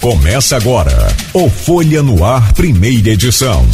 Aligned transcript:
Começa 0.00 0.56
agora 0.56 1.08
o 1.34 1.50
Folha 1.50 2.02
no 2.02 2.24
Ar, 2.24 2.54
primeira 2.54 3.10
edição. 3.10 3.66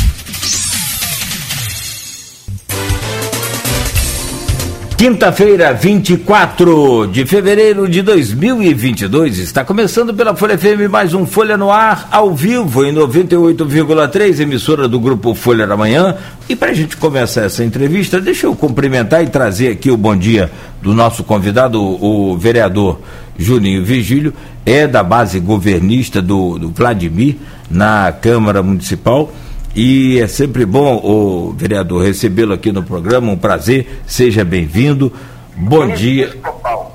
Quinta-feira, 4.99 5.73
24 5.73 7.07
de 7.13 7.25
fevereiro 7.25 7.89
de 7.89 8.03
2022, 8.03 9.39
está 9.39 9.65
começando 9.65 10.13
pela 10.13 10.35
Folha 10.35 10.59
FM 10.59 10.91
mais 10.91 11.15
um 11.15 11.25
Folha 11.25 11.57
no 11.57 11.71
Ar, 11.71 12.09
ao 12.11 12.35
vivo, 12.35 12.85
em 12.85 12.93
98,3, 12.93 14.41
emissora 14.41 14.89
do 14.89 14.99
grupo 14.99 15.33
Folha 15.33 15.65
da 15.65 15.77
Manhã. 15.77 16.17
E 16.49 16.57
para 16.57 16.73
a 16.73 16.75
gente 16.75 16.97
começar 16.97 17.43
essa 17.43 17.63
entrevista, 17.63 18.21
deixa 18.21 18.47
eu 18.47 18.57
cumprimentar 18.57 19.23
e 19.23 19.29
trazer 19.29 19.69
aqui 19.69 19.93
o 19.93 19.97
bom 19.97 20.17
dia 20.17 20.51
do 20.83 20.93
nosso 20.93 21.23
convidado, 21.23 21.81
o 21.81 22.37
vereador 22.37 22.99
Juninho 23.39 23.85
Vigílio, 23.85 24.33
é 24.67 24.87
da 24.87 25.03
base 25.03 25.41
governista 25.41 26.21
do, 26.21 26.59
do 26.59 26.69
Vladimir, 26.69 27.37
na 27.71 28.13
Câmara 28.13 28.63
Municipal 28.63 29.33
e 29.77 30.19
é 30.19 30.27
sempre 30.27 30.65
bom, 30.65 30.97
o 31.05 31.53
vereador, 31.53 32.03
recebê-lo 32.03 32.55
aqui 32.55 32.73
no 32.73 32.83
programa. 32.83 33.31
Um 33.31 33.37
prazer, 33.37 34.01
seja 34.07 34.43
bem-vindo. 34.43 35.13
Bom 35.55 35.87
dia. 35.89 36.35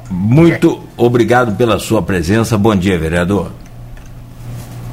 Muito 0.10 0.82
obrigado 0.98 1.56
pela 1.56 1.78
sua 1.78 2.02
presença. 2.02 2.58
Bom 2.58 2.76
dia, 2.76 2.98
vereador. 2.98 3.52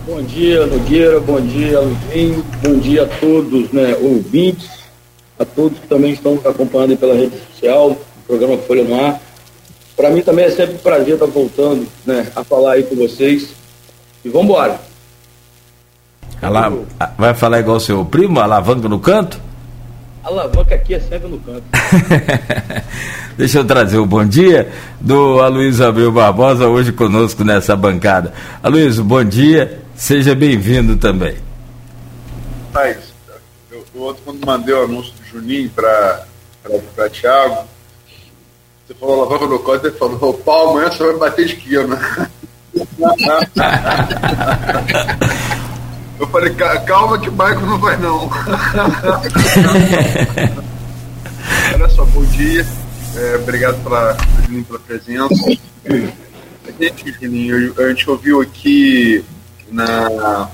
Bom 0.07 0.21
dia, 0.21 0.67
Nogueira. 0.67 1.19
Bom 1.19 1.41
dia, 1.41 1.81
Luizinho. 1.81 2.45
Bom 2.63 2.79
dia 2.79 3.05
a 3.05 3.07
todos, 3.07 3.73
né, 3.73 3.97
ouvintes, 4.03 4.69
a 5.39 5.47
todos 5.47 5.79
que 5.79 5.87
também 5.87 6.13
estão 6.13 6.35
nos 6.35 6.45
acompanhando 6.45 6.95
pela 6.99 7.15
rede 7.15 7.39
social, 7.51 7.93
o 7.93 7.99
programa 8.27 8.59
Folha 8.59 8.85
no 8.85 9.03
Ar. 9.03 9.19
Para 9.99 10.11
mim 10.11 10.23
também 10.23 10.45
é 10.45 10.51
sempre 10.51 10.77
um 10.77 10.79
prazer 10.79 11.15
estar 11.15 11.27
voltando 11.27 11.85
né, 12.07 12.31
a 12.37 12.45
falar 12.45 12.75
aí 12.75 12.85
com 12.85 12.95
vocês. 12.95 13.49
E 14.25 14.29
vamos 14.29 14.45
embora. 14.45 14.81
Ala... 16.41 16.73
Vai 17.19 17.35
falar 17.35 17.59
igual 17.59 17.79
o 17.79 17.81
seu 17.81 18.05
primo, 18.05 18.39
alavanca 18.39 18.89
no 18.89 19.01
canto? 19.01 19.41
Alavanca 20.23 20.77
aqui 20.77 20.95
é 20.95 21.01
sempre 21.01 21.27
no 21.27 21.41
canto. 21.41 21.65
Deixa 23.37 23.59
eu 23.59 23.65
trazer 23.65 23.99
o 23.99 24.07
bom 24.07 24.25
dia 24.25 24.71
do 25.01 25.41
Aloysio 25.41 25.87
Abreu 25.87 26.13
Barbosa, 26.13 26.69
hoje 26.69 26.93
conosco 26.93 27.43
nessa 27.43 27.75
bancada. 27.75 28.33
Aloysio, 28.63 29.03
bom 29.03 29.25
dia, 29.25 29.81
seja 29.97 30.33
bem-vindo 30.33 30.97
também. 30.97 31.35
Mas, 32.73 32.99
eu, 33.73 33.85
o 33.97 34.03
outro, 34.03 34.23
quando 34.25 34.47
mandei 34.47 34.73
o 34.73 34.85
anúncio 34.85 35.13
do 35.15 35.25
Juninho 35.25 35.69
para 35.71 36.25
o 36.69 37.11
Thiago, 37.11 37.68
você 38.89 38.95
falou 38.95 39.21
alavanca 39.21 39.47
no 39.47 39.59
canto, 39.59 39.87
ele 39.87 39.99
falou, 39.99 40.33
pau, 40.33 40.71
amanhã 40.71 40.91
você 40.91 41.05
vai 41.05 41.17
bater 41.19 41.45
esquina. 41.45 41.99
Eu 46.19 46.27
falei, 46.29 46.55
calma 46.87 47.21
que 47.21 47.29
o 47.29 47.33
Michael 47.33 47.61
não 47.61 47.79
vai 47.79 47.99
não. 47.99 48.29
Olha 51.75 51.89
só, 51.91 52.05
bom 52.07 52.25
dia. 52.25 52.67
É, 53.15 53.37
obrigado 53.37 53.81
pela, 53.85 54.17
pela 54.67 54.79
presença. 54.81 55.35
Gente, 56.81 57.13
Juninho, 57.13 57.75
a 57.79 57.89
gente 57.89 58.11
ouviu 58.11 58.41
aqui 58.41 59.23
na 59.71 60.49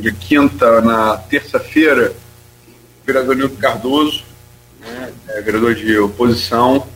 dia 0.00 0.12
quinta, 0.12 0.80
na 0.82 1.16
terça-feira, 1.16 2.12
o 3.02 3.06
vereador 3.06 3.34
Nilton 3.34 3.56
Cardoso, 3.56 4.29
né, 4.80 5.12
é, 5.28 5.40
vereador 5.42 5.74
de 5.74 5.98
oposição, 5.98 6.86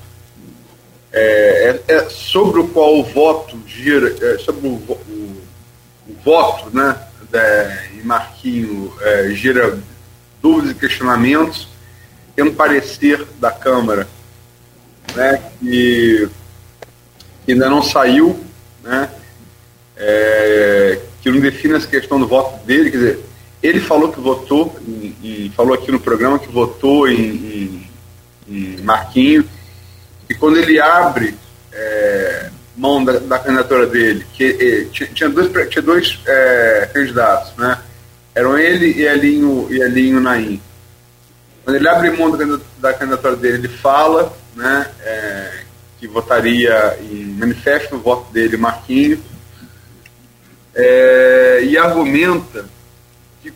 é, 1.12 1.80
é, 1.88 1.94
é, 1.94 2.08
sobre 2.08 2.60
o 2.60 2.68
qual 2.68 2.98
o 2.98 3.04
voto 3.04 3.58
gira, 3.66 4.14
é, 4.20 4.38
sobre 4.38 4.66
o, 4.66 4.72
o 4.72 5.44
o 6.08 6.14
voto 6.24 6.74
né, 6.74 6.96
de, 7.30 7.98
em 7.98 8.02
Marquinho 8.04 8.92
é, 9.00 9.30
gera 9.30 9.78
dúvidas 10.42 10.72
e 10.72 10.74
questionamentos. 10.74 11.68
Tem 12.36 12.44
um 12.44 12.54
parecer 12.54 13.24
da 13.38 13.50
Câmara 13.50 14.06
né, 15.14 15.42
que, 15.60 16.28
ainda 17.48 17.70
não 17.70 17.82
saiu, 17.82 18.44
né, 18.82 19.10
é, 19.96 21.00
que 21.22 21.30
não 21.30 21.40
define 21.40 21.74
essa 21.74 21.86
questão 21.86 22.18
do 22.18 22.26
voto 22.26 22.64
dele. 22.66 22.90
Quer 22.90 22.96
dizer, 22.96 23.20
ele 23.62 23.80
falou 23.80 24.12
que 24.12 24.20
votou, 24.20 24.78
e 25.22 25.50
falou 25.56 25.74
aqui 25.74 25.90
no 25.90 26.00
programa 26.00 26.38
que 26.38 26.48
votou 26.48 27.08
em, 27.08 27.20
em, 27.20 27.83
em 28.48 28.80
Marquinho, 28.82 29.48
e 30.28 30.34
quando 30.34 30.56
ele 30.56 30.80
abre 30.80 31.36
é, 31.72 32.50
mão 32.76 33.04
da, 33.04 33.18
da 33.18 33.38
candidatura 33.38 33.86
dele, 33.86 34.26
que 34.32 34.44
eh, 34.44 34.84
tinha 34.90 35.28
dois, 35.28 35.50
tinha 35.68 35.82
dois 35.82 36.20
é, 36.26 36.90
candidatos, 36.92 37.56
né? 37.56 37.78
Eram 38.34 38.58
ele 38.58 38.92
e 38.92 39.06
Elinho, 39.06 39.68
e 39.70 39.80
Elinho 39.80 40.20
Naim. 40.20 40.60
Quando 41.62 41.76
ele 41.76 41.88
abre 41.88 42.10
mão 42.10 42.30
da, 42.30 42.60
da 42.78 42.92
candidatura 42.92 43.36
dele, 43.36 43.58
ele 43.58 43.68
fala 43.68 44.36
né, 44.56 44.90
é, 45.02 45.60
que 45.98 46.08
votaria 46.08 46.98
em 47.00 47.24
manifesto 47.26 47.94
o 47.94 48.00
voto 48.00 48.32
dele, 48.32 48.56
Marquinho, 48.56 49.22
é, 50.74 51.60
e 51.62 51.78
argumenta 51.78 52.66
que, 53.40 53.52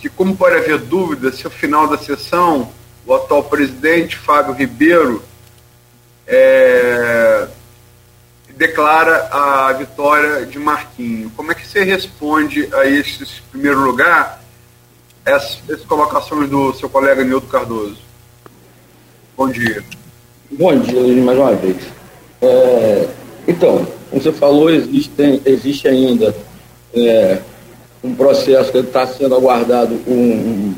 que, 0.00 0.08
como 0.08 0.36
pode 0.36 0.56
haver 0.56 0.78
dúvida 0.78 1.30
se 1.30 1.44
ao 1.46 1.52
final 1.52 1.86
da 1.86 1.96
sessão 1.96 2.72
o 3.06 3.14
atual 3.14 3.44
presidente, 3.44 4.16
Fábio 4.16 4.54
Ribeiro, 4.54 5.22
é, 6.26 7.46
declara 8.56 9.28
a 9.30 9.72
vitória 9.72 10.46
de 10.46 10.58
Marquinho. 10.58 11.30
Como 11.36 11.52
é 11.52 11.54
que 11.54 11.66
você 11.66 11.82
responde 11.82 12.68
a 12.72 12.86
esse 12.86 13.42
primeiro 13.50 13.80
lugar, 13.80 14.42
essas, 15.24 15.58
essas 15.68 15.84
colocações 15.84 16.48
do 16.48 16.72
seu 16.74 16.88
colega 16.88 17.24
Nildo 17.24 17.46
Cardoso? 17.46 17.98
Bom 19.36 19.48
dia. 19.48 19.82
Bom 20.50 20.78
dia, 20.78 21.22
mais 21.22 21.38
uma 21.38 21.54
vez. 21.56 21.76
É, 22.40 23.08
então, 23.48 23.86
como 24.08 24.22
você 24.22 24.32
falou, 24.32 24.70
existe, 24.70 25.42
existe 25.44 25.88
ainda 25.88 26.34
é, 26.94 27.40
um 28.02 28.14
processo 28.14 28.70
que 28.70 28.78
está 28.78 29.06
sendo 29.06 29.34
aguardado 29.34 29.94
um, 30.06 30.12
um 30.12 30.74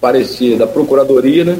parecer 0.00 0.56
da 0.56 0.66
Procuradoria, 0.66 1.44
né, 1.44 1.58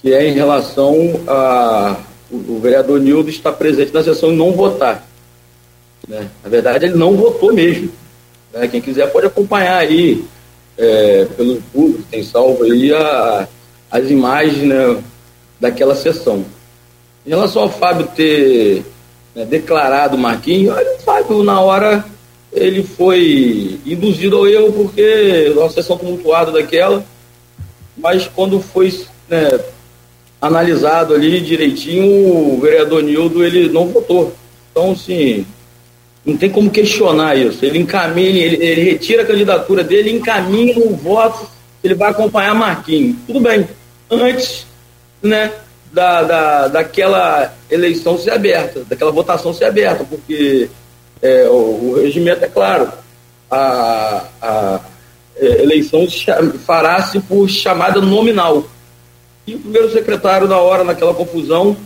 que 0.00 0.12
é 0.12 0.28
em 0.28 0.32
relação 0.32 0.94
a 1.26 1.96
o, 2.30 2.58
vereador 2.58 3.00
Nildo 3.00 3.30
está 3.30 3.52
presente 3.52 3.92
na 3.92 4.02
sessão 4.02 4.32
e 4.32 4.36
não 4.36 4.52
votar. 4.52 5.06
Né? 6.06 6.28
Na 6.42 6.48
verdade, 6.48 6.86
ele 6.86 6.96
não 6.96 7.16
votou 7.16 7.52
mesmo. 7.52 7.90
Né? 8.52 8.68
Quem 8.68 8.80
quiser 8.80 9.10
pode 9.10 9.26
acompanhar 9.26 9.78
aí, 9.78 10.24
é, 10.76 11.26
pelo 11.36 11.62
público, 11.72 12.02
tem 12.10 12.22
salvo 12.22 12.64
aí 12.64 12.92
a, 12.92 13.48
as 13.90 14.10
imagens 14.10 14.62
né, 14.62 15.02
daquela 15.60 15.94
sessão. 15.94 16.44
Em 17.26 17.30
relação 17.30 17.62
ao 17.62 17.70
Fábio 17.70 18.08
ter 18.14 18.84
né, 19.34 19.44
declarado 19.44 20.16
o 20.16 20.18
Marquinhos, 20.18 20.76
olha, 20.76 20.96
o 20.96 20.98
Fábio, 21.00 21.42
na 21.42 21.60
hora, 21.60 22.04
ele 22.52 22.82
foi 22.82 23.78
induzido 23.86 24.36
ao 24.36 24.46
erro 24.46 24.72
porque 24.72 25.52
uma 25.56 25.70
sessão 25.70 25.96
tumultuada 25.96 26.52
daquela, 26.52 27.04
mas 28.04 28.28
quando 28.28 28.60
foi 28.60 28.92
né, 29.30 29.48
analisado 30.38 31.14
ali 31.14 31.40
direitinho, 31.40 32.54
o 32.54 32.60
vereador 32.60 33.02
Nildo 33.02 33.42
ele 33.42 33.70
não 33.70 33.86
votou. 33.86 34.34
Então, 34.70 34.90
assim, 34.90 35.46
não 36.22 36.36
tem 36.36 36.50
como 36.50 36.68
questionar 36.68 37.34
isso. 37.34 37.64
Ele 37.64 37.78
encaminha, 37.78 38.44
ele, 38.44 38.62
ele 38.62 38.82
retira 38.82 39.22
a 39.22 39.26
candidatura 39.26 39.82
dele, 39.82 40.12
encaminha 40.12 40.78
o 40.78 40.94
voto, 40.94 41.48
ele 41.82 41.94
vai 41.94 42.10
acompanhar 42.10 42.54
Marquinhos. 42.54 43.16
Tudo 43.26 43.40
bem. 43.40 43.66
Antes, 44.10 44.66
né, 45.22 45.50
da, 45.90 46.22
da, 46.24 46.68
daquela 46.68 47.54
eleição 47.70 48.18
ser 48.18 48.32
aberta, 48.32 48.84
daquela 48.84 49.12
votação 49.12 49.54
ser 49.54 49.64
aberta, 49.64 50.04
porque 50.04 50.68
é, 51.22 51.48
o, 51.48 51.54
o, 51.54 52.00
regimento 52.02 52.44
é 52.44 52.48
claro. 52.48 52.92
A, 53.50 54.24
a 54.42 54.80
eleição 55.36 56.06
fará-se 56.64 57.20
por 57.20 57.48
chamada 57.48 58.00
nominal. 58.00 58.64
E 59.46 59.54
o 59.54 59.58
primeiro 59.58 59.90
secretário, 59.92 60.48
na 60.48 60.58
hora, 60.58 60.84
naquela 60.84 61.12
confusão, 61.12 61.76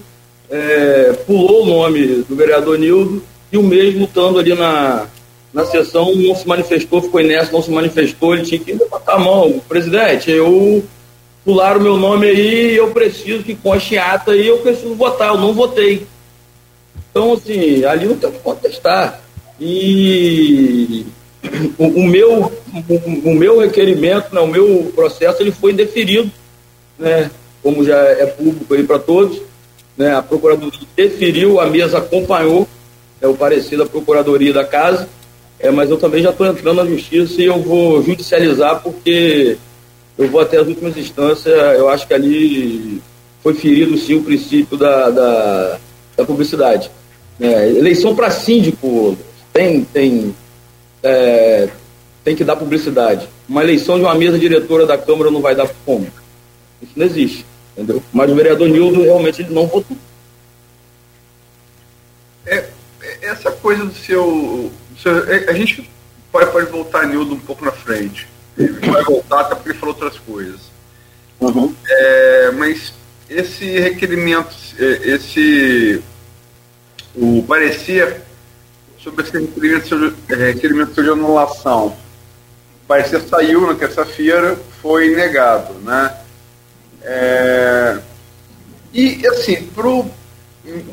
é, 0.50 1.12
pulou 1.26 1.62
o 1.62 1.66
nome 1.66 2.24
do 2.28 2.36
vereador 2.36 2.78
Nildo 2.78 3.22
e 3.50 3.58
o 3.58 3.62
mesmo, 3.62 4.04
estando 4.04 4.38
ali 4.38 4.54
na, 4.54 5.06
na 5.52 5.64
sessão, 5.64 6.14
não 6.14 6.34
se 6.34 6.46
manifestou, 6.46 7.02
ficou 7.02 7.20
inércio, 7.20 7.52
não 7.52 7.62
se 7.62 7.70
manifestou, 7.70 8.34
ele 8.34 8.44
tinha 8.44 8.60
que 8.60 8.72
levantar 8.72 9.14
a 9.14 9.18
mão. 9.18 9.60
Presidente, 9.68 10.30
eu 10.30 10.84
pularam 11.44 11.80
o 11.80 11.82
meu 11.82 11.96
nome 11.96 12.26
aí, 12.26 12.76
eu 12.76 12.90
preciso 12.90 13.42
que 13.42 13.54
conste 13.54 13.96
ata 13.96 14.32
aí, 14.32 14.46
eu 14.46 14.58
preciso 14.58 14.94
votar, 14.94 15.28
eu 15.28 15.38
não 15.38 15.52
votei. 15.54 16.06
Então, 17.10 17.32
assim, 17.32 17.84
ali 17.84 18.06
não 18.06 18.16
tem 18.16 18.28
o 18.28 18.32
que 18.32 18.38
contestar. 18.40 19.20
E 19.58 21.06
o, 21.78 21.84
o 21.84 22.06
meu, 22.06 22.52
o, 22.88 23.30
o, 23.30 23.34
meu 23.34 23.58
requerimento, 23.58 24.34
né, 24.34 24.40
o 24.40 24.46
meu 24.46 24.92
processo, 24.94 25.42
ele 25.42 25.50
foi 25.50 25.72
indeferido, 25.72 26.30
né? 26.98 27.30
como 27.62 27.84
já 27.84 27.96
é 27.96 28.26
público 28.26 28.74
aí 28.74 28.82
para 28.84 28.98
todos, 28.98 29.40
né, 29.96 30.14
a 30.14 30.22
Procuradoria 30.22 30.80
deferiu, 30.96 31.60
a 31.60 31.66
mesa 31.66 31.98
acompanhou, 31.98 32.68
é 33.20 33.26
o 33.26 33.34
parecer 33.34 33.76
da 33.76 33.86
Procuradoria 33.86 34.52
da 34.52 34.64
Casa, 34.64 35.08
é, 35.58 35.70
mas 35.70 35.90
eu 35.90 35.96
também 35.96 36.22
já 36.22 36.30
estou 36.30 36.46
entrando 36.46 36.76
na 36.76 36.86
Justiça 36.86 37.42
e 37.42 37.46
eu 37.46 37.60
vou 37.60 38.02
judicializar 38.02 38.80
porque 38.80 39.56
eu 40.16 40.28
vou 40.28 40.40
até 40.40 40.58
as 40.58 40.66
últimas 40.66 40.96
instâncias, 40.96 41.54
eu 41.76 41.88
acho 41.88 42.06
que 42.06 42.14
ali 42.14 43.02
foi 43.42 43.54
ferido 43.54 43.96
sim 43.96 44.14
o 44.14 44.22
princípio 44.22 44.76
da, 44.76 45.10
da, 45.10 45.78
da 46.16 46.24
publicidade. 46.24 46.90
É, 47.40 47.68
eleição 47.68 48.14
para 48.14 48.30
síndico 48.30 49.16
tem, 49.52 49.84
tem, 49.84 50.34
é, 51.08 51.68
tem 52.22 52.36
que 52.36 52.44
dar 52.44 52.56
publicidade. 52.56 53.28
Uma 53.48 53.62
eleição 53.62 53.96
de 53.96 54.02
uma 54.02 54.14
mesa 54.14 54.38
diretora 54.38 54.86
da 54.86 54.98
Câmara 54.98 55.30
não 55.30 55.40
vai 55.40 55.54
dar 55.54 55.68
como? 55.84 56.06
Isso 56.82 56.92
não 56.94 57.06
existe, 57.06 57.46
entendeu? 57.72 58.02
Mas 58.12 58.30
o 58.30 58.34
vereador 58.34 58.68
Nildo 58.68 59.02
realmente 59.02 59.40
ele 59.40 59.54
não 59.54 59.66
votou. 59.66 59.96
É, 62.46 62.66
é 63.00 63.18
essa 63.22 63.50
coisa 63.50 63.84
do 63.84 63.94
seu, 63.94 64.70
do 64.90 65.00
seu, 65.00 65.32
é, 65.32 65.50
a 65.50 65.52
gente 65.54 65.88
pode, 66.30 66.50
pode 66.50 66.70
voltar 66.70 67.06
Nildo 67.06 67.34
um 67.34 67.40
pouco 67.40 67.64
na 67.64 67.72
frente. 67.72 68.28
Ele 68.56 68.72
vai 68.90 69.02
voltar 69.04 69.40
até 69.40 69.54
porque 69.54 69.70
ele 69.70 69.78
falou 69.78 69.94
outras 69.94 70.18
coisas. 70.20 70.60
Uhum. 71.40 71.74
É, 71.88 72.50
mas 72.52 72.92
esse 73.30 73.64
requerimento, 73.78 74.54
é, 74.78 75.14
esse 75.14 76.02
o 77.14 77.42
parecer 77.42 78.27
sobre 79.08 79.24
esse 79.24 79.32
requerimento, 80.36 81.00
é, 81.00 81.02
de 81.02 81.10
anulação, 81.10 81.88
o 81.88 82.86
parecer 82.86 83.20
saiu 83.22 83.66
na 83.66 83.74
terça-feira, 83.74 84.58
foi 84.82 85.14
negado, 85.14 85.74
né? 85.74 86.14
É, 87.02 87.98
e 88.92 89.26
assim, 89.28 89.64
pro, 89.74 90.06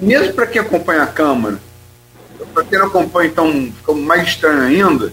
mesmo 0.02 0.34
para 0.34 0.48
quem 0.48 0.62
acompanha 0.62 1.04
a 1.04 1.08
Câmara, 1.08 1.60
para 2.54 2.64
quem 2.64 2.80
não 2.80 2.88
acompanha, 2.88 3.30
então 3.30 3.52
fica 3.78 3.94
mais 3.94 4.28
estranho 4.28 4.62
ainda, 4.62 5.12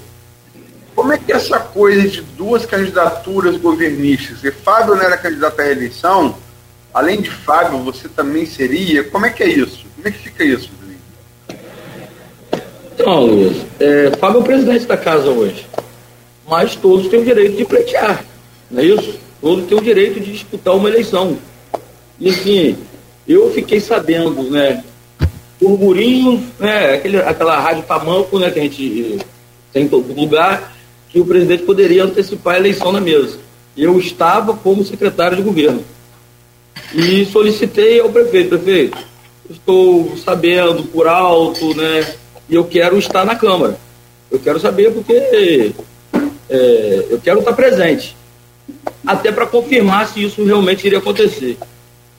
como 0.95 1.13
é 1.13 1.19
que 1.19 1.33
essa 1.33 1.59
coisa 1.59 2.07
de 2.07 2.21
duas 2.21 2.67
candidaturas 2.67 3.57
governistas, 3.57 4.45
e 4.45 4.51
Fábio 4.51 4.95
não 4.95 5.03
era 5.03 5.17
candidato 5.17 5.61
à 5.61 5.65
reeleição, 5.65 6.37
além 6.93 7.21
de 7.21 7.31
Fábio, 7.31 7.79
você 7.79 8.09
também 8.09 8.45
seria, 8.45 9.03
como 9.05 9.25
é 9.25 9.31
que 9.31 9.43
é 9.43 9.49
isso? 9.49 9.87
Como 9.97 10.07
é 10.07 10.11
que 10.11 10.19
fica 10.19 10.45
isso? 10.45 10.71
Então, 12.95 13.25
Luiz, 13.25 13.57
é, 13.81 14.11
Fábio 14.19 14.39
é 14.39 14.41
o 14.41 14.45
presidente 14.45 14.85
da 14.85 14.97
casa 14.97 15.29
hoje, 15.29 15.67
mas 16.47 16.77
todos 16.77 17.09
têm 17.09 17.21
o 17.21 17.25
direito 17.25 17.57
de 17.57 17.65
pleitear, 17.65 18.25
não 18.71 18.83
é 18.83 18.85
isso? 18.85 19.19
Todos 19.41 19.67
têm 19.67 19.79
o 19.79 19.83
direito 19.83 20.21
de 20.21 20.33
disputar 20.33 20.77
uma 20.77 20.89
eleição. 20.89 21.37
E 22.21 22.29
assim, 22.29 22.77
eu 23.27 23.51
fiquei 23.51 23.81
sabendo, 23.81 24.43
né, 24.51 24.85
burburinhos, 25.61 26.41
né, 26.59 26.95
aquele, 26.95 27.17
aquela 27.19 27.59
rádio 27.59 27.83
tamanco, 27.85 28.39
né, 28.39 28.51
que 28.51 28.61
a 28.61 28.63
gente 28.63 29.19
tem 29.73 29.85
em 29.85 29.89
todo 29.89 30.13
lugar, 30.13 30.77
que 31.09 31.19
o 31.19 31.25
presidente 31.25 31.63
poderia 31.63 32.05
antecipar 32.05 32.55
a 32.55 32.59
eleição 32.59 32.93
na 32.93 33.01
mesa. 33.01 33.39
Eu 33.77 33.99
estava 33.99 34.55
como 34.55 34.85
secretário 34.85 35.37
de 35.37 35.43
governo 35.43 35.83
e 36.95 37.25
solicitei 37.25 38.01
ao 38.01 38.11
prefeito, 38.11 38.51
prefeito, 38.51 38.99
estou 39.49 40.15
sabendo 40.19 40.83
por 40.85 41.09
alto, 41.09 41.75
né, 41.75 42.17
e 42.49 42.55
eu 42.55 42.65
quero 42.65 42.99
estar 42.99 43.25
na 43.25 43.37
Câmara. 43.37 43.77
Eu 44.31 44.39
quero 44.39 44.59
saber 44.59 44.93
porque 44.93 45.73
é, 46.49 47.07
eu 47.11 47.21
quero 47.23 47.41
estar 47.41 47.53
presente, 47.53 48.17
até 49.07 49.33
para 49.33 49.47
confirmar 49.47 50.09
se 50.09 50.23
isso 50.25 50.45
realmente 50.45 50.87
iria 50.87 50.99
acontecer. 50.99 51.57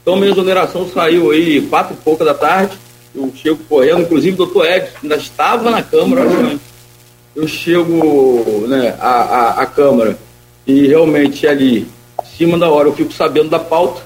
Então, 0.01 0.17
minha 0.17 0.31
exoneração 0.31 0.87
saiu 0.89 1.31
aí 1.31 1.61
quatro 1.61 1.93
e 1.93 2.03
pouca 2.03 2.25
da 2.25 2.33
tarde. 2.33 2.77
Eu 3.15 3.31
chego 3.35 3.59
correndo, 3.69 4.01
inclusive 4.01 4.33
o 4.33 4.37
doutor 4.37 4.65
Edson 4.65 4.97
ainda 5.03 5.15
estava 5.15 5.71
na 5.71 5.81
Câmara. 5.81 6.25
Né? 6.25 6.59
Eu 7.35 7.47
chego 7.47 8.65
né, 8.67 8.95
à, 8.99 9.21
à, 9.21 9.61
à 9.61 9.65
Câmara 9.65 10.17
e 10.67 10.87
realmente 10.87 11.47
ali, 11.47 11.87
em 12.21 12.37
cima 12.37 12.57
da 12.57 12.69
hora, 12.69 12.89
eu 12.89 12.95
fico 12.95 13.13
sabendo 13.13 13.49
da 13.49 13.59
pauta. 13.59 14.01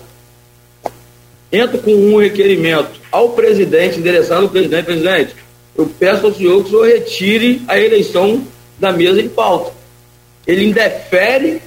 Entro 1.51 1.79
com 1.79 1.91
um 1.91 2.19
requerimento 2.19 2.99
ao 3.11 3.29
presidente, 3.29 3.99
endereçado 3.99 4.43
ao 4.43 4.49
presidente, 4.49 4.85
presidente, 4.85 5.35
eu 5.77 5.85
peço 5.99 6.25
ao 6.25 6.33
senhor 6.33 6.63
que 6.63 6.67
o 6.67 6.69
senhor 6.69 6.87
retire 6.87 7.61
a 7.67 7.79
eleição 7.79 8.43
da 8.79 8.91
mesa 8.91 9.21
em 9.21 9.29
pauta. 9.29 9.71
Ele 10.45 10.65
indefere 10.65 11.61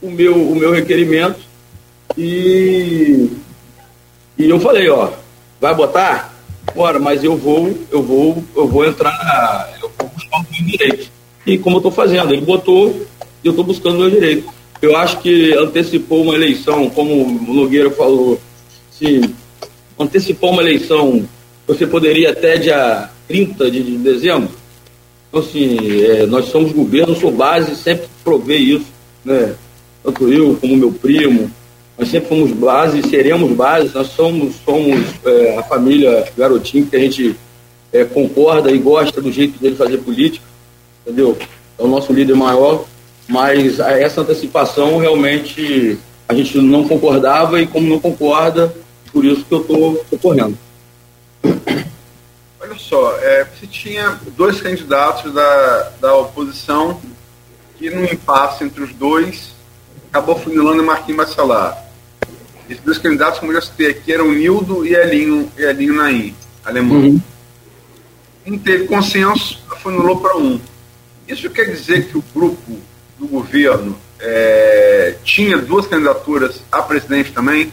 o 0.00 0.10
meu, 0.10 0.34
o 0.34 0.54
meu 0.54 0.72
requerimento 0.72 1.40
e 2.16 3.28
e 4.38 4.48
eu 4.48 4.60
falei, 4.60 4.88
ó, 4.88 5.10
vai 5.60 5.74
botar? 5.74 6.32
Bora, 6.72 7.00
mas 7.00 7.24
eu 7.24 7.36
vou, 7.36 7.76
eu 7.90 8.00
vou, 8.00 8.44
eu 8.54 8.68
vou 8.68 8.86
entrar, 8.86 9.74
eu 9.82 9.90
vou 9.98 10.08
buscar 10.08 10.36
o 10.38 10.46
meu 10.52 10.64
direito. 10.64 11.10
E 11.44 11.58
como 11.58 11.76
eu 11.76 11.78
estou 11.78 11.90
fazendo, 11.90 12.32
ele 12.32 12.42
botou 12.42 13.04
e 13.42 13.46
eu 13.48 13.50
estou 13.50 13.64
buscando 13.64 13.96
o 13.96 13.98
meu 13.98 14.10
direito. 14.10 14.48
Eu 14.80 14.96
acho 14.96 15.18
que 15.18 15.52
antecipou 15.54 16.22
uma 16.22 16.34
eleição, 16.34 16.88
como 16.88 17.24
o 17.24 17.52
Nogueira 17.52 17.90
falou, 17.90 18.40
se 18.92 19.22
antecipou 19.98 20.52
uma 20.52 20.62
eleição, 20.62 21.28
você 21.66 21.84
poderia 21.84 22.30
até 22.30 22.58
dia 22.58 23.10
30 23.28 23.70
de, 23.70 23.98
dezembro. 23.98 24.50
Então, 25.28 25.40
assim, 25.40 25.76
é, 26.02 26.26
nós 26.26 26.46
somos 26.46 26.72
governo, 26.72 27.14
sou 27.14 27.30
base, 27.30 27.76
sempre 27.76 28.08
provei 28.24 28.58
isso, 28.58 28.86
né? 29.24 29.54
Tanto 30.02 30.32
eu 30.32 30.56
como 30.58 30.76
meu 30.76 30.90
primo, 30.90 31.50
nós 31.98 32.08
sempre 32.08 32.28
fomos 32.28 32.52
base, 32.52 33.02
seremos 33.02 33.52
base, 33.52 33.94
nós 33.94 34.08
somos, 34.08 34.54
somos 34.64 34.98
é, 35.24 35.58
a 35.58 35.62
família 35.62 36.26
Garotinho, 36.36 36.86
que 36.86 36.96
a 36.96 37.00
gente 37.00 37.36
é, 37.92 38.04
concorda 38.04 38.70
e 38.70 38.78
gosta 38.78 39.20
do 39.20 39.30
jeito 39.30 39.58
dele 39.58 39.76
fazer 39.76 39.98
política, 39.98 40.44
entendeu? 41.04 41.36
É 41.78 41.82
o 41.82 41.88
nosso 41.88 42.12
líder 42.12 42.34
maior, 42.34 42.84
mas 43.28 43.78
essa 43.80 44.22
antecipação 44.22 44.98
realmente 44.98 45.98
a 46.28 46.34
gente 46.34 46.58
não 46.58 46.86
concordava 46.86 47.60
e 47.60 47.66
como 47.66 47.88
não 47.88 47.98
concorda, 47.98 48.74
por 49.12 49.24
isso 49.24 49.44
que 49.44 49.52
eu 49.52 49.60
estou 49.60 50.18
correndo. 50.20 50.56
Olha 52.68 52.78
só, 52.78 53.16
é, 53.22 53.44
você 53.44 53.66
tinha 53.66 54.20
dois 54.36 54.60
candidatos 54.60 55.32
da, 55.32 55.90
da 56.02 56.14
oposição 56.16 57.00
que 57.78 57.88
no 57.88 58.04
impasse 58.04 58.62
entre 58.62 58.82
os 58.82 58.92
dois 58.92 59.54
acabou 60.10 60.38
funilando 60.38 60.84
Marquinhos 60.84 61.16
Bacelar. 61.16 61.82
Esses 62.68 62.84
dois 62.84 62.98
candidatos, 62.98 63.40
como 63.40 63.52
eu 63.52 63.58
já 63.58 63.66
citei 63.66 63.88
aqui, 63.88 64.12
eram 64.12 64.30
Nildo 64.32 64.86
e 64.86 64.94
Elinho, 64.94 65.50
e 65.56 65.62
Elinho 65.62 65.94
Naim, 65.94 66.36
alemão. 66.62 66.98
Uhum. 66.98 67.20
Não 68.44 68.58
teve 68.58 68.86
consenso, 68.86 69.62
afunilou 69.70 70.20
para 70.20 70.36
um. 70.36 70.60
Isso 71.26 71.48
quer 71.48 71.70
dizer 71.70 72.08
que 72.08 72.18
o 72.18 72.24
grupo 72.34 72.78
do 73.18 73.26
governo 73.26 73.98
é, 74.20 75.16
tinha 75.24 75.56
duas 75.56 75.86
candidaturas 75.86 76.60
a 76.70 76.82
presidente 76.82 77.32
também? 77.32 77.72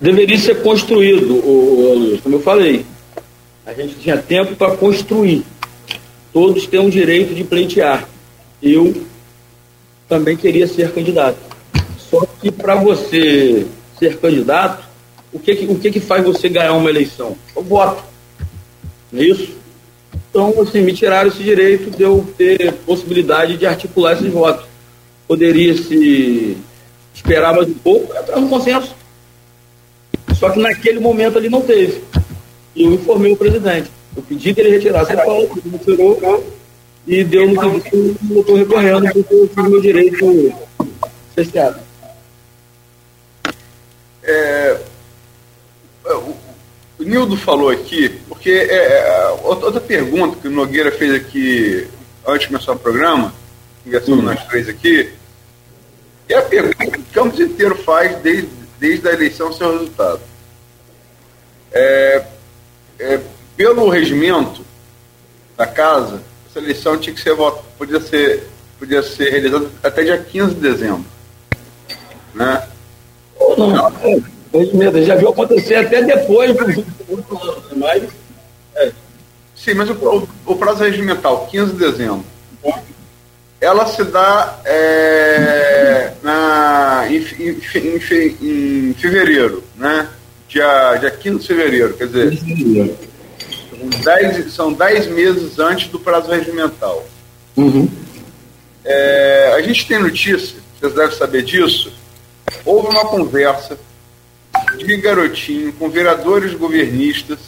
Deveria 0.00 0.38
ser 0.38 0.62
construído, 0.62 1.34
o, 1.34 2.18
como 2.22 2.36
eu 2.36 2.42
falei. 2.42 2.84
A 3.64 3.72
gente 3.72 3.96
tinha 3.96 4.16
tempo 4.18 4.54
para 4.54 4.76
construir. 4.76 5.42
Todos 6.32 6.66
têm 6.66 6.80
o 6.80 6.90
direito 6.90 7.34
de 7.34 7.42
pleitear. 7.42 8.06
Eu 8.62 8.94
também 10.08 10.36
queria 10.36 10.66
ser 10.66 10.92
candidato. 10.92 11.38
Só 11.98 12.26
que 12.40 12.50
para 12.50 12.74
você 12.76 13.66
ser 13.98 14.18
candidato, 14.18 14.86
o 15.32 15.38
que, 15.38 15.52
o 15.68 15.78
que, 15.78 15.90
que 15.90 16.00
faz 16.00 16.24
você 16.24 16.48
ganhar 16.48 16.74
uma 16.74 16.90
eleição? 16.90 17.36
O 17.54 17.62
voto. 17.62 18.02
Não 19.10 19.20
é 19.20 19.24
isso? 19.24 19.56
Então, 20.30 20.54
assim, 20.60 20.82
me 20.82 20.92
tiraram 20.92 21.28
esse 21.28 21.42
direito 21.42 21.90
de 21.90 22.02
eu 22.02 22.26
ter 22.36 22.72
possibilidade 22.84 23.56
de 23.56 23.66
articular 23.66 24.12
esses 24.12 24.30
votos. 24.32 24.66
Poderia 25.26 25.74
se 25.74 26.56
esperar 27.14 27.54
mais 27.54 27.68
um 27.68 27.74
pouco 27.74 28.14
e 28.14 28.18
entrar 28.18 28.40
no 28.40 28.48
consenso. 28.48 28.94
Só 30.46 30.52
que 30.52 30.60
naquele 30.60 31.00
momento 31.00 31.38
ali 31.38 31.48
não 31.48 31.60
teve. 31.60 32.02
E 32.74 32.84
eu 32.84 32.92
informei 32.92 33.32
o 33.32 33.36
presidente. 33.36 33.90
Eu 34.16 34.22
pedi 34.22 34.54
que 34.54 34.60
ele 34.60 34.70
retirasse 34.70 35.12
a 35.12 35.24
pauta, 35.24 35.58
ele 35.58 35.76
retirou 35.76 36.44
e 37.06 37.24
deu 37.24 37.48
no 37.48 37.80
que 37.80 37.94
eu 37.94 38.40
estou 38.40 38.56
recorrendo 38.56 39.12
porque 39.12 39.34
eu 39.34 39.48
tive 39.48 39.68
meu 39.68 39.80
direito 39.80 40.52
cerceado. 41.34 41.80
É, 44.22 44.78
o, 46.04 46.34
o 46.98 47.04
Nildo 47.04 47.36
falou 47.36 47.70
aqui, 47.70 48.08
porque 48.28 48.50
é, 48.50 48.98
é 48.98 49.28
outra 49.42 49.80
pergunta 49.80 50.38
que 50.40 50.48
o 50.48 50.50
Nogueira 50.50 50.90
fez 50.92 51.14
aqui 51.14 51.86
antes 52.26 52.42
de 52.42 52.46
começar 52.48 52.72
o 52.72 52.78
programa, 52.78 53.32
conversando 53.84 54.22
nós 54.22 54.44
três 54.46 54.68
aqui, 54.68 55.12
é 56.28 56.34
a 56.34 56.42
pergunta 56.42 56.90
que 56.90 56.98
o 56.98 57.04
Campos 57.12 57.38
inteiro 57.38 57.76
faz 57.76 58.16
desde, 58.18 58.48
desde 58.80 59.08
a 59.08 59.12
eleição 59.12 59.52
seu 59.52 59.72
resultado. 59.72 60.20
É, 61.76 62.24
é, 62.98 63.20
pelo 63.56 63.88
regimento 63.88 64.64
da 65.56 65.66
casa, 65.66 66.20
essa 66.48 66.58
eleição 66.58 66.98
tinha 66.98 67.14
que 67.14 67.20
ser 67.20 67.36
podia 67.78 68.00
ser 68.00 68.48
podia 68.78 69.02
ser 69.02 69.30
realizada 69.30 69.70
até 69.82 70.04
dia 70.04 70.18
15 70.18 70.54
de 70.54 70.60
dezembro. 70.60 71.06
Né? 72.34 72.68
Não, 73.38 73.56
não. 73.56 73.88
É, 73.88 74.20
medo. 74.74 75.02
Já 75.02 75.16
viu 75.16 75.30
acontecer 75.30 75.76
até 75.76 76.02
depois, 76.02 76.54
mas 76.54 76.76
Sim, 79.54 79.74
mas 79.74 79.90
o, 79.90 80.28
o, 80.46 80.54
prazo 80.54 80.84
regimental, 80.84 81.48
15 81.50 81.72
de 81.72 81.78
dezembro, 81.78 82.24
ela 83.60 83.86
se 83.86 84.04
dá 84.04 84.60
é, 84.64 86.12
na, 86.22 87.04
em, 87.08 87.16
em, 87.16 87.60
em, 87.74 88.90
em, 88.90 88.94
fevereiro, 88.94 89.64
né? 89.74 90.08
Dia, 90.56 90.96
dia 90.96 91.10
15 91.10 91.38
de 91.38 91.46
fevereiro, 91.46 91.92
quer 91.92 92.06
dizer, 92.06 92.38
são 94.48 94.72
10 94.72 95.08
meses 95.08 95.58
antes 95.58 95.88
do 95.88 96.00
prazo 96.00 96.30
regimental. 96.30 97.06
Uhum. 97.54 97.86
É, 98.82 99.52
a 99.54 99.60
gente 99.60 99.86
tem 99.86 99.98
notícia, 99.98 100.58
vocês 100.80 100.94
devem 100.94 101.14
saber 101.14 101.42
disso, 101.42 101.92
houve 102.64 102.88
uma 102.88 103.04
conversa 103.04 103.78
de 104.78 104.96
garotinho 104.96 105.74
com 105.74 105.90
vereadores 105.90 106.54
governistas 106.54 107.38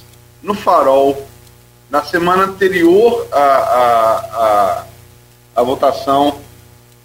no 0.43 0.53
Farol 0.53 1.27
na 1.89 2.05
semana 2.05 2.43
anterior 2.43 3.27
à, 3.33 3.39
à, 3.39 4.19
à, 4.19 4.87
à 5.57 5.63
votação, 5.63 6.43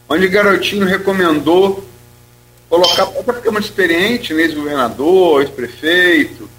onde 0.09 0.27
Garotinho 0.27 0.85
recomendou 0.85 1.81
colocar, 2.73 3.03
até 3.03 3.21
porque 3.21 3.47
é 3.47 3.51
muito 3.51 3.65
experiente, 3.65 4.33
né, 4.33 4.41
ex-governador, 4.41 5.41
ex-prefeito, 5.41 6.49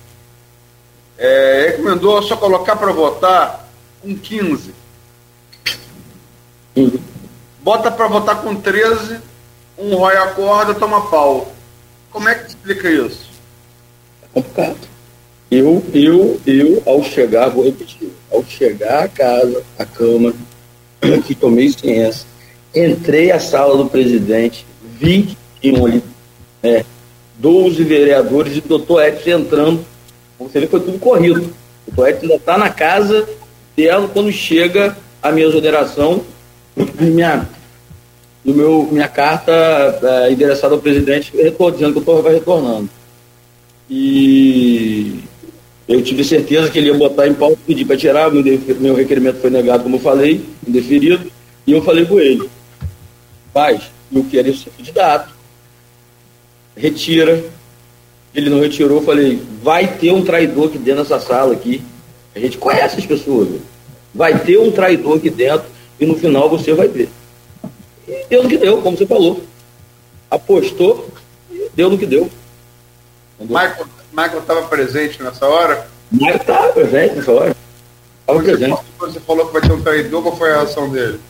é, 1.18 1.71
recomendou 1.71 2.23
só 2.23 2.37
colocar 2.37 2.76
para 2.76 2.92
votar 2.92 3.68
com 4.00 4.16
15. 4.16 4.73
Bota 7.61 7.90
para 7.90 8.06
votar 8.06 8.42
com 8.42 8.54
13, 8.54 9.18
um 9.76 9.97
rói 9.97 10.16
a 10.16 10.28
corda, 10.28 10.75
toma 10.75 11.09
pau. 11.11 11.52
Como 12.12 12.28
é 12.28 12.37
que 12.37 12.49
explica 12.49 12.88
isso? 12.88 13.28
É 14.23 14.26
complicado. 14.33 14.88
Eu, 15.50 15.85
eu, 15.92 16.40
eu, 16.47 16.83
ao 16.87 17.02
chegar, 17.02 17.49
vou 17.49 17.64
repetir, 17.64 18.12
ao 18.30 18.44
chegar 18.44 19.04
à 19.04 19.09
casa, 19.09 19.64
à 19.76 19.85
Câmara, 19.85 20.35
que 21.26 21.35
tomei 21.35 21.71
ciência, 21.71 22.26
entrei 22.75 23.33
à 23.33 23.40
sala 23.40 23.76
do 23.76 23.87
presidente, 23.87 24.64
vi 24.97 25.37
tinham 25.64 25.87
ali 25.87 26.02
é, 26.62 26.85
12 27.38 27.83
vereadores 27.85 28.56
e 28.56 28.59
o 28.59 28.62
doutor 28.62 29.04
Edson 29.04 29.38
entrando. 29.38 29.85
Você 30.38 30.61
vê 30.61 30.66
que 30.66 30.73
foi 30.73 30.80
tudo 30.80 30.99
corrido. 30.99 31.40
O 31.87 31.90
doutor 31.90 32.11
Edson 32.11 32.23
ainda 32.23 32.37
está 32.37 32.59
na 32.59 32.68
casa 32.68 33.26
dela 33.75 34.09
quando 34.12 34.30
chega 34.30 34.97
a 35.23 35.33
minha 35.33 35.47
exoneração 35.47 36.23
minha, 37.00 37.49
do 38.44 38.54
meu, 38.54 38.88
minha 38.90 39.09
carta 39.09 39.52
é, 40.02 40.33
endereçada 40.33 40.75
ao 40.75 40.80
presidente, 40.80 41.33
dizendo 41.33 41.92
que 41.92 41.99
eu 41.99 42.00
estou 42.00 42.23
retornando. 42.23 42.90
E 43.88 45.21
eu 45.88 46.02
tive 46.02 46.25
certeza 46.25 46.71
que 46.71 46.78
ele 46.78 46.88
ia 46.88 46.94
botar 46.94 47.26
em 47.26 47.35
pauta, 47.35 47.59
pedir 47.66 47.85
para 47.85 47.97
tirar, 47.97 48.30
meu, 48.30 48.42
meu 48.80 48.94
requerimento 48.94 49.40
foi 49.40 49.50
negado, 49.50 49.83
como 49.83 49.97
eu 49.97 50.00
falei, 50.00 50.44
indeferido, 50.66 51.30
e 51.66 51.73
eu 51.73 51.83
falei 51.83 52.04
com 52.06 52.18
ele, 52.18 52.49
paz, 53.52 53.83
eu 54.12 54.25
quero 54.30 54.54
ser 54.56 54.71
candidato, 54.71 55.33
retira, 56.76 57.45
ele 58.35 58.50
não 58.50 58.61
retirou, 58.61 58.99
eu 58.99 59.04
falei, 59.04 59.40
vai 59.62 59.87
ter 59.87 60.12
um 60.12 60.25
traidor 60.25 60.66
aqui 60.66 60.78
dentro 60.78 61.02
dessa 61.02 61.21
sala 61.21 61.52
aqui, 61.52 61.83
a 62.35 62.38
gente 62.38 62.59
conhece 62.59 62.99
as 62.99 63.07
pessoas, 63.07 63.49
vai 64.12 64.38
ter 64.38 64.59
um 64.59 64.73
traidor 64.73 65.19
aqui 65.19 65.31
dentro, 65.31 65.66
e 65.99 66.07
no 66.07 66.16
final 66.16 66.49
você 66.49 66.73
vai 66.73 66.88
ver. 66.88 67.09
E 68.07 68.26
deu 68.28 68.43
no 68.43 68.49
que 68.49 68.59
deu, 68.59 68.83
como 68.83 68.97
você 68.97 69.07
falou. 69.07 69.43
Apostou, 70.31 71.09
e 71.50 71.71
deu 71.75 71.88
no 71.88 71.97
que 71.97 72.07
deu. 72.07 72.28
Michael, 73.40 73.87
Michael 74.12 74.38
estava 74.40 74.62
presente 74.69 75.23
nessa 75.23 75.47
hora? 75.47 75.87
Michael 76.11 76.37
estava 76.37 76.73
presente 76.73 77.14
nessa 77.14 77.33
hora. 77.33 77.57
Estava 78.21 78.43
presente. 78.43 78.81
Você 78.99 79.21
falou 79.21 79.47
que 79.47 79.52
vai 79.52 79.62
ter 79.62 79.73
um 79.73 79.83
traidor, 79.83 80.23
qual 80.23 80.37
foi 80.37 80.50
a 80.50 80.57
reação 80.57 80.90
dele? 80.90 81.21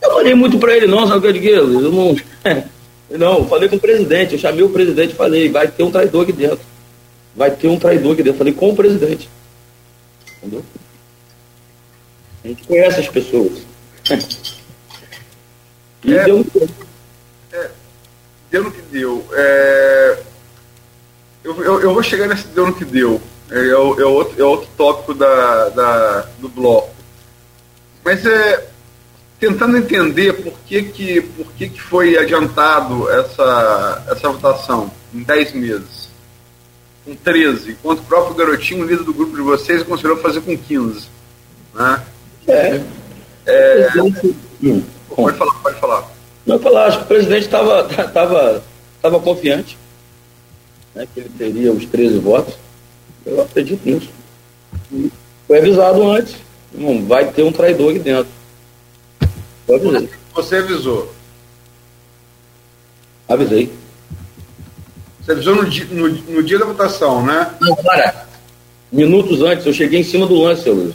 Eu 0.00 0.08
não 0.10 0.16
olhei 0.16 0.34
muito 0.34 0.58
para 0.58 0.76
ele, 0.76 0.86
não, 0.86 1.06
sabe 1.06 1.18
o 1.18 1.20
que 1.20 1.26
eu 1.26 1.32
digo? 1.32 1.48
Eu 1.48 1.92
não. 1.92 2.16
Não, 3.10 3.38
eu 3.38 3.46
falei 3.46 3.68
com 3.68 3.76
o 3.76 3.80
presidente, 3.80 4.32
eu 4.32 4.38
chamei 4.38 4.62
o 4.62 4.70
presidente 4.70 5.12
e 5.12 5.16
falei, 5.16 5.50
vai 5.50 5.68
ter 5.68 5.82
um 5.82 5.90
traidor 5.90 6.22
aqui 6.22 6.32
dentro. 6.32 6.60
Vai 7.36 7.50
ter 7.50 7.68
um 7.68 7.78
traidor 7.78 8.12
aqui 8.12 8.22
dentro. 8.22 8.34
Eu 8.34 8.38
falei 8.38 8.52
com 8.52 8.70
o 8.70 8.76
presidente. 8.76 9.28
Entendeu? 10.38 10.64
A 12.44 12.48
gente 12.48 12.62
conhece 12.64 13.00
as 13.00 13.08
pessoas. 13.08 13.52
E 16.04 16.14
é, 16.14 16.24
deu 16.24 16.36
no 16.38 16.44
que 16.44 16.58
deu. 16.58 16.68
É, 17.52 17.70
deu 18.50 18.64
no 18.64 18.70
que 18.70 18.82
deu. 18.82 19.26
É, 19.32 20.18
eu, 21.42 21.62
eu, 21.62 21.80
eu, 21.80 21.94
vou 21.94 22.02
chegar 22.02 22.28
nesse 22.28 22.46
deu 22.48 22.66
no 22.66 22.74
que 22.74 22.84
deu. 22.84 23.20
É, 23.50 23.58
é, 23.58 23.70
é, 23.70 23.76
outro, 23.76 24.34
é 24.38 24.44
outro 24.44 24.68
tópico 24.76 25.14
da, 25.14 25.70
da, 25.70 26.28
do 26.38 26.48
bloco. 26.50 26.94
Mas 28.04 28.24
é 28.26 28.68
tentando 29.44 29.76
entender 29.76 30.32
por 30.32 30.54
que, 30.66 30.82
que, 30.84 31.20
por 31.20 31.52
que, 31.52 31.68
que 31.68 31.80
foi 31.80 32.16
adiantado 32.16 33.10
essa, 33.10 34.02
essa 34.10 34.30
votação 34.30 34.90
em 35.12 35.22
10 35.22 35.52
meses. 35.52 36.08
Com 37.04 37.14
13, 37.14 37.72
enquanto 37.72 37.98
o 37.98 38.04
próprio 38.04 38.34
garotinho, 38.34 38.86
líder 38.86 39.04
do 39.04 39.12
grupo 39.12 39.36
de 39.36 39.42
vocês, 39.42 39.82
considerou 39.82 40.16
fazer 40.16 40.40
com 40.40 40.56
15. 40.56 41.06
Né? 41.74 42.02
É. 42.48 42.80
é... 43.44 43.88
Hum, 44.62 44.82
pode 45.14 45.36
falar, 45.36 45.54
pode 45.62 45.78
falar. 45.78 46.10
Não, 46.46 46.58
falar, 46.58 46.86
acho 46.86 46.98
que 46.98 47.04
o 47.04 47.08
presidente 47.08 47.44
estava 47.44 47.84
tava, 47.84 48.62
tava 49.02 49.20
confiante 49.20 49.76
né, 50.94 51.06
que 51.12 51.20
ele 51.20 51.30
teria 51.36 51.70
os 51.70 51.84
13 51.84 52.18
votos. 52.18 52.54
Eu 53.26 53.42
acredito 53.42 53.82
nisso. 53.84 54.08
Foi 55.46 55.58
avisado 55.58 56.02
antes. 56.10 56.36
Não 56.72 57.04
vai 57.04 57.30
ter 57.30 57.42
um 57.42 57.52
traidor 57.52 57.90
aqui 57.90 57.98
dentro. 57.98 58.32
Eu 59.66 59.76
avisei. 59.76 60.10
Você 60.34 60.56
avisou? 60.56 61.14
Avisei. 63.28 63.72
Você 65.20 65.32
avisou 65.32 65.54
no 65.56 65.68
dia, 65.68 65.86
no, 65.86 66.08
no 66.08 66.42
dia 66.42 66.58
da 66.58 66.66
votação, 66.66 67.24
né? 67.24 67.54
Não, 67.60 67.74
para. 67.76 68.26
Minutos 68.92 69.42
antes, 69.42 69.66
eu 69.66 69.72
cheguei 69.72 70.00
em 70.00 70.04
cima 70.04 70.26
do 70.26 70.40
lance, 70.40 70.62
seu 70.62 70.74
Luiz. 70.74 70.94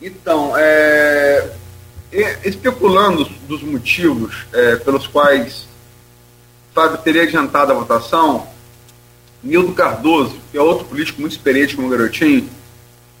Então, 0.00 0.54
é, 0.56 1.48
especulando 2.44 3.24
dos 3.46 3.62
motivos 3.62 4.44
é, 4.52 4.76
pelos 4.76 5.06
quais 5.06 5.68
Fábio 6.74 6.98
teria 6.98 7.22
adiantado 7.22 7.72
a 7.72 7.74
votação, 7.74 8.46
Nildo 9.42 9.72
Cardoso, 9.72 10.36
que 10.50 10.58
é 10.58 10.60
outro 10.60 10.86
político 10.86 11.20
muito 11.20 11.32
experiente 11.32 11.76
como 11.76 11.88
garotinho, 11.88 12.48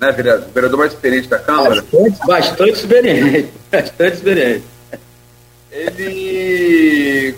né, 0.02 0.10
vereador, 0.10 0.48
vereador 0.52 0.78
mais 0.80 0.92
experiente 0.92 1.28
da 1.28 1.38
Câmara. 1.38 1.80
Bastante, 1.80 2.26
bastante 2.26 2.72
experiente. 2.72 3.52
Bastante 3.70 4.14
experiente. 4.16 4.64
Ele, 5.70 7.34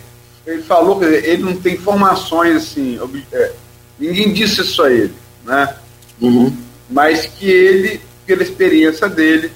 ele 0.47 0.63
falou 0.63 0.99
que 0.99 1.05
ele 1.05 1.43
não 1.43 1.55
tem 1.57 1.75
informações 1.75 2.57
assim. 2.57 2.99
É, 3.33 3.53
ninguém 3.99 4.33
disse 4.33 4.63
isso 4.63 4.83
a 4.83 4.91
ele, 4.91 5.15
né? 5.45 5.77
Uhum. 6.21 6.57
Mas 6.89 7.27
que 7.27 7.49
ele, 7.49 8.01
pela 8.27 8.43
experiência 8.43 9.09
dele, 9.09 9.53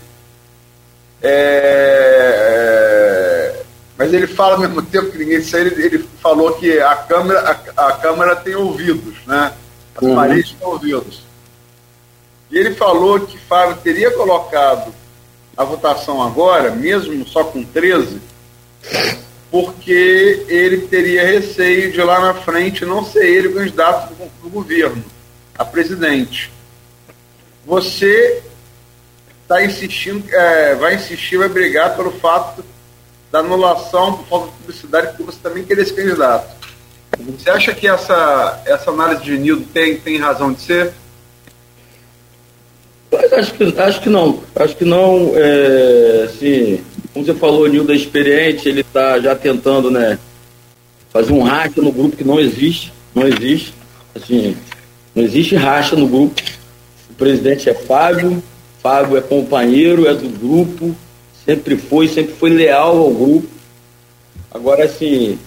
é, 1.22 1.32
é 3.54 3.64
mas 3.96 4.12
ele 4.12 4.28
fala 4.28 4.54
ao 4.54 4.60
mesmo 4.60 4.80
tempo 4.82 5.10
que 5.10 5.18
ninguém 5.18 5.42
sabe, 5.42 5.72
ele, 5.72 5.82
ele 5.86 6.08
falou 6.22 6.52
que 6.52 6.78
a 6.78 6.94
câmera, 6.94 7.58
a, 7.76 7.88
a 7.88 7.92
câmera 7.94 8.36
tem 8.36 8.54
ouvidos, 8.54 9.16
né? 9.26 9.52
As 9.96 10.02
uhum. 10.02 10.14
paredes 10.14 10.52
têm 10.52 10.68
ouvidos. 10.68 11.27
E 12.50 12.58
ele 12.58 12.74
falou 12.74 13.20
que 13.20 13.38
Fábio 13.38 13.76
teria 13.82 14.10
colocado 14.10 14.94
a 15.56 15.64
votação 15.64 16.22
agora, 16.22 16.70
mesmo 16.70 17.26
só 17.26 17.44
com 17.44 17.64
13, 17.64 18.20
porque 19.50 20.46
ele 20.48 20.86
teria 20.86 21.26
receio 21.26 21.90
de 21.90 22.00
lá 22.00 22.20
na 22.20 22.34
frente 22.34 22.84
não 22.84 23.04
ser 23.04 23.26
ele 23.26 23.48
o 23.48 23.54
candidato 23.54 24.14
do, 24.14 24.30
do 24.42 24.50
governo 24.50 25.04
a 25.58 25.64
presidente. 25.64 26.52
Você 27.66 28.42
está 29.42 29.64
insistindo, 29.64 30.24
é, 30.32 30.74
vai 30.76 30.94
insistir, 30.94 31.36
vai 31.36 31.48
brigar 31.48 31.96
pelo 31.96 32.12
fato 32.12 32.64
da 33.32 33.40
anulação 33.40 34.18
por 34.18 34.26
falta 34.26 34.46
de 34.46 34.52
publicidade, 34.58 35.08
porque 35.08 35.22
você 35.24 35.38
também 35.42 35.64
queria 35.64 35.82
esse 35.82 35.92
candidato. 35.92 36.56
Você 37.18 37.50
acha 37.50 37.74
que 37.74 37.88
essa, 37.88 38.62
essa 38.64 38.90
análise 38.90 39.22
de 39.22 39.36
Nildo 39.36 39.64
tem, 39.66 39.98
tem 39.98 40.18
razão 40.18 40.52
de 40.52 40.62
ser? 40.62 40.94
Acho 43.32 43.54
que, 43.54 43.64
acho 43.80 44.00
que 44.00 44.08
não. 44.08 44.40
Acho 44.54 44.76
que 44.76 44.84
não. 44.84 45.32
É, 45.34 46.24
assim, 46.24 46.80
como 47.12 47.24
você 47.24 47.34
falou, 47.34 47.62
o 47.62 47.66
Nildo 47.66 47.92
é 47.92 47.96
experiente, 47.96 48.68
ele 48.68 48.80
está 48.80 49.18
já 49.18 49.34
tentando 49.34 49.90
né, 49.90 50.18
fazer 51.10 51.32
um 51.32 51.42
racha 51.42 51.80
no 51.80 51.92
grupo 51.92 52.16
que 52.16 52.24
não 52.24 52.38
existe. 52.38 52.92
Não 53.14 53.26
existe. 53.26 53.74
Assim, 54.14 54.56
não 55.14 55.24
existe 55.24 55.54
racha 55.56 55.96
no 55.96 56.06
grupo. 56.06 56.40
O 57.10 57.14
presidente 57.14 57.68
é 57.68 57.74
Fábio, 57.74 58.42
Fábio 58.82 59.16
é 59.16 59.20
companheiro, 59.20 60.06
é 60.06 60.14
do 60.14 60.28
grupo 60.28 60.94
sempre 61.48 61.78
foi, 61.78 62.06
sempre 62.06 62.34
foi 62.34 62.50
leal 62.50 62.98
ao 62.98 63.10
grupo. 63.10 63.48
Agora, 64.50 64.84
assim, 64.84 65.38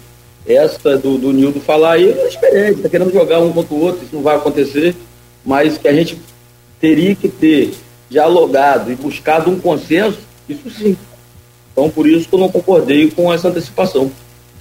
essa 0.47 0.97
do, 0.97 1.15
do 1.19 1.31
Nildo 1.31 1.59
falar 1.59 1.93
aí 1.93 2.09
é 2.09 2.27
experiente, 2.27 2.81
tá 2.81 2.89
querendo 2.89 3.13
jogar 3.13 3.39
um 3.39 3.53
contra 3.53 3.75
o 3.75 3.79
outro, 3.79 4.03
isso 4.03 4.15
não 4.15 4.23
vai 4.23 4.35
acontecer, 4.35 4.95
mas 5.45 5.77
que 5.77 5.87
a 5.87 5.93
gente 5.93 6.19
teria 6.81 7.15
que 7.15 7.29
ter 7.29 7.73
dialogado 8.09 8.91
e 8.91 8.95
buscado 8.95 9.49
um 9.49 9.59
consenso, 9.59 10.19
isso 10.49 10.69
sim. 10.69 10.97
Então, 11.71 11.89
por 11.89 12.05
isso 12.05 12.27
que 12.27 12.35
eu 12.35 12.39
não 12.39 12.49
concordei 12.49 13.09
com 13.09 13.31
essa 13.31 13.47
antecipação. 13.47 14.11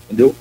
Entendeu? 0.04 0.34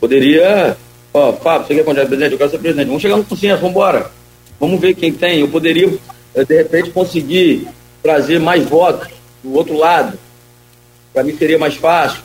Poderia. 0.00 0.76
Ó, 1.12 1.32
Fábio, 1.34 1.66
você 1.66 1.74
quer 1.74 1.84
candidato 1.84 2.08
presidente? 2.08 2.32
Eu 2.32 2.38
quero 2.38 2.50
ser 2.50 2.58
presidente. 2.58 2.86
Vamos 2.86 3.02
chegar 3.02 3.16
no 3.16 3.24
consenso, 3.24 3.56
vamos 3.56 3.70
embora. 3.70 4.10
Vamos 4.58 4.80
ver 4.80 4.94
quem 4.94 5.12
tem. 5.12 5.40
Eu 5.40 5.48
poderia, 5.48 5.92
eh, 6.34 6.44
de 6.44 6.56
repente, 6.56 6.90
conseguir 6.90 7.68
trazer 8.02 8.38
mais 8.38 8.64
votos 8.64 9.08
do 9.42 9.54
outro 9.54 9.76
lado. 9.76 10.18
Para 11.12 11.22
mim 11.22 11.36
seria 11.36 11.58
mais 11.58 11.76
fácil. 11.76 12.22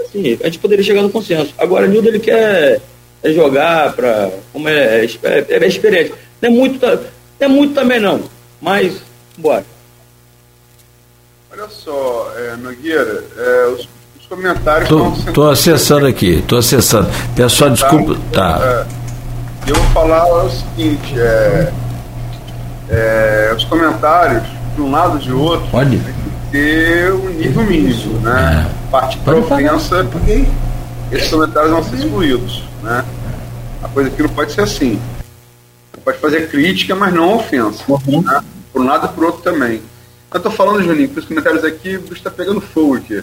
Assim, 0.00 0.38
a 0.40 0.44
gente 0.46 0.58
poderia 0.58 0.84
chegar 0.84 1.02
no 1.02 1.10
consenso. 1.10 1.52
Agora, 1.58 1.86
Nildo, 1.86 2.08
ele 2.08 2.20
quer 2.20 2.80
jogar 3.24 3.92
para. 3.94 4.30
Como 4.52 4.68
é, 4.68 5.04
é, 5.04 5.08
é, 5.22 5.64
é 5.64 5.66
experiente. 5.66 6.14
Não 6.40 6.48
é 6.48 6.52
muito, 6.52 6.86
não 6.86 6.98
é 7.40 7.48
muito 7.48 7.74
também, 7.74 8.00
não. 8.00 8.22
Mas, 8.62 9.02
bora. 9.36 9.64
Olha 11.52 11.68
só, 11.68 12.32
é, 12.36 12.54
Nogueira, 12.56 13.24
é, 13.36 13.66
os, 13.66 13.88
os, 14.18 14.26
comentários 14.28 14.88
tô, 14.88 15.08
estão 15.08 15.28
Estou 15.28 15.50
acessando 15.50 16.06
aqui, 16.06 16.38
estou 16.38 16.58
acessando. 16.60 17.10
Pessoal, 17.34 17.70
tá, 17.70 17.74
desculpa. 17.74 18.20
Tá. 18.32 18.58
É, 18.62 19.70
eu 19.70 19.74
vou 19.74 19.84
falar 19.86 20.44
o 20.44 20.48
seguinte, 20.48 21.12
é, 21.18 21.72
é, 22.88 23.54
os 23.56 23.64
comentários, 23.64 24.44
de 24.76 24.80
um 24.80 24.92
lado 24.92 25.18
e 25.18 25.22
de 25.22 25.32
outro, 25.32 25.68
Pode. 25.68 25.98
tem 25.98 26.14
que 26.14 26.50
ter 26.52 27.12
um 27.12 27.30
nível 27.30 27.64
mínimo, 27.64 28.20
né? 28.20 28.64
É. 28.70 28.90
Parte 28.92 29.18
para 29.18 29.38
ofensa, 29.38 30.06
esses 31.10 31.28
comentários 31.28 31.72
vão 31.72 31.82
ser 31.82 31.96
excluídos, 31.96 32.62
né? 32.80 33.04
A 33.82 33.88
coisa 33.88 34.08
aqui 34.08 34.22
não 34.22 34.28
pode 34.30 34.52
ser 34.52 34.60
assim. 34.60 35.00
Você 35.92 36.00
pode 36.00 36.18
fazer 36.18 36.48
crítica, 36.48 36.94
mas 36.94 37.12
não 37.12 37.36
ofensa. 37.36 37.82
Uhum. 37.88 38.22
Né? 38.22 38.40
Por 38.72 38.82
um 38.82 38.86
lado 38.86 39.06
e 39.06 39.14
por 39.14 39.24
outro 39.24 39.42
também. 39.42 39.82
Eu 40.32 40.40
tô 40.40 40.50
falando, 40.50 40.82
Juninho, 40.82 41.08
que 41.08 41.18
os 41.18 41.24
comentários 41.26 41.64
aqui, 41.64 41.96
o 41.96 42.00
bicho 42.02 42.22
tá 42.22 42.30
pegando 42.30 42.60
fogo 42.60 42.96
aqui. 42.96 43.22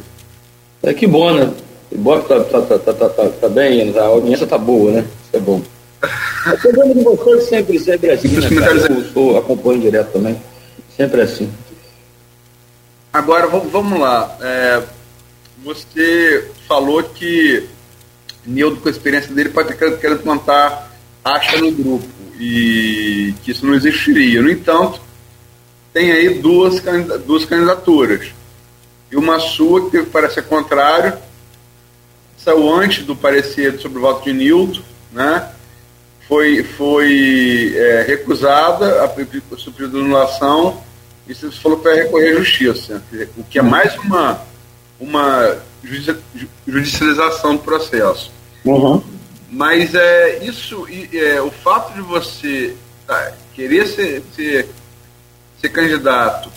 É 0.84 0.94
que 0.94 1.08
bom, 1.08 1.34
né? 1.34 1.52
Que 1.90 1.98
bom 1.98 2.22
que 2.22 2.30
tá, 2.30 2.44
tá, 2.44 2.62
tá, 2.62 2.78
tá, 2.78 3.10
tá, 3.10 3.30
tá 3.30 3.50
bem, 3.50 3.98
a 3.98 4.04
audiência 4.04 4.46
tá 4.46 4.58
boa, 4.58 4.92
né? 4.92 5.08
Isso 5.26 5.36
é 5.36 5.40
bom. 5.40 5.62
O 6.02 6.58
programa 6.62 6.94
de 6.94 7.04
vocês 7.04 7.44
sempre, 7.46 7.80
sempre 7.80 8.12
assim, 8.12 8.28
né, 8.30 8.48
Eu 8.90 9.04
sou, 9.06 9.38
acompanho 9.38 9.82
direto 9.82 10.14
também. 10.14 10.42
Sempre 10.96 11.22
assim. 11.22 11.52
Agora, 13.12 13.48
vamos 13.48 14.00
lá. 14.00 14.38
É, 14.40 14.84
você 15.64 16.50
falou 16.68 17.04
que 17.04 17.68
Nildo, 18.46 18.78
com 18.78 18.88
a 18.88 18.92
experiência 18.92 19.34
dele, 19.34 19.50
pode 19.50 19.74
ter 19.74 20.00
querendo 20.00 20.24
plantar 20.24 20.90
acha 21.24 21.58
no 21.58 21.72
grupo 21.72 22.08
e 22.40 23.34
que 23.44 23.52
isso 23.52 23.66
não 23.66 23.76
existiria. 23.76 24.42
No 24.42 24.50
entanto, 24.50 25.02
tem 25.94 26.12
aí 26.12 26.36
duas, 26.36 26.82
duas 27.26 27.46
candidaturas. 27.46 28.28
E 29.12 29.16
uma 29.16 29.40
sua, 29.40 29.90
que 29.90 30.04
parece 30.04 30.42
contrário, 30.42 31.18
saiu 32.38 32.72
antes 32.74 33.06
do 33.06 33.16
parecer 33.16 33.80
sobre 33.80 33.98
o 33.98 34.02
voto 34.02 34.24
de 34.24 34.34
Nilton, 34.34 34.82
né? 35.12 35.50
foi, 36.30 36.64
foi 36.64 37.74
é, 37.76 38.04
recusada 38.08 39.04
a 39.04 39.08
pedido 39.08 39.44
de 39.56 39.84
anulação 39.98 40.82
e 41.28 41.34
você 41.34 41.50
falou 41.50 41.80
vai 41.80 41.96
recorrer 41.96 42.34
à 42.34 42.38
justiça, 42.38 43.04
o 43.36 43.44
que 43.44 43.58
é 43.58 43.62
mais 43.64 43.96
uma, 43.98 44.40
uma 45.00 45.58
judicialização 46.68 47.56
do 47.56 47.64
processo. 47.64 48.32
Uhum. 48.64 49.02
Mas 49.52 49.96
é, 49.96 50.44
isso, 50.44 50.88
é, 51.12 51.42
o 51.42 51.50
fato 51.50 51.94
de 51.94 52.02
você 52.02 52.76
tá, 53.08 53.34
querer 53.56 53.88
ser, 53.88 54.24
ser 54.36 54.70
ser 55.60 55.70
candidato, 55.70 56.50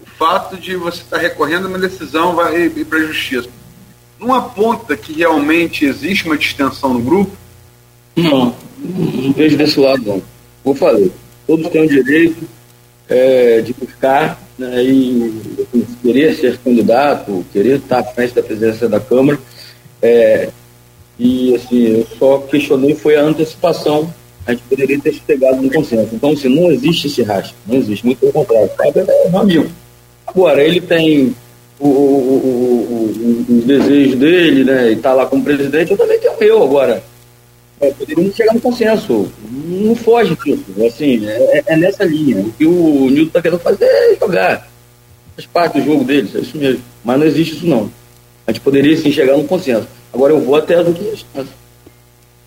o 0.00 0.06
fato 0.06 0.56
de 0.56 0.76
você 0.76 0.98
estar 0.98 1.18
recorrendo 1.18 1.66
a 1.66 1.68
uma 1.68 1.78
decisão 1.78 2.34
vai 2.34 2.66
ir 2.66 2.84
para 2.84 2.98
a 2.98 3.06
justiça, 3.06 3.48
não 4.18 4.34
aponta 4.34 4.96
que 4.96 5.12
realmente 5.12 5.84
existe 5.84 6.26
uma 6.26 6.36
distensão 6.36 6.94
no 6.94 7.00
grupo? 7.00 7.32
Não, 8.14 8.54
não 8.78 9.32
vejo 9.32 9.56
desse 9.56 9.80
lado 9.80 10.02
não. 10.04 10.22
Vou 10.62 10.74
falar, 10.74 11.00
todos 11.46 11.68
têm 11.68 11.84
o 11.84 11.88
direito 11.88 12.46
é, 13.08 13.60
de 13.60 13.72
buscar 13.72 14.40
né, 14.58 14.82
e 14.82 15.82
querer 16.02 16.34
ser 16.34 16.58
candidato, 16.58 17.44
querer 17.52 17.78
estar 17.78 17.98
à 17.98 18.04
frente 18.04 18.34
da 18.34 18.42
presidência 18.42 18.88
da 18.88 19.00
Câmara. 19.00 19.38
É, 20.00 20.50
e 21.18 21.54
assim, 21.54 21.98
eu 21.98 22.06
só 22.18 22.38
questionei 22.38 22.94
foi 22.94 23.16
a 23.16 23.22
antecipação 23.22 24.12
a 24.46 24.52
gente 24.52 24.62
poderia 24.68 25.00
ter 25.00 25.14
chegado 25.26 25.62
no 25.62 25.70
consenso. 25.70 26.14
Então, 26.14 26.32
assim, 26.32 26.48
não 26.48 26.70
existe 26.70 27.06
esse 27.06 27.22
rastro, 27.22 27.54
não 27.66 27.76
existe, 27.76 28.04
muito 28.04 28.18
pelo 28.18 28.32
contrário. 28.32 28.66
O 28.66 28.76
Fábio 28.76 29.06
é 29.08 29.28
um 29.28 29.38
amigo. 29.38 29.70
Agora, 30.26 30.62
ele 30.62 30.80
tem 30.80 31.34
o, 31.78 31.88
o, 31.88 31.90
o, 33.48 33.56
os 33.58 33.64
desejos 33.64 34.18
dele, 34.18 34.64
né, 34.64 34.90
e 34.90 34.94
está 34.94 35.12
lá 35.12 35.26
como 35.26 35.44
presidente, 35.44 35.90
eu 35.90 35.96
também 35.96 36.18
tenho 36.18 36.34
o 36.34 36.40
meu 36.40 36.62
agora. 36.62 37.02
É, 37.80 37.90
poderíamos 37.90 38.36
chegar 38.36 38.54
no 38.54 38.60
consenso. 38.60 39.32
Não 39.50 39.94
foge 39.96 40.36
disso. 40.44 40.64
Assim, 40.86 41.26
é, 41.26 41.64
é 41.66 41.76
nessa 41.76 42.04
linha. 42.04 42.40
O 42.40 42.52
que 42.52 42.64
o 42.64 43.10
Nilton 43.10 43.26
está 43.26 43.42
querendo 43.42 43.58
fazer 43.58 43.84
é 43.84 44.16
jogar. 44.20 44.70
Faz 45.34 45.46
parte 45.46 45.80
do 45.80 45.86
jogo 45.86 46.04
deles, 46.04 46.34
é 46.34 46.38
isso 46.38 46.56
mesmo. 46.56 46.82
Mas 47.04 47.18
não 47.18 47.26
existe 47.26 47.56
isso 47.56 47.66
não. 47.66 47.90
A 48.46 48.52
gente 48.52 48.60
poderia 48.60 48.96
sim 48.96 49.10
chegar 49.10 49.36
no 49.36 49.44
consenso. 49.44 49.88
Agora 50.12 50.32
eu 50.32 50.40
vou 50.40 50.54
até 50.54 50.76
as 50.76 50.86
últimas 50.86 51.24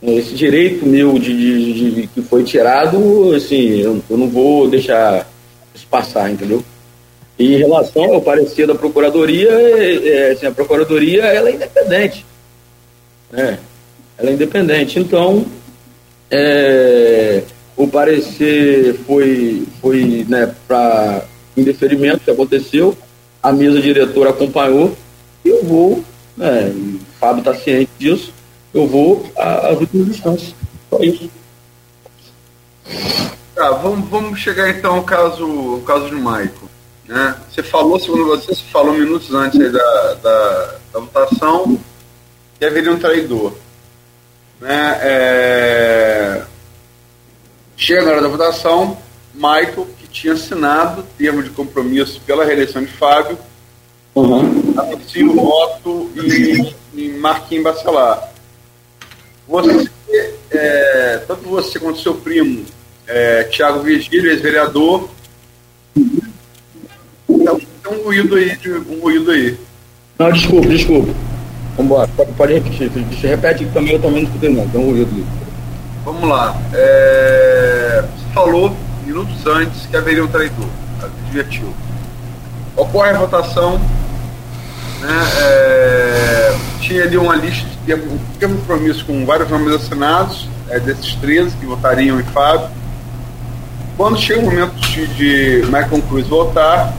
esse 0.02 0.34
direito 0.34 0.86
meu 0.86 1.18
de, 1.18 1.34
de, 1.36 1.92
de, 1.92 2.08
que 2.08 2.22
foi 2.22 2.44
tirado, 2.44 3.34
assim, 3.36 3.80
eu, 3.80 4.02
eu, 4.10 4.18
não 4.18 4.30
vou 4.30 4.70
deixar 4.70 5.28
isso 5.74 5.88
passar, 5.88 6.32
entendeu? 6.32 6.64
E 7.38 7.56
em 7.56 7.58
relação 7.58 8.14
ao 8.14 8.22
parecer 8.22 8.68
da 8.68 8.76
procuradoria, 8.76 9.50
é, 9.50 10.08
é, 10.08 10.32
assim, 10.32 10.46
a 10.46 10.52
procuradoria 10.52 11.24
ela 11.24 11.50
é 11.50 11.56
independente, 11.56 12.26
né? 13.32 13.60
Ela 14.18 14.30
é 14.30 14.34
independente, 14.34 15.00
então 15.00 15.46
é, 16.30 17.44
o 17.76 17.88
parecer 17.88 18.96
foi, 19.06 19.64
foi 19.82 20.26
né, 20.30 20.54
para 20.68 21.26
indeferimento 21.58 22.20
que 22.24 22.32
aconteceu, 22.32 22.98
a 23.42 23.52
mesa 23.52 23.82
diretora 23.82 24.30
acompanhou, 24.30 24.96
e 25.44 25.50
eu 25.50 25.64
vou, 25.64 26.04
né, 26.38 26.74
o 26.76 27.20
Fábio 27.20 27.40
está 27.40 27.54
ciente 27.54 27.92
disso, 28.00 28.34
eu 28.76 28.86
vou 28.86 29.26
às 29.38 29.80
últimas 29.80 30.10
instâncias. 30.10 30.54
Só 30.90 31.00
isso. 31.00 31.32
Tá, 33.56 33.72
vamos, 33.72 34.10
vamos 34.10 34.40
chegar 34.40 34.70
então 34.70 34.96
ao 34.96 35.04
caso, 35.04 35.46
ao 35.46 35.80
caso 35.80 36.10
de 36.10 36.16
Maico. 36.16 36.70
Né? 37.08 37.36
Você 37.50 37.64
falou, 37.64 37.98
segundo 37.98 38.26
você, 38.26 38.54
você 38.54 38.64
falou 38.64 38.94
minutos 38.94 39.34
antes 39.34 39.72
da, 39.72 40.14
da, 40.16 40.76
da, 40.92 41.00
votação 41.00 41.80
que 42.60 42.66
haveria 42.66 42.92
um 42.92 43.00
traidor. 43.00 43.54
Né? 44.60 45.00
É... 45.02 46.44
Chega 47.78 48.04
na 48.04 48.12
hora 48.12 48.22
da 48.22 48.28
votação, 48.28 48.98
Michael, 49.34 49.88
que 50.00 50.08
tinha 50.08 50.34
assinado 50.34 51.06
termo 51.18 51.42
de 51.42 51.50
compromisso 51.52 52.20
pela 52.26 52.44
reeleição 52.44 52.84
de 52.84 52.92
Fábio, 52.92 53.38
uhum. 54.14 54.74
anuncia 54.78 55.26
o 55.26 55.34
voto 55.34 56.12
em, 56.18 56.76
em 56.94 57.18
Marquinhos 57.20 57.64
Bacelar. 57.64 58.35
Você, 59.48 59.90
é, 60.52 61.24
tanto 61.28 61.44
você 61.50 61.80
quanto 61.80 62.00
seu 62.00 62.16
primo, 62.16 62.66
é, 63.08 63.44
Tiago 63.46 63.82
Virgílio, 63.82 64.32
ex-vereador, 64.32 65.10
então, 67.46 67.60
tem 67.60 68.00
um 68.00 68.04
ruído 68.04 68.36
aí, 68.36 68.58
um 68.90 69.02
ruído 69.02 69.32
aí. 69.32 69.58
Não, 70.18 70.32
desculpa, 70.32 70.68
desculpa. 70.68 71.14
Vambora, 71.78 72.10
pode, 72.16 72.32
pode 72.34 72.54
repetir. 72.54 72.90
Você 72.90 73.28
repete 73.28 73.66
que 73.66 73.72
também 73.72 73.94
eu 73.94 74.02
também 74.02 74.24
não 74.24 74.30
escutei 74.30 74.50
não, 74.50 74.68
tem 74.70 74.82
um 74.82 74.92
ruído 74.92 75.12
ali. 75.12 75.26
Vamos 76.04 76.30
lá. 76.30 76.56
É, 76.74 78.04
você 78.04 78.34
falou 78.34 78.76
minutos 79.06 79.46
antes 79.46 79.86
que 79.86 79.98
haveria 79.98 80.24
um 80.24 80.28
traidor. 80.28 80.68
Advertiu. 81.02 81.74
Ocorre 82.76 83.10
a 83.10 83.20
votação. 83.20 83.80
Né, 85.02 85.24
é, 85.40 86.56
tinha 86.82 87.04
ali 87.04 87.18
uma 87.18 87.36
lista 87.36 87.68
de 87.86 87.94
um 87.96 88.58
compromisso 88.58 89.06
com 89.06 89.26
vários 89.26 89.50
nomes 89.50 89.74
assinados, 89.74 90.48
é, 90.70 90.80
desses 90.80 91.16
13 91.16 91.56
que 91.58 91.66
votariam 91.66 92.20
em 92.20 92.24
Fábio. 92.24 92.70
Quando 93.98 94.20
chega 94.20 94.42
o 94.42 94.44
momento 94.44 94.76
de, 94.76 95.08
de 95.08 95.66
Michael 95.66 96.02
Cruz 96.10 96.28
votar, 96.28 96.94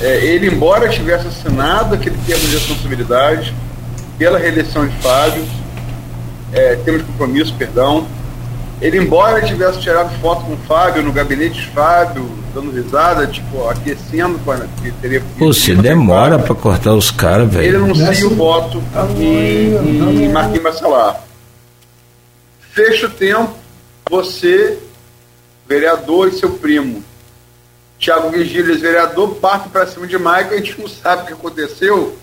é, 0.00 0.24
ele, 0.24 0.48
embora 0.48 0.88
tivesse 0.88 1.26
assinado 1.26 1.94
aquele 1.94 2.16
termo 2.26 2.46
de 2.46 2.54
responsabilidade 2.54 3.54
pela 4.18 4.38
reeleição 4.38 4.86
de 4.86 4.94
Fábio, 4.98 5.44
é, 6.52 6.76
termo 6.76 6.98
de 7.00 7.04
compromisso, 7.04 7.54
perdão, 7.54 8.06
ele, 8.80 8.98
embora 8.98 9.40
tivesse 9.42 9.80
tirado 9.80 10.10
foto 10.20 10.44
com 10.44 10.52
o 10.52 10.56
Fábio, 10.58 11.02
no 11.02 11.12
gabinete 11.12 11.54
de 11.54 11.66
Fábio, 11.68 12.28
dando 12.54 12.70
risada, 12.70 13.26
tipo, 13.26 13.66
aquecendo 13.68 14.38
quando 14.44 14.68
que 14.82 14.92
teria. 14.92 15.22
Pô, 15.38 15.52
se 15.52 15.74
demora 15.74 16.38
para 16.38 16.54
cortar 16.54 16.92
os 16.94 17.10
caras, 17.10 17.48
velho. 17.52 17.64
Ele 17.66 17.76
anuncia 17.76 18.26
o 18.26 18.34
voto 18.34 18.82
em, 19.18 20.24
em 20.24 20.28
Marquinhos 20.28 20.62
Bacelar. 20.62 21.22
Fecha 22.72 23.06
o 23.06 23.10
tempo, 23.10 23.54
você, 24.10 24.78
vereador 25.66 26.28
e 26.28 26.32
seu 26.32 26.50
primo, 26.52 27.02
Tiago 27.98 28.30
Vigílias, 28.30 28.82
vereador, 28.82 29.36
parte 29.36 29.70
para 29.70 29.86
cima 29.86 30.06
de 30.06 30.18
Maicon, 30.18 30.52
a 30.54 30.56
gente 30.58 30.78
não 30.78 30.86
sabe 30.86 31.22
o 31.22 31.26
que 31.26 31.32
aconteceu, 31.32 32.14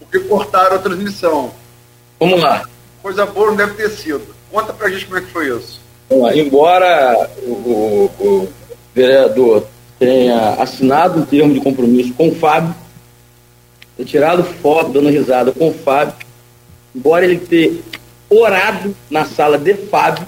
porque 0.00 0.18
cortaram 0.18 0.74
a 0.74 0.80
transmissão. 0.80 1.54
Vamos 2.18 2.42
lá. 2.42 2.64
Coisa 3.00 3.24
boa 3.24 3.48
não 3.48 3.56
deve 3.56 3.74
ter 3.74 3.90
sido. 3.90 4.37
Conta 4.50 4.72
pra 4.72 4.88
gente 4.90 5.06
como 5.06 5.18
é 5.18 5.20
que 5.20 5.30
foi 5.30 5.48
isso. 5.56 5.80
Lá. 6.10 6.34
Embora 6.36 7.28
o, 7.42 7.50
o, 7.50 8.10
o 8.18 8.48
vereador 8.94 9.66
tenha 9.98 10.54
assinado 10.54 11.20
um 11.20 11.26
termo 11.26 11.52
de 11.52 11.60
compromisso 11.60 12.14
com 12.14 12.28
o 12.28 12.34
Fábio, 12.34 12.74
tenha 13.96 14.08
tirado 14.08 14.44
foto 14.44 14.92
dando 14.92 15.10
risada 15.10 15.52
com 15.52 15.68
o 15.68 15.74
Fábio, 15.74 16.14
embora 16.94 17.24
ele 17.24 17.38
ter 17.38 17.82
orado 18.30 18.94
na 19.10 19.24
sala 19.24 19.58
de 19.58 19.74
Fábio, 19.74 20.26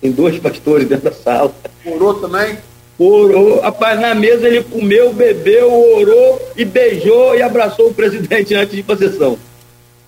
tem 0.00 0.10
dois 0.10 0.38
pastores 0.38 0.88
dentro 0.88 1.10
da 1.10 1.16
sala. 1.16 1.54
Orou 1.84 2.14
também? 2.14 2.58
Orou. 2.98 3.60
Rapaz, 3.60 3.98
na 4.00 4.14
mesa 4.14 4.46
ele 4.46 4.62
comeu, 4.62 5.12
bebeu, 5.12 5.72
orou 5.72 6.40
e 6.56 6.64
beijou 6.64 7.34
e 7.34 7.42
abraçou 7.42 7.88
o 7.88 7.94
presidente 7.94 8.54
antes 8.54 8.74
de 8.74 8.80
ir 8.80 8.82
para 8.82 8.94
a 8.94 8.98
sessão. 8.98 9.38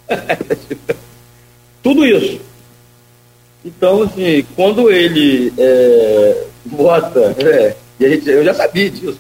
Tudo 1.82 2.06
isso. 2.06 2.40
Então, 3.64 4.02
assim, 4.02 4.44
quando 4.56 4.90
ele 4.90 5.52
é, 5.56 6.44
vota, 6.66 7.34
é, 7.38 7.76
e 7.98 8.04
a 8.04 8.08
gente, 8.08 8.28
eu 8.28 8.44
já 8.44 8.54
sabia 8.54 8.90
disso. 8.90 9.18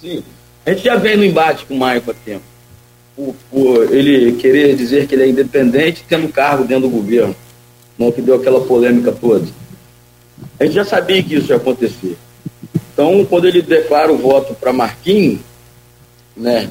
Sim, 0.00 0.22
a 0.64 0.70
gente 0.70 0.84
já 0.84 0.96
vem 0.96 1.16
no 1.16 1.24
embate 1.24 1.64
com 1.64 1.74
o 1.74 1.78
Maicon 1.78 2.10
há 2.10 2.14
tempo. 2.14 2.42
Por, 3.14 3.34
por, 3.50 3.94
ele 3.94 4.32
querer 4.32 4.74
dizer 4.74 5.06
que 5.06 5.14
ele 5.14 5.22
é 5.22 5.28
independente 5.28 6.04
tendo 6.08 6.28
cargo 6.28 6.64
dentro 6.64 6.88
do 6.88 6.96
governo. 6.96 7.34
Não 7.96 8.12
que 8.12 8.20
deu 8.20 8.34
aquela 8.34 8.60
polêmica 8.60 9.12
toda. 9.12 9.46
A 10.58 10.64
gente 10.64 10.74
já 10.74 10.84
sabia 10.84 11.22
que 11.22 11.36
isso 11.36 11.50
ia 11.50 11.56
acontecer. 11.56 12.16
Então, 12.92 13.24
quando 13.24 13.46
ele 13.46 13.62
declara 13.62 14.12
o 14.12 14.18
voto 14.18 14.54
para 14.54 14.72
Marquinhos, 14.72 15.40
né, 16.36 16.70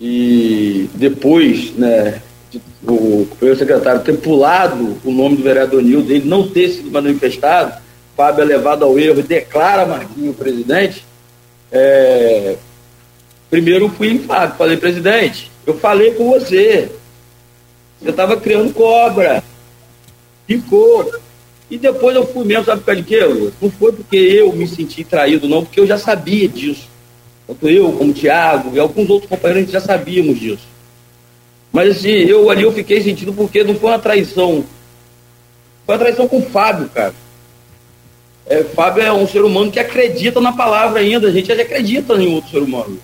e 0.00 0.88
depois, 0.94 1.72
né, 1.74 2.22
o 2.86 3.26
primeiro 3.36 3.58
secretário 3.58 4.02
ter 4.02 4.16
pulado 4.18 4.98
o 5.04 5.10
nome 5.10 5.36
do 5.36 5.42
vereador 5.42 5.82
Nildo, 5.82 6.12
ele 6.12 6.28
não 6.28 6.48
ter 6.48 6.68
sido 6.68 6.90
manifestado, 6.90 7.80
Fábio 8.16 8.42
é 8.42 8.44
levado 8.44 8.84
ao 8.84 8.98
erro 8.98 9.20
e 9.20 9.22
declara 9.22 9.86
Marquinhos 9.86 10.36
presidente, 10.36 11.04
é, 11.70 12.56
primeiro 13.48 13.88
fui 13.88 14.08
em 14.08 14.18
Fábio, 14.18 14.56
falei, 14.56 14.76
presidente, 14.76 15.50
eu 15.66 15.78
falei 15.78 16.12
com 16.14 16.30
você, 16.30 16.90
você 18.00 18.10
estava 18.10 18.36
criando 18.36 18.72
cobra, 18.72 19.42
ficou. 20.46 21.10
E 21.70 21.78
depois 21.78 22.16
eu 22.16 22.26
fui 22.26 22.44
mesmo, 22.44 22.64
sabe 22.64 22.80
por 22.80 22.86
causa 22.86 23.02
de 23.02 23.06
quê? 23.06 23.52
Não 23.60 23.70
foi 23.70 23.92
porque 23.92 24.16
eu 24.16 24.52
me 24.52 24.66
senti 24.66 25.04
traído, 25.04 25.48
não, 25.48 25.64
porque 25.64 25.78
eu 25.78 25.86
já 25.86 25.96
sabia 25.96 26.48
disso. 26.48 26.88
Tanto 27.46 27.68
eu, 27.68 27.92
como 27.92 28.10
o 28.10 28.14
Thiago 28.14 28.74
e 28.74 28.80
alguns 28.80 29.08
outros 29.08 29.28
companheiros, 29.28 29.70
já 29.70 29.80
sabíamos 29.80 30.40
disso. 30.40 30.66
Mas 31.72 31.96
assim, 31.96 32.08
eu 32.08 32.50
ali 32.50 32.62
eu 32.62 32.72
fiquei 32.72 33.00
sentindo 33.00 33.32
porque 33.32 33.62
não 33.62 33.74
foi 33.74 33.90
uma 33.90 33.98
traição. 33.98 34.64
Foi 35.86 35.94
uma 35.94 35.98
traição 35.98 36.26
com 36.26 36.38
o 36.38 36.46
Fábio, 36.46 36.88
cara. 36.88 37.14
É, 38.46 38.64
Fábio 38.64 39.02
é 39.02 39.12
um 39.12 39.26
ser 39.28 39.42
humano 39.44 39.70
que 39.70 39.78
acredita 39.78 40.40
na 40.40 40.52
palavra 40.52 41.00
ainda. 41.00 41.28
A 41.28 41.32
gente 41.32 41.52
acredita 41.52 42.14
em 42.14 42.34
outro 42.34 42.50
ser 42.50 42.58
humano. 42.58 42.98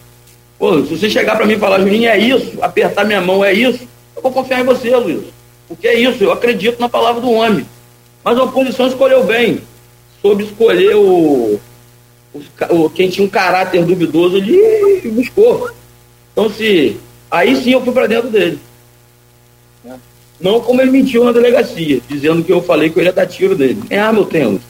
Pô, 0.59 0.83
se 0.83 0.97
você 0.97 1.11
chegar 1.11 1.37
para 1.37 1.47
mim 1.47 1.55
e 1.55 1.59
falar, 1.59 1.81
Juninho, 1.81 2.09
é 2.09 2.19
isso, 2.19 2.59
apertar 2.63 3.05
minha 3.05 3.21
mão 3.21 3.45
é 3.45 3.53
isso, 3.53 3.87
eu 4.17 4.23
vou 4.23 4.33
confiar 4.33 4.61
em 4.61 4.65
você, 4.65 4.95
Luiz. 4.97 5.25
Porque 5.69 5.87
é 5.87 5.99
isso, 5.99 6.25
eu 6.25 6.33
acredito 6.33 6.81
na 6.81 6.89
palavra 6.89 7.21
do 7.21 7.31
homem. 7.31 7.67
Mas 8.25 8.39
a 8.39 8.45
oposição 8.45 8.87
escolheu 8.87 9.25
bem. 9.25 9.61
Soube 10.23 10.45
escolher 10.45 10.97
o, 10.97 11.61
o, 12.33 12.41
o 12.71 12.91
quem 12.91 13.11
tinha 13.11 13.27
um 13.27 13.31
caráter 13.31 13.85
duvidoso, 13.85 14.39
ele 14.39 15.11
buscou. 15.11 15.71
Então, 16.33 16.51
se. 16.51 16.97
Aí 17.31 17.57
sim 17.57 17.73
eu 17.73 17.83
fui 17.83 17.93
para 17.93 18.07
dentro 18.07 18.31
dele. 18.31 18.59
Não 20.41 20.61
como 20.61 20.81
ele 20.81 20.91
mentiu 20.91 21.25
na 21.25 21.33
delegacia, 21.33 22.01
dizendo 22.09 22.45
que 22.45 22.53
eu 22.53 22.63
falei 22.63 22.91
que 22.91 22.99
eu 22.99 23.05
ia 23.05 23.13
dar 23.13 23.27
tiro 23.27 23.57
dele. 23.57 23.83
Nem 23.89 23.99
arma 23.99 24.21
eu 24.21 24.27
tenho. 24.27 24.61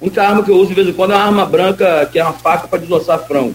A 0.00 0.04
única 0.04 0.22
arma 0.22 0.42
que 0.42 0.50
eu 0.50 0.56
uso 0.56 0.68
de 0.68 0.74
vez 0.74 0.88
em 0.88 0.92
quando 0.92 1.12
é 1.12 1.16
uma 1.16 1.24
arma 1.24 1.46
branca, 1.46 2.06
que 2.10 2.18
é 2.18 2.22
uma 2.22 2.32
faca 2.32 2.68
para 2.68 2.78
desossar 2.78 3.26
frango. 3.26 3.54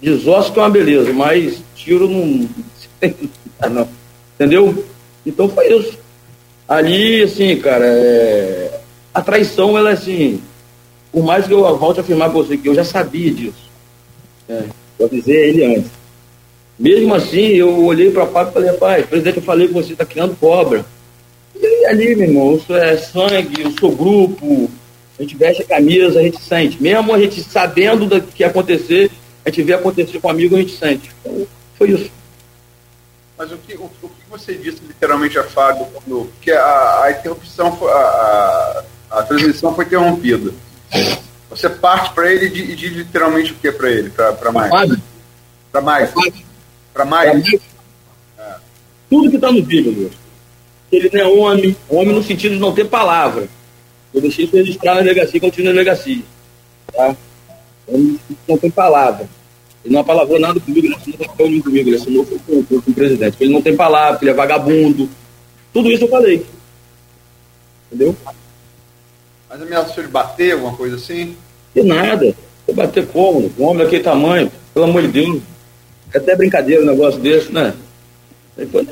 Desosso 0.00 0.52
que 0.52 0.58
é 0.58 0.62
uma 0.62 0.70
beleza, 0.70 1.12
mas 1.12 1.62
tiro 1.74 2.08
não. 2.08 2.48
não. 3.70 3.88
Entendeu? 4.34 4.84
Então 5.26 5.48
foi 5.48 5.76
isso. 5.76 5.98
Ali, 6.66 7.22
assim, 7.22 7.56
cara, 7.56 7.84
é 7.84 8.80
a 9.12 9.20
traição, 9.20 9.76
ela 9.76 9.90
é 9.90 9.94
assim, 9.94 10.40
por 11.12 11.24
mais 11.24 11.46
que 11.46 11.52
eu 11.52 11.76
volte 11.76 11.98
a 11.98 12.02
afirmar 12.02 12.30
para 12.30 12.38
você 12.38 12.56
que 12.56 12.68
eu 12.68 12.74
já 12.74 12.84
sabia 12.84 13.30
disso, 13.32 13.68
é, 14.48 14.64
a 15.00 15.08
ele 15.26 15.64
antes. 15.76 15.99
Mesmo 16.80 17.14
assim, 17.14 17.48
eu 17.48 17.84
olhei 17.84 18.10
para 18.10 18.24
o 18.24 18.26
Fábio 18.26 18.50
e 18.50 18.54
falei, 18.54 18.72
pai, 18.72 19.02
presidente, 19.02 19.36
eu 19.36 19.42
falei 19.42 19.68
que 19.68 19.74
você 19.74 19.92
está 19.92 20.06
criando 20.06 20.34
cobra. 20.34 20.82
E 21.54 21.84
ali, 21.84 22.16
meu 22.16 22.26
irmão, 22.26 22.56
isso 22.56 22.74
é 22.74 22.96
sangue, 22.96 23.60
eu 23.60 23.70
sou 23.72 23.94
grupo, 23.94 24.70
a 25.18 25.22
gente 25.22 25.36
veste 25.36 25.62
a 25.62 25.66
camisa, 25.66 26.18
a 26.18 26.22
gente 26.22 26.40
sente. 26.40 26.82
Mesmo 26.82 27.12
a 27.12 27.18
gente 27.18 27.42
sabendo 27.42 28.06
do 28.06 28.22
que 28.22 28.42
ia 28.42 28.46
acontecer, 28.46 29.10
a 29.44 29.50
gente 29.50 29.62
vê 29.62 29.74
acontecer 29.74 30.18
com 30.20 30.28
um 30.28 30.30
amigo, 30.30 30.56
a 30.56 30.58
gente 30.58 30.74
sente. 30.74 31.10
Então, 31.20 31.46
foi 31.76 31.90
isso. 31.90 32.10
Mas 33.36 33.52
o 33.52 33.58
que, 33.58 33.74
o, 33.74 33.84
o 34.02 34.08
que 34.08 34.30
você 34.30 34.54
disse 34.54 34.80
literalmente 34.82 35.38
a 35.38 35.44
Fábio, 35.44 35.86
quando, 35.92 36.30
que 36.40 36.50
a, 36.50 37.02
a 37.02 37.10
interrupção, 37.10 37.76
foi, 37.76 37.92
a, 37.92 38.84
a 39.10 39.22
transmissão 39.24 39.74
foi 39.74 39.84
interrompida. 39.84 40.50
Você 41.50 41.68
parte 41.68 42.14
para 42.14 42.32
ele 42.32 42.46
e 42.46 42.74
diz 42.74 42.92
literalmente 42.92 43.52
o 43.52 43.56
que 43.56 43.70
para 43.70 43.90
ele, 43.90 44.08
para 44.08 44.50
mais? 44.50 44.98
Para 45.70 45.80
mais. 45.82 46.10
Para 46.92 47.04
mais. 47.04 47.54
É. 48.38 48.54
Tudo 49.08 49.30
que 49.30 49.36
está 49.36 49.50
no 49.50 49.62
vídeo, 49.62 49.92
Deus. 49.92 50.12
Ele 50.90 51.10
não 51.12 51.20
é 51.20 51.26
homem, 51.26 51.76
homem 51.88 52.14
no 52.14 52.22
sentido 52.22 52.54
de 52.54 52.60
não 52.60 52.74
ter 52.74 52.84
palavra. 52.86 53.48
Eu 54.12 54.20
deixei 54.20 54.44
isso 54.44 54.56
registrar 54.56 54.96
na 54.96 55.02
delegacia, 55.02 55.40
continua 55.40 55.72
na 55.72 55.72
delegacia. 55.72 56.22
Tá? 56.92 57.16
Homem 57.86 58.18
não 58.48 58.58
tem 58.58 58.70
palavra. 58.70 59.28
Ele 59.84 59.94
não 59.94 60.04
palavrou 60.04 60.38
nada 60.38 60.60
comigo, 60.60 60.86
ele 60.86 60.94
assinou 60.94 61.18
com 61.18 61.62
comigo, 61.62 61.88
ele 61.88 61.96
assinou 61.96 62.26
com, 62.26 62.38
com, 62.38 62.62
com 62.64 62.90
o 62.90 62.94
presidente. 62.94 63.36
Ele 63.40 63.52
não 63.52 63.62
tem 63.62 63.76
palavra, 63.76 64.18
ele 64.20 64.30
é 64.30 64.34
vagabundo. 64.34 65.08
Tudo 65.72 65.90
isso 65.90 66.04
eu 66.04 66.08
falei. 66.08 66.44
Entendeu? 67.86 68.14
Mas 69.48 69.62
ameaçou 69.62 70.04
de 70.04 70.10
bater, 70.10 70.52
alguma 70.52 70.76
coisa 70.76 70.96
assim? 70.96 71.36
De 71.74 71.82
nada. 71.82 72.34
Vou 72.66 72.76
bater 72.76 73.06
como? 73.06 73.50
Um 73.58 73.64
homem 73.64 73.84
daquele 73.84 74.02
tamanho, 74.02 74.50
pelo 74.74 74.84
amor 74.86 75.02
de 75.02 75.08
Deus. 75.08 75.42
É 76.12 76.18
até 76.18 76.36
brincadeira 76.36 76.82
um 76.82 76.86
negócio 76.86 77.20
desse, 77.20 77.52
né? 77.52 77.74
Ele 78.58 78.66
foi, 78.66 78.86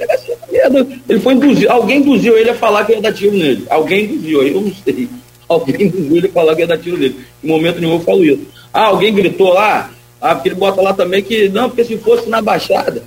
ele 1.09 1.21
foi 1.21 1.35
induzido, 1.35 1.71
alguém 1.71 1.99
induziu 1.99 2.39
ele 2.39 2.51
a 2.51 2.55
falar 2.55 2.85
que 2.85 2.93
ia 2.93 3.01
dar 3.01 3.13
tiro 3.13 3.37
nele. 3.37 3.67
Alguém 3.69 4.05
induziu, 4.05 4.43
eu 4.43 4.61
não 4.61 4.73
sei. 4.85 5.09
Alguém 5.49 5.87
induziu 5.87 6.17
ele 6.19 6.27
a 6.29 6.31
falar 6.33 6.55
que 6.55 6.61
ia 6.61 6.67
dar 6.67 6.79
tiro 6.79 6.99
nele. 6.99 7.25
Em 7.43 7.49
momento 7.49 7.81
nenhum 7.81 7.95
eu 7.95 8.01
falo 8.01 8.23
isso. 8.23 8.47
Ah, 8.73 8.85
alguém 8.85 9.15
gritou 9.15 9.55
lá? 9.55 9.91
Ah, 10.21 10.35
porque 10.35 10.51
ele 10.51 10.57
bota 10.57 10.83
lá 10.83 10.93
também 10.93 11.23
que, 11.23 11.49
não, 11.49 11.71
porque 11.71 11.85
se 11.85 11.97
fosse 11.97 12.29
na 12.29 12.43
Baixada. 12.43 13.03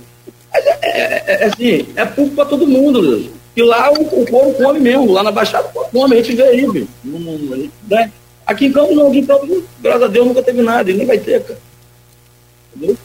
Mas 0.52 0.66
é, 0.66 0.78
é, 0.82 1.24
é 1.26 1.44
assim, 1.44 1.86
é 1.94 2.04
público 2.04 2.36
para 2.36 2.46
todo 2.46 2.66
mundo, 2.66 3.00
Deus. 3.00 3.26
E 3.54 3.62
lá 3.62 3.92
o, 3.92 4.02
o 4.02 4.26
couro 4.26 4.54
come 4.54 4.80
mesmo, 4.80 5.12
lá 5.12 5.22
na 5.22 5.30
Baixada 5.30 5.68
o 5.68 5.72
couro 5.72 5.88
come, 5.92 6.14
a 6.14 6.22
gente 6.22 6.34
vê 6.34 6.42
aí, 6.42 6.66
viu? 6.66 6.88
Né? 7.88 8.10
Aqui 8.46 8.66
em 8.66 8.72
Campos 8.72 8.96
não, 8.96 9.08
aqui 9.08 9.18
em 9.18 9.26
Campos, 9.26 9.62
graças 9.80 10.02
a 10.02 10.08
Deus, 10.08 10.26
nunca 10.26 10.42
teve 10.42 10.62
nada, 10.62 10.90
e 10.90 10.94
nem 10.94 11.06
vai 11.06 11.18
ter, 11.18 11.42
cara. 11.42 11.60
Entendeu? 12.74 12.96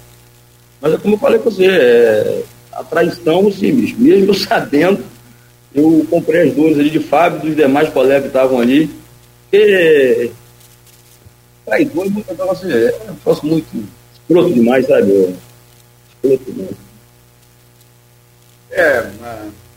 Mas 0.82 0.94
é 0.94 0.98
como 0.98 1.16
eu 1.16 1.20
falei 1.20 1.40
com 1.40 1.50
você, 1.50 1.66
é, 1.66 2.44
a 2.72 2.84
traição, 2.84 3.52
sim, 3.52 3.74
bicho, 3.74 3.96
mesmo 3.98 4.34
sabendo, 4.36 5.04
eu 5.74 6.06
comprei 6.10 6.50
as 6.50 6.56
dores 6.56 6.80
ali 6.80 6.90
de 6.90 7.00
Fábio 7.00 7.40
e 7.40 7.48
dos 7.48 7.56
demais 7.56 7.90
colegas 7.90 8.24
que 8.24 8.28
estavam 8.28 8.60
ali, 8.60 8.90
porque 9.50 10.32
traidor 11.66 12.06
é 12.06 12.10
muito 12.10 12.44
assim, 12.52 12.72
é, 12.72 12.92
faço 13.24 13.46
muito 13.46 13.88
escroto 14.14 14.54
demais, 14.54 14.86
sabe? 14.88 15.36
Escroto 16.24 16.52
demais. 16.52 16.76
É, 18.70 19.06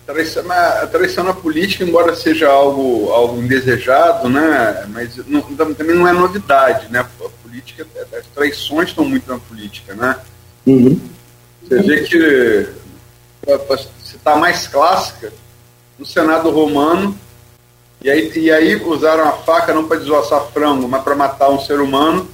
traição, 0.06 0.50
a 0.50 0.86
traição 0.86 1.24
na 1.24 1.32
política, 1.32 1.84
embora 1.84 2.14
seja 2.14 2.48
algo, 2.48 3.10
algo 3.10 3.40
indesejado, 3.40 4.28
né? 4.28 4.84
Mas 4.88 5.16
não, 5.26 5.42
também 5.74 5.96
não 5.96 6.06
é 6.06 6.12
novidade, 6.12 6.90
né? 6.90 7.00
A 7.00 7.28
política, 7.42 7.86
as 8.12 8.26
traições 8.34 8.88
estão 8.88 9.04
muito 9.04 9.30
na 9.30 9.38
política, 9.38 9.94
né? 9.94 10.16
Uhum. 10.66 11.00
Você 11.62 11.82
vê 11.82 12.02
que, 12.02 12.68
para 13.66 13.78
citar 14.02 14.38
mais 14.38 14.66
clássica, 14.66 15.32
no 15.98 16.06
Senado 16.06 16.50
Romano, 16.50 17.16
e 18.02 18.10
aí, 18.10 18.32
e 18.34 18.50
aí 18.50 18.76
usaram 18.76 19.28
a 19.28 19.32
faca 19.32 19.74
não 19.74 19.86
para 19.86 19.98
desossar 19.98 20.46
frango, 20.52 20.88
mas 20.88 21.02
para 21.02 21.14
matar 21.14 21.50
um 21.50 21.60
ser 21.60 21.80
humano. 21.80 22.28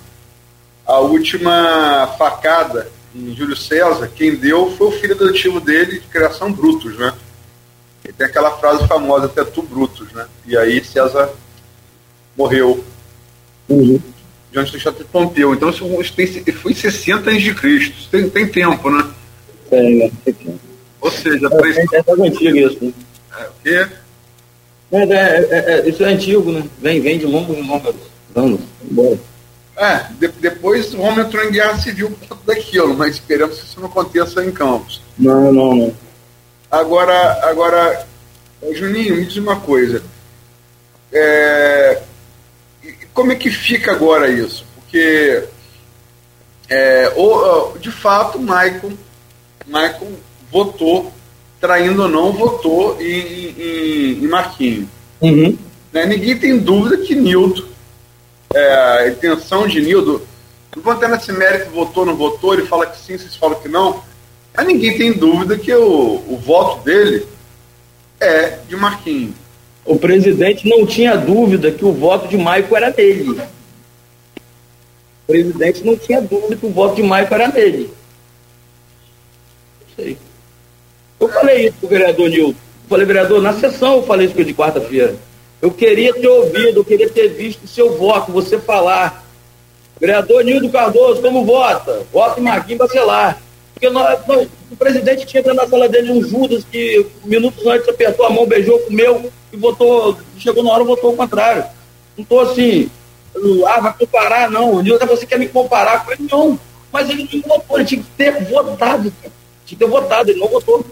A 0.86 1.00
última 1.00 2.14
facada 2.16 2.88
em 3.12 3.34
Júlio 3.34 3.56
César, 3.56 4.08
quem 4.14 4.36
deu 4.36 4.70
foi 4.76 4.86
o 4.86 4.92
filho 4.92 5.14
adotivo 5.14 5.58
dele, 5.58 5.98
de 5.98 6.06
criação 6.06 6.52
Brutus, 6.52 6.96
né? 6.96 7.12
E 8.04 8.12
tem 8.12 8.26
aquela 8.26 8.52
frase 8.58 8.86
famosa, 8.86 9.26
até 9.26 9.42
tu 9.42 9.62
Brutus, 9.62 10.12
né? 10.12 10.28
E 10.46 10.56
aí 10.56 10.84
César 10.84 11.30
morreu. 12.36 12.84
Uhum. 13.68 14.00
Diante 14.56 14.72
do 14.72 14.78
Estado 14.78 14.98
de 14.98 15.04
Pompeu. 15.04 15.54
Então 15.54 15.68
isso, 15.68 15.86
foi 16.54 16.74
60 16.74 17.30
antes 17.30 17.42
de 17.42 17.54
Cristo. 17.54 18.08
Tem, 18.10 18.28
tem 18.30 18.48
tempo, 18.48 18.90
né? 18.90 19.06
Tem, 19.68 19.96
né? 19.96 20.10
Tem 20.24 20.32
tempo. 20.32 20.60
Ou 21.00 21.10
seja, 21.10 21.46
é, 21.46 21.50
três... 21.50 21.76
é, 21.76 21.82
é 21.82 22.26
antigo 22.26 22.56
isso, 22.56 22.84
né? 22.84 22.92
É, 23.38 23.44
o 23.44 23.52
quê? 23.62 23.86
É, 24.92 25.02
é, 25.02 25.46
é, 25.50 25.88
isso 25.88 26.02
é 26.02 26.12
antigo, 26.12 26.50
né? 26.52 26.64
Vem, 26.80 27.00
vem 27.00 27.18
de 27.18 27.26
longos 27.26 27.58
e 27.58 27.60
longos 27.60 27.94
anos. 28.34 28.60
É, 29.76 30.06
de, 30.18 30.28
depois 30.28 30.94
o 30.94 31.00
homem 31.00 31.26
entrou 31.26 31.44
em 31.44 31.52
guerra 31.52 31.76
civil 31.78 32.10
por 32.10 32.28
conta 32.28 32.54
daquilo, 32.54 32.96
mas 32.96 33.14
esperamos 33.14 33.58
que 33.58 33.66
isso 33.66 33.78
não 33.78 33.88
aconteça 33.88 34.42
em 34.42 34.50
Campos. 34.50 35.02
Não, 35.18 35.52
não, 35.52 35.74
não. 35.74 35.94
Agora, 36.70 37.46
agora, 37.46 38.06
Juninho, 38.72 39.16
me 39.16 39.26
diz 39.26 39.36
uma 39.36 39.60
coisa. 39.60 40.02
É, 41.12 42.02
como 43.16 43.32
é 43.32 43.34
que 43.34 43.50
fica 43.50 43.90
agora 43.90 44.28
isso? 44.28 44.64
Porque, 44.76 45.42
é, 46.68 47.12
ou, 47.16 47.76
de 47.78 47.90
fato, 47.90 48.38
Michael, 48.38 48.92
Michael 49.66 50.12
votou, 50.52 51.12
traindo 51.60 52.02
ou 52.02 52.08
não, 52.08 52.32
votou 52.32 53.00
em, 53.00 53.54
em, 53.58 54.12
em 54.22 54.28
Marquinhos. 54.28 54.86
Uhum. 55.20 55.58
Né? 55.92 56.06
Ninguém 56.06 56.38
tem 56.38 56.58
dúvida 56.58 56.98
que 56.98 57.14
Nildo 57.14 57.74
é, 58.54 58.74
a 58.74 59.08
intenção 59.08 59.66
de 59.66 59.80
Nildo, 59.80 60.26
não 60.74 60.82
vou 60.82 60.92
entrar 60.92 61.08
nesse 61.08 61.32
mérito, 61.32 61.70
votou, 61.70 62.06
não 62.06 62.16
votou, 62.16 62.54
ele 62.54 62.66
fala 62.66 62.86
que 62.86 62.98
sim, 62.98 63.18
vocês 63.18 63.34
falam 63.36 63.60
que 63.60 63.68
não, 63.68 64.02
mas 64.54 64.66
ninguém 64.66 64.96
tem 64.96 65.12
dúvida 65.12 65.58
que 65.58 65.74
o, 65.74 66.22
o 66.28 66.40
voto 66.44 66.82
dele 66.82 67.26
é 68.20 68.58
de 68.68 68.76
Marquinhos. 68.76 69.34
O 69.86 69.96
presidente 69.96 70.68
não 70.68 70.84
tinha 70.84 71.16
dúvida 71.16 71.70
que 71.70 71.84
o 71.84 71.92
voto 71.92 72.26
de 72.26 72.36
Maico 72.36 72.76
era 72.76 72.90
dele. 72.90 73.40
O 75.22 75.32
presidente 75.32 75.84
não 75.84 75.96
tinha 75.96 76.20
dúvida 76.20 76.56
que 76.56 76.66
o 76.66 76.70
voto 76.70 76.96
de 76.96 77.04
Maico 77.04 77.32
era 77.32 77.46
dele. 77.48 77.90
Eu 81.18 81.28
falei 81.28 81.68
isso 81.68 81.76
pro 81.78 81.88
vereador 81.88 82.28
Nilton. 82.28 82.58
Falei, 82.88 83.06
vereador, 83.06 83.42
na 83.42 83.52
sessão 83.52 83.96
eu 83.96 84.02
falei 84.02 84.26
isso 84.26 84.44
de 84.44 84.54
quarta-feira. 84.54 85.16
Eu 85.62 85.70
queria 85.70 86.12
ter 86.12 86.28
ouvido, 86.28 86.80
eu 86.80 86.84
queria 86.84 87.08
ter 87.08 87.28
visto 87.28 87.64
o 87.64 87.68
seu 87.68 87.96
voto, 87.96 88.32
você 88.32 88.58
falar. 88.58 89.24
Vereador 89.98 90.44
Nildo 90.44 90.68
Cardoso, 90.68 91.22
como 91.22 91.44
vota? 91.44 92.04
Vota 92.12 92.38
em 92.38 92.42
Marquinhos 92.42 92.78
Bacelar. 92.78 93.40
Porque 93.72 93.88
nós, 93.90 94.18
nós, 94.26 94.48
o 94.70 94.76
presidente 94.76 95.26
tinha 95.26 95.42
na 95.54 95.66
sala 95.66 95.88
dele 95.88 96.12
um 96.12 96.22
Judas 96.22 96.64
que 96.64 97.06
minutos 97.24 97.66
antes 97.66 97.88
apertou 97.88 98.26
a 98.26 98.30
mão, 98.30 98.46
beijou, 98.46 98.78
comeu 98.80 99.30
e 99.56 99.60
votou, 99.60 100.18
chegou 100.38 100.62
na 100.62 100.70
hora 100.70 100.84
e 100.84 100.86
votou 100.86 101.12
o 101.12 101.16
contrário. 101.16 101.64
Não 102.16 102.22
estou 102.22 102.40
assim, 102.40 102.90
ah, 103.66 103.80
vai 103.80 103.94
comparar, 103.98 104.50
não. 104.50 104.74
O 104.74 104.82
Nildo, 104.82 105.06
você 105.06 105.26
quer 105.26 105.38
me 105.38 105.48
comparar 105.48 106.04
com 106.04 106.12
ele? 106.12 106.28
Não. 106.30 106.58
Mas 106.92 107.10
ele 107.10 107.28
não 107.32 107.56
votou, 107.56 107.78
ele 107.78 107.86
tinha 107.86 108.02
que 108.02 108.10
ter 108.16 108.44
votado. 108.44 109.12
Tinha 109.22 109.32
que 109.66 109.76
ter 109.76 109.86
votado, 109.86 110.30
ele 110.30 110.40
não 110.40 110.48
votou. 110.48 110.84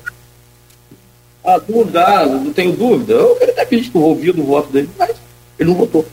A 1.44 1.59
dúvida, 1.59 2.05
ah, 2.05 2.27
não 2.27 2.53
tenho 2.53 2.72
dúvida. 2.72 3.14
Eu 3.14 3.37
queria 3.37 3.55
ter 3.55 3.66
visto 3.66 3.98
ouvido 3.98 4.42
o 4.42 4.46
voto 4.46 4.72
dele, 4.72 4.90
mas 4.98 5.16
ele 5.59 5.70
não 5.70 5.77
votou. 5.77 6.05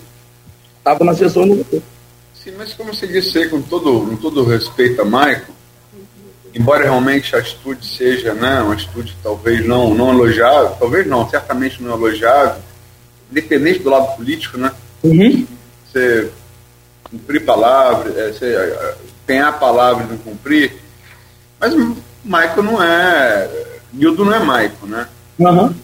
Estava 0.77 1.03
na 1.03 1.13
sessão 1.13 1.43
e 1.43 1.49
não 1.49 1.55
votou. 1.57 1.81
Sim, 2.33 2.53
mas 2.57 2.73
como 2.73 2.93
você 2.93 3.07
disse 3.07 3.47
com 3.49 3.61
todo, 3.61 4.07
com 4.07 4.15
todo 4.15 4.43
respeito 4.43 5.01
a 5.01 5.05
Michael, 5.05 5.45
embora 6.53 6.83
realmente 6.83 7.35
a 7.35 7.39
atitude 7.39 7.85
seja 7.85 8.33
né, 8.33 8.61
uma 8.61 8.73
atitude 8.73 9.15
talvez 9.23 9.65
não, 9.65 9.93
não 9.93 10.11
elogiável, 10.11 10.75
talvez 10.79 11.07
não, 11.07 11.29
certamente 11.29 11.81
não 11.81 11.93
elogiável, 11.93 12.61
independente 13.29 13.79
do 13.79 13.89
lado 13.89 14.15
político, 14.15 14.57
né? 14.57 14.71
Uhum. 15.03 15.47
Você 15.85 16.29
cumprir 17.03 17.45
palavras, 17.45 18.15
é, 18.17 18.31
você 18.31 18.53
é, 18.53 18.95
tem 19.25 19.39
a 19.39 19.51
palavra 19.51 20.05
e 20.05 20.07
não 20.07 20.17
cumprir, 20.17 20.73
mas 21.59 21.73
Michael 22.23 22.63
não 22.63 22.83
é. 22.83 23.49
Nildo 23.93 24.23
não 24.23 24.33
é 24.33 24.39
Michael, 24.39 24.87
né? 24.87 25.07
Uhum. 25.39 25.75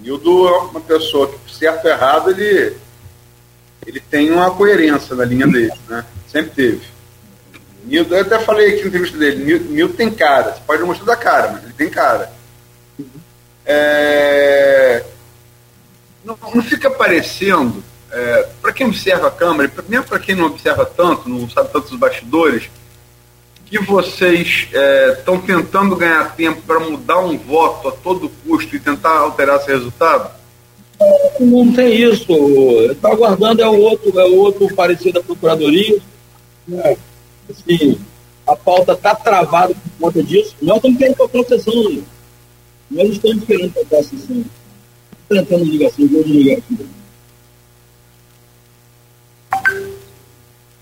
Nildo 0.00 0.48
é 0.48 0.58
uma 0.58 0.80
pessoa 0.80 1.28
que, 1.28 1.52
certo 1.52 1.84
ou 1.84 1.90
errado, 1.90 2.30
ele, 2.30 2.76
ele 3.86 4.00
tem 4.00 4.30
uma 4.30 4.50
coerência 4.50 5.16
na 5.16 5.24
linha 5.24 5.46
dele, 5.46 5.72
né? 5.88 6.04
Sempre 6.28 6.50
teve. 6.50 6.97
Nildo, 7.84 8.14
eu 8.14 8.22
até 8.22 8.38
falei 8.40 8.68
aqui 8.68 8.82
na 8.82 8.88
entrevista 8.88 9.18
dele, 9.18 9.60
Nildo, 9.70 9.94
tem 9.94 10.10
cara, 10.10 10.52
você 10.52 10.60
pode 10.66 10.80
não 10.80 10.88
mostrar 10.88 11.06
da 11.06 11.16
cara, 11.16 11.52
mas 11.52 11.64
ele 11.64 11.72
tem 11.72 11.88
cara. 11.88 12.30
É... 13.64 15.04
Não, 16.24 16.38
não, 16.54 16.62
fica 16.62 16.90
parecendo, 16.90 17.82
é, 18.10 18.48
para 18.60 18.72
quem 18.72 18.86
observa 18.86 19.28
a 19.28 19.30
Câmara, 19.30 19.70
mesmo 19.88 20.06
para 20.06 20.18
quem 20.18 20.34
não 20.34 20.46
observa 20.46 20.84
tanto, 20.84 21.28
não 21.28 21.48
sabe 21.48 21.70
tanto 21.72 21.88
dos 21.88 21.98
bastidores, 21.98 22.68
que 23.64 23.78
vocês 23.78 24.68
estão 25.18 25.36
é, 25.36 25.38
tentando 25.38 25.96
ganhar 25.96 26.34
tempo 26.34 26.62
para 26.62 26.80
mudar 26.80 27.20
um 27.20 27.36
voto 27.36 27.88
a 27.88 27.92
todo 27.92 28.30
custo 28.46 28.74
e 28.74 28.80
tentar 28.80 29.18
alterar 29.18 29.58
esse 29.58 29.68
resultado? 29.68 30.30
Não 31.38 31.72
tem 31.72 31.94
isso. 32.02 32.32
Está 32.90 33.10
aguardando 33.10 33.62
é 33.62 33.68
o 33.68 33.78
outro, 33.78 34.18
é 34.18 34.24
o 34.24 34.36
outro 34.36 34.74
parecer 34.74 35.12
da 35.12 35.22
Procuradoria. 35.22 35.98
É, 36.72 36.96
assim, 37.50 37.98
a 38.46 38.56
pauta 38.56 38.92
está 38.92 39.14
travada 39.14 39.74
por 39.74 40.06
conta 40.06 40.22
disso. 40.22 40.54
Nós 40.62 40.76
estamos 40.76 40.98
querendo 40.98 41.16
para 41.16 41.28
concessão. 41.28 42.02
Nós 42.90 43.10
estamos 43.10 43.44
querendo 43.44 43.72
para 43.72 43.98
a 43.98 44.02
sessão. 44.02 44.44
Tentando 45.28 45.64
ligação, 45.64 46.08
vou 46.08 46.24
desligar 46.24 46.58
aqui. 46.58 46.88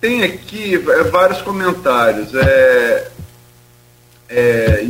Tem 0.00 0.22
aqui 0.22 0.74
é, 0.74 1.02
vários 1.04 1.42
comentários. 1.42 2.32
É, 2.34 3.08
é, 4.28 4.86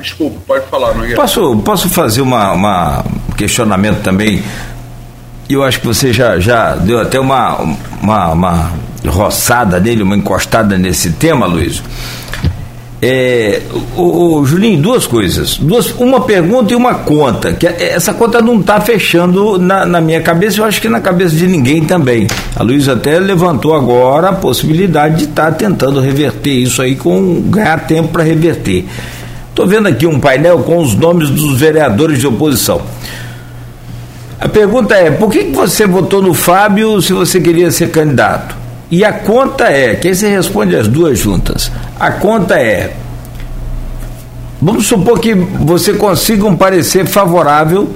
desculpa, 0.00 0.40
pode 0.46 0.66
falar. 0.66 0.94
Não 0.94 1.14
posso, 1.14 1.56
posso 1.58 1.88
fazer 1.88 2.22
uma, 2.22 2.52
uma 2.52 3.04
questionamento 3.36 4.02
também? 4.02 4.42
Eu 5.48 5.62
acho 5.62 5.80
que 5.80 5.86
você 5.86 6.12
já, 6.12 6.40
já 6.40 6.74
deu 6.74 7.00
até 7.00 7.20
uma, 7.20 7.56
uma, 8.02 8.32
uma 8.32 8.72
roçada 9.06 9.78
nele, 9.78 10.02
uma 10.02 10.16
encostada 10.16 10.76
nesse 10.76 11.12
tema, 11.12 11.46
Luiz. 11.46 11.82
É, 13.00 13.62
o, 13.96 14.38
o, 14.38 14.44
Julinho, 14.44 14.82
duas 14.82 15.06
coisas. 15.06 15.56
Duas, 15.56 15.90
uma 15.98 16.22
pergunta 16.22 16.72
e 16.72 16.76
uma 16.76 16.94
conta. 16.94 17.52
Que 17.52 17.66
é, 17.66 17.92
essa 17.94 18.12
conta 18.12 18.40
não 18.40 18.58
está 18.58 18.80
fechando 18.80 19.56
na, 19.56 19.86
na, 19.86 20.00
minha 20.00 20.20
cabeça, 20.20 20.60
eu 20.60 20.64
acho 20.64 20.80
que 20.80 20.88
na 20.88 21.00
cabeça 21.00 21.36
de 21.36 21.46
ninguém 21.46 21.84
também. 21.84 22.26
A 22.56 22.62
Luiz 22.62 22.88
até 22.88 23.20
levantou 23.20 23.74
agora 23.74 24.30
a 24.30 24.32
possibilidade 24.32 25.18
de 25.18 25.24
estar 25.24 25.46
tá 25.46 25.52
tentando 25.52 26.00
reverter 26.00 26.50
isso 26.50 26.82
aí, 26.82 26.96
com 26.96 27.40
ganhar 27.42 27.86
tempo 27.86 28.08
para 28.08 28.24
reverter. 28.24 28.84
Estou 29.48 29.66
vendo 29.66 29.86
aqui 29.86 30.06
um 30.06 30.18
painel 30.18 30.58
com 30.60 30.78
os 30.78 30.94
nomes 30.94 31.30
dos 31.30 31.58
vereadores 31.58 32.18
de 32.18 32.26
oposição. 32.26 32.82
A 34.40 34.48
pergunta 34.48 34.94
é: 34.96 35.10
por 35.10 35.30
que 35.30 35.44
você 35.44 35.86
votou 35.86 36.20
no 36.20 36.34
Fábio 36.34 37.00
se 37.00 37.12
você 37.12 37.40
queria 37.40 37.70
ser 37.70 37.90
candidato? 37.90 38.57
E 38.90 39.04
a 39.04 39.12
conta 39.12 39.64
é, 39.64 39.94
que 39.94 40.08
aí 40.08 40.14
você 40.14 40.28
responde 40.28 40.74
as 40.74 40.88
duas 40.88 41.18
juntas. 41.18 41.70
A 42.00 42.10
conta 42.10 42.58
é, 42.58 42.94
vamos 44.60 44.86
supor 44.86 45.20
que 45.20 45.34
você 45.34 45.92
consiga 45.92 46.46
um 46.46 46.56
parecer 46.56 47.06
favorável, 47.06 47.90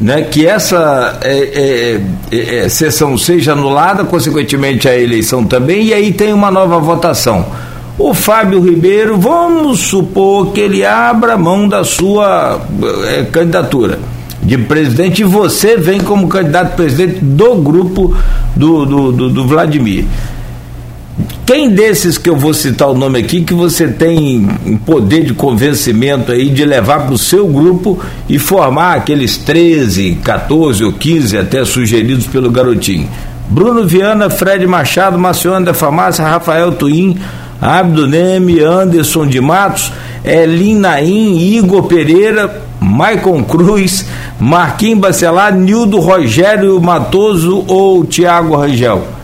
né, 0.00 0.22
que 0.22 0.46
essa 0.46 1.18
é, 1.22 2.00
é, 2.32 2.36
é, 2.36 2.56
é 2.64 2.68
sessão 2.68 3.16
seja 3.16 3.52
anulada, 3.52 4.04
consequentemente 4.04 4.88
a 4.88 4.98
eleição 4.98 5.44
também, 5.44 5.86
e 5.86 5.94
aí 5.94 6.12
tem 6.12 6.32
uma 6.32 6.50
nova 6.50 6.78
votação. 6.80 7.46
O 7.96 8.12
Fábio 8.12 8.60
Ribeiro, 8.60 9.16
vamos 9.16 9.78
supor 9.80 10.52
que 10.52 10.60
ele 10.60 10.84
abra 10.84 11.36
mão 11.36 11.68
da 11.68 11.84
sua 11.84 12.60
é, 13.06 13.22
candidatura 13.24 13.98
de 14.42 14.58
presidente 14.58 15.22
e 15.22 15.24
você 15.24 15.76
vem 15.76 16.00
como 16.00 16.26
candidato 16.26 16.74
presidente 16.74 17.20
do 17.20 17.54
grupo 17.56 18.16
do, 18.56 18.84
do, 18.84 19.12
do, 19.12 19.30
do 19.30 19.46
Vladimir. 19.46 20.04
Quem 21.44 21.70
desses 21.70 22.16
que 22.16 22.30
eu 22.30 22.36
vou 22.36 22.54
citar 22.54 22.88
o 22.88 22.94
nome 22.94 23.18
aqui 23.18 23.42
que 23.42 23.52
você 23.52 23.88
tem 23.88 24.48
poder 24.86 25.24
de 25.24 25.34
convencimento 25.34 26.32
aí 26.32 26.48
de 26.48 26.64
levar 26.64 27.00
para 27.00 27.14
o 27.14 27.18
seu 27.18 27.46
grupo 27.46 27.98
e 28.28 28.38
formar 28.38 28.94
aqueles 28.94 29.36
13, 29.36 30.18
14 30.22 30.84
ou 30.84 30.92
15 30.92 31.36
até 31.36 31.64
sugeridos 31.64 32.26
pelo 32.26 32.50
garotinho? 32.50 33.08
Bruno 33.48 33.86
Viana, 33.86 34.30
Fred 34.30 34.66
Machado, 34.66 35.18
Marciano 35.18 35.66
da 35.66 35.74
Farmácia, 35.74 36.24
Rafael 36.24 36.72
Tuim, 36.72 37.18
Abdo 37.60 38.06
Neme, 38.06 38.60
Anderson 38.60 39.26
de 39.26 39.40
Matos, 39.40 39.92
Elin 40.24 40.76
Naim, 40.76 41.36
Igor 41.36 41.82
Pereira, 41.82 42.62
Maicon 42.80 43.44
Cruz, 43.44 44.06
Marquinhos 44.40 45.00
Bacelar, 45.00 45.54
Nildo 45.54 45.98
Rogério 46.00 46.80
Matoso 46.80 47.64
ou 47.68 48.04
Tiago 48.04 48.56
Rangel? 48.56 49.21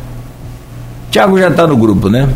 Tiago 1.10 1.38
já 1.38 1.48
está 1.48 1.66
no 1.66 1.76
grupo, 1.76 2.08
né? 2.08 2.28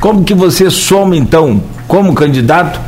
Como 0.00 0.22
que 0.22 0.34
você 0.34 0.70
soma, 0.70 1.16
então, 1.16 1.62
como 1.88 2.14
candidato, 2.14 2.78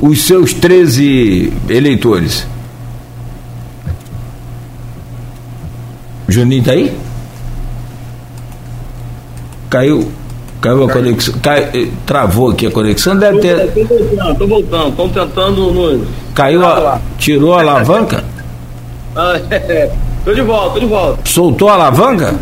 os 0.00 0.22
seus 0.22 0.54
13 0.54 1.52
eleitores? 1.68 2.46
Juninho 6.26 6.64
tá 6.64 6.72
aí? 6.72 6.96
Caiu. 9.68 10.10
Caiu 10.60 10.84
a 10.84 10.92
conexão. 10.92 11.34
Cai, 11.40 11.70
eh, 11.74 11.88
travou 12.04 12.50
aqui 12.50 12.66
a 12.66 12.70
conexão. 12.70 13.16
Deve 13.16 13.40
ter. 13.40 13.66
Estou 13.66 13.86
voltando, 13.86 14.32
estou 14.32 14.48
voltando. 14.48 14.88
Estão 14.88 15.08
tentando 15.08 15.72
nos. 15.72 16.08
Caiu 16.34 16.66
a. 16.66 17.00
Tirou 17.18 17.54
a 17.54 17.60
alavanca? 17.60 18.24
Ah, 19.14 19.38
é. 19.50 19.90
Tô 20.28 20.34
de 20.34 20.42
volta, 20.42 20.74
tô 20.74 20.80
de 20.80 20.84
volta. 20.84 21.18
Soltou 21.24 21.70
a 21.70 21.72
alavanca? 21.72 22.34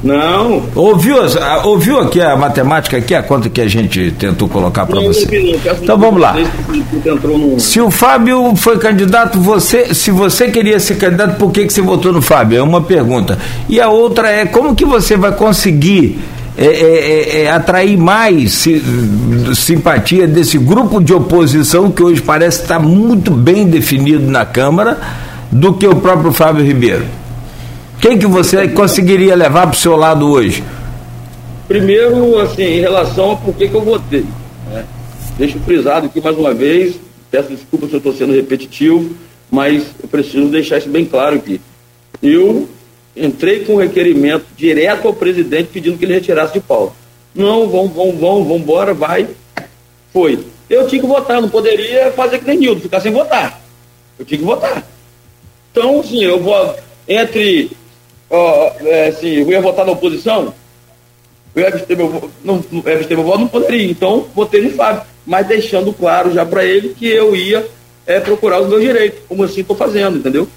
Não. 0.00 0.62
Ouviu, 0.76 1.16
ouviu 1.64 1.98
aqui 1.98 2.20
a 2.20 2.36
matemática 2.36 2.98
aqui, 2.98 3.16
a 3.16 3.20
conta 3.20 3.48
que 3.48 3.60
a 3.60 3.66
gente 3.66 4.12
tentou 4.12 4.48
colocar 4.48 4.86
para 4.86 5.00
você? 5.00 5.26
Então 5.82 5.98
vamos 5.98 6.20
lá. 6.20 6.36
Se 7.58 7.80
o 7.80 7.90
Fábio 7.90 8.54
foi 8.54 8.78
candidato, 8.78 9.40
você, 9.40 9.92
se 9.92 10.12
você 10.12 10.52
queria 10.52 10.78
ser 10.78 10.98
candidato, 10.98 11.36
por 11.36 11.50
que, 11.50 11.66
que 11.66 11.72
você 11.72 11.82
votou 11.82 12.12
no 12.12 12.22
Fábio? 12.22 12.58
É 12.58 12.62
uma 12.62 12.80
pergunta. 12.80 13.36
E 13.68 13.80
a 13.80 13.88
outra 13.88 14.30
é 14.30 14.46
como 14.46 14.76
que 14.76 14.84
você 14.84 15.16
vai 15.16 15.32
conseguir 15.32 16.16
é, 16.56 16.64
é, 16.64 16.68
é, 16.68 17.42
é 17.42 17.50
atrair 17.50 17.98
mais 17.98 18.52
si, 18.52 18.80
simpatia 19.56 20.28
desse 20.28 20.58
grupo 20.58 21.02
de 21.02 21.12
oposição 21.12 21.90
que 21.90 22.04
hoje 22.04 22.22
parece 22.22 22.62
estar 22.62 22.78
muito 22.78 23.32
bem 23.32 23.66
definido 23.66 24.30
na 24.30 24.46
Câmara 24.46 25.28
do 25.50 25.74
que 25.74 25.86
o 25.86 25.96
próprio 25.96 26.32
Fábio 26.32 26.64
Ribeiro? 26.64 27.06
Quem 28.00 28.18
que 28.18 28.26
você 28.26 28.68
conseguiria 28.68 29.34
levar 29.34 29.66
para 29.66 29.76
o 29.76 29.78
seu 29.78 29.96
lado 29.96 30.30
hoje? 30.30 30.64
Primeiro, 31.68 32.38
assim, 32.40 32.62
em 32.62 32.80
relação 32.80 33.32
a 33.32 33.36
por 33.36 33.54
que, 33.54 33.68
que 33.68 33.74
eu 33.74 33.82
votei. 33.82 34.24
Né? 34.70 34.84
Deixo 35.36 35.58
frisado 35.60 36.06
aqui 36.06 36.20
mais 36.20 36.36
uma 36.36 36.54
vez, 36.54 36.96
peço 37.30 37.50
desculpas 37.50 37.90
se 37.90 37.96
eu 37.96 37.98
estou 37.98 38.12
sendo 38.12 38.32
repetitivo, 38.32 39.14
mas 39.50 39.84
eu 40.02 40.08
preciso 40.08 40.48
deixar 40.48 40.78
isso 40.78 40.88
bem 40.88 41.04
claro 41.04 41.36
aqui. 41.36 41.60
Eu 42.22 42.68
entrei 43.16 43.64
com 43.64 43.74
um 43.74 43.78
requerimento 43.78 44.46
direto 44.56 45.06
ao 45.06 45.14
presidente 45.14 45.70
pedindo 45.72 45.98
que 45.98 46.04
ele 46.04 46.14
retirasse 46.14 46.54
de 46.54 46.60
pauta. 46.60 46.94
Não, 47.34 47.68
vão, 47.68 47.86
vão, 47.88 48.12
vão, 48.12 48.44
vão 48.44 48.56
embora, 48.56 48.94
vai. 48.94 49.28
Foi. 50.12 50.38
Eu 50.68 50.86
tinha 50.86 51.00
que 51.00 51.06
votar, 51.06 51.40
não 51.40 51.48
poderia 51.48 52.10
fazer 52.12 52.38
que 52.38 52.46
nem 52.46 52.58
Nildo, 52.58 52.80
ficar 52.80 53.00
sem 53.00 53.12
votar. 53.12 53.60
Eu 54.18 54.24
tinha 54.24 54.38
que 54.38 54.44
votar. 54.44 54.84
Então, 55.70 56.02
sim, 56.02 56.24
eu 56.24 56.40
vou 56.42 56.76
entre 57.08 57.70
ó, 58.30 58.72
é, 58.80 59.08
assim, 59.08 59.28
eu 59.28 59.50
ia 59.50 59.60
votar 59.60 59.84
na 59.84 59.92
oposição, 59.92 60.54
eu 61.54 61.62
ia 61.62 61.68
abster 61.68 61.96
meu, 61.96 62.30
não, 62.44 62.64
ia 62.86 62.94
abster 62.94 63.16
meu 63.16 63.26
voto, 63.26 63.40
não 63.40 63.48
poderia. 63.48 63.90
Então, 63.90 64.26
votei 64.34 64.62
no 64.62 64.70
Fábio, 64.70 65.02
mas 65.26 65.46
deixando 65.46 65.92
claro 65.92 66.32
já 66.32 66.46
para 66.46 66.64
ele 66.64 66.94
que 66.94 67.06
eu 67.06 67.34
ia 67.34 67.66
é, 68.06 68.20
procurar 68.20 68.60
os 68.60 68.68
meus 68.68 68.82
direitos, 68.82 69.20
como 69.28 69.42
assim 69.42 69.60
estou 69.60 69.76
fazendo, 69.76 70.18
entendeu? 70.18 70.48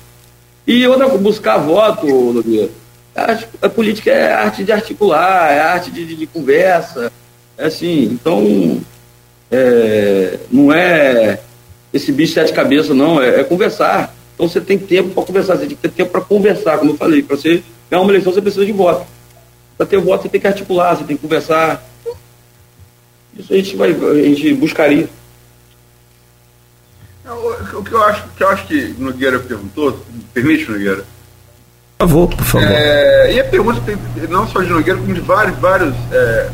E 0.66 0.88
outra, 0.88 1.08
buscar 1.10 1.58
voto, 1.58 2.06
Nogueira. 2.08 2.70
A, 3.16 3.38
a, 3.62 3.70
política 3.70 4.12
é 4.12 4.34
arte 4.34 4.64
de 4.64 4.72
articular, 4.72 5.52
é 5.52 5.60
arte 5.60 5.92
de, 5.92 6.06
de, 6.06 6.16
de 6.16 6.26
conversa, 6.26 7.12
é 7.58 7.66
assim, 7.66 8.06
então 8.06 8.82
é, 9.52 10.40
não 10.52 10.74
é 10.74 11.40
esse 11.94 12.12
bicho 12.12 12.34
sete 12.34 12.52
cabeças, 12.54 12.96
não, 12.96 13.22
é, 13.22 13.42
é 13.42 13.44
conversar. 13.44 14.16
Então 14.34 14.48
você 14.48 14.60
tem 14.60 14.78
tempo 14.78 15.10
para 15.10 15.24
conversar, 15.24 15.56
você 15.56 15.68
tem 15.68 15.70
que 15.70 15.76
ter 15.76 15.92
tempo 15.92 16.12
para 16.12 16.22
conversar, 16.22 16.78
como 16.78 16.92
eu 16.92 16.98
falei. 16.98 17.22
Para 17.22 17.38
você 17.38 17.64
ganhar 17.90 18.02
uma 18.02 18.12
eleição, 18.12 18.34
você 18.34 18.42
precisa 18.42 18.66
de 18.66 18.72
voto. 18.72 19.06
Para 19.78 19.86
ter 19.86 20.00
voto, 20.00 20.24
você 20.24 20.30
tem 20.30 20.42
que 20.42 20.48
articular, 20.48 20.96
você 20.96 21.04
tem 21.04 21.16
que 21.16 21.22
conversar. 21.22 21.84
Isso 23.38 23.52
a 23.52 23.56
gente, 23.56 23.76
vai, 23.76 23.92
a 23.92 24.24
gente 24.24 24.54
buscaria. 24.54 25.10
O 27.74 27.84
que 27.84 27.92
eu 27.92 28.04
acho 28.04 28.28
que, 28.36 28.44
eu 28.44 28.50
acho 28.50 28.68
que 28.68 28.96
Nogueira 29.00 29.40
perguntou, 29.40 29.98
permite, 30.34 30.70
Nogueira? 30.70 31.06
Por 31.98 32.08
favor, 32.08 32.28
por 32.30 32.46
favor. 32.46 32.68
É, 32.68 33.34
e 33.34 33.40
a 33.40 33.44
pergunta 33.46 33.82
tem, 33.82 33.96
não 34.28 34.48
só 34.48 34.62
de 34.62 34.70
Nogueira, 34.70 35.00
como 35.00 35.14
de 35.14 35.22
vários, 35.22 35.58
vários 35.58 35.96
é, 36.12 36.50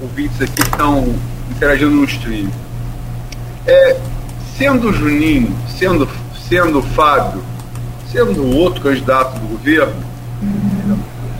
ouvintes 0.00 0.40
aqui 0.42 0.54
que 0.54 0.62
estão 0.62 1.14
interagindo 1.50 1.92
no 1.92 2.04
stream. 2.04 2.50
É, 3.66 3.96
sendo 4.58 4.90
o 4.90 4.92
Juninho, 4.92 5.56
sendo 5.78 6.08
sendo 6.52 6.80
o 6.80 6.82
Fábio, 6.82 7.42
sendo 8.10 8.42
o 8.42 8.56
outro 8.56 8.82
candidato 8.82 9.40
do 9.40 9.48
governo, 9.48 9.94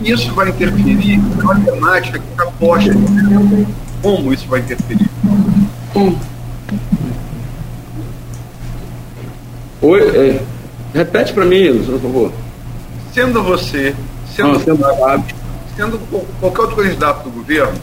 isso 0.01 0.33
vai 0.33 0.49
interferir 0.49 1.19
na 1.37 1.43
matemática 1.43 2.17
que 2.17 2.31
está 2.31 2.45
posta. 2.47 2.89
Como 4.01 4.33
isso 4.33 4.47
vai 4.47 4.61
interferir? 4.61 5.07
Oi, 9.83 10.01
é, 10.01 10.41
repete 10.95 11.31
para 11.31 11.45
mim, 11.45 11.83
por 11.85 11.99
favor. 11.99 12.33
Sendo 13.13 13.43
você, 13.43 13.95
sendo, 14.35 14.57
ah, 14.57 14.61
sendo, 14.65 15.23
sendo 15.77 16.27
qualquer 16.39 16.61
outro 16.61 16.77
candidato 16.77 17.25
do 17.25 17.29
governo, 17.29 17.79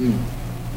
hum 0.00 0.31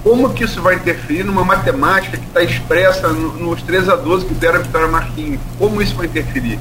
como 0.05 0.31
que 0.35 0.43
isso 0.43 0.61
vai 0.61 0.75
interferir 0.75 1.23
numa 1.23 1.43
matemática 1.43 2.15
que 2.15 2.27
está 2.27 2.43
expressa 2.43 3.07
nos 3.07 3.63
3 3.63 3.89
a 3.89 3.95
12 3.95 4.27
que 4.27 4.35
deram 4.35 4.59
a 4.59 4.61
Vitória 4.61 4.87
Marquinhos? 4.87 5.41
Como 5.57 5.81
isso 5.81 5.95
vai 5.95 6.05
interferir? 6.05 6.59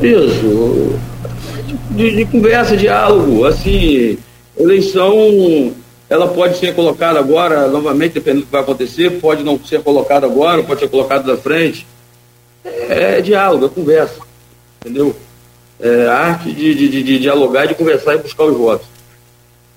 Isso, 0.00 1.00
de, 1.90 2.14
de 2.14 2.24
conversa, 2.26 2.76
diálogo, 2.76 3.44
assim, 3.44 4.18
eleição 4.56 5.74
ela 6.08 6.28
pode 6.28 6.58
ser 6.58 6.76
colocada 6.76 7.18
agora, 7.18 7.66
novamente, 7.66 8.12
dependendo 8.12 8.42
do 8.42 8.46
que 8.46 8.52
vai 8.52 8.60
acontecer, 8.60 9.18
pode 9.18 9.42
não 9.42 9.58
ser 9.64 9.82
colocada 9.82 10.26
agora, 10.26 10.62
pode 10.62 10.78
ser 10.78 10.88
colocada 10.88 11.24
da 11.24 11.36
frente. 11.36 11.84
É, 12.64 13.18
é 13.18 13.20
diálogo, 13.20 13.66
é 13.66 13.68
conversa, 13.68 14.20
entendeu? 14.80 15.16
É 15.80 16.06
arte 16.06 16.52
de, 16.52 16.72
de, 16.72 16.88
de, 16.88 17.02
de 17.02 17.18
dialogar, 17.18 17.66
de 17.66 17.74
conversar 17.74 18.14
e 18.14 18.18
buscar 18.18 18.44
os 18.44 18.56
votos. 18.56 18.91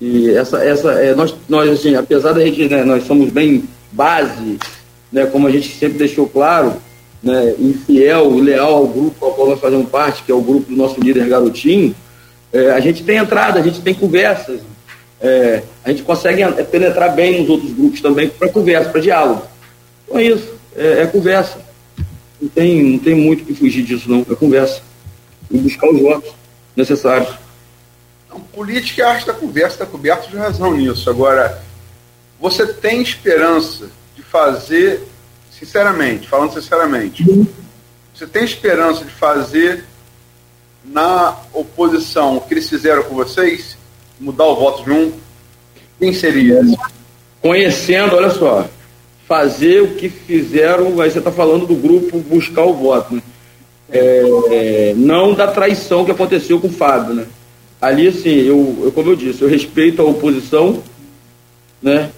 E 0.08 0.30
essa, 0.30 0.64
essa 0.64 0.92
é, 0.92 1.16
nós, 1.16 1.34
nós, 1.50 1.68
assim, 1.68 1.96
apesar 1.96 2.32
da 2.32 2.46
gente, 2.46 2.68
né, 2.68 2.84
nós 2.84 3.08
somos 3.08 3.32
bem 3.32 3.64
base, 3.92 4.60
né, 5.12 5.26
como 5.26 5.48
a 5.48 5.52
gente 5.52 5.76
sempre 5.80 5.98
deixou 5.98 6.28
claro, 6.28 6.74
né, 7.24 7.56
infiel 7.58 8.38
e 8.38 8.42
leal 8.42 8.76
ao 8.76 8.88
grupo 8.88 9.26
ao 9.26 9.34
qual 9.34 9.50
nós 9.50 9.60
fazemos 9.60 9.90
parte, 9.90 10.22
que 10.22 10.32
é 10.32 10.36
o 10.36 10.42
grupo 10.42 10.70
do 10.70 10.78
nosso 10.78 11.02
líder 11.02 11.28
Garotinho, 11.28 11.96
é, 12.54 12.70
a 12.70 12.80
gente 12.80 13.04
tem 13.04 13.18
entrada, 13.18 13.60
a 13.60 13.64
gente 13.64 13.82
tem 13.82 13.96
conversas, 13.96 14.60
é, 15.20 15.64
a 15.84 15.90
gente 15.90 16.04
consegue 16.04 16.44
penetrar 16.70 17.16
bem 17.16 17.42
nos 17.42 17.50
outros 17.50 17.72
grupos 17.72 18.00
também 18.00 18.30
para 18.30 18.50
conversa, 18.50 18.92
para 18.92 19.02
diálogo. 19.02 19.42
Então 20.06 20.20
é 20.20 20.24
isso, 20.24 20.54
é, 20.78 21.02
é, 21.02 21.08
conversa. 21.08 21.58
Não 22.40 22.50
tem, 22.50 22.84
não 22.84 23.00
tem 23.00 23.16
muito 23.16 23.44
que 23.44 23.56
fugir 23.56 23.82
disso, 23.82 24.08
não, 24.08 24.24
é 24.30 24.36
conversa. 24.36 24.84
E 25.50 25.58
buscar 25.58 25.90
os 25.90 26.00
votos 26.00 26.32
necessários. 26.76 27.45
Política 28.40 29.02
é 29.02 29.06
a 29.06 29.10
arte 29.12 29.28
da 29.28 29.34
conversa, 29.34 29.76
está 29.76 29.86
coberto 29.86 30.30
de 30.30 30.38
razão 30.38 30.76
nisso. 30.76 31.10
Agora, 31.10 31.62
você 32.40 32.66
tem 32.66 33.02
esperança 33.02 33.90
de 34.16 34.22
fazer, 34.22 35.04
sinceramente, 35.52 36.28
falando 36.28 36.54
sinceramente, 36.54 37.24
você 38.14 38.26
tem 38.26 38.44
esperança 38.44 39.04
de 39.04 39.12
fazer 39.12 39.84
na 40.84 41.38
oposição 41.54 42.38
o 42.38 42.42
que 42.42 42.54
eles 42.54 42.70
fizeram 42.70 43.04
com 43.04 43.16
vocês? 43.16 43.78
Mudar 44.20 44.46
o 44.46 44.56
voto 44.56 44.84
de 44.84 44.92
um? 44.92 45.12
Quem 46.00 46.14
seria? 46.14 46.62
Conhecendo, 47.42 48.16
olha 48.16 48.30
só, 48.30 48.68
fazer 49.28 49.82
o 49.82 49.96
que 49.96 50.10
fizeram, 50.10 51.02
aí 51.02 51.10
você 51.10 51.20
está 51.20 51.32
falando 51.32 51.66
do 51.66 51.76
grupo 51.76 52.20
buscar 52.20 52.64
o 52.64 52.74
voto, 52.74 53.16
né? 53.16 53.22
É, 53.92 54.94
não 54.96 55.34
da 55.34 55.48
traição 55.48 56.06
que 56.06 56.12
aconteceu 56.12 56.60
com 56.60 56.68
o 56.68 56.72
Fábio, 56.72 57.14
né? 57.16 57.26
Ali, 57.82 58.08
assim, 58.08 58.30
eu, 58.30 58.84
eu, 58.84 58.92
como 58.92 59.12
eu 59.12 59.16
disse, 59.16 59.42
eu 59.42 59.50
respeito 59.50 60.02
a 60.02 60.06
oposição, 60.06 60.82
né? 61.82 62.10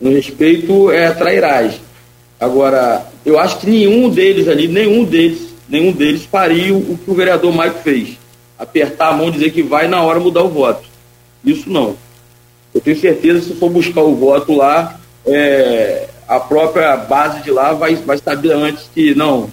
No 0.00 0.10
respeito 0.10 0.90
é 0.90 1.10
trairagem. 1.12 1.80
Agora, 2.38 3.06
eu 3.24 3.38
acho 3.38 3.58
que 3.58 3.66
nenhum 3.66 4.08
deles 4.10 4.48
ali, 4.48 4.68
nenhum 4.68 5.04
deles, 5.04 5.54
nenhum 5.68 5.92
deles 5.92 6.24
faria 6.24 6.74
o 6.74 6.98
que 6.98 7.10
o 7.10 7.14
vereador 7.14 7.54
Maico 7.54 7.80
fez. 7.80 8.18
Apertar 8.58 9.08
a 9.08 9.12
mão 9.12 9.28
e 9.28 9.32
dizer 9.32 9.50
que 9.50 9.62
vai 9.62 9.88
na 9.88 10.02
hora 10.02 10.20
mudar 10.20 10.42
o 10.42 10.48
voto. 10.48 10.84
Isso 11.44 11.70
não. 11.70 11.96
Eu 12.72 12.80
tenho 12.80 12.98
certeza 12.98 13.40
que 13.40 13.46
se 13.46 13.54
for 13.54 13.70
buscar 13.70 14.02
o 14.02 14.16
voto 14.16 14.54
lá, 14.54 14.98
é, 15.26 16.08
a 16.26 16.40
própria 16.40 16.96
base 16.96 17.42
de 17.42 17.50
lá 17.50 17.72
vai, 17.72 17.94
vai 17.96 18.18
saber 18.18 18.52
antes 18.52 18.88
que, 18.94 19.14
não, 19.14 19.50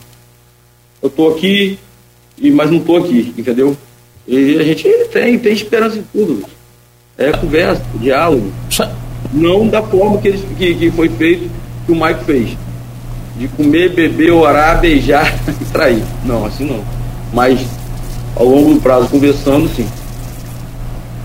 eu 1.02 1.08
estou 1.08 1.34
aqui, 1.34 1.78
mas 2.38 2.70
não 2.70 2.78
estou 2.78 2.98
aqui, 2.98 3.34
entendeu? 3.38 3.78
E 4.32 4.58
a 4.58 4.64
gente 4.64 4.88
tem, 5.12 5.38
tem 5.38 5.52
esperança 5.52 5.98
em 5.98 6.04
tudo. 6.04 6.46
É 7.18 7.34
conversa, 7.34 7.84
diálogo. 7.96 8.50
Não 9.34 9.68
da 9.68 9.84
forma 9.84 10.20
que, 10.20 10.30
eles, 10.30 10.42
que, 10.58 10.74
que 10.74 10.92
foi 10.92 11.10
feito, 11.10 11.52
que 11.86 11.92
o 11.92 11.96
Mike 11.96 12.24
fez. 12.24 12.58
De 13.36 13.50
comer, 13.50 13.90
beber, 13.90 14.32
orar, 14.32 14.80
beijar 14.80 15.38
e 15.60 15.66
trair. 15.66 16.02
Não, 16.24 16.46
assim 16.46 16.66
não. 16.66 16.82
Mas 17.34 17.60
ao 18.34 18.46
longo 18.46 18.74
do 18.74 18.80
prazo, 18.80 19.10
conversando, 19.10 19.68
sim. 19.68 19.86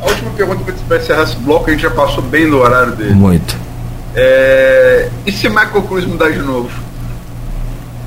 A 0.02 0.06
última 0.06 0.32
pergunta 0.32 0.74
para 0.88 0.96
encerrar 0.96 1.22
esse 1.22 1.36
bloco, 1.36 1.68
a 1.68 1.72
gente 1.72 1.82
já 1.82 1.90
passou 1.90 2.24
bem 2.24 2.50
do 2.50 2.58
horário 2.58 2.96
dele. 2.96 3.14
Muito. 3.14 3.56
É... 4.16 5.08
E 5.24 5.30
se 5.30 5.48
Michael 5.48 5.82
Cruz 5.82 6.04
mudar 6.04 6.30
de 6.30 6.40
novo? 6.40 6.70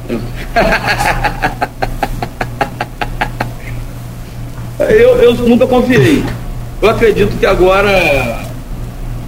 Eu, 4.80 5.18
eu 5.18 5.34
nunca 5.34 5.68
confiei. 5.68 6.24
Eu 6.82 6.90
acredito 6.90 7.38
que 7.38 7.46
agora 7.46 8.42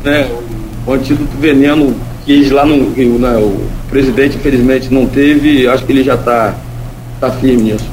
né, 0.04 0.30
o 0.86 0.94
antídoto 0.94 1.38
veneno 1.38 1.96
que 2.26 2.50
lá 2.50 2.66
no, 2.66 2.90
né, 3.20 3.38
o 3.38 3.68
presidente 3.90 4.38
infelizmente 4.38 4.94
não 4.94 5.06
teve, 5.06 5.68
acho 5.68 5.86
que 5.86 5.92
ele 5.92 6.04
já 6.04 6.16
está 6.16 6.56
tá 7.20 7.32
firme 7.32 7.72
nisso. 7.72 7.86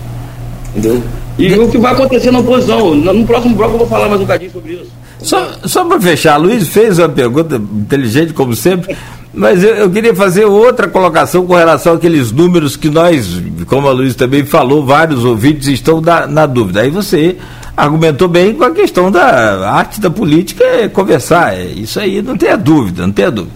Entendeu? 0.70 1.02
E 1.38 1.52
o 1.54 1.68
que 1.68 1.78
vai 1.78 1.92
acontecer 1.92 2.30
na 2.30 2.40
oposição? 2.40 2.94
No 2.94 3.26
próximo 3.26 3.54
bloco 3.54 3.74
eu 3.74 3.78
vou 3.78 3.88
falar 3.88 4.08
mais 4.08 4.20
um 4.20 4.24
bocadinho 4.24 4.50
sobre 4.50 4.72
isso. 4.72 4.90
Só, 5.20 5.52
só 5.64 5.84
para 5.84 6.00
fechar, 6.00 6.36
Luiz 6.36 6.68
fez 6.68 6.98
uma 6.98 7.08
pergunta 7.08 7.56
inteligente, 7.56 8.32
como 8.32 8.54
sempre, 8.54 8.96
mas 9.32 9.62
eu, 9.62 9.74
eu, 9.74 9.90
queria 9.90 10.14
fazer 10.14 10.46
outra 10.46 10.88
colocação 10.88 11.46
com 11.46 11.54
relação 11.54 11.94
àqueles 11.94 12.32
números 12.32 12.76
que 12.76 12.88
nós, 12.88 13.40
como 13.66 13.86
a 13.86 13.92
Luiz 13.92 14.14
também 14.14 14.44
falou, 14.44 14.84
vários 14.84 15.24
ouvintes 15.24 15.68
estão 15.68 16.00
na, 16.00 16.26
na 16.26 16.46
dúvida. 16.46 16.80
Aí 16.80 16.90
você 16.90 17.36
argumentou 17.76 18.26
bem 18.26 18.54
com 18.54 18.64
a 18.64 18.70
questão 18.70 19.10
da 19.10 19.70
arte 19.70 20.00
da 20.00 20.10
política 20.10 20.64
é 20.64 20.88
conversar. 20.88 21.54
É 21.54 21.64
isso 21.64 22.00
aí, 22.00 22.22
não 22.22 22.36
tenha 22.36 22.56
dúvida, 22.56 23.06
não 23.06 23.12
tenha 23.12 23.30
dúvida. 23.30 23.54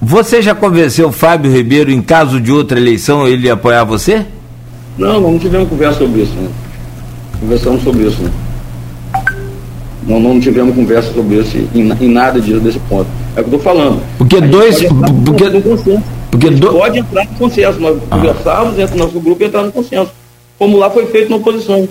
Você 0.00 0.42
já 0.42 0.54
convenceu 0.54 1.08
o 1.08 1.12
Fábio 1.12 1.50
Ribeiro, 1.50 1.90
em 1.90 2.02
caso 2.02 2.40
de 2.40 2.52
outra 2.52 2.78
eleição, 2.78 3.26
ele 3.26 3.48
apoiar 3.48 3.84
você? 3.84 4.26
Não, 4.98 5.20
não 5.20 5.38
tivemos 5.38 5.68
conversa 5.68 5.98
sobre 6.00 6.22
isso. 6.22 6.32
Né? 6.34 6.50
Conversamos 7.40 7.82
sobre 7.82 8.06
isso. 8.06 8.22
Né? 8.22 8.30
Não, 10.06 10.20
não 10.20 10.40
tivemos 10.40 10.74
conversa 10.74 11.12
sobre 11.12 11.36
isso 11.36 11.56
em, 11.74 11.92
em 11.92 12.08
nada 12.08 12.40
disso, 12.40 12.60
desse 12.60 12.80
ponto. 12.80 13.21
É 13.36 13.40
o 13.40 13.44
que 13.44 13.50
eu 13.50 13.56
estou 13.56 13.60
falando. 13.60 14.02
Porque 14.18 14.40
dois. 14.40 14.78
Porque, 15.24 15.50
porque 16.30 16.50
do... 16.50 16.72
pode 16.72 16.98
entrar 16.98 17.24
no 17.24 17.34
consenso. 17.36 17.80
Nós 17.80 17.98
ah. 18.10 18.16
conversávamos 18.16 18.76
dentro 18.76 18.96
do 18.96 18.98
nosso 18.98 19.20
grupo 19.20 19.42
e 19.42 19.46
entrar 19.46 19.62
no 19.62 19.72
consenso. 19.72 20.12
Como 20.58 20.78
lá 20.78 20.90
foi 20.90 21.06
feito 21.06 21.30
na 21.30 21.36
oposição. 21.36 21.88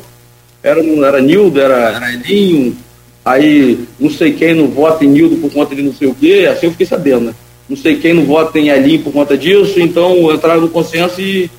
Era, 0.63 0.79
era 0.79 1.21
Nildo, 1.21 1.59
era, 1.59 1.89
era 1.89 2.13
Elinho, 2.13 2.77
aí 3.25 3.79
não 3.99 4.11
sei 4.11 4.33
quem 4.33 4.53
não 4.53 4.67
vota 4.67 5.03
em 5.03 5.07
Nildo 5.07 5.37
por 5.37 5.51
conta 5.51 5.75
de 5.75 5.81
não 5.81 5.93
sei 5.93 6.07
o 6.07 6.13
quê, 6.13 6.47
assim 6.51 6.67
eu 6.67 6.71
fiquei 6.71 6.85
sabendo, 6.85 7.21
né? 7.21 7.33
Não 7.67 7.75
sei 7.75 7.95
quem 7.95 8.13
não 8.13 8.25
vota 8.25 8.59
em 8.59 8.69
Elinho 8.69 9.01
por 9.01 9.11
conta 9.11 9.35
disso, 9.35 9.79
então 9.79 10.31
entraram 10.31 10.61
no 10.61 10.69
consenso 10.69 11.19
e 11.19 11.49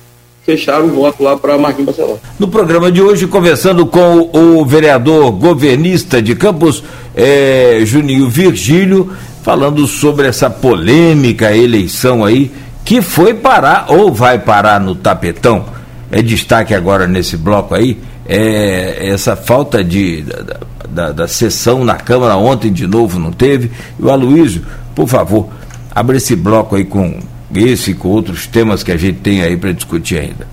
fecharam 0.45 0.87
o 0.87 0.89
voto 0.89 1.23
lá 1.23 1.37
para 1.37 1.57
Marquinhos 1.57 1.95
Bacelar. 1.95 2.17
No 2.37 2.47
programa 2.47 2.91
de 2.91 3.01
hoje, 3.01 3.27
conversando 3.27 3.85
com 3.85 4.29
o 4.33 4.65
vereador 4.65 5.31
governista 5.31 6.21
de 6.21 6.35
Campos, 6.35 6.83
é, 7.15 7.81
Juninho 7.83 8.29
Virgílio, 8.29 9.11
falando 9.41 9.87
sobre 9.87 10.27
essa 10.27 10.49
polêmica 10.49 11.55
eleição 11.55 12.23
aí, 12.25 12.51
que 12.83 13.01
foi 13.01 13.33
parar 13.33 13.85
ou 13.89 14.11
vai 14.11 14.39
parar 14.39 14.79
no 14.79 14.95
tapetão. 14.95 15.65
É 16.11 16.21
destaque 16.21 16.73
agora 16.73 17.07
nesse 17.07 17.37
bloco 17.37 17.73
aí, 17.73 17.97
é 18.27 19.09
essa 19.09 19.35
falta 19.35 19.83
de, 19.83 20.21
da, 20.21 20.59
da, 20.89 21.11
da 21.11 21.27
sessão 21.27 21.83
na 21.83 21.95
Câmara 21.95 22.37
ontem 22.37 22.71
de 22.71 22.85
novo 22.85 23.17
não 23.17 23.31
teve. 23.31 23.71
E 23.99 24.03
o 24.03 24.09
Aloysio, 24.09 24.63
por 24.93 25.07
favor, 25.07 25.49
abre 25.93 26.17
esse 26.17 26.35
bloco 26.35 26.75
aí 26.75 26.85
com 26.85 27.19
esse 27.55 27.91
e 27.91 27.93
com 27.93 28.09
outros 28.09 28.47
temas 28.47 28.83
que 28.83 28.91
a 28.91 28.97
gente 28.97 29.19
tem 29.19 29.43
aí 29.43 29.57
para 29.57 29.71
discutir 29.71 30.17
ainda. 30.17 30.47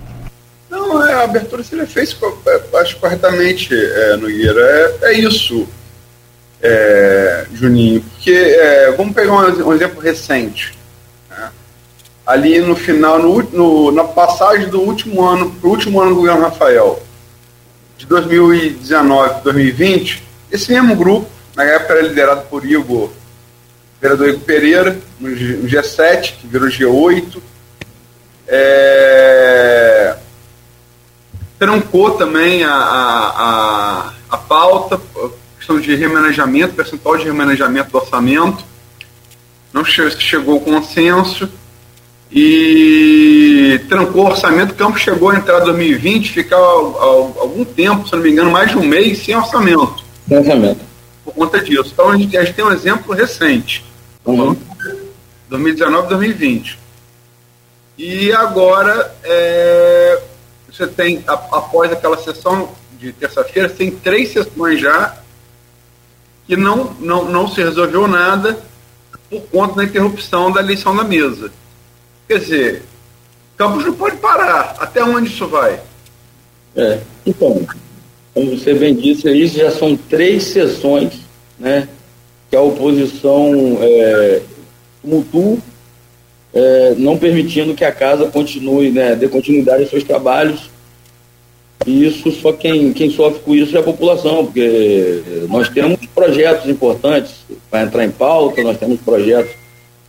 Não, 0.71 1.07
é, 1.07 1.15
a 1.15 1.25
abertura 1.25 1.63
se 1.63 1.75
ele 1.75 1.87
fez, 1.87 2.17
acho 2.81 2.97
corretamente, 2.99 3.75
é, 3.75 4.17
Nogueira. 4.17 4.61
É, 5.03 5.11
é 5.11 5.13
isso, 5.19 5.69
é, 6.63 7.47
Juninho. 7.55 8.03
Porque, 8.03 8.33
é, 8.33 8.93
vamos 8.93 9.15
pegar 9.15 9.33
um, 9.33 9.69
um 9.69 9.75
exemplo 9.75 10.01
recente. 10.01 10.77
Né? 11.29 11.51
Ali 12.27 12.61
no 12.61 12.77
final, 12.77 13.19
no, 13.19 13.43
no, 13.43 13.93
na 13.93 14.05
passagem 14.05 14.69
do 14.69 14.81
último 14.81 15.27
ano, 15.27 15.51
para 15.51 15.69
o 15.69 15.71
último 15.71 16.01
ano 16.01 16.11
do 16.11 16.17
governo 16.17 16.43
Rafael, 16.43 17.03
de 17.97 18.07
2019 18.07 19.43
2020, 19.43 20.23
esse 20.51 20.73
mesmo 20.73 20.97
grupo, 20.97 21.29
na 21.55 21.65
época 21.65 21.95
era 21.95 22.03
liderado 22.03 22.43
por 22.49 22.65
Igor 22.65 23.11
vereador 24.01 24.29
Igor 24.29 24.41
Pereira, 24.41 24.99
no 25.19 25.29
G7, 25.29 26.35
que 26.41 26.47
virou 26.47 26.69
G8. 26.69 27.39
É, 28.49 30.17
trancou 31.59 32.13
também 32.13 32.65
a, 32.65 32.73
a, 32.73 34.13
a, 34.31 34.37
pauta, 34.39 35.01
questão 35.59 35.79
de 35.79 35.95
remanejamento, 35.95 36.75
percentual 36.75 37.19
de 37.19 37.25
remanejamento 37.25 37.91
do 37.91 37.99
orçamento. 37.99 38.65
Não 39.73 39.85
chegou 39.85 40.55
ao 40.55 40.61
consenso 40.61 41.49
e 42.33 43.81
trancou 43.89 44.25
o 44.25 44.31
orçamento. 44.31 44.73
O 44.73 44.75
campo 44.75 44.99
chegou 44.99 45.31
a 45.31 45.37
entrar 45.37 45.61
em 45.61 45.65
2020, 45.65 46.33
ficar 46.33 46.57
algum 46.57 47.65
tempo, 47.65 48.09
se 48.09 48.15
não 48.15 48.23
me 48.23 48.31
engano, 48.31 48.51
mais 48.51 48.71
de 48.71 48.79
um 48.79 48.83
mês 48.83 49.23
sem 49.23 49.37
orçamento. 49.37 50.03
Orçamento. 50.29 50.81
Por 51.25 51.35
conta 51.35 51.61
disso. 51.61 51.91
Então 51.93 52.09
a 52.09 52.17
gente, 52.17 52.37
a 52.37 52.45
gente 52.45 52.57
tem 52.57 52.65
um 52.65 52.73
exemplo 52.73 53.15
recente. 53.15 53.90
Uhum. 54.31 54.57
2019 55.49 56.09
2020. 56.09 56.79
E 57.99 58.33
agora, 58.33 59.15
é, 59.25 60.23
você 60.71 60.87
tem, 60.87 61.23
a, 61.27 61.33
após 61.33 61.93
aquela 61.93 62.17
sessão 62.17 62.71
de 62.99 63.13
terça-feira, 63.13 63.69
tem 63.69 63.91
três 63.91 64.33
sessões 64.33 64.81
já 64.81 65.19
que 66.47 66.57
não, 66.57 66.95
não, 67.01 67.25
não 67.27 67.49
se 67.49 67.63
resolveu 67.63 68.09
nada 68.09 68.59
por 69.29 69.43
conta 69.43 69.77
da 69.77 69.85
interrupção 69.85 70.51
da 70.51 70.61
eleição 70.61 70.97
da 70.97 71.05
mesa. 71.05 71.53
Quer 72.27 72.39
dizer, 72.39 72.83
Campos 73.61 73.85
não 73.85 73.93
pode 73.93 74.17
parar. 74.17 74.75
Até 74.79 75.05
onde 75.05 75.29
isso 75.29 75.47
vai? 75.47 75.79
É, 76.75 77.01
então, 77.27 77.67
como 78.33 78.57
você 78.57 78.73
bem 78.73 78.95
disse, 78.95 79.29
aí 79.29 79.47
já 79.47 79.71
são 79.71 79.95
três 79.95 80.45
sessões, 80.45 81.13
né? 81.59 81.87
Que 82.51 82.57
a 82.57 82.61
oposição 82.61 83.79
é, 83.81 84.43
tumultua, 85.01 85.59
é, 86.53 86.95
não 86.99 87.17
permitindo 87.17 87.75
que 87.75 87.85
a 87.85 87.93
casa 87.93 88.27
continue, 88.27 88.91
né, 88.91 89.15
dê 89.15 89.29
continuidade 89.29 89.83
aos 89.83 89.91
seus 89.91 90.03
trabalhos. 90.03 90.69
E 91.87 92.05
isso 92.05 92.31
só 92.33 92.53
quem, 92.53 92.93
quem 92.93 93.09
sofre 93.09 93.41
com 93.41 93.55
isso 93.55 93.77
é 93.77 93.81
a 93.81 93.85
população, 93.85 94.45
porque 94.45 95.23
nós 95.49 95.69
temos 95.69 95.99
projetos 96.15 96.69
importantes 96.69 97.37
para 97.71 97.85
entrar 97.85 98.05
em 98.05 98.11
pauta, 98.11 98.63
nós 98.63 98.77
temos 98.77 99.01
projetos, 99.01 99.53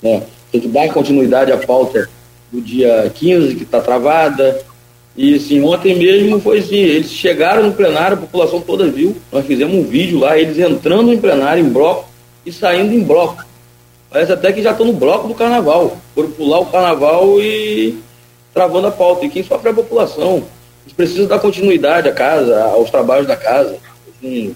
né, 0.01 0.23
que 0.51 0.67
dar 0.67 0.91
continuidade 0.91 1.51
à 1.51 1.57
pauta 1.57 2.09
do 2.51 2.59
dia 2.59 3.09
15, 3.13 3.55
que 3.55 3.63
está 3.63 3.79
travada. 3.79 4.59
E 5.15 5.39
sim, 5.39 5.61
ontem 5.61 5.95
mesmo 5.95 6.39
foi 6.39 6.59
assim, 6.59 6.77
eles 6.77 7.11
chegaram 7.11 7.63
no 7.63 7.73
plenário, 7.73 8.17
a 8.17 8.21
população 8.21 8.59
toda 8.61 8.89
viu, 8.89 9.15
nós 9.31 9.45
fizemos 9.45 9.75
um 9.75 9.83
vídeo 9.83 10.19
lá, 10.19 10.37
eles 10.37 10.57
entrando 10.57 11.13
em 11.13 11.17
plenário, 11.17 11.63
em 11.63 11.69
bloco, 11.69 12.10
e 12.45 12.51
saindo 12.51 12.93
em 12.93 13.03
bloco. 13.03 13.43
Parece 14.09 14.33
até 14.33 14.51
que 14.51 14.61
já 14.61 14.71
estão 14.71 14.85
no 14.85 14.93
bloco 14.93 15.27
do 15.27 15.33
carnaval. 15.33 15.97
Foram 16.13 16.31
pular 16.31 16.59
o 16.59 16.65
carnaval 16.65 17.39
e 17.39 17.97
travando 18.53 18.87
a 18.87 18.91
pauta. 18.91 19.25
E 19.25 19.29
quem 19.29 19.43
sofre 19.43 19.69
é 19.69 19.71
a 19.71 19.75
população. 19.75 20.43
Eles 20.83 20.93
precisam 20.95 21.27
dar 21.27 21.39
continuidade 21.39 22.09
à 22.09 22.11
casa, 22.11 22.61
aos 22.63 22.89
trabalhos 22.89 23.27
da 23.27 23.37
casa. 23.37 23.77
Assim, 24.09 24.53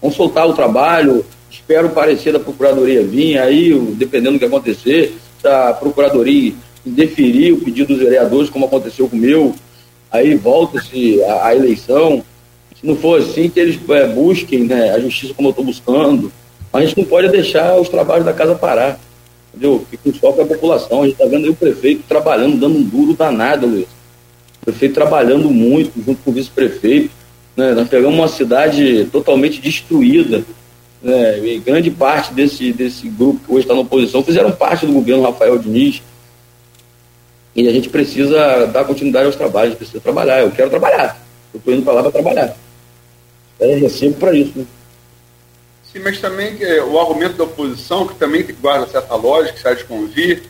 vão 0.00 0.12
soltar 0.12 0.48
o 0.48 0.54
trabalho, 0.54 1.24
espero 1.50 1.88
o 1.88 1.92
parecer 1.92 2.32
da 2.32 2.38
Procuradoria 2.38 3.02
vir, 3.02 3.38
aí, 3.38 3.74
dependendo 3.96 4.34
do 4.34 4.38
que 4.38 4.44
acontecer, 4.44 5.16
a 5.44 5.72
Procuradoria 5.72 6.54
indeferir 6.86 7.54
o 7.54 7.60
pedido 7.60 7.94
dos 7.94 8.02
vereadores, 8.02 8.50
como 8.50 8.66
aconteceu 8.66 9.08
com 9.08 9.16
o 9.16 9.18
meu, 9.18 9.54
aí 10.10 10.34
volta-se 10.36 11.22
a, 11.24 11.46
a, 11.46 11.56
eleição. 11.56 12.22
Se 12.78 12.86
não 12.86 12.96
for 12.96 13.20
assim, 13.20 13.48
que 13.48 13.58
eles 13.58 13.78
é, 13.88 14.06
busquem 14.06 14.64
né, 14.64 14.90
a 14.90 15.00
justiça 15.00 15.34
como 15.34 15.48
eu 15.48 15.50
estou 15.50 15.64
buscando 15.64 16.32
a 16.72 16.80
gente 16.80 16.96
não 16.96 17.04
pode 17.04 17.28
deixar 17.28 17.78
os 17.78 17.88
trabalhos 17.88 18.24
da 18.24 18.32
casa 18.32 18.54
parar. 18.54 18.98
Entendeu? 19.52 19.84
Que 20.02 20.12
foco 20.12 20.40
é 20.40 20.44
a 20.44 20.46
população. 20.46 21.02
A 21.02 21.04
gente 21.04 21.12
está 21.12 21.26
vendo 21.26 21.44
aí 21.44 21.50
o 21.50 21.54
prefeito 21.54 22.04
trabalhando, 22.08 22.58
dando 22.58 22.78
um 22.78 22.82
duro 22.82 23.14
danado, 23.14 23.66
Luiz. 23.66 23.86
O 24.62 24.64
prefeito 24.64 24.94
trabalhando 24.94 25.50
muito, 25.50 25.92
junto 26.02 26.22
com 26.22 26.30
o 26.30 26.34
vice-prefeito. 26.34 27.10
Né? 27.54 27.72
Nós 27.72 27.88
pegamos 27.88 28.18
uma 28.18 28.28
cidade 28.28 29.06
totalmente 29.12 29.60
destruída. 29.60 30.42
Né? 31.02 31.38
E 31.46 31.58
grande 31.58 31.90
parte 31.90 32.32
desse, 32.32 32.72
desse 32.72 33.06
grupo 33.08 33.40
que 33.44 33.52
hoje 33.52 33.62
está 33.62 33.74
na 33.74 33.80
oposição 33.80 34.24
fizeram 34.24 34.50
parte 34.52 34.86
do 34.86 34.92
governo 34.94 35.22
Rafael 35.22 35.58
Diniz. 35.58 36.00
E 37.54 37.68
a 37.68 37.72
gente 37.72 37.90
precisa 37.90 38.66
dar 38.66 38.84
continuidade 38.84 39.26
aos 39.26 39.36
trabalhos, 39.36 39.74
precisa 39.74 40.00
trabalhar. 40.00 40.40
Eu 40.40 40.50
quero 40.50 40.70
trabalhar. 40.70 41.20
Eu 41.52 41.58
estou 41.58 41.74
indo 41.74 41.82
para 41.82 41.92
lá 41.92 42.02
para 42.02 42.12
trabalhar. 42.12 42.56
É 43.60 43.74
recebo 43.74 44.14
para 44.14 44.32
isso. 44.32 44.58
Né? 44.58 44.64
Sim, 45.92 45.98
mas 46.02 46.18
também 46.18 46.56
é, 46.62 46.82
o 46.82 46.98
argumento 46.98 47.36
da 47.36 47.44
oposição, 47.44 48.06
que 48.06 48.14
também 48.14 48.46
guarda 48.60 48.86
certa 48.86 49.14
lógica, 49.14 49.58
se 49.58 49.68
há 49.68 49.74
de 49.74 49.84
convir, 49.84 50.42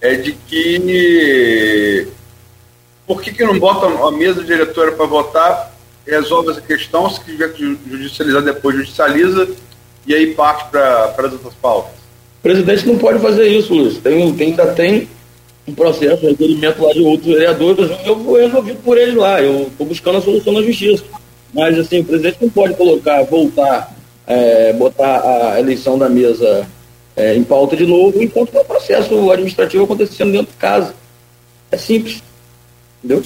é 0.00 0.14
de 0.16 0.32
que 0.32 2.08
por 3.06 3.22
que, 3.22 3.32
que 3.32 3.44
não 3.44 3.58
bota 3.58 3.86
a 3.86 4.10
mesa 4.10 4.42
diretora 4.42 4.90
para 4.92 5.06
votar, 5.06 5.72
resolve 6.04 6.50
essa 6.50 6.60
questão, 6.60 7.08
se 7.08 7.22
tiver 7.24 7.52
que 7.52 7.78
judicializar 7.88 8.42
depois, 8.42 8.76
judicializa, 8.76 9.48
e 10.04 10.14
aí 10.14 10.34
parte 10.34 10.68
para 10.68 11.14
as 11.16 11.32
outras 11.32 11.54
pautas? 11.54 11.92
O 12.40 12.42
presidente 12.42 12.86
não 12.86 12.98
pode 12.98 13.20
fazer 13.20 13.46
isso, 13.46 13.72
Luiz. 13.72 13.98
Tem, 13.98 14.34
tem, 14.34 14.50
ainda 14.50 14.66
tem 14.72 15.08
um 15.66 15.74
processo 15.74 16.22
de 16.22 16.28
requerimento 16.28 16.82
lá 16.82 16.92
de 16.92 17.02
outros 17.02 17.32
vereadores, 17.32 17.90
eu 18.04 18.16
vou 18.16 18.36
resolvido 18.36 18.82
por 18.82 18.98
ele 18.98 19.14
lá, 19.14 19.40
eu 19.40 19.68
estou 19.68 19.86
buscando 19.86 20.18
a 20.18 20.22
solução 20.22 20.52
na 20.52 20.62
justiça. 20.62 21.04
Mas, 21.54 21.78
assim, 21.78 22.00
o 22.00 22.04
presidente 22.04 22.38
não 22.40 22.50
pode 22.50 22.74
colocar, 22.74 23.22
voltar, 23.24 23.95
é, 24.26 24.72
botar 24.72 25.52
a 25.52 25.60
eleição 25.60 25.98
da 25.98 26.08
mesa 26.08 26.66
é, 27.14 27.34
em 27.34 27.44
pauta 27.44 27.76
de 27.76 27.86
novo, 27.86 28.22
enquanto 28.22 28.54
o 28.56 28.64
processo 28.64 29.30
administrativo 29.30 29.84
acontecendo 29.84 30.32
dentro 30.32 30.52
de 30.52 30.58
casa. 30.58 30.94
É 31.70 31.76
simples. 31.76 32.22
Entendeu? 33.02 33.22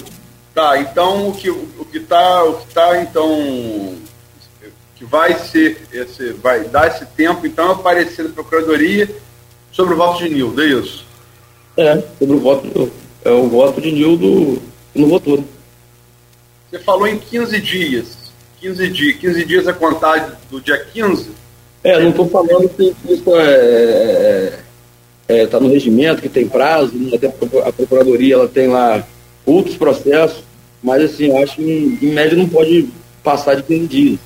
Tá, 0.53 0.77
então 0.79 1.29
o 1.29 1.33
que 1.33 1.49
o 1.49 1.85
que 1.89 1.99
tá, 1.99 2.43
o 2.43 2.55
que 2.55 2.73
tá 2.73 3.01
então 3.01 3.95
que 4.95 5.05
vai 5.05 5.33
ser 5.33 5.87
esse 5.91 6.33
vai 6.33 6.65
dar 6.65 6.87
esse 6.87 7.05
tempo 7.05 7.47
então 7.47 7.69
é 7.69 7.71
aparecer 7.71 8.27
da 8.27 8.33
procuradoria 8.33 9.09
sobre 9.71 9.93
o 9.93 9.97
voto 9.97 10.19
de 10.19 10.29
Nildo, 10.29 10.61
é 10.61 10.65
isso? 10.65 11.05
É, 11.77 12.03
sobre 12.19 12.35
o 12.35 12.39
voto 12.39 12.91
é 13.23 13.31
o 13.31 13.47
voto 13.47 13.79
de 13.79 13.91
Nildo 13.91 14.61
no 14.93 15.07
votou. 15.07 15.43
Você 16.69 16.79
falou 16.79 17.07
em 17.07 17.17
15 17.17 17.61
dias. 17.61 18.20
15 18.61 18.89
dias, 18.89 19.17
15 19.17 19.45
dias 19.45 19.67
a 19.67 19.73
contar 19.73 20.39
do 20.49 20.61
dia 20.61 20.77
15? 20.77 21.31
É, 21.83 21.99
não 21.99 22.11
estou 22.11 22.29
falando 22.29 22.69
que 22.69 22.95
isso 23.09 23.35
é, 23.35 23.43
é, 23.43 24.59
é, 25.27 25.47
tá 25.47 25.59
no 25.59 25.67
regimento, 25.67 26.21
que 26.21 26.29
tem 26.29 26.47
prazo, 26.47 26.95
né? 26.95 27.15
até 27.15 27.27
a 27.27 27.71
Procuradoria 27.73 28.35
ela 28.35 28.47
tem 28.47 28.67
lá 28.67 29.03
outros 29.45 29.75
processos, 29.75 30.43
mas 30.81 31.03
assim, 31.03 31.25
eu 31.25 31.37
acho 31.43 31.55
que 31.55 31.97
em 32.01 32.11
média 32.11 32.37
não 32.37 32.47
pode 32.47 32.87
passar 33.23 33.55
de 33.55 33.63
15 33.63 33.87
dias. 33.87 34.19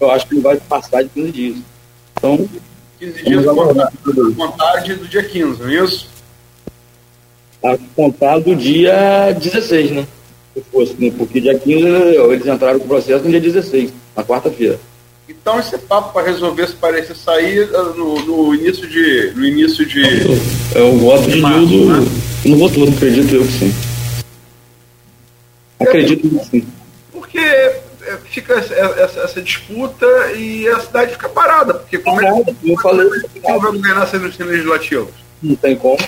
Eu 0.00 0.10
acho 0.10 0.26
que 0.26 0.34
não 0.36 0.42
vai 0.42 0.56
passar 0.56 1.02
de 1.02 1.08
15 1.08 1.32
dias. 1.32 1.56
Então. 2.16 2.48
15 3.00 3.24
dias 3.24 3.48
a 3.48 3.54
contar, 3.54 3.92
contar 4.36 4.82
do 4.82 5.08
dia 5.08 5.22
15, 5.22 5.62
não 5.62 5.68
é 5.68 5.84
isso? 5.84 6.08
A 7.64 7.78
contar 7.96 8.38
do 8.38 8.54
dia 8.54 9.32
16, 9.32 9.90
né? 9.90 10.06
Se 10.60 10.70
fosse, 10.70 11.10
porque 11.12 11.40
dia 11.40 11.58
15 11.58 11.86
eles 11.86 12.46
entraram 12.46 12.78
com 12.78 12.84
o 12.84 12.88
processo 12.88 13.24
no 13.24 13.30
dia 13.30 13.40
16, 13.40 13.92
na 14.16 14.22
quarta-feira. 14.22 14.78
Então 15.28 15.58
esse 15.58 15.78
papo 15.78 16.12
para 16.12 16.26
resolver 16.26 16.66
se 16.66 16.74
parecer 16.74 17.14
sair 17.14 17.68
eh, 17.72 17.82
no, 17.96 18.20
no, 18.26 18.54
início 18.54 18.86
de. 18.86 19.32
No 19.34 19.46
início 19.46 19.86
de. 19.86 20.02
É 20.74 20.82
o 20.82 20.98
voto 20.98 21.30
de 21.30 21.42
Nildo. 21.42 21.86
Né? 21.86 22.10
Não 22.46 22.58
votou, 22.58 22.88
acredito 22.88 23.34
eu 23.34 23.42
que 23.42 23.52
sim. 23.52 23.74
Acredito 25.78 26.28
que 26.28 26.44
sim. 26.46 26.66
Porque 27.12 27.38
é, 27.38 27.80
fica 28.24 28.54
essa, 28.54 29.20
essa, 29.22 29.40
disputa 29.40 30.06
e 30.36 30.68
a 30.68 30.80
cidade 30.80 31.12
fica 31.12 31.28
parada. 31.28 31.74
Porque 31.74 31.98
como 31.98 32.20
é 32.20 32.44
que 32.44 32.70
eu 32.70 32.76
falei, 32.82 33.08
como 33.40 33.60
vai 33.60 33.78
ganhar 33.78 33.94
nas 33.94 34.12
eleições 34.12 34.48
legislativas? 34.48 35.14
Não 35.42 35.54
tem 35.54 35.76
como. 35.76 35.98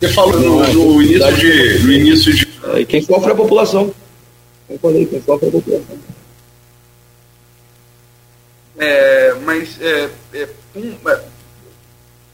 Você 0.00 0.08
falou 0.08 0.40
no, 0.40 0.72
no, 0.72 1.02
início 1.02 1.36
de. 1.36 1.78
No 1.84 1.92
início 1.92 2.34
de... 2.34 2.48
É, 2.74 2.84
quem 2.84 3.02
sofre 3.02 3.30
é 3.30 3.32
a 3.32 3.36
população. 3.36 3.94
Eu 4.68 4.78
falei, 4.78 5.04
quem 5.04 5.22
sofre 5.22 5.46
é 5.46 5.48
a 5.48 5.52
população. 5.52 5.98
É, 8.78 9.34
mas 9.44 9.80
é, 9.80 10.08
é, 10.32 10.48
um, 10.74 10.96
é, 11.06 11.20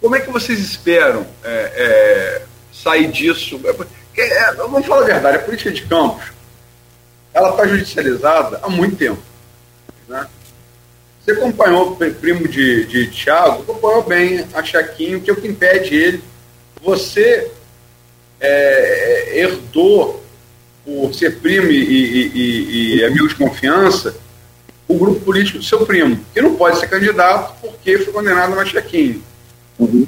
como 0.01 0.15
é 0.15 0.21
que 0.21 0.31
vocês 0.31 0.61
esperam 0.61 1.27
é, 1.43 2.43
sair 2.73 3.11
disso? 3.11 3.61
vamos 4.57 4.87
falar 4.87 5.03
a 5.03 5.07
verdade, 5.07 5.37
a 5.37 5.41
política 5.41 5.73
de 5.73 5.83
campos 5.83 6.37
ela 7.37 7.51
está 7.51 7.67
judicializada 7.67 8.59
há 8.63 8.69
muito 8.69 8.97
tempo. 8.97 9.21
Né? 10.09 10.27
Você 11.21 11.33
acompanhou 11.33 11.93
o 11.93 11.97
primo 12.15 12.49
de, 12.49 12.87
de 12.87 13.11
Tiago, 13.11 13.61
acompanhou 13.63 14.03
bem 14.03 14.47
a 14.55 14.63
Chaquinho, 14.63 15.21
que 15.21 15.29
é 15.29 15.33
o 15.35 15.37
que 15.37 15.47
impede 15.47 15.95
ele. 15.95 16.25
Você 16.87 17.51
é, 18.41 19.41
herdou, 19.41 20.23
por 20.85 21.13
ser 21.13 21.41
primo 21.41 21.67
e, 21.69 21.83
e, 21.83 22.29
e, 22.29 22.97
e 22.99 23.05
amigo 23.05 23.27
de 23.27 23.35
confiança, 23.35 24.17
o 24.87 24.97
grupo 24.97 25.19
político 25.19 25.59
do 25.59 25.65
seu 25.65 25.85
primo, 25.85 26.25
que 26.33 26.41
não 26.41 26.55
pode 26.55 26.79
ser 26.79 26.87
candidato 26.87 27.57
porque 27.61 27.99
foi 27.99 28.13
condenado 28.13 28.55
na 28.55 28.65
Chaquinho. 28.65 29.21
Uhum. 29.77 30.07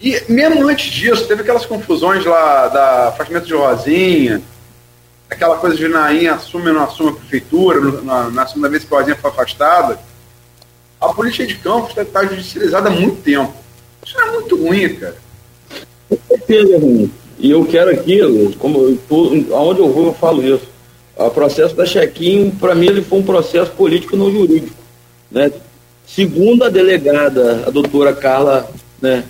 E 0.00 0.22
mesmo 0.26 0.66
antes 0.66 0.90
disso, 0.90 1.26
teve 1.28 1.42
aquelas 1.42 1.66
confusões 1.66 2.24
lá 2.24 2.68
da 2.68 3.08
afastamento 3.08 3.46
de 3.46 3.52
Rosinha, 3.52 4.40
aquela 5.28 5.58
coisa 5.58 5.76
de 5.76 5.86
Naim 5.86 6.28
assume 6.28 6.68
ou 6.68 6.74
não 6.74 6.84
assume 6.84 7.10
a 7.10 7.12
prefeitura, 7.12 7.78
na, 8.02 8.30
na 8.30 8.46
segunda 8.46 8.70
vez 8.70 8.84
que 8.84 8.94
a 8.94 8.98
Rosinha 8.98 9.16
foi 9.16 9.30
afastada. 9.30 9.98
A 10.98 11.08
política 11.10 11.46
de 11.46 11.56
Campos 11.56 11.90
está 11.90 12.06
tá 12.06 12.24
judicializada 12.26 12.88
há 12.88 12.92
muito 12.92 13.20
tempo. 13.20 13.54
Isso 14.02 14.18
é 14.18 14.30
muito 14.30 14.56
ruim, 14.56 14.94
cara. 14.94 15.25
Certeza 16.46 16.74
é 16.74 16.78
ruim. 16.78 17.10
E 17.38 17.50
eu 17.50 17.64
quero 17.66 17.90
aqui, 17.90 18.20
como 18.58 18.98
aonde 19.52 19.80
eu 19.80 19.92
vou, 19.92 20.06
eu 20.06 20.14
falo 20.14 20.42
isso. 20.42 20.66
O 21.16 21.30
processo 21.30 21.74
da 21.74 21.84
Chequinho, 21.84 22.52
para 22.52 22.74
mim, 22.74 22.86
ele 22.86 23.02
foi 23.02 23.18
um 23.18 23.22
processo 23.22 23.70
político 23.72 24.16
não 24.16 24.30
jurídico. 24.30 24.76
Né? 25.30 25.50
Segundo 26.06 26.64
a 26.64 26.68
delegada, 26.68 27.64
a 27.66 27.70
doutora 27.70 28.12
Carla, 28.12 28.68
né, 29.00 29.24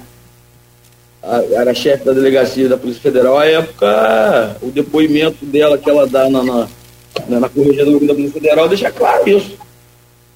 era 1.53 1.75
chefe 1.75 2.05
da 2.05 2.13
delegacia 2.13 2.69
da 2.69 2.77
Polícia 2.77 3.03
Federal, 3.03 3.39
à 3.39 3.47
época, 3.47 4.57
o 4.63 4.71
depoimento 4.71 5.45
dela 5.45 5.79
que 5.79 5.89
ela 5.89 6.07
dá 6.07 6.29
na, 6.29 6.43
na, 6.43 6.69
na 7.29 7.49
corregedoria 7.49 8.07
da 8.07 8.15
Polícia 8.15 8.41
Federal 8.41 8.69
deixa 8.69 8.91
claro 8.91 9.29
isso. 9.29 9.57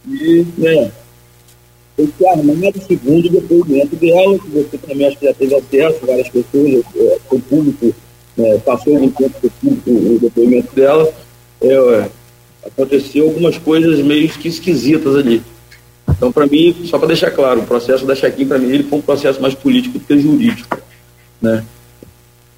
E, 0.09 0.47
né, 0.57 0.91
foi 2.01 2.09
se 2.17 2.27
armado 2.27 2.81
segundo 2.87 3.27
o 3.27 3.31
depoimento 3.31 3.97
dela, 3.97 4.39
que 4.39 4.49
você 4.49 4.79
também 4.79 5.07
acho 5.07 5.19
que 5.19 5.27
já 5.27 5.35
teve 5.35 5.55
acesso, 5.55 6.07
várias 6.07 6.29
pessoas, 6.29 6.85
é, 6.97 7.19
foi 7.29 7.39
público, 7.41 7.95
né, 8.37 8.59
passou 8.65 8.95
algum 8.95 9.11
tempo 9.11 9.35
foi 9.41 9.51
público 9.61 9.91
o 9.91 10.19
depoimento 10.19 10.75
dela, 10.75 11.13
é, 11.63 12.09
aconteceu 12.67 13.27
algumas 13.27 13.59
coisas 13.59 13.99
meio 14.01 14.29
que 14.29 14.49
esquisitas 14.49 15.17
ali. 15.17 15.43
Então, 16.09 16.33
para 16.33 16.47
mim, 16.47 16.75
só 16.85 16.99
para 16.99 17.09
deixar 17.09 17.31
claro, 17.31 17.61
o 17.61 17.67
processo 17.67 18.05
da 18.05 18.15
check-in, 18.15 18.47
para 18.47 18.59
mim, 18.59 18.73
ele 18.73 18.83
foi 18.85 18.99
um 18.99 19.03
processo 19.03 19.41
mais 19.41 19.55
político 19.55 19.99
do 19.99 20.05
que 20.05 20.19
jurídico. 20.19 20.79
Né? 21.41 21.65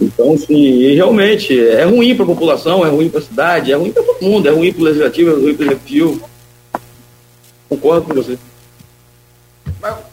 Então, 0.01 0.36
sim, 0.36 0.95
realmente 0.95 1.59
é 1.59 1.84
ruim 1.84 2.14
para 2.14 2.24
a 2.24 2.28
população, 2.28 2.84
é 2.84 2.88
ruim 2.88 3.09
para 3.09 3.20
a 3.20 3.22
cidade, 3.22 3.72
é 3.72 3.76
ruim 3.76 3.93
para 3.93 4.03
todo 4.03 4.22
mundo, 4.22 4.49
é 4.49 4.51
ruim 4.51 4.72
para 4.72 4.82
o 4.82 4.84
legislativo, 4.84 5.30
é 5.30 5.34
ruim 5.34 5.55
para 5.55 5.64
o 5.64 5.68
executivo. 5.68 6.30
Concordo 7.68 8.07
com 8.07 8.14
você. 8.14 8.36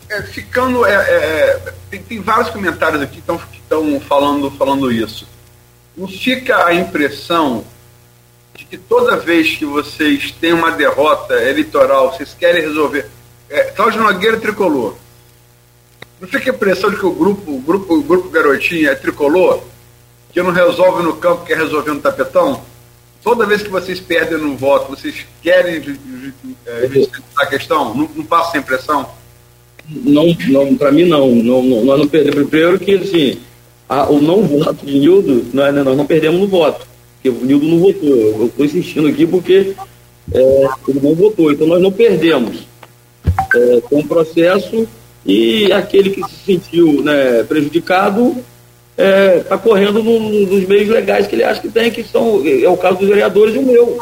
É, 0.09 0.23
ficando. 0.23 0.85
É, 0.85 0.93
é, 0.93 1.73
tem, 1.89 2.01
tem, 2.01 2.19
vários 2.19 2.49
comentários 2.49 3.01
aqui 3.01 3.21
que 3.21 3.57
estão 3.57 3.99
falando, 4.01 4.49
falando 4.51 4.91
isso. 4.91 5.27
Não 5.95 6.07
fica 6.07 6.65
a 6.65 6.73
impressão 6.73 7.63
de 8.55 8.65
que 8.65 8.77
toda 8.77 9.17
vez 9.17 9.55
que 9.55 9.65
vocês 9.65 10.31
têm 10.31 10.53
uma 10.53 10.71
derrota 10.71 11.35
eleitoral, 11.35 12.11
vocês 12.11 12.35
querem 12.37 12.61
resolver. 12.61 13.07
É, 13.49 13.65
Cláudio 13.65 14.01
Nogueira 14.01 14.39
tricolor. 14.39 14.95
Não 16.19 16.27
fica 16.27 16.51
a 16.51 16.55
impressão 16.55 16.89
de 16.89 16.97
que 16.97 17.05
o 17.05 17.13
grupo, 17.13 17.51
o 17.51 17.61
grupo, 17.61 17.93
o 17.93 18.03
grupo 18.03 18.29
garotinho 18.29 18.89
é 18.89 18.95
tricolor, 18.95 19.63
que 20.33 20.41
não 20.41 20.51
resolve 20.51 21.03
no 21.03 21.15
campo, 21.17 21.45
quer 21.45 21.57
resolver 21.57 21.91
no 21.91 22.01
tapetão? 22.01 22.63
Toda 23.23 23.45
vez 23.45 23.61
que 23.61 23.69
vocês 23.69 23.99
perdem 23.99 24.37
no 24.37 24.57
voto, 24.57 24.89
vocês 24.89 25.25
querem 25.41 25.99
é, 26.65 26.89
a 27.37 27.45
questão? 27.45 27.93
Não, 27.93 28.09
não 28.15 28.25
passa 28.25 28.57
a 28.57 28.59
impressão? 28.59 29.18
Não, 29.89 30.35
não 30.49 30.75
para 30.75 30.91
mim 30.91 31.05
não. 31.05 31.29
não, 31.35 31.63
não 31.63 31.85
nós 31.85 31.99
não 31.99 32.07
perdemos. 32.07 32.47
Primeiro 32.49 32.79
que 32.79 32.95
assim, 32.95 33.37
a, 33.87 34.09
o 34.09 34.21
não 34.21 34.43
voto 34.43 34.85
de 34.85 34.99
Nildo, 34.99 35.45
nós, 35.53 35.73
nós 35.73 35.97
não 35.97 36.05
perdemos 36.05 36.39
no 36.39 36.47
voto. 36.47 36.87
Porque 37.15 37.29
o 37.29 37.45
Nildo 37.45 37.67
não 37.67 37.79
votou. 37.79 38.09
Eu 38.09 38.45
estou 38.45 38.65
insistindo 38.65 39.07
aqui 39.07 39.25
porque 39.25 39.73
é, 40.31 40.67
ele 40.87 40.99
não 41.01 41.15
votou. 41.15 41.51
Então 41.51 41.67
nós 41.67 41.81
não 41.81 41.91
perdemos. 41.91 42.67
É, 43.55 43.81
foi 43.89 43.99
um 43.99 44.07
processo 44.07 44.87
e 45.25 45.71
aquele 45.71 46.11
que 46.11 46.23
se 46.23 46.45
sentiu 46.45 47.03
né, 47.03 47.43
prejudicado 47.43 48.35
está 48.99 49.03
é, 49.03 49.39
tá 49.39 49.57
correndo 49.57 50.03
no, 50.03 50.19
nos 50.19 50.67
meios 50.67 50.89
legais 50.89 51.27
que 51.27 51.35
ele 51.35 51.43
acha 51.43 51.61
que 51.61 51.69
tem, 51.69 51.89
que 51.89 52.03
são, 52.03 52.41
é 52.45 52.67
o 52.67 52.77
caso 52.77 52.97
dos 52.97 53.07
vereadores 53.07 53.55
e 53.55 53.57
o 53.57 53.63
meu. 53.63 53.97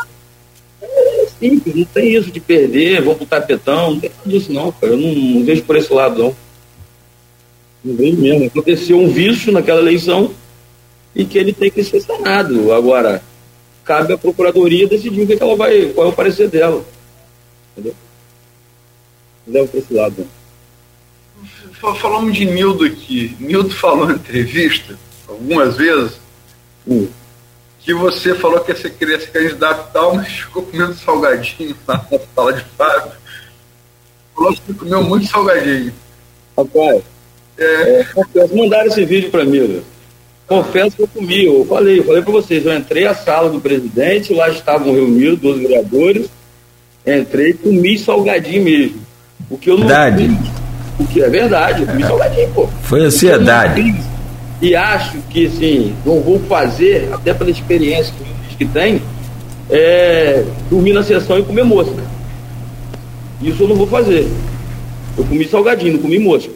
É 1.41 1.49
simples, 1.49 1.75
não 1.75 1.85
tem 1.85 2.15
isso 2.15 2.31
de 2.31 2.39
perder, 2.39 3.01
vou 3.01 3.15
pro 3.15 3.25
tapetão, 3.25 3.91
não 3.91 3.99
tem 3.99 4.09
nada 4.09 4.29
disso 4.29 4.51
não, 4.51 4.71
cara. 4.71 4.93
Eu 4.93 4.97
não, 4.97 5.13
não 5.13 5.45
vejo 5.45 5.63
por 5.63 5.75
esse 5.75 5.93
lado 5.93 6.21
não. 6.21 6.35
Não 7.83 7.95
vejo 7.95 8.17
mesmo. 8.17 8.45
Aconteceu 8.45 8.99
um 8.99 9.09
vício 9.09 9.51
naquela 9.51 9.81
eleição 9.81 10.31
e 11.15 11.25
que 11.25 11.37
ele 11.37 11.53
tem 11.53 11.71
que 11.71 11.83
ser 11.83 12.01
sanado. 12.01 12.73
Agora, 12.73 13.23
cabe 13.83 14.13
à 14.13 14.17
procuradoria 14.17 14.87
decidir 14.87 15.21
o 15.21 15.27
que, 15.27 15.35
que 15.35 15.43
ela 15.43 15.55
vai, 15.55 15.87
qual 15.87 16.07
é 16.07 16.09
o 16.09 16.13
parecer 16.13 16.49
dela. 16.49 16.83
Entendeu? 17.73 17.95
Leva 19.47 19.67
para 19.67 19.79
esse 19.79 19.93
lado 19.93 20.27
falamos 21.95 22.35
de 22.35 22.45
Nildo 22.45 22.85
aqui. 22.85 23.35
Nildo 23.39 23.69
falou 23.69 24.07
na 24.07 24.13
entrevista, 24.13 24.97
algumas 25.27 25.77
vezes, 25.77 26.19
hum. 26.87 27.07
Que 27.87 27.93
você 27.93 28.35
falou 28.35 28.59
que 28.59 28.73
você 28.73 28.89
queria 28.89 29.17
ser 29.17 29.27
candidato 29.27 29.87
e 29.89 29.93
tal, 29.93 30.13
mas 30.19 30.27
ficou 30.27 30.61
comendo 30.63 30.93
salgadinho 30.93 31.73
na 31.87 32.03
sala 32.35 32.51
de 32.51 32.65
Fábio. 32.77 33.11
Falou 34.35 34.53
que 34.53 34.73
comeu 34.73 35.03
muito 35.05 35.27
salgadinho. 35.27 35.93
Rapaz, 36.57 37.01
é... 37.57 38.01
é 38.01 38.47
mandaram 38.53 38.87
esse 38.87 39.05
vídeo 39.05 39.31
para 39.31 39.45
mim, 39.45 39.65
viu? 39.65 39.83
Confesso 40.49 40.97
que 40.97 41.03
eu 41.03 41.07
comi, 41.07 41.45
eu 41.45 41.65
falei, 41.65 41.99
eu 41.99 42.03
falei 42.03 42.21
para 42.21 42.31
vocês, 42.31 42.65
eu 42.65 42.73
entrei 42.73 43.05
à 43.05 43.15
sala 43.15 43.49
do 43.49 43.61
presidente, 43.61 44.33
lá 44.33 44.49
estavam 44.49 44.93
reunidos, 44.93 45.39
dois 45.39 45.59
vereadores, 45.61 46.29
Entrei 47.05 47.53
com 47.53 47.69
comi 47.69 47.97
salgadinho 47.97 48.63
mesmo. 48.65 49.01
O 49.49 49.57
que 49.57 49.69
eu 49.69 49.77
não 49.77 49.87
Verdade. 49.87 50.27
fiz, 50.27 50.49
o 50.99 51.07
que 51.07 51.21
é 51.21 51.29
verdade, 51.29 51.83
eu 51.83 51.87
comi 51.87 52.03
salgadinho, 52.03 52.49
pô. 52.53 52.67
Foi 52.67 52.67
O 52.67 52.77
que 52.81 52.95
eu 52.95 52.99
não 52.99 53.05
ansiedade. 53.07 53.95
E 54.61 54.75
acho 54.75 55.19
que, 55.29 55.45
assim, 55.45 55.95
não 56.05 56.21
vou 56.21 56.39
fazer, 56.39 57.13
até 57.13 57.33
pela 57.33 57.51
experiência 57.51 58.13
que 58.57 58.65
tem, 58.65 59.01
é 59.69 60.43
dormir 60.69 60.93
na 60.93 61.03
sessão 61.03 61.37
e 61.37 61.43
comer 61.43 61.63
mosca. 61.63 62.03
Isso 63.41 63.63
eu 63.63 63.67
não 63.67 63.75
vou 63.75 63.87
fazer. 63.87 64.27
Eu 65.17 65.23
comi 65.25 65.47
salgadinho, 65.47 65.93
não 65.93 66.01
comi 66.01 66.17
mosca. 66.17 66.51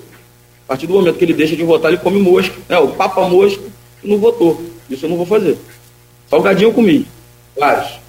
A 0.66 0.70
partir 0.70 0.88
do 0.88 0.93
momento 0.93 1.18
que 1.18 1.26
ele 1.26 1.34
deixa 1.34 1.56
de 1.56 1.64
votar, 1.64 1.91
ele 1.91 2.02
come 2.02 2.20
mosca. 2.20 2.56
É, 2.70 2.78
o 2.80 2.89
papa 2.89 3.28
mosca 3.28 3.62
não 4.04 4.18
votou. 4.18 4.62
Isso 4.89 5.06
eu 5.06 5.10
não 5.10 5.18
vou 5.18 5.26
fazer. 5.26 5.58
Salgadinho 6.30 6.70
eu 6.70 6.74
comi. 6.74 7.06
Vários. 7.58 7.99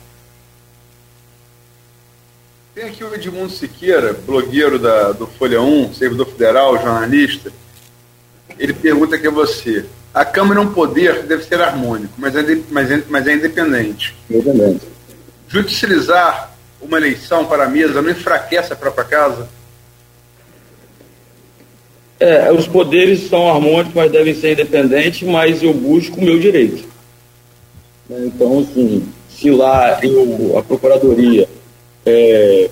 Tem 2.75 2.85
aqui 2.85 3.05
o 3.05 3.15
Edmundo 3.15 3.51
Siqueira, 3.51 4.15
blogueiro 4.15 4.79
da, 4.79 5.13
do 5.13 5.27
Folha 5.27 5.61
1, 5.61 5.93
servidor 5.93 6.27
federal, 6.27 6.81
jornalista. 6.81 7.53
Ele 8.59 8.73
pergunta 8.73 9.17
aqui 9.17 9.27
a 9.27 9.31
você: 9.31 9.85
a 10.13 10.25
Câmara 10.25 10.61
é 10.61 10.63
um 10.63 10.73
poder, 10.73 11.23
deve 11.25 11.45
ser 11.45 11.61
harmônico, 11.61 12.13
mas 12.19 12.35
é, 12.37 12.43
de- 12.43 12.63
mas 12.71 12.91
é, 12.91 13.03
mas 13.09 13.27
é 13.27 13.35
independente. 13.35 14.15
Exatamente. 14.31 14.81
Judicializar 15.49 16.51
uma 16.81 16.97
eleição 16.99 17.45
para 17.47 17.65
a 17.65 17.69
mesa 17.69 18.03
não 18.03 18.11
enfraquece 18.11 18.73
a 18.73 18.77
própria 18.77 19.05
casa? 19.05 19.49
É, 22.21 22.53
os 22.53 22.69
poderes 22.69 23.29
são 23.29 23.49
harmônicos, 23.51 23.95
mas 23.95 24.13
devem 24.13 24.35
ser 24.35 24.53
independentes, 24.53 25.27
mas 25.29 25.63
eu 25.63 25.75
busco 25.75 26.21
o 26.21 26.25
meu 26.25 26.39
direito. 26.39 26.85
Então, 28.09 28.61
assim, 28.61 29.09
se 29.29 29.51
lá 29.51 29.99
eu, 30.05 30.57
a 30.57 30.63
Procuradoria 30.63 31.49
é, 32.07 32.71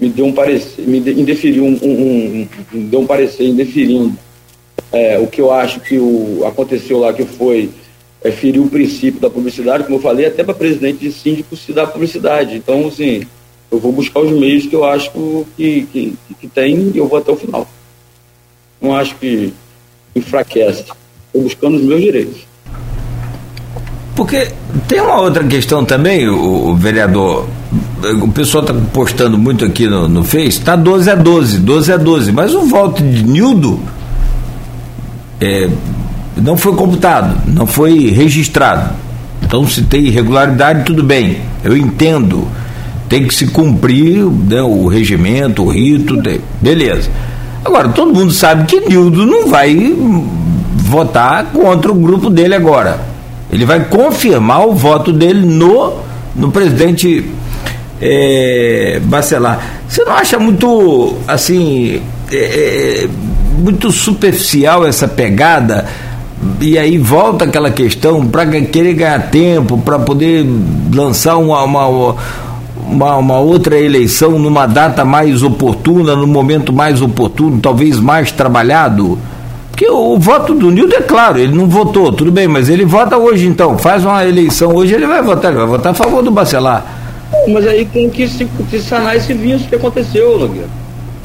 me 0.00 0.08
deu 0.08 0.26
um 0.26 0.32
parecer, 0.32 0.82
me 0.82 1.00
de- 1.00 1.12
indeferiu 1.20 1.64
um, 1.64 1.78
um- 1.80 1.90
um- 1.92 2.48
me 2.72 2.84
deu 2.84 3.00
um 3.00 3.06
parecer 3.06 3.44
indeferindo 3.44 4.18
é, 4.92 5.18
o 5.18 5.26
que 5.26 5.40
eu 5.40 5.52
acho 5.52 5.80
que 5.80 5.98
o, 5.98 6.44
aconteceu 6.46 6.98
lá, 6.98 7.12
que 7.12 7.24
foi 7.24 7.70
é, 8.22 8.30
ferir 8.30 8.60
o 8.60 8.68
princípio 8.68 9.20
da 9.20 9.30
publicidade, 9.30 9.84
como 9.84 9.96
eu 9.96 10.02
falei, 10.02 10.26
até 10.26 10.42
para 10.42 10.54
presidente 10.54 10.98
de 10.98 11.12
síndico 11.12 11.56
se 11.56 11.72
dá 11.72 11.86
publicidade. 11.86 12.56
Então, 12.56 12.88
assim, 12.88 13.22
eu 13.70 13.78
vou 13.78 13.92
buscar 13.92 14.20
os 14.20 14.30
meios 14.30 14.66
que 14.66 14.74
eu 14.74 14.84
acho 14.84 15.10
que, 15.56 15.86
que, 15.92 16.14
que 16.40 16.48
tem 16.48 16.90
e 16.94 16.98
eu 16.98 17.06
vou 17.06 17.18
até 17.18 17.30
o 17.30 17.36
final. 17.36 17.66
Não 18.80 18.94
acho 18.94 19.14
que 19.16 19.52
enfraquece. 20.14 20.84
Estou 21.26 21.42
buscando 21.42 21.76
os 21.76 21.82
meus 21.82 22.00
direitos. 22.00 22.48
Porque 24.16 24.48
tem 24.88 25.00
uma 25.00 25.20
outra 25.20 25.44
questão 25.44 25.84
também, 25.84 26.28
o, 26.28 26.70
o 26.70 26.74
vereador. 26.74 27.46
O 28.22 28.28
pessoal 28.32 28.64
está 28.64 28.74
postando 28.92 29.38
muito 29.38 29.64
aqui 29.64 29.86
no, 29.86 30.08
no 30.08 30.24
Face, 30.24 30.58
está 30.58 30.74
12 30.74 31.10
a 31.10 31.14
12, 31.14 31.58
12 31.58 31.92
a 31.92 31.96
12, 31.96 32.32
mas 32.32 32.54
o 32.54 32.62
voto 32.62 33.02
de 33.02 33.22
Nildo 33.22 33.80
é, 35.40 35.68
não 36.36 36.56
foi 36.56 36.74
computado, 36.74 37.40
não 37.46 37.66
foi 37.66 38.10
registrado. 38.10 38.90
Então, 39.42 39.66
se 39.66 39.82
tem 39.82 40.06
irregularidade, 40.06 40.84
tudo 40.84 41.02
bem, 41.02 41.38
eu 41.64 41.76
entendo. 41.76 42.46
Tem 43.08 43.26
que 43.26 43.34
se 43.34 43.46
cumprir 43.46 44.22
né, 44.24 44.60
o 44.60 44.86
regimento, 44.86 45.64
o 45.64 45.70
rito, 45.70 46.20
beleza. 46.60 47.08
Agora, 47.64 47.88
todo 47.88 48.14
mundo 48.14 48.32
sabe 48.32 48.66
que 48.66 48.80
Nildo 48.80 49.26
não 49.26 49.48
vai 49.48 49.94
votar 50.74 51.46
contra 51.46 51.90
o 51.90 51.94
grupo 51.94 52.28
dele 52.28 52.54
agora. 52.54 53.00
Ele 53.50 53.64
vai 53.64 53.84
confirmar 53.84 54.66
o 54.66 54.74
voto 54.74 55.12
dele 55.12 55.46
no, 55.46 55.94
no 56.36 56.50
presidente 56.52 57.30
é, 58.00 59.00
Bacelar. 59.04 59.80
Você 59.88 60.04
não 60.04 60.12
acha 60.12 60.38
muito, 60.38 61.16
assim, 61.26 62.02
é, 62.30 62.36
é, 62.36 63.08
muito 63.58 63.90
superficial 63.90 64.86
essa 64.86 65.08
pegada? 65.08 65.86
E 66.60 66.78
aí 66.78 66.96
volta 66.98 67.44
aquela 67.44 67.70
questão 67.70 68.26
para 68.26 68.46
querer 68.46 68.94
ganhar 68.94 69.30
tempo, 69.30 69.76
para 69.78 69.98
poder 69.98 70.46
lançar 70.94 71.36
uma, 71.36 71.62
uma, 71.64 72.14
uma, 72.88 73.16
uma 73.16 73.38
outra 73.38 73.78
eleição 73.78 74.38
numa 74.38 74.66
data 74.66 75.04
mais 75.04 75.42
oportuna, 75.42 76.14
no 76.14 76.26
momento 76.26 76.72
mais 76.72 77.02
oportuno, 77.02 77.60
talvez 77.60 77.98
mais 77.98 78.30
trabalhado? 78.30 79.18
Porque 79.70 79.88
o, 79.90 80.14
o 80.14 80.18
voto 80.18 80.54
do 80.54 80.70
Nildo 80.70 80.94
é 80.94 81.02
claro, 81.02 81.38
ele 81.38 81.54
não 81.54 81.66
votou, 81.66 82.12
tudo 82.12 82.30
bem, 82.30 82.46
mas 82.46 82.68
ele 82.68 82.84
vota 82.84 83.16
hoje 83.16 83.46
então, 83.46 83.76
faz 83.76 84.04
uma 84.04 84.24
eleição 84.24 84.74
hoje, 84.74 84.94
ele 84.94 85.06
vai 85.06 85.22
votar, 85.22 85.50
ele 85.50 85.60
vai 85.60 85.68
votar 85.68 85.92
a 85.92 85.94
favor 85.94 86.22
do 86.22 86.30
Bacelar. 86.30 86.84
Mas 87.48 87.66
aí 87.66 87.84
tem 87.84 88.08
que 88.08 88.26
se, 88.28 88.48
se 88.70 88.80
sanar 88.80 89.16
esse 89.16 89.34
vício 89.34 89.68
que 89.68 89.74
aconteceu, 89.74 90.38
Nogueira. 90.38 90.68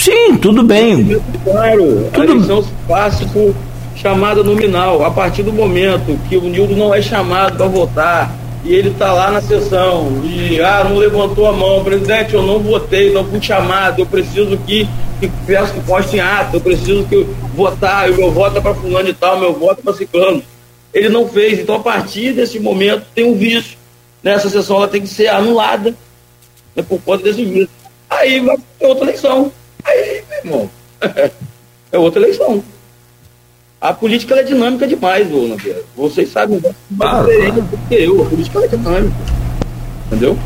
Sim, 0.04 0.36
tudo 0.36 0.64
bem. 0.64 1.18
Claro, 1.46 2.08
a 2.08 2.12
Tudo- 2.12 2.32
eleição 2.34 2.62
se 2.62 2.70
passa 2.86 3.26
por 3.28 3.56
chamada 3.96 4.44
nominal. 4.44 5.06
A 5.06 5.10
partir 5.10 5.44
do 5.44 5.54
momento 5.54 6.20
que 6.28 6.36
o 6.36 6.42
Nildo 6.42 6.76
não 6.76 6.94
é 6.94 7.02
chamado 7.02 7.56
para 7.56 7.68
votar 7.68 8.36
e 8.66 8.74
ele 8.74 8.90
está 8.90 9.14
lá 9.14 9.32
na 9.32 9.40
sessão 9.42 10.22
e 10.26 10.60
ah, 10.60 10.84
não 10.84 10.98
levantou 10.98 11.48
a 11.48 11.54
mão, 11.54 11.82
presidente, 11.86 12.34
eu 12.34 12.44
não 12.44 12.60
votei, 12.60 13.14
não 13.14 13.24
fui 13.24 13.42
chamado, 13.42 14.00
eu 14.02 14.06
preciso 14.06 14.58
que, 14.68 14.86
que 15.22 15.32
peço 15.48 15.74
que 15.74 15.80
poste 15.80 16.18
em 16.18 16.20
ato, 16.20 16.58
eu 16.58 16.62
preciso 16.62 17.06
que 17.06 17.16
eu 17.16 17.36
votar, 17.56 18.10
o 18.10 18.16
meu 18.18 18.30
voto 18.30 18.58
é 18.58 18.62
para 18.62 18.74
fulano 18.74 19.08
e 19.08 19.14
tal, 19.14 19.40
meu 19.40 19.54
voto 19.54 19.80
é 19.80 19.84
para 19.84 19.94
ciclano. 19.94 20.44
Ele 20.94 21.08
não 21.08 21.30
fez, 21.30 21.60
então 21.60 21.76
a 21.76 21.80
partir 21.80 22.34
desse 22.34 22.60
momento 22.60 23.06
tem 23.16 23.24
um 23.24 23.38
vício. 23.38 23.78
Nessa 24.22 24.50
sessão 24.50 24.76
ela 24.76 24.88
tem 24.90 25.00
que 25.02 25.08
ser 25.08 25.30
anulada 25.30 25.96
né, 26.76 26.84
por 26.84 27.00
conta 27.02 27.24
desse 27.24 27.46
vício. 27.46 27.70
Aí 28.10 28.42
vai 28.42 28.58
ter 28.78 28.86
outra 28.86 29.06
eleição. 29.06 29.50
Aí, 29.86 30.24
meu 30.30 30.38
irmão, 30.40 30.70
é 31.92 31.98
outra 31.98 32.22
eleição. 32.22 32.64
A 33.82 33.94
política 33.94 34.36
é 34.36 34.44
dinâmica 34.44 34.88
demais, 34.88 35.32
ô 35.32 35.48
Nogueira. 35.48 35.84
Vocês 35.96 36.30
sabem 36.30 36.60
mais 36.90 37.12
Claro, 37.12 37.28
diferente 37.28 37.62
do 37.62 37.78
que 37.90 37.96
eu. 37.96 38.22
A 38.24 38.26
política 38.30 38.60
é 38.64 38.68
dinâmica. 38.68 39.16
Entendeu? 40.08 40.38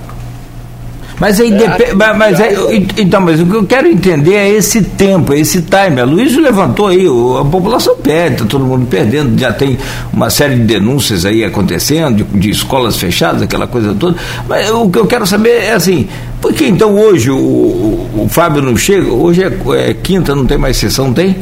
Mas 1.19 1.39
aí 1.39 1.51
É, 1.51 1.57
depe- 1.57 1.83
acho 2.03 2.17
mas, 2.17 2.39
é- 2.39 2.53
então, 2.97 3.19
mas 3.21 3.41
o 3.41 3.45
que 3.47 3.55
eu 3.55 3.65
quero 3.65 3.87
entender 3.87 4.35
é 4.35 4.49
esse 4.49 4.83
tempo, 4.83 5.33
é 5.33 5.39
esse 5.39 5.63
time. 5.63 5.99
A 5.99 6.05
Luiz 6.05 6.35
levantou 6.37 6.87
aí, 6.87 7.05
a 7.07 7.43
população 7.43 7.95
perde, 7.95 8.35
está 8.35 8.45
todo 8.45 8.63
mundo 8.63 8.85
perdendo, 8.85 9.39
já 9.39 9.51
tem 9.51 9.79
uma 10.13 10.29
série 10.29 10.55
de 10.55 10.61
denúncias 10.65 11.25
aí 11.25 11.43
acontecendo, 11.43 12.17
de, 12.17 12.23
de 12.23 12.51
escolas 12.51 12.97
fechadas, 12.97 13.41
aquela 13.41 13.65
coisa 13.65 13.95
toda. 13.95 14.15
Mas 14.47 14.69
o 14.69 14.87
que 14.89 14.99
eu 14.99 15.07
quero 15.07 15.25
saber 15.25 15.63
é 15.63 15.73
assim, 15.73 16.07
por 16.39 16.53
que 16.53 16.67
então 16.67 16.93
hoje 16.95 17.31
o, 17.31 17.35
o, 17.35 18.23
o 18.25 18.29
Fábio 18.29 18.61
não 18.61 18.77
chega? 18.77 19.11
Hoje 19.11 19.41
é, 19.43 19.89
é 19.89 19.93
quinta, 19.95 20.35
não 20.35 20.45
tem 20.45 20.57
mais 20.59 20.77
sessão, 20.77 21.11
tem? 21.11 21.35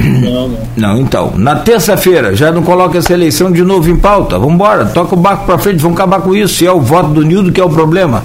Não, 0.00 0.48
não. 0.48 0.58
Não, 0.76 0.98
então, 1.00 1.32
na 1.36 1.56
terça-feira, 1.56 2.34
já 2.34 2.50
não 2.50 2.62
coloca 2.62 2.96
essa 2.98 3.12
eleição 3.12 3.52
de 3.52 3.62
novo 3.62 3.88
em 3.90 3.96
pauta. 3.96 4.38
Vamos 4.38 4.54
embora, 4.54 4.86
toca 4.86 5.14
o 5.14 5.18
barco 5.18 5.44
para 5.44 5.58
frente, 5.58 5.78
vamos 5.80 5.96
acabar 5.98 6.20
com 6.22 6.34
isso. 6.34 6.54
Se 6.54 6.66
é 6.66 6.72
o 6.72 6.80
voto 6.80 7.10
do 7.10 7.22
Nildo 7.22 7.52
que 7.52 7.60
é 7.60 7.64
o 7.64 7.68
problema. 7.70 8.24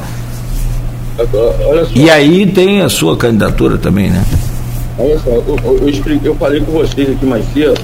E 1.95 2.09
aí 2.09 2.45
tem 2.51 2.81
a 2.81 2.89
sua 2.89 3.15
candidatura 3.17 3.77
também, 3.77 4.09
né? 4.09 4.23
olha 4.97 5.17
só, 5.19 5.29
eu, 5.29 5.57
eu, 5.63 5.77
eu 5.81 5.89
expliquei- 5.89 6.29
eu 6.29 6.35
falei 6.35 6.59
com 6.61 6.71
vocês 6.73 7.09
aqui 7.09 7.25
mais 7.25 7.45
cedo 7.53 7.79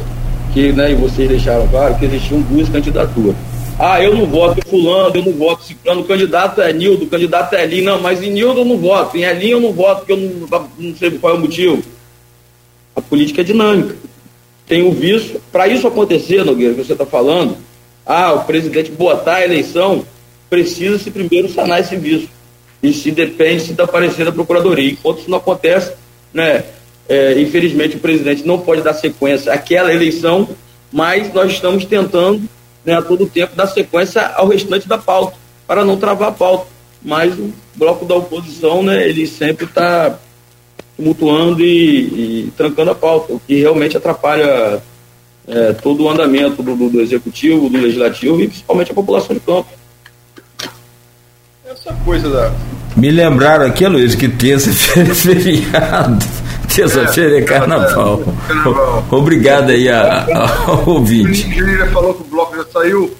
que, 0.54 0.72
né, 0.74 0.92
e 0.92 0.96
vocês 0.96 1.28
deixaram 1.30 1.68
claro 1.68 1.96
que 1.96 2.06
existiam 2.06 2.42
duas 2.42 2.68
candidaturas. 2.70 3.36
Ah, 3.78 4.02
eu 4.02 4.16
não 4.16 4.26
voto 4.26 4.62
fulano, 4.70 5.16
eu 5.16 5.24
não 5.26 5.34
voto 5.34 5.64
ciclano, 5.66 6.02
o 6.02 6.06
candidato 6.06 6.62
é 6.62 6.72
Nildo, 6.72 7.04
o 7.04 7.08
candidato 7.08 7.54
é 7.56 7.64
Elinho, 7.66 7.86
não, 7.86 8.02
mas 8.02 8.24
em 8.24 8.32
Nildo 8.32 8.62
eu 8.62 8.66
não 8.66 8.78
voto, 8.78 9.18
em 9.18 9.24
Elinho 9.24 9.58
eu 9.58 9.60
não 9.62 9.74
voto, 9.74 10.00
porque 10.06 10.14
eu 10.14 10.18
não, 10.18 10.70
não 10.80 10.96
sei 10.96 11.12
qual 11.12 11.34
é 11.34 11.38
o 11.38 11.42
motivo. 11.42 11.84
A 12.96 13.02
política 13.02 13.42
é 13.42 13.44
dinâmica. 13.44 13.96
Tem 14.66 14.82
o 14.82 14.92
vício. 14.94 15.42
Para 15.52 15.68
isso 15.68 15.86
acontecer, 15.86 16.46
Nogueira, 16.46 16.74
que 16.74 16.84
você 16.86 16.94
está 16.94 17.06
falando, 17.06 17.58
ah, 18.06 18.32
o 18.34 18.46
presidente 18.46 18.92
botar 18.92 19.36
a 19.36 19.44
eleição, 19.44 20.06
precisa-se 20.50 21.12
primeiro 21.12 21.50
sanar 21.50 21.82
esse 21.82 21.98
vício. 21.98 22.30
E 22.88 22.94
se 22.94 23.12
depende 23.12 23.74
da 23.74 23.88
parecer 23.88 24.26
da 24.26 24.32
Procuradoria. 24.32 24.92
Enquanto 24.92 25.20
isso 25.20 25.30
não 25.30 25.38
acontece, 25.38 25.94
né, 26.34 26.64
é, 27.08 27.40
infelizmente 27.40 27.96
o 27.96 28.00
presidente 28.00 28.46
não 28.46 28.60
pode 28.60 28.82
dar 28.82 28.94
sequência 28.94 29.52
àquela 29.54 29.94
eleição, 29.94 30.48
mas 30.92 31.34
nós 31.34 31.52
estamos 31.52 31.86
tentando, 31.86 32.44
né, 32.86 32.94
a 32.96 33.02
todo 33.02 33.26
tempo, 33.28 33.56
dar 33.56 33.68
sequência 33.68 34.22
ao 34.36 34.48
restante 34.48 34.88
da 34.88 34.98
pauta, 34.98 35.36
para 35.68 35.84
não 35.84 35.98
travar 35.98 36.30
a 36.30 36.32
pauta. 36.32 36.68
Mas 37.02 37.34
o 37.38 37.52
bloco 37.76 38.06
da 38.06 38.16
oposição, 38.16 38.82
né, 38.84 39.08
ele 39.08 39.26
sempre 39.28 39.66
está 39.66 40.18
tumultuando 40.98 41.64
e, 41.64 42.46
e 42.48 42.54
trancando 42.56 42.92
a 42.92 42.96
pauta, 42.96 43.34
o 43.34 43.40
que 43.40 43.60
realmente 43.60 43.98
atrapalha 43.98 44.82
é, 45.48 45.74
todo 45.74 46.04
o 46.04 46.10
andamento 46.10 46.64
do- 46.64 46.90
do 46.90 47.02
executivo, 47.02 47.70
do 47.70 47.78
legislativo 47.78 48.42
e 48.42 48.48
principalmente 48.48 48.92
a 48.92 48.96
população 48.96 49.36
de 49.36 49.42
campo. 49.42 49.68
Essa 51.66 51.94
coisa 52.06 52.30
da. 52.30 52.54
Me 52.96 53.12
lembraram 53.12 53.66
aqui, 53.66 53.86
Luiz, 53.88 54.16
que 54.16 54.30
terça-feira 54.30 55.12
é 55.12 55.16
feriado. 55.16 56.26
Terça-feira 56.74 57.40
é 57.40 57.42
carnaval. 57.42 58.22
É, 58.22 58.48
carnaval. 58.48 59.06
Obrigado 59.12 59.70
aí 59.70 59.90
a- 59.90 60.26
ao 60.68 60.84
O 60.86 60.90
ouvinte. 60.96 61.54
Júnior 61.54 61.88
falou 61.92 62.14
que 62.14 62.22
o 62.22 62.26
bloco 62.26 62.56
já 62.56 62.66
saiu. 62.66 63.16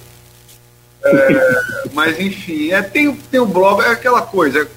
É, 1.04 1.62
mas 1.94 2.20
enfim, 2.20 2.72
é, 2.72 2.82
tem, 2.82 3.14
tem 3.16 3.40
o 3.40 3.46
bloco, 3.46 3.82
é 3.82 3.90
aquela 3.92 4.22
coisa. 4.22 4.68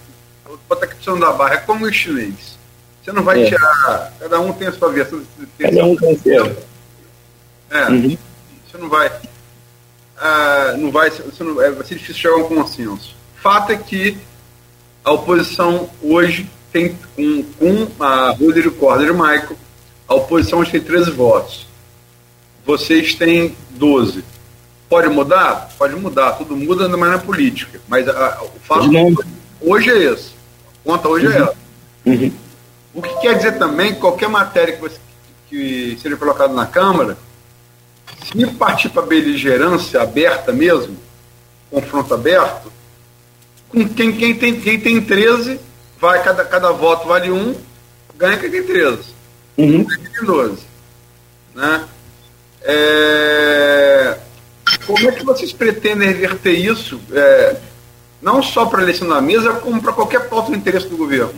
botar 0.69 0.85
a 0.87 0.89
questão 0.89 1.19
da 1.19 1.33
barra, 1.33 1.55
é 1.55 1.59
como 1.59 1.87
o 1.87 1.93
chinês. 1.93 2.59
Você 3.03 3.13
não 3.13 3.23
vai 3.23 3.43
é. 3.43 3.49
tirar. 3.49 4.13
Cada 4.21 4.41
um 4.41 4.53
tem 4.53 4.69
a 4.69 4.73
sua 4.73 4.91
versão. 4.91 5.23
Cada 5.59 5.85
um 5.85 5.97
tem 5.97 6.13
a 6.13 6.19
sua. 6.19 6.57
É. 7.71 7.85
Uhum. 7.91 8.19
Você 8.71 8.79
não 8.79 8.89
vai. 8.89 9.09
Uh, 9.09 10.77
não 10.77 10.91
vai, 10.91 11.11
você 11.11 11.45
não, 11.45 11.63
é, 11.63 11.71
vai 11.71 11.87
ser 11.87 11.95
difícil 11.95 12.23
chegar 12.23 12.35
a 12.35 12.39
um 12.39 12.45
consenso. 12.49 13.15
Fato 13.41 13.71
é 13.73 13.77
que 13.77 14.17
a 15.05 15.13
oposição 15.13 15.89
hoje 16.03 16.49
tem, 16.73 16.97
com, 17.15 17.45
com 17.59 18.05
a 18.05 18.31
Rodrigo 18.31 18.71
Corda 18.73 19.05
e 19.05 19.13
Michael, 19.13 19.57
a 20.07 20.15
oposição 20.15 20.61
hoje 20.61 20.73
tem 20.73 20.81
13 20.81 21.11
votos. 21.11 21.67
Vocês 22.65 23.15
têm 23.15 23.57
12. 23.71 24.25
Pode 24.89 25.09
mudar? 25.09 25.71
Pode 25.79 25.95
mudar. 25.97 26.33
Tudo 26.33 26.57
muda, 26.57 26.85
ainda 26.85 26.97
mais 26.97 27.13
na 27.13 27.19
política. 27.19 27.81
Mas 27.89 28.09
a, 28.09 28.43
o 28.43 28.61
fato 28.61 28.91
hoje 29.61 29.91
é 29.91 30.13
esse. 30.13 30.31
A 30.85 30.91
conta 30.91 31.09
hoje 31.09 31.27
é 31.27 31.29
uhum. 31.29 31.35
é 31.35 31.43
essa. 31.43 31.57
Uhum. 32.07 32.33
O 32.95 33.03
que 33.03 33.21
quer 33.21 33.37
dizer 33.37 33.59
também 33.59 33.95
que 33.95 34.01
qualquer 34.01 34.29
matéria 34.29 34.75
que, 34.75 34.81
você, 34.81 34.99
que 35.49 35.99
seja 36.03 36.17
colocada 36.17 36.53
na 36.53 36.67
Câmara, 36.67 37.17
se 38.25 38.47
partir 38.47 38.89
para 38.89 39.03
beligerância 39.03 40.01
aberta 40.03 40.53
mesmo, 40.53 40.97
confronto 41.71 42.15
aberto, 42.15 42.73
com 43.69 43.89
quem, 43.89 44.13
quem, 44.13 44.35
tem, 44.35 44.61
quem 44.61 44.81
tem 44.81 45.01
13, 45.01 45.61
vai, 46.01 46.23
cada, 46.23 46.45
cada 46.45 46.73
voto 46.73 47.07
vale 47.07 47.31
um, 47.31 47.55
ganha 48.17 48.37
quem 48.37 48.51
tem 48.51 48.63
13. 48.63 48.99
Uhum. 49.57 49.85
Quem 49.85 49.99
tem 49.99 50.25
12. 50.25 50.59
Né? 51.55 51.85
É... 52.63 54.17
Como 54.87 55.09
é 55.09 55.13
que 55.13 55.25
vocês 55.25 55.53
pretendem 55.53 56.09
reverter 56.09 56.53
isso, 56.53 56.99
é, 57.13 57.57
não 58.23 58.43
só 58.43 58.65
para 58.67 58.81
a 58.81 58.83
eleição 58.83 59.07
da 59.07 59.21
mesa, 59.21 59.53
como 59.55 59.83
para 59.83 59.93
qualquer 59.93 60.29
pauta 60.29 60.51
do 60.51 60.57
interesse 60.57 60.89
do 60.89 60.97
governo? 60.97 61.35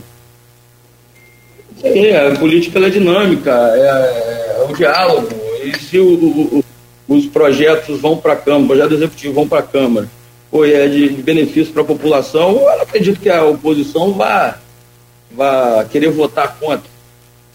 É, 1.82 2.28
a 2.28 2.36
política 2.36 2.78
é 2.78 2.90
dinâmica, 2.90 3.50
é, 3.50 4.60
é, 4.60 4.66
o 4.68 4.74
diálogo. 4.74 5.28
E 5.64 5.76
se 5.78 5.98
o, 5.98 6.14
o, 6.14 6.64
os 7.08 7.26
projetos 7.26 8.00
vão 8.00 8.16
para 8.16 8.34
a 8.34 8.36
Câmara, 8.36 8.62
o 8.62 8.66
projeto 8.68 8.94
executivo 8.94 9.34
vão 9.34 9.48
para 9.48 9.58
a 9.58 9.66
Câmara, 9.66 10.08
ou 10.50 10.64
é 10.64 10.88
de, 10.88 11.08
benefício 11.08 11.72
para 11.72 11.82
a 11.82 11.86
população, 11.86 12.60
eu 12.60 12.82
acredito 12.82 13.20
que 13.20 13.30
a 13.30 13.44
oposição 13.44 14.12
vá, 14.12 14.58
vá 15.30 15.84
querer 15.90 16.10
votar 16.10 16.58
contra. 16.58 16.90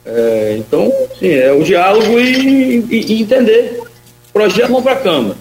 É, 0.05 0.55
então, 0.57 0.91
sim, 1.19 1.29
é 1.29 1.51
o 1.51 1.63
diálogo 1.63 2.19
e, 2.19 2.77
e, 2.89 3.13
e 3.13 3.21
entender. 3.21 3.81
Projetos 4.31 4.69
vão 4.69 4.81
para 4.81 4.93
a 4.93 4.99
Câmara. 4.99 5.37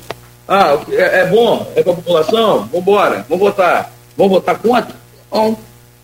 Ah, 0.49 0.79
é, 0.91 1.21
é 1.21 1.27
bom? 1.27 1.71
É 1.75 1.83
para 1.83 1.93
a 1.93 1.97
população? 1.97 2.59
Vamos 2.61 2.75
embora, 2.75 3.27
vamos 3.29 3.45
votar. 3.45 3.93
Vamos 4.17 4.33
votar 4.33 4.59
contra? 4.59 4.95
Não. 5.33 5.57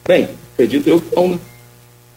Bem, 0.06 0.28
acredito 0.54 0.88
eu 0.88 1.00
que 1.00 1.14
não. 1.14 1.28
Né? 1.28 1.38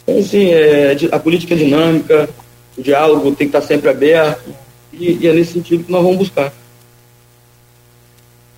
Então, 0.03 0.19
assim, 0.19 0.47
é, 0.49 0.95
a 1.11 1.19
política 1.19 1.53
é 1.53 1.57
dinâmica, 1.57 2.29
o 2.77 2.81
diálogo 2.81 3.31
tem 3.31 3.49
que 3.49 3.55
estar 3.55 3.61
sempre 3.61 3.89
aberto, 3.89 4.53
e, 4.91 5.17
e 5.21 5.27
é 5.27 5.33
nesse 5.33 5.53
sentido 5.53 5.83
que 5.83 5.91
nós 5.91 6.03
vamos 6.03 6.17
buscar. 6.17 6.51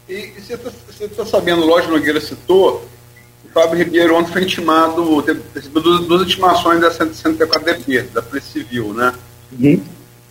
E, 0.08 0.34
e 0.38 0.42
você 0.42 0.54
está 0.54 1.24
tá 1.24 1.26
sabendo, 1.26 1.66
lógico, 1.66 1.94
Nogueira 1.94 2.22
citou, 2.22 2.86
o 3.44 3.50
Fábio 3.54 3.78
Ribeiro 3.78 4.16
ontem 4.16 4.32
foi 4.32 4.44
intimado, 4.44 5.22
teve, 5.24 5.42
teve 5.54 5.70
duas, 5.70 6.06
duas 6.06 6.22
intimações 6.24 6.80
da 6.80 6.92
164DP, 6.92 8.12
da 8.12 8.22
Polícia 8.22 8.52
Civil, 8.52 8.94
né? 8.94 9.14
Uhum. 9.60 9.84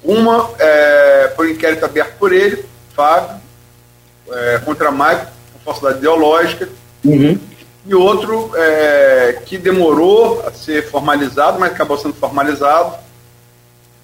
Uma 0.02 0.50
é, 0.58 1.28
por 1.28 1.48
inquérito 1.48 1.84
aberto 1.84 2.18
por 2.18 2.32
ele, 2.32 2.64
Fábio, 2.94 3.40
é, 4.30 4.58
contra 4.64 4.90
Maico, 4.90 5.26
com 5.52 5.58
falsidade 5.64 5.98
ideológica, 5.98 6.68
uhum. 7.04 7.38
e 7.86 7.94
outro 7.94 8.52
é, 8.54 9.40
que 9.44 9.58
demorou 9.58 10.44
a 10.46 10.52
ser 10.52 10.88
formalizado, 10.88 11.58
mas 11.58 11.72
acabou 11.72 11.98
sendo 11.98 12.14
formalizado 12.14 12.96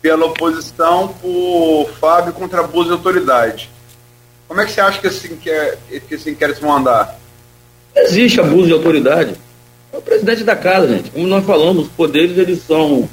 pela 0.03 0.27
oposição 0.27 1.09
por 1.09 1.91
Fábio 2.01 2.33
contra 2.33 2.61
abuso 2.61 2.89
de 2.89 2.95
autoridade. 2.95 3.70
Como 4.51 4.61
é 4.61 4.67
que 4.67 4.73
você 4.73 4.81
acha 4.81 5.01
que 5.01 5.07
esse, 5.07 5.33
inquérito, 5.33 5.79
esse 6.11 6.29
inquérito 6.29 6.61
vão 6.61 6.77
andar? 6.77 7.17
Existe 7.95 8.41
abuso 8.41 8.67
de 8.67 8.73
autoridade. 8.73 9.37
É 9.93 9.97
o 9.97 10.03
presidente 10.03 10.43
da 10.43 10.57
casa, 10.57 10.89
gente. 10.89 11.09
Como 11.09 11.25
nós 11.29 11.47
falamos, 11.47 11.85
os 11.85 11.93
poderes 11.93 12.37
eles 12.37 12.61
são 12.67 13.09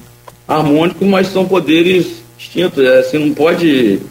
harmônicos, 0.48 1.08
mas 1.08 1.28
são 1.28 1.48
poderes 1.48 2.24
distintos. 2.40 2.84
É, 2.84 3.02
assim, 3.02 3.20
não 3.20 3.36
pode 3.36 4.02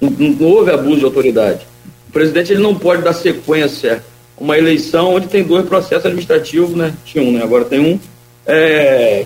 não, 0.00 0.10
não, 0.10 0.44
houve 0.44 0.72
abuso 0.72 0.98
de 0.98 1.04
autoridade. 1.04 1.64
O 2.08 2.12
presidente 2.12 2.52
ele 2.52 2.60
não 2.60 2.74
pode 2.74 3.02
dar 3.02 3.12
sequência 3.12 4.02
a 4.36 4.42
uma 4.42 4.58
eleição 4.58 5.14
onde 5.14 5.28
tem 5.28 5.44
dois 5.44 5.64
processos 5.64 6.06
administrativos, 6.06 6.74
né? 6.74 6.92
Tinha 7.04 7.22
um, 7.22 7.30
né? 7.30 7.44
Agora 7.44 7.64
tem 7.64 7.78
um 7.78 8.00
é, 8.44 9.24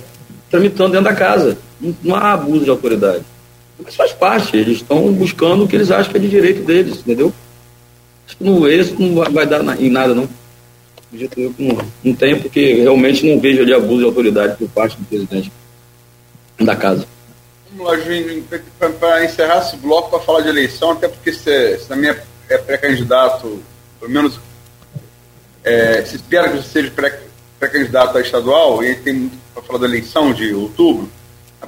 tramitando 0.50 0.90
dentro 0.90 1.06
da 1.06 1.14
casa. 1.14 1.56
Não, 1.80 1.96
não 2.04 2.16
há 2.16 2.34
abuso 2.34 2.64
de 2.64 2.70
autoridade. 2.70 3.24
Mas 3.82 3.96
faz 3.96 4.12
parte, 4.12 4.58
eles 4.58 4.76
estão 4.76 5.10
buscando 5.10 5.64
o 5.64 5.66
que 5.66 5.74
eles 5.74 5.90
acham 5.90 6.12
que 6.12 6.18
é 6.18 6.20
de 6.20 6.28
direito 6.28 6.62
deles, 6.62 6.98
entendeu? 6.98 7.32
Que 8.26 8.42
no 8.42 8.68
esse 8.68 8.94
não 9.00 9.14
vai 9.32 9.46
dar 9.46 9.80
em 9.80 9.90
nada, 9.90 10.14
não. 10.14 10.28
Não, 11.58 11.78
não 12.04 12.14
tem, 12.14 12.38
porque 12.40 12.74
realmente 12.74 13.24
não 13.26 13.40
vejo 13.40 13.62
ali 13.62 13.72
abuso 13.72 13.98
de 13.98 14.04
autoridade 14.04 14.56
por 14.56 14.68
parte 14.68 14.96
do 14.96 15.04
presidente 15.04 15.52
da 16.58 16.74
casa. 16.74 17.06
Para 18.98 19.24
encerrar 19.24 19.58
esse 19.58 19.76
bloco 19.76 20.10
para 20.10 20.20
falar 20.20 20.40
de 20.40 20.48
eleição, 20.48 20.92
até 20.92 21.08
porque 21.08 21.32
você, 21.32 21.80
também 21.86 22.14
é 22.48 22.58
pré-candidato, 22.58 23.62
pelo 24.00 24.10
menos 24.10 24.40
é, 25.62 26.04
se 26.04 26.16
espera 26.16 26.48
que 26.48 26.56
você 26.56 26.68
seja 26.68 26.92
pré-candidato 27.58 28.18
a 28.18 28.20
estadual, 28.20 28.82
e 28.82 28.94
tem 28.96 29.14
muito 29.14 29.36
para 29.52 29.62
falar 29.62 29.78
da 29.80 29.86
eleição 29.86 30.32
de 30.32 30.54
outubro, 30.54 31.10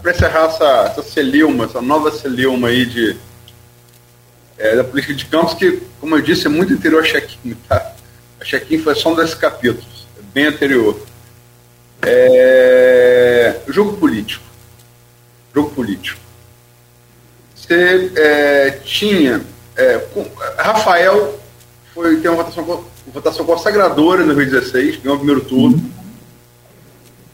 para 0.01 0.13
encerrar 0.13 0.47
essa, 0.47 0.93
essa 0.93 1.03
celilma, 1.03 1.65
essa 1.65 1.81
nova 1.81 2.11
celilma 2.11 2.69
aí 2.69 2.87
de, 2.87 3.17
é, 4.59 4.77
da 4.77 4.85
política 4.85 5.15
de 5.15 5.25
campos, 5.27 5.55
que, 5.55 5.83
como 6.01 6.17
eu 6.17 6.23
disse, 6.23 6.47
é 6.47 6.51
muito 6.51 6.73
anterior 6.73 7.03
a 7.03 7.07
check-in, 7.07 7.55
tá? 7.69 7.95
A 8.41 8.45
check-in 8.45 8.79
foi 8.79 8.95
só 8.95 9.13
um 9.13 9.17
desses 9.17 9.35
capítulos, 9.35 10.07
é 10.19 10.23
bem 10.33 10.47
anterior. 10.47 11.01
É, 12.03 13.57
jogo 13.69 13.97
político 13.97 14.49
jogo 15.59 15.71
político. 15.71 16.21
Você 17.55 18.13
é, 18.17 18.71
tinha. 18.85 19.43
É, 19.77 19.99
com, 19.99 20.27
Rafael 20.57 21.39
foi, 21.95 22.17
tem 22.19 22.31
uma 22.31 22.43
votação, 22.43 22.85
votação 23.13 23.45
consagradora 23.45 24.23
em 24.23 24.27
2016, 24.27 24.97
ganhou 24.99 25.17
o 25.17 25.19
primeiro 25.19 25.41
turno. 25.43 25.93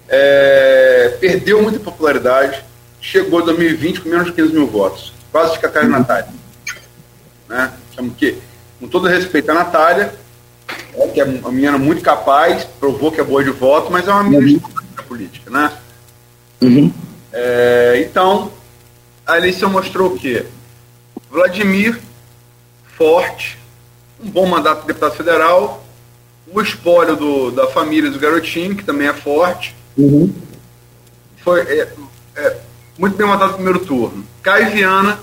É, 0.08 1.16
perdeu 1.20 1.62
muita 1.62 1.80
popularidade, 1.80 2.62
chegou 3.00 3.40
em 3.40 3.44
2020 3.44 4.00
com 4.00 4.08
menos 4.08 4.26
de 4.26 4.32
15 4.32 4.52
mil 4.52 4.66
votos, 4.66 5.12
quase 5.32 5.54
de 5.54 5.60
Catarina 5.60 5.98
Natália. 5.98 6.28
Né? 7.54 7.72
Chamo 7.94 8.10
que, 8.10 8.36
com 8.80 8.88
todo 8.88 9.06
respeito 9.06 9.48
à 9.50 9.54
Natália, 9.54 10.12
é, 10.96 11.06
que 11.06 11.20
é 11.20 11.24
uma 11.24 11.52
menina 11.52 11.78
muito 11.78 12.02
capaz, 12.02 12.64
provou 12.80 13.12
que 13.12 13.20
é 13.20 13.24
boa 13.24 13.44
de 13.44 13.50
voto, 13.50 13.92
mas 13.92 14.08
é 14.08 14.10
uma 14.10 14.24
menina 14.24 14.60
uhum. 14.60 15.04
política, 15.06 15.48
né? 15.52 15.72
Uhum. 16.60 16.92
É, 17.32 18.04
então, 18.04 18.50
a 19.24 19.36
eleição 19.36 19.70
mostrou 19.70 20.12
o 20.14 20.18
quê? 20.18 20.46
Vladimir, 21.30 22.00
forte, 22.98 23.56
um 24.20 24.28
bom 24.28 24.46
mandato 24.46 24.80
de 24.80 24.88
deputado 24.88 25.14
federal, 25.14 25.84
o 26.52 26.60
espólio 26.60 27.14
do, 27.14 27.52
da 27.52 27.68
família 27.68 28.10
do 28.10 28.18
garotinho, 28.18 28.74
que 28.74 28.82
também 28.82 29.06
é 29.06 29.14
forte. 29.14 29.76
Uhum. 29.96 30.34
Foi 31.36 31.60
é, 31.60 31.88
é, 32.34 32.56
muito 32.98 33.16
bem 33.16 33.28
votado 33.28 33.52
no 33.52 33.56
primeiro 33.58 33.78
turno. 33.78 34.26
Caio 34.42 34.70
Viana, 34.72 35.20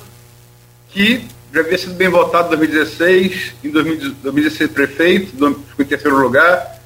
que 0.87 1.27
já 1.53 1.61
havia 1.61 1.77
sido 1.77 1.95
bem 1.95 2.09
votado 2.09 2.47
em 2.47 2.57
2016, 2.57 3.53
em 3.63 3.69
2016 3.69 4.71
prefeito, 4.71 5.31
ficou 5.67 5.85
em 5.85 5.87
terceiro 5.87 6.17
lugar. 6.17 6.79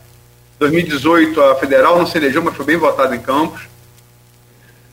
2018 0.59 1.41
a 1.41 1.55
federal 1.55 1.97
não 1.99 2.07
se 2.07 2.17
elegeu, 2.17 2.41
mas 2.41 2.55
foi 2.55 2.65
bem 2.65 2.77
votado 2.77 3.13
em 3.13 3.19
Campos 3.19 3.63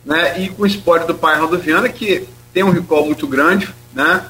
né? 0.04 0.40
E 0.40 0.48
com 0.48 0.62
o 0.62 0.66
esporte 0.66 1.06
do 1.06 1.14
pai 1.14 1.34
Ronaldo 1.34 1.58
Viana, 1.58 1.88
que 1.88 2.26
tem 2.52 2.62
um 2.62 2.70
recall 2.70 3.06
muito 3.06 3.26
grande, 3.26 3.72
né? 3.92 4.26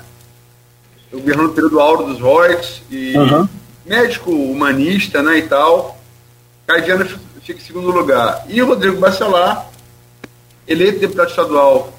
O 1.12 1.18
governo 1.18 1.44
no 1.44 1.52
período 1.52 1.80
Auro 1.80 2.04
dos 2.04 2.20
Royals 2.20 2.82
e 2.90 3.16
uhum. 3.16 3.48
médico 3.84 4.30
humanista, 4.30 5.22
né, 5.22 5.38
e 5.38 5.42
tal. 5.42 5.98
Caidiana 6.66 7.04
fica 7.42 7.60
em 7.60 7.64
segundo 7.64 7.90
lugar. 7.90 8.46
E 8.48 8.62
o 8.62 8.66
Rodrigo 8.66 8.98
Bacelar, 8.98 9.68
eleito 10.66 11.00
deputado 11.00 11.28
estadual 11.28 11.92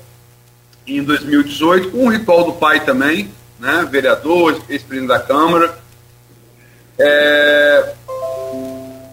em 0.86 1.03
2018, 1.03 1.91
com 1.91 2.05
o 2.05 2.09
recall 2.09 2.45
do 2.45 2.53
pai 2.53 2.84
também, 2.84 3.29
né, 3.59 3.88
vereador, 3.89 4.61
ex-presidente 4.69 5.07
da 5.07 5.19
Câmara. 5.19 5.77
É, 6.97 7.93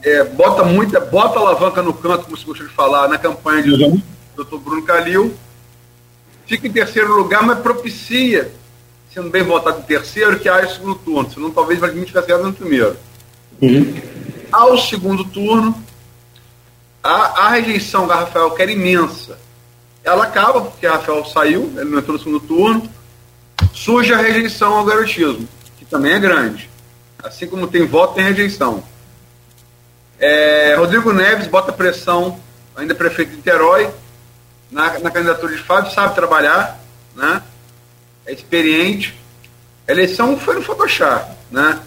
é, 0.02 0.24
bota 0.24 0.64
muita, 0.64 1.00
bota 1.00 1.38
alavanca 1.38 1.82
no 1.82 1.94
canto, 1.94 2.24
como 2.24 2.36
se 2.36 2.44
gosta 2.44 2.64
de 2.64 2.70
falar, 2.70 3.08
na 3.08 3.18
campanha 3.18 3.62
de 3.62 3.70
uhum 3.70 4.02
doutor 4.44 4.58
Bruno 4.60 4.82
Calil, 4.82 5.34
fica 6.46 6.66
em 6.66 6.72
terceiro 6.72 7.14
lugar, 7.14 7.42
mas 7.42 7.58
propicia, 7.58 8.50
sendo 9.12 9.30
bem 9.30 9.42
votado 9.42 9.80
em 9.80 9.82
terceiro, 9.82 10.38
que 10.38 10.48
haja 10.48 10.74
segundo 10.74 10.94
turno, 10.96 11.30
senão 11.30 11.50
talvez 11.50 11.78
Vladimir 11.78 12.06
tivesse 12.06 12.26
ganhado 12.26 12.46
no 12.46 12.52
primeiro. 12.52 12.96
Uhum. 13.60 13.94
Ao 14.50 14.78
segundo 14.78 15.24
turno, 15.24 15.74
a, 17.02 17.46
a 17.46 17.48
rejeição 17.50 18.06
da 18.06 18.16
Rafael, 18.16 18.50
que 18.52 18.62
era 18.62 18.72
imensa, 18.72 19.38
ela 20.04 20.24
acaba, 20.24 20.62
porque 20.62 20.86
a 20.86 20.92
Rafael 20.92 21.24
saiu, 21.24 21.72
ele 21.76 21.90
não 21.90 21.98
entrou 21.98 22.16
no 22.16 22.22
segundo 22.22 22.40
turno, 22.40 22.90
surge 23.72 24.12
a 24.12 24.16
rejeição 24.16 24.74
ao 24.74 24.84
garotismo, 24.84 25.48
que 25.78 25.84
também 25.84 26.12
é 26.12 26.18
grande. 26.18 26.70
Assim 27.22 27.46
como 27.46 27.66
tem 27.66 27.86
voto, 27.86 28.14
tem 28.14 28.24
rejeição. 28.24 28.82
É, 30.18 30.74
Rodrigo 30.76 31.12
Neves 31.12 31.46
bota 31.46 31.72
pressão, 31.72 32.40
ainda 32.76 32.94
prefeito 32.94 33.30
de 33.30 33.36
Niterói, 33.36 33.90
na, 34.70 34.98
na 34.98 35.10
candidatura 35.10 35.54
de 35.54 35.62
Fábio, 35.62 35.92
sabe 35.92 36.14
trabalhar, 36.14 36.78
né? 37.14 37.42
é 38.26 38.32
experiente. 38.32 39.14
A 39.88 39.92
eleição 39.92 40.38
foi 40.38 40.54
no 40.54 40.62
Photoshop, 40.62 41.32
né? 41.50 41.80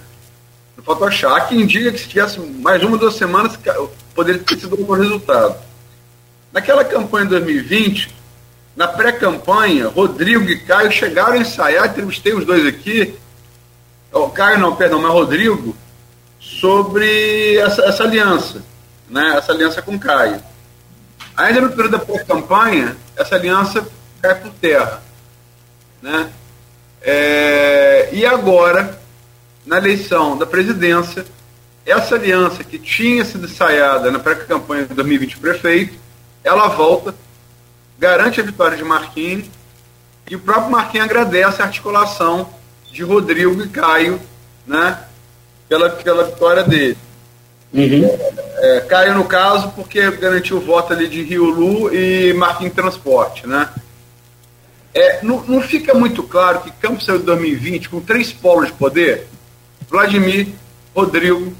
No 0.76 0.84
Photoshop. 0.84 1.34
Há 1.34 1.46
quem 1.46 1.66
diga 1.66 1.92
que 1.92 2.00
se 2.00 2.08
tivesse 2.08 2.40
mais 2.40 2.84
uma, 2.84 2.98
duas 2.98 3.16
semanas, 3.16 3.58
poderia 4.14 4.42
ter 4.42 4.60
sido 4.60 4.80
um 4.80 4.84
bom 4.84 4.94
resultado. 4.94 5.56
Naquela 6.54 6.86
campanha 6.86 7.26
de 7.26 7.32
2020, 7.32 8.16
na 8.76 8.88
pré-campanha, 8.88 9.88
Rodrigo 9.88 10.48
e 10.50 10.60
Caio 10.60 10.92
chegaram 10.92 11.34
a 11.34 11.38
ensaiar, 11.38 11.88
entrevistei 11.88 12.34
os 12.34 12.46
dois 12.46 12.66
aqui, 12.68 13.16
o 14.12 14.30
Caio 14.30 14.60
não, 14.60 14.76
perdão, 14.76 15.02
mas 15.02 15.12
Rodrigo, 15.12 15.76
sobre 16.40 17.58
essa, 17.58 17.82
essa 17.86 18.04
aliança, 18.04 18.64
né? 19.10 19.36
essa 19.36 19.52
aliança 19.52 19.82
com 19.82 19.98
Caio. 19.98 20.40
Ainda 21.36 21.62
no 21.62 21.70
período 21.70 21.98
da 21.98 22.00
pré-campanha, 22.00 22.96
essa 23.16 23.36
aliança 23.36 23.88
cai 24.22 24.36
por 24.36 24.52
terra. 24.54 25.02
Né? 26.04 26.30
É, 27.02 28.10
e 28.14 28.24
agora, 28.26 29.00
na 29.66 29.78
eleição 29.78 30.38
da 30.38 30.46
presidência, 30.46 31.26
essa 31.84 32.14
aliança 32.14 32.64
que 32.64 32.78
tinha 32.78 33.26
sido 33.26 33.46
ensaiada 33.48 34.12
na 34.12 34.20
pré-campanha 34.20 34.86
de 34.86 34.94
2020 34.94 35.38
prefeito, 35.38 36.03
ela 36.44 36.68
volta, 36.68 37.16
garante 37.98 38.40
a 38.40 38.44
vitória 38.44 38.78
de 38.78 38.84
Marquinhos, 38.84 39.48
e 40.30 40.36
o 40.36 40.40
próprio 40.40 40.72
Marquinhos 40.72 41.06
agradece 41.06 41.62
a 41.62 41.66
articulação 41.66 42.50
de 42.92 43.04
Rodrigo 43.04 43.62
e 43.64 43.70
Caio, 43.70 44.20
né, 44.66 45.00
pela, 45.68 45.90
pela 45.90 46.24
vitória 46.26 46.64
dele. 46.64 46.98
Uhum. 47.74 48.08
É, 48.58 48.82
Caio, 48.82 49.16
no 49.16 49.26
caso, 49.26 49.72
porque 49.76 50.12
garantiu 50.12 50.58
o 50.58 50.62
voto 50.62 50.94
ali 50.94 51.08
de 51.08 51.24
Rio 51.24 51.46
Lu 51.46 51.94
e 51.94 52.34
Marquinhos 52.34 52.74
Transporte, 52.74 53.48
né? 53.48 53.70
É, 54.94 55.24
não, 55.24 55.44
não, 55.48 55.60
fica 55.60 55.94
muito 55.96 56.22
claro 56.22 56.62
que 56.62 56.70
Campos 56.72 57.06
saiu 57.06 57.18
de 57.18 57.26
2020 57.26 57.90
com 57.90 58.00
três 58.00 58.32
polos 58.32 58.68
de 58.68 58.74
poder: 58.74 59.28
Vladimir, 59.90 60.50
Rodrigo, 60.96 61.52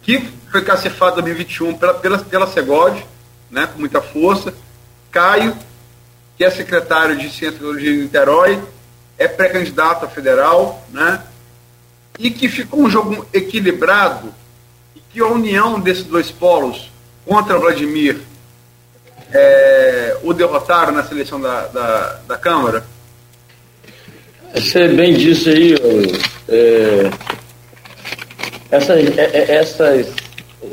que 0.00 0.18
foi 0.50 0.64
cacifado 0.64 1.20
em 1.20 1.24
2021 1.24 1.76
pela, 1.76 1.94
pela, 1.94 2.18
pela 2.18 2.46
Segode, 2.46 3.04
né, 3.50 3.66
com 3.66 3.78
muita 3.78 4.00
força, 4.00 4.54
Caio, 5.10 5.56
que 6.36 6.44
é 6.44 6.50
secretário 6.50 7.16
de 7.16 7.30
Ciência 7.30 7.58
de 7.58 7.96
Niterói, 7.96 8.60
é 9.16 9.26
pré-candidato 9.26 10.04
a 10.04 10.08
federal, 10.08 10.86
né, 10.90 11.22
e 12.18 12.30
que 12.30 12.48
ficou 12.48 12.80
um 12.80 12.90
jogo 12.90 13.26
equilibrado 13.32 14.34
e 14.94 15.00
que 15.00 15.20
a 15.20 15.26
união 15.26 15.80
desses 15.80 16.04
dois 16.04 16.30
polos 16.30 16.90
contra 17.24 17.58
Vladimir 17.58 18.20
é, 19.32 20.16
o 20.22 20.32
derrotaram 20.32 20.92
na 20.92 21.04
seleção 21.04 21.40
da, 21.40 21.66
da, 21.66 22.20
da 22.26 22.36
Câmara? 22.36 22.84
Você 24.54 24.88
bem 24.88 25.14
disse 25.14 25.50
aí, 25.50 25.74
é, 26.48 27.10
essa, 28.70 28.94
é, 28.94 29.50
é, 29.50 29.54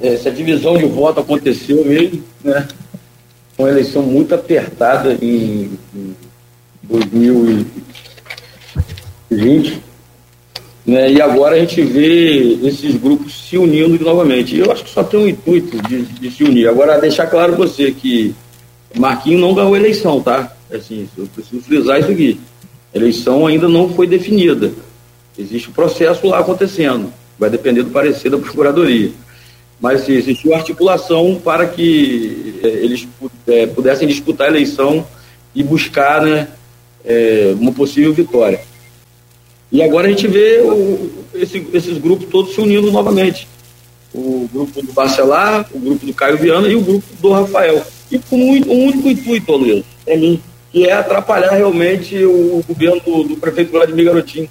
essa, 0.02 0.32
divisão 0.32 0.78
de 0.78 0.86
voto 0.86 1.20
aconteceu 1.20 1.84
mesmo, 1.86 2.24
né? 2.44 2.68
Uma 3.58 3.70
eleição 3.70 4.02
muito 4.02 4.36
apertada 4.36 5.18
em, 5.22 5.72
em 5.96 6.16
2020. 6.84 9.82
Né? 10.86 11.14
E 11.14 11.22
agora 11.22 11.56
a 11.56 11.60
gente 11.60 11.82
vê 11.82 12.60
esses 12.64 12.96
grupos 12.96 13.48
se 13.50 13.58
unindo 13.58 14.04
novamente. 14.04 14.58
Eu 14.58 14.72
acho 14.72 14.84
que 14.84 14.90
só 14.90 15.04
tem 15.04 15.20
um 15.20 15.28
intuito 15.28 15.82
de, 15.88 16.04
de 16.04 16.30
se 16.30 16.44
unir. 16.44 16.68
Agora, 16.68 17.00
deixar 17.00 17.28
claro 17.28 17.56
para 17.56 17.66
você 17.66 17.92
que 17.92 18.36
Marquinho 18.96 19.40
não 19.40 19.54
ganhou 19.54 19.74
a 19.74 19.80
eleição, 19.80 20.22
tá? 20.22 20.54
Assim, 20.72 21.08
eu 21.18 21.26
preciso 21.28 21.62
frisar 21.62 22.00
isso 22.00 22.12
aqui. 22.12 22.40
A 22.94 22.98
eleição 22.98 23.48
ainda 23.48 23.68
não 23.68 23.90
foi 23.90 24.08
definida. 24.08 24.72
Existe 25.38 25.70
um 25.70 25.74
processo 25.74 26.28
lá 26.28 26.40
acontecendo. 26.40 27.12
Vai 27.38 27.50
depender 27.50 27.84
do 27.84 27.90
parecer 27.90 28.30
da 28.30 28.38
Procuradoria. 28.38 29.12
Mas 29.80 30.08
existiu 30.08 30.54
articulação 30.54 31.40
para 31.44 31.68
que 31.68 32.60
é, 32.64 32.68
eles 32.68 33.08
é, 33.48 33.68
pudessem 33.68 34.08
disputar 34.08 34.48
a 34.48 34.50
eleição 34.52 35.06
e 35.54 35.64
buscar 35.64 36.22
né, 36.22 36.48
é, 37.04 37.54
uma 37.60 37.72
possível 37.72 38.14
vitória. 38.14 38.62
E 39.72 39.82
agora 39.84 40.08
a 40.08 40.10
gente 40.10 40.28
vê 40.28 40.62
o, 40.62 41.12
esse, 41.34 41.66
esses 41.74 41.98
grupos 41.98 42.28
todos 42.30 42.54
se 42.54 42.62
unindo 42.62 42.92
novamente. 42.92 43.48
O 44.14 44.50
grupo 44.52 44.82
do 44.82 44.94
Bacelar, 44.94 45.68
o 45.74 45.80
grupo 45.80 46.06
do 46.06 46.14
Caio 46.14 46.38
Viana 46.38 46.68
e 46.68 46.76
o 46.76 46.82
grupo 46.82 47.06
do 47.20 47.32
Rafael 47.32 47.86
e 48.12 48.20
com 48.20 48.38
um, 48.38 48.52
um 48.52 48.86
único 48.88 49.10
intuito, 49.10 49.56
Luiz, 49.56 49.84
é 50.06 50.16
mim, 50.16 50.42
que 50.72 50.88
é 50.88 50.94
atrapalhar 50.94 51.52
realmente 51.52 52.24
o 52.24 52.64
governo 52.68 53.02
do, 53.02 53.24
do 53.24 53.36
prefeito 53.38 53.72
Vladimir 53.72 54.06
Garotinho. 54.06 54.50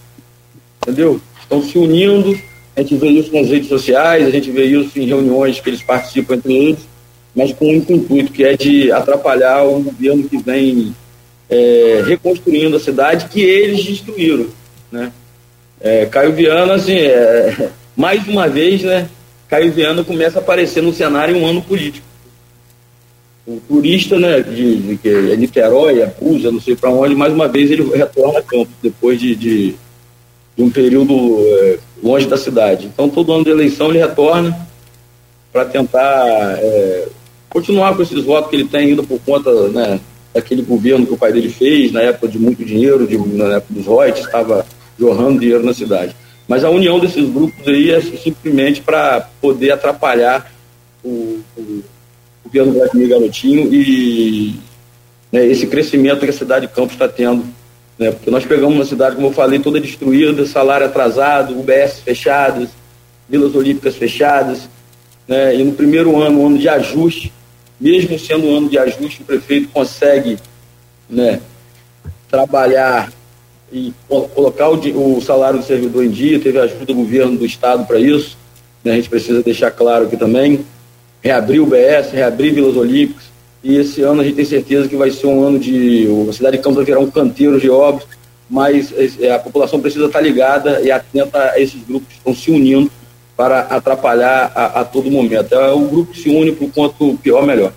Entendeu? 0.83 1.21
Estão 1.41 1.63
se 1.63 1.79
unindo, 1.79 2.39
a 2.77 2.81
gente 2.81 2.97
vê 2.97 3.09
isso 3.09 3.33
nas 3.33 3.49
redes 3.49 3.69
sociais, 3.69 4.27
a 4.27 4.31
gente 4.31 4.51
vê 4.51 4.65
isso 4.65 4.99
em 4.99 5.07
reuniões 5.07 5.61
que 5.61 5.71
eles 5.71 5.83
participam 5.83 6.35
entre 6.35 6.53
eles, 6.53 6.89
mas 7.35 7.53
com 7.53 7.67
um 7.67 7.71
único 7.71 7.93
intuito, 7.93 8.33
que 8.33 8.45
é 8.45 8.57
de 8.57 8.91
atrapalhar 8.91 9.63
o 9.63 9.81
governo 9.81 10.29
que 10.29 10.37
vem 10.39 10.95
é, 11.49 12.03
reconstruindo 12.07 12.77
a 12.77 12.81
cidade 12.81 13.29
que 13.29 13.41
eles 13.41 13.85
destruíram. 13.85 14.47
Né? 14.91 15.13
É, 15.81 16.07
Caio 16.07 16.33
Viana, 16.33 16.75
assim, 16.75 16.97
é, 16.97 17.71
mais 17.97 18.27
uma 18.27 18.49
vez, 18.49 18.83
né, 18.83 19.09
Caio 19.49 19.73
Viana 19.73 20.03
começa 20.03 20.39
a 20.39 20.43
aparecer 20.43 20.83
no 20.83 20.93
cenário 20.93 21.37
em 21.37 21.41
um 21.41 21.47
ano 21.47 21.63
político 21.63 22.15
o 23.47 23.61
turista, 23.69 24.19
né, 24.19 24.41
de, 24.41 24.77
de 24.77 24.97
que 24.97 25.09
é 25.09 25.37
Niterói, 25.37 26.03
Apuja, 26.03 26.51
não 26.51 26.61
sei 26.61 26.75
para 26.75 26.91
onde, 26.91 27.15
mais 27.15 27.33
uma 27.33 27.47
vez 27.47 27.71
ele 27.71 27.85
retorna 27.95 28.39
a 28.39 28.43
campo, 28.43 28.71
depois 28.83 29.21
de, 29.21 29.35
de, 29.35 29.75
de 30.57 30.63
um 30.63 30.71
período 30.71 31.39
é, 31.41 31.79
longe 32.03 32.27
da 32.27 32.37
cidade. 32.37 32.87
Então, 32.87 33.09
todo 33.09 33.33
ano 33.33 33.45
de 33.45 33.51
eleição 33.51 33.91
ele 33.91 33.99
retorna 33.99 34.57
para 35.53 35.65
tentar 35.65 36.59
é, 36.59 37.09
continuar 37.49 37.95
com 37.95 38.03
esses 38.03 38.25
votos 38.25 38.51
que 38.51 38.57
ele 38.57 38.69
tem 38.69 38.89
ainda 38.89 39.03
por 39.03 39.21
conta 39.21 39.69
né, 39.69 40.01
daquele 40.33 40.63
governo 40.63 41.07
que 41.07 41.15
o 41.15 41.17
pai 41.17 41.33
dele 41.33 41.49
fez, 41.49 41.93
na 41.93 42.01
época 42.01 42.29
de 42.29 42.39
muito 42.39 42.65
dinheiro, 42.65 43.07
de, 43.07 43.17
na 43.17 43.57
época 43.57 43.75
dos 43.75 43.87
Reut, 43.87 44.21
estava 44.21 44.67
jorrando 44.99 45.41
dinheiro 45.41 45.65
na 45.65 45.73
cidade. 45.73 46.15
Mas 46.47 46.65
a 46.65 46.71
união 46.71 46.99
desses 46.99 47.29
grupos 47.29 47.67
aí 47.67 47.91
é 47.91 48.01
simplesmente 48.01 48.81
para 48.81 49.29
poder 49.41 49.71
atrapalhar 49.71 50.53
o, 51.03 51.41
o 51.57 51.83
governo 52.45 52.73
Vladimir 52.73 53.09
Garotinho 53.09 53.73
e 53.73 54.57
né, 55.33 55.47
esse 55.47 55.67
crescimento 55.67 56.21
que 56.21 56.31
a 56.31 56.33
cidade 56.33 56.67
de 56.67 56.73
Campos 56.73 56.95
está 56.95 57.09
tendo. 57.09 57.45
Né, 57.99 58.11
porque 58.11 58.31
nós 58.31 58.45
pegamos 58.45 58.75
uma 58.75 58.85
cidade, 58.85 59.15
como 59.15 59.29
eu 59.29 59.33
falei, 59.33 59.59
toda 59.59 59.81
destruída, 59.81 60.47
salário 60.47 60.87
atrasado, 60.87 61.59
UBS 61.59 62.01
fechadas, 62.05 62.71
vilas 63.29 63.55
olímpicas 63.55 63.95
fechadas. 63.95 64.69
Né, 65.29 65.57
e 65.57 65.65
no 65.65 65.73
primeiro 65.73 66.21
ano, 66.21 66.47
ano 66.47 66.59
de 66.59 66.69
ajuste, 66.69 67.33
mesmo 67.81 68.19
sendo 68.19 68.47
um 68.47 68.57
ano 68.57 68.69
de 68.69 68.79
ajuste, 68.79 69.23
o 69.23 69.25
prefeito 69.25 69.69
consegue 69.69 70.39
né, 71.09 71.41
trabalhar 72.29 73.13
e 73.73 73.93
colocar 74.09 74.71
o, 74.71 75.17
o, 75.17 75.21
salário 75.21 75.59
do 75.59 75.65
servidor 75.65 76.05
em 76.05 76.11
dia, 76.11 76.39
teve 76.39 76.59
ajuda 76.59 76.85
do 76.85 76.95
governo 76.95 77.37
do 77.37 77.47
estado 77.47 77.85
para 77.87 77.99
isso, 77.99 78.37
né, 78.85 78.93
a 78.93 78.97
gente 78.97 79.09
precisa 79.09 79.43
deixar 79.43 79.71
claro 79.71 80.05
aqui 80.07 80.17
também 80.17 80.65
reabrir 81.23 81.61
o 81.61 81.67
BS, 81.67 82.13
reabrir 82.13 82.53
Vilas 82.53 82.77
Olímpicas. 82.77 83.34
E 83.65 83.77
esse 83.79 84.03
ano 84.03 84.21
a 84.21 84.25
gente 84.25 84.37
tem 84.37 84.45
certeza 84.45 84.87
que 84.87 84.95
vai 84.95 85.11
ser 85.11 85.27
um 85.27 85.43
ano 85.43 85.59
de. 85.59 86.07
A 86.29 86.33
cidade 86.35 86.59
de 86.59 86.63
Campos 86.63 86.77
vai 86.77 86.85
virar 86.85 87.01
um 87.01 87.11
canteiro 87.11 87.59
de 87.59 87.71
obras, 87.71 88.07
mas 88.49 88.93
é, 89.19 89.35
a 89.35 89.39
população 89.39 89.81
precisa 89.81 90.05
estar 90.05 90.21
ligada 90.21 90.83
e 90.83 90.91
atenta 90.91 91.39
a 91.39 91.59
esses 91.59 91.83
grupos 91.83 92.09
que 92.09 92.15
estão 92.19 92.35
se 92.35 92.51
unindo 92.51 92.91
para 93.35 93.61
atrapalhar 93.61 94.53
a, 94.55 94.81
a 94.81 94.85
todo 94.85 95.11
momento. 95.11 95.55
É 95.55 95.73
o 95.73 95.81
grupo 95.81 96.13
que 96.13 96.21
se 96.21 96.29
une 96.29 96.51
o 96.51 96.69
quanto 96.69 97.19
pior, 97.23 97.47
melhor. 97.47 97.73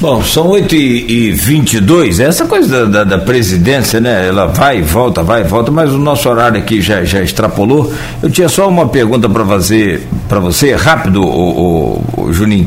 Bom, 0.00 0.22
são 0.22 0.48
8 0.48 0.74
e 0.74 1.30
22 1.30 2.20
essa 2.20 2.46
coisa 2.46 2.86
da, 2.86 3.04
da, 3.04 3.16
da, 3.16 3.24
presidência, 3.24 4.00
né? 4.00 4.26
Ela 4.26 4.46
vai 4.46 4.78
e 4.78 4.82
volta, 4.82 5.22
vai 5.22 5.42
e 5.42 5.44
volta, 5.44 5.70
mas 5.70 5.92
o 5.92 5.98
nosso 5.98 6.26
horário 6.26 6.58
aqui 6.58 6.80
já, 6.80 7.04
já 7.04 7.22
extrapolou. 7.22 7.92
Eu 8.22 8.30
tinha 8.30 8.48
só 8.48 8.66
uma 8.66 8.88
pergunta 8.88 9.28
para 9.28 9.44
fazer 9.44 10.00
para 10.26 10.40
você, 10.40 10.72
rápido, 10.74 11.22
o, 11.22 12.00
o, 12.16 12.24
o, 12.24 12.32
Juninho. 12.32 12.66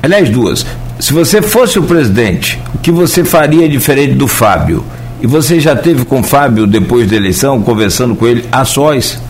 Aliás, 0.00 0.30
duas. 0.30 0.64
Se 1.02 1.12
você 1.12 1.42
fosse 1.42 1.80
o 1.80 1.82
presidente, 1.82 2.60
o 2.72 2.78
que 2.78 2.92
você 2.92 3.24
faria 3.24 3.68
diferente 3.68 4.14
do 4.14 4.28
Fábio? 4.28 4.84
E 5.20 5.26
você 5.26 5.58
já 5.58 5.74
teve 5.74 6.04
com 6.04 6.20
o 6.20 6.22
Fábio, 6.22 6.64
depois 6.64 7.10
da 7.10 7.16
eleição, 7.16 7.60
conversando 7.60 8.14
com 8.14 8.24
ele 8.24 8.44
a 8.52 8.64
sós? 8.64 9.20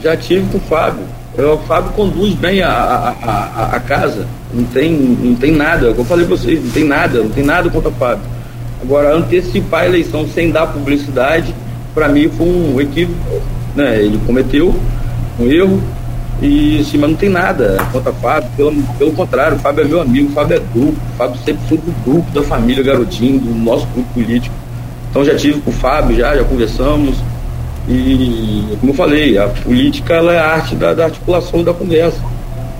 Já 0.00 0.16
tive 0.16 0.46
com 0.52 0.58
o 0.58 0.60
Fábio 0.60 1.02
O 1.36 1.58
Fábio 1.66 1.90
conduz 1.90 2.34
bem 2.34 2.62
a, 2.62 2.70
a, 2.70 3.14
a, 3.20 3.70
a, 3.72 3.80
casa, 3.80 4.28
não 4.54 4.62
tem, 4.62 4.92
não 4.92 5.34
tem 5.34 5.50
nada, 5.50 5.88
como 5.88 6.02
eu 6.02 6.04
falei 6.04 6.24
para 6.24 6.36
vocês, 6.36 6.62
não 6.62 6.70
tem 6.70 6.84
nada, 6.84 7.18
não 7.18 7.30
tem 7.30 7.44
nada 7.44 7.68
contra 7.68 7.88
o 7.88 7.94
Fábio. 7.94 8.24
Agora, 8.80 9.16
antecipar 9.16 9.80
a 9.80 9.86
eleição 9.86 10.24
sem 10.32 10.52
dar 10.52 10.68
publicidade, 10.68 11.52
para 11.92 12.08
mim 12.08 12.28
foi 12.28 12.46
um 12.46 12.80
equívoco, 12.80 13.42
né? 13.74 14.00
Ele 14.00 14.20
cometeu 14.24 14.72
um 15.40 15.46
erro, 15.46 15.82
e 16.42 16.80
assim, 16.80 16.98
mas 16.98 17.10
não 17.10 17.16
tem 17.16 17.28
nada 17.28 17.76
contra 17.92 18.12
Fábio, 18.12 18.50
pelo, 18.56 18.72
pelo 18.98 19.12
contrário, 19.12 19.58
Fábio 19.58 19.84
é 19.84 19.88
meu 19.88 20.00
amigo, 20.00 20.32
Fábio 20.32 20.56
é 20.56 20.60
grupo, 20.74 20.92
o 20.92 21.16
Fábio 21.16 21.40
sempre 21.44 21.62
foi 21.68 21.78
do 21.78 22.04
grupo 22.04 22.30
da 22.32 22.42
família 22.42 22.82
Garotinho, 22.82 23.38
do 23.38 23.54
nosso 23.54 23.86
grupo 23.86 24.12
político. 24.12 24.54
Então 25.10 25.24
já 25.24 25.36
tive 25.36 25.60
com 25.60 25.70
o 25.70 25.72
Fábio, 25.72 26.16
já, 26.16 26.36
já 26.36 26.44
conversamos. 26.44 27.16
E 27.88 28.76
como 28.80 28.92
eu 28.92 28.96
falei, 28.96 29.38
a 29.38 29.48
política 29.48 30.14
ela 30.14 30.32
é 30.32 30.38
a 30.38 30.46
arte 30.54 30.74
da, 30.74 30.92
da 30.92 31.04
articulação 31.04 31.62
da 31.62 31.72
conversa. 31.72 32.18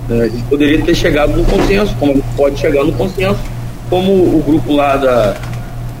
É, 0.09 0.21
a 0.21 0.27
gente 0.27 0.43
poderia 0.43 0.81
ter 0.81 0.93
chegado 0.93 1.35
no 1.35 1.45
consenso, 1.45 1.95
como 1.99 2.21
pode 2.35 2.59
chegar 2.59 2.83
no 2.83 2.91
consenso, 2.91 3.39
como 3.89 4.11
o 4.11 4.43
grupo 4.45 4.75
lá 4.75 4.97
da, 4.97 5.35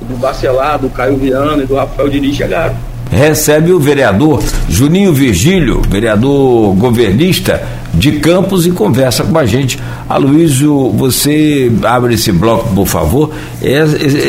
do 0.01 0.17
Bacelar, 0.17 0.77
do 0.77 0.89
Caio 0.89 1.17
Viana 1.17 1.63
e 1.63 1.65
do 1.65 1.75
Rafael 1.75 2.09
Diniz 2.09 2.35
chegaram 2.35 2.75
recebe 3.11 3.71
o 3.71 3.79
vereador 3.79 4.43
Juninho 4.67 5.13
Virgílio, 5.13 5.81
vereador 5.89 6.73
governista 6.75 7.61
de 7.93 8.13
Campos, 8.13 8.65
e 8.65 8.71
conversa 8.71 9.23
com 9.23 9.37
a 9.37 9.45
gente. 9.45 9.79
Aloysio, 10.09 10.91
você 10.91 11.71
abre 11.83 12.15
esse 12.15 12.31
bloco, 12.31 12.73
por 12.73 12.87
favor. 12.87 13.31
É, 13.61 13.83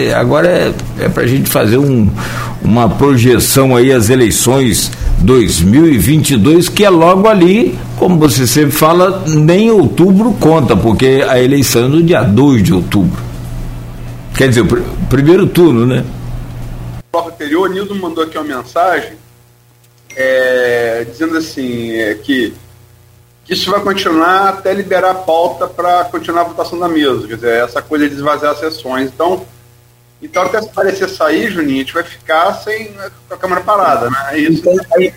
é, 0.08 0.14
agora 0.14 0.48
é, 0.48 0.72
é 1.00 1.08
para 1.08 1.24
a 1.24 1.26
gente 1.26 1.50
fazer 1.50 1.78
um, 1.78 2.08
uma 2.62 2.88
projeção 2.88 3.74
aí 3.74 3.92
às 3.92 4.08
eleições 4.08 4.90
2022, 5.18 6.68
que 6.68 6.84
é 6.84 6.90
logo 6.90 7.28
ali, 7.28 7.76
como 7.96 8.18
você 8.18 8.46
sempre 8.46 8.72
fala, 8.72 9.24
nem 9.26 9.70
outubro 9.70 10.32
conta, 10.38 10.76
porque 10.76 11.24
a 11.28 11.42
eleição 11.42 11.86
é 11.86 11.88
no 11.88 12.02
dia 12.02 12.22
2 12.22 12.62
de 12.62 12.72
outubro. 12.72 13.24
Quer 14.34 14.48
dizer, 14.48 14.60
o 14.60 14.66
pr 14.66 14.80
primeiro 15.08 15.46
turno, 15.46 15.86
né? 15.86 16.04
Bloco 17.16 17.30
anterior, 17.30 17.70
Nildo 17.70 17.94
mandou 17.94 18.24
aqui 18.24 18.36
uma 18.36 18.56
mensagem 18.56 19.16
é, 20.14 21.04
dizendo 21.04 21.36
assim 21.36 21.92
é, 21.92 22.14
que, 22.14 22.54
isso 23.48 23.70
vai 23.70 23.80
continuar 23.80 24.48
até 24.48 24.74
liberar 24.74 25.10
a 25.10 25.14
pauta 25.14 25.68
para 25.68 26.04
continuar 26.06 26.42
a 26.42 26.44
votação 26.44 26.78
da 26.78 26.88
mesa. 26.88 27.28
Quer 27.28 27.36
dizer, 27.36 27.62
essa 27.62 27.80
coisa 27.80 28.08
de 28.08 28.14
esvaziar 28.16 28.52
as 28.52 28.58
sessões. 28.58 29.08
Então, 29.08 29.46
então 30.20 30.42
até 30.42 30.60
se 30.60 30.68
parecer 30.70 31.08
sair, 31.08 31.52
Juninho, 31.52 31.76
a 31.76 31.78
gente 31.78 31.94
vai 31.94 32.02
ficar 32.02 32.52
sem 32.54 32.92
com 33.28 33.34
a 33.34 33.38
Câmara 33.38 33.60
parada, 33.60 34.10
né? 34.10 34.30
É 34.32 34.38
isso. 34.38 34.68
Então, 34.68 34.74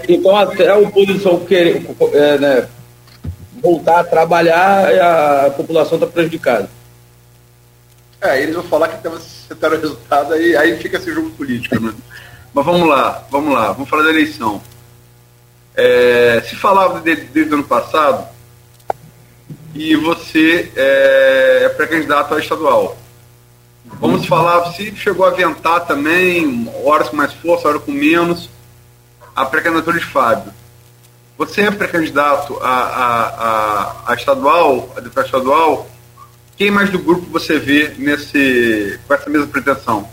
então 0.08 0.36
até 0.36 0.70
a 0.70 0.78
oposição 0.78 1.40
querer 1.40 1.84
é, 2.14 2.38
né, 2.38 2.68
voltar 3.60 4.02
a 4.02 4.04
trabalhar, 4.04 5.46
a 5.48 5.50
população 5.50 5.96
está 5.96 6.06
prejudicada. 6.06 6.70
É, 8.22 8.42
eles 8.42 8.56
vão 8.56 8.64
falar 8.64 8.90
que 8.90 9.08
acertaram 9.08 9.78
o 9.78 9.82
resultado, 9.82 10.34
aí, 10.34 10.56
aí 10.56 10.78
fica 10.78 10.98
esse 10.98 11.14
jogo 11.14 11.30
político, 11.32 11.80
né? 11.80 11.94
Mas 12.54 12.66
vamos 12.66 12.88
lá, 12.88 13.24
vamos 13.32 13.54
lá, 13.54 13.72
vamos 13.72 13.90
falar 13.90 14.04
da 14.04 14.10
eleição. 14.10 14.62
É, 15.76 16.44
se 16.48 16.56
falava 16.56 17.00
de, 17.00 17.16
desde 17.16 17.52
o 17.54 17.56
ano 17.56 17.64
passado 17.64 18.28
e 19.74 19.96
você 19.96 20.72
é, 20.76 21.62
é 21.66 21.70
pré-candidato 21.70 22.34
a 22.34 22.40
estadual. 22.40 22.98
Vamos 24.00 24.26
falar 24.26 24.74
se 24.74 24.94
chegou 24.96 25.26
a 25.26 25.30
aventar 25.30 25.86
também, 25.86 26.70
horas 26.84 27.10
com 27.10 27.16
mais 27.16 27.34
força, 27.34 27.68
horas 27.68 27.84
com 27.84 27.92
menos, 27.92 28.50
a 29.36 29.46
pré-candidatura 29.46 29.98
de 29.98 30.06
Fábio. 30.06 30.54
Você 31.38 31.62
é 31.62 31.72
pré-candidato 31.72 32.60
a, 32.62 32.68
a, 32.68 33.28
a, 33.28 34.12
a 34.12 34.14
estadual, 34.14 34.92
a 34.98 35.00
deputado 35.00 35.26
estadual, 35.26 35.88
quem 36.60 36.70
mais 36.70 36.90
do 36.90 37.00
grupo 37.00 37.26
você 37.32 37.58
vê 37.58 37.94
nesse, 37.98 39.00
com 39.08 39.14
essa 39.14 39.30
mesma 39.30 39.48
pretensão? 39.48 40.06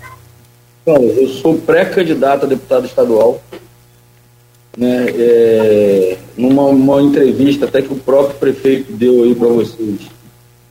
Eu 0.86 1.28
sou 1.42 1.58
pré-candidato 1.58 2.46
a 2.46 2.48
deputado 2.48 2.86
estadual. 2.86 3.42
Né, 4.78 5.06
é, 5.08 6.18
numa 6.36 7.00
entrevista 7.02 7.64
até 7.64 7.82
que 7.82 7.92
o 7.92 7.96
próprio 7.96 8.38
prefeito 8.38 8.92
deu 8.92 9.24
aí 9.24 9.34
para 9.34 9.48
vocês, 9.48 10.02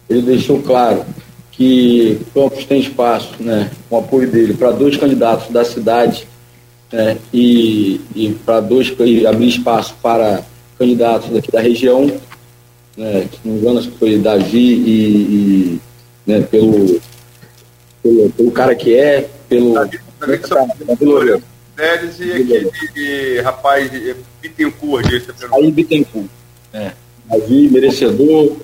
ele 0.07 0.21
deixou 0.21 0.61
claro 0.61 1.03
que 1.51 2.21
Campos 2.33 2.65
tem 2.65 2.79
espaço, 2.79 3.33
né, 3.39 3.71
com 3.89 3.95
o 3.95 3.99
apoio 3.99 4.29
dele, 4.29 4.53
para 4.53 4.71
dois 4.71 4.95
candidatos 4.95 5.49
da 5.49 5.65
cidade 5.65 6.27
né, 6.93 7.17
e, 7.33 7.99
e 8.15 8.29
para 8.45 8.59
dois 8.59 8.93
e 8.99 9.25
abrir 9.25 9.47
espaço 9.47 9.95
para 10.03 10.43
candidatos 10.77 11.31
daqui 11.31 11.51
da 11.51 11.59
região 11.59 12.07
né, 12.97 13.27
se 13.31 13.39
não 13.43 13.53
me 13.53 13.59
engano, 13.59 13.79
acho 13.79 13.91
que 13.91 13.97
foi 13.97 14.17
Davi 14.17 14.57
e, 14.57 14.91
e 14.95 15.81
né, 16.25 16.41
pelo, 16.41 17.01
pelo, 18.01 18.29
pelo, 18.31 18.51
cara 18.51 18.75
que 18.75 18.95
é, 18.95 19.29
pelo. 19.49 19.73
Davi, 19.73 19.99
Davi 20.19 20.37
que 20.39 20.95
pelo 20.97 21.41
Deles 21.75 22.19
e 22.21 22.31
aquele 22.31 23.41
rapaz 23.41 23.91
Bittencourt, 24.41 25.05
aí 25.53 25.71
Bittencourt. 25.71 26.27
É. 26.71 26.91
Davi, 27.29 27.69
merecedor, 27.69 28.57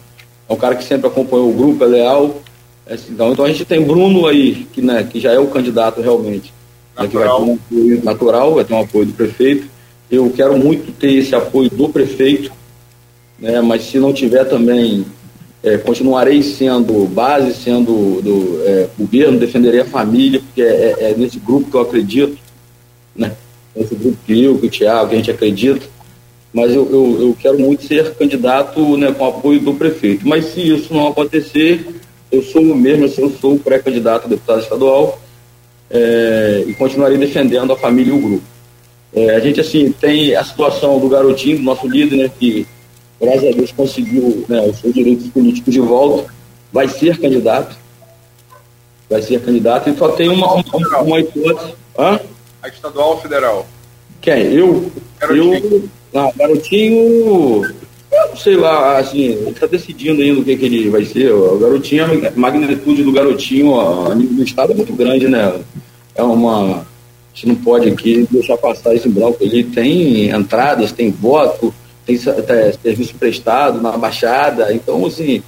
é 0.47 0.53
um 0.53 0.55
cara 0.55 0.75
que 0.75 0.83
sempre 0.83 1.07
acompanhou 1.07 1.49
o 1.49 1.53
grupo, 1.53 1.83
é 1.83 1.87
leal. 1.87 2.41
É, 2.87 2.95
então, 3.09 3.33
então 3.33 3.43
a 3.43 3.49
gente 3.49 3.65
tem 3.65 3.83
Bruno 3.83 4.27
aí, 4.27 4.65
que, 4.71 4.81
né, 4.81 5.03
que 5.03 5.19
já 5.19 5.33
é 5.33 5.39
o 5.39 5.47
candidato 5.47 5.99
realmente. 5.99 6.53
Natural. 6.95 7.45
Né, 7.45 7.57
que 7.67 7.75
vai 7.75 7.81
ter 7.81 7.81
um 7.81 7.89
apoio 7.89 8.05
natural, 8.05 8.55
vai 8.55 8.63
ter 8.63 8.73
um 8.73 8.81
apoio 8.81 9.05
do 9.07 9.13
prefeito. 9.13 9.67
Eu 10.09 10.29
quero 10.29 10.57
muito 10.57 10.93
ter 10.93 11.13
esse 11.13 11.35
apoio 11.35 11.69
do 11.69 11.89
prefeito 11.89 12.51
né? 13.41 13.59
mas 13.59 13.83
se 13.83 13.97
não 13.97 14.13
tiver 14.13 14.45
também, 14.45 15.05
é, 15.63 15.77
continuarei 15.77 16.41
sendo 16.41 17.05
base, 17.07 17.53
sendo 17.53 18.21
do 18.21 18.61
é, 18.65 18.87
governo, 18.97 19.39
defenderei 19.39 19.81
a 19.81 19.85
família, 19.85 20.39
porque 20.39 20.61
é, 20.61 20.65
é, 20.65 21.11
é, 21.11 21.15
nesse 21.17 21.39
grupo 21.39 21.69
que 21.69 21.75
eu 21.75 21.81
acredito, 21.81 22.37
né? 23.15 23.33
Esse 23.75 23.95
grupo 23.95 24.17
que 24.25 24.43
eu, 24.43 24.57
que 24.57 24.67
o 24.67 24.69
Tiago, 24.69 25.09
que 25.09 25.15
a 25.15 25.17
gente 25.17 25.31
acredita, 25.31 25.85
mas 26.53 26.73
eu, 26.73 26.89
eu, 26.91 27.21
eu, 27.21 27.37
quero 27.39 27.57
muito 27.57 27.85
ser 27.85 28.13
candidato 28.15 28.97
né, 28.97 29.13
com 29.13 29.25
apoio 29.25 29.61
do 29.61 29.73
prefeito. 29.73 30.27
Mas 30.27 30.45
se 30.45 30.61
isso 30.61 30.93
não 30.93 31.07
acontecer, 31.07 31.85
eu 32.29 32.41
sou 32.41 32.61
o 32.61 32.75
mesmo, 32.75 33.05
assim, 33.05 33.21
eu 33.21 33.29
sou 33.39 33.57
pré-candidato 33.57 34.25
a 34.25 34.29
deputado 34.29 34.61
estadual 34.61 35.21
é, 35.89 36.65
e 36.67 36.73
continuarei 36.73 37.17
defendendo 37.17 37.71
a 37.71 37.77
família 37.77 38.11
e 38.13 38.17
o 38.17 38.19
grupo. 38.19 38.43
É, 39.13 39.35
a 39.35 39.39
gente, 39.39 39.61
assim, 39.61 39.93
tem 39.93 40.35
a 40.35 40.43
situação 40.43 40.99
do 40.99 41.07
garotinho, 41.07 41.57
do 41.57 41.63
nosso 41.63 41.87
líder, 41.87 42.17
né, 42.17 42.31
que 42.37 42.67
graças 43.21 43.47
a 43.47 43.51
Deus 43.51 43.71
conseguiu 43.71 44.43
né, 44.49 44.61
os 44.61 44.79
seus 44.79 44.93
direitos 44.93 45.27
políticos 45.29 45.73
de 45.73 45.79
volta, 45.79 46.33
vai 46.73 46.87
ser 46.87 47.19
candidato. 47.19 47.75
Vai 49.09 49.21
ser 49.21 49.41
candidato 49.41 49.89
e 49.89 49.95
só 49.95 50.09
tem 50.09 50.29
uma, 50.29 50.53
uma, 50.53 50.97
uma 51.01 51.19
hipótese. 51.19 51.73
Hã? 51.97 52.19
A 52.63 52.67
estadual 52.69 53.11
ou 53.11 53.17
federal? 53.17 53.67
Quem? 54.21 54.53
Eu? 54.53 54.91
Garotinho. 55.19 55.53
Eu. 55.53 55.89
Não, 56.13 56.33
garotinho. 56.35 57.65
Eu 58.11 58.35
sei 58.35 58.55
lá, 58.55 58.97
assim, 58.97 59.23
ele 59.23 59.49
está 59.49 59.65
decidindo 59.67 60.21
ainda 60.21 60.41
o 60.41 60.43
que, 60.43 60.55
que 60.57 60.65
ele 60.65 60.89
vai 60.89 61.05
ser. 61.05 61.31
O 61.31 61.57
garotinho, 61.59 62.27
a 62.27 62.31
magnitude 62.35 63.03
do 63.03 63.11
garotinho 63.11 63.79
a 63.79 64.13
nível 64.13 64.35
do 64.35 64.43
estado 64.43 64.73
é 64.73 64.75
muito 64.75 64.93
grande, 64.93 65.27
né? 65.27 65.61
É 66.15 66.23
uma. 66.23 66.79
A 66.79 66.85
gente 67.33 67.47
não 67.47 67.55
pode 67.55 67.89
aqui 67.89 68.27
deixar 68.29 68.57
passar 68.57 68.93
esse 68.93 69.07
bloco. 69.07 69.41
Ele 69.41 69.63
tem 69.63 70.29
entradas, 70.29 70.91
tem 70.91 71.09
voto, 71.09 71.73
tem 72.17 72.55
é, 72.55 72.71
serviço 72.71 73.15
prestado 73.15 73.81
na 73.81 73.91
Baixada, 73.97 74.73
então, 74.73 75.05
assim, 75.05 75.41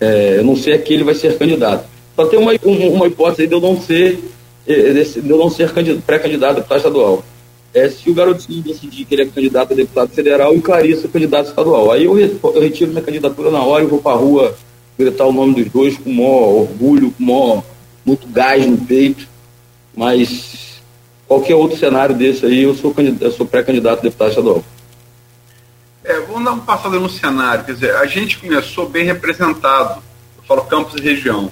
é, 0.00 0.38
eu 0.38 0.44
não 0.44 0.56
sei 0.56 0.74
a 0.74 0.78
que 0.78 0.92
ele 0.92 1.04
vai 1.04 1.14
ser 1.14 1.38
candidato. 1.38 1.86
Só 2.16 2.26
tem 2.26 2.38
uma, 2.38 2.52
uma 2.62 3.06
hipótese 3.06 3.46
de 3.46 3.54
eu 3.54 3.60
não 3.60 3.80
ser, 3.80 4.18
é, 4.66 4.92
de 4.92 5.28
eu 5.28 5.38
não 5.38 5.50
ser 5.50 5.72
pré-candidato 6.06 6.50
a 6.50 6.54
deputado 6.54 6.78
estadual. 6.78 7.24
É 7.72 7.88
se 7.88 8.08
o 8.08 8.14
garotinho 8.14 8.62
decidir 8.62 9.04
que 9.04 9.14
ele 9.14 9.22
é 9.22 9.26
candidato 9.26 9.72
a 9.72 9.76
deputado 9.76 10.10
federal 10.10 10.54
e 10.54 10.58
o 10.58 10.62
Clarissa 10.62 11.08
candidato 11.08 11.48
estadual. 11.48 11.90
Aí 11.90 12.04
eu, 12.04 12.16
eu 12.18 12.60
retiro 12.60 12.92
minha 12.92 13.02
candidatura 13.02 13.50
na 13.50 13.64
hora 13.64 13.82
e 13.82 13.86
vou 13.86 14.00
para 14.00 14.12
a 14.12 14.18
rua 14.18 14.54
gritar 14.96 15.26
o 15.26 15.32
nome 15.32 15.54
dos 15.54 15.72
dois 15.72 15.98
com 15.98 16.12
maior 16.12 16.60
orgulho, 16.60 17.10
com 17.10 17.24
maior, 17.24 17.64
muito 18.04 18.28
gás 18.28 18.64
no 18.64 18.78
peito. 18.78 19.26
Mas 19.96 20.80
qualquer 21.26 21.56
outro 21.56 21.76
cenário 21.76 22.14
desse 22.14 22.46
aí, 22.46 22.62
eu 22.62 22.74
sou, 22.74 22.94
eu 23.20 23.32
sou 23.32 23.44
pré-candidato 23.44 24.00
a 24.00 24.02
deputado 24.02 24.28
estadual. 24.28 24.64
É, 26.04 26.20
vamos 26.20 26.44
dar 26.44 26.52
um 26.52 26.60
passada 26.60 26.98
no 27.00 27.08
cenário. 27.08 27.64
Quer 27.64 27.72
dizer, 27.72 27.96
a 27.96 28.04
gente 28.04 28.38
começou 28.38 28.86
bem 28.88 29.06
representado. 29.06 30.02
Eu 30.36 30.44
falo 30.44 30.62
campus 30.66 31.00
e 31.00 31.02
região. 31.02 31.50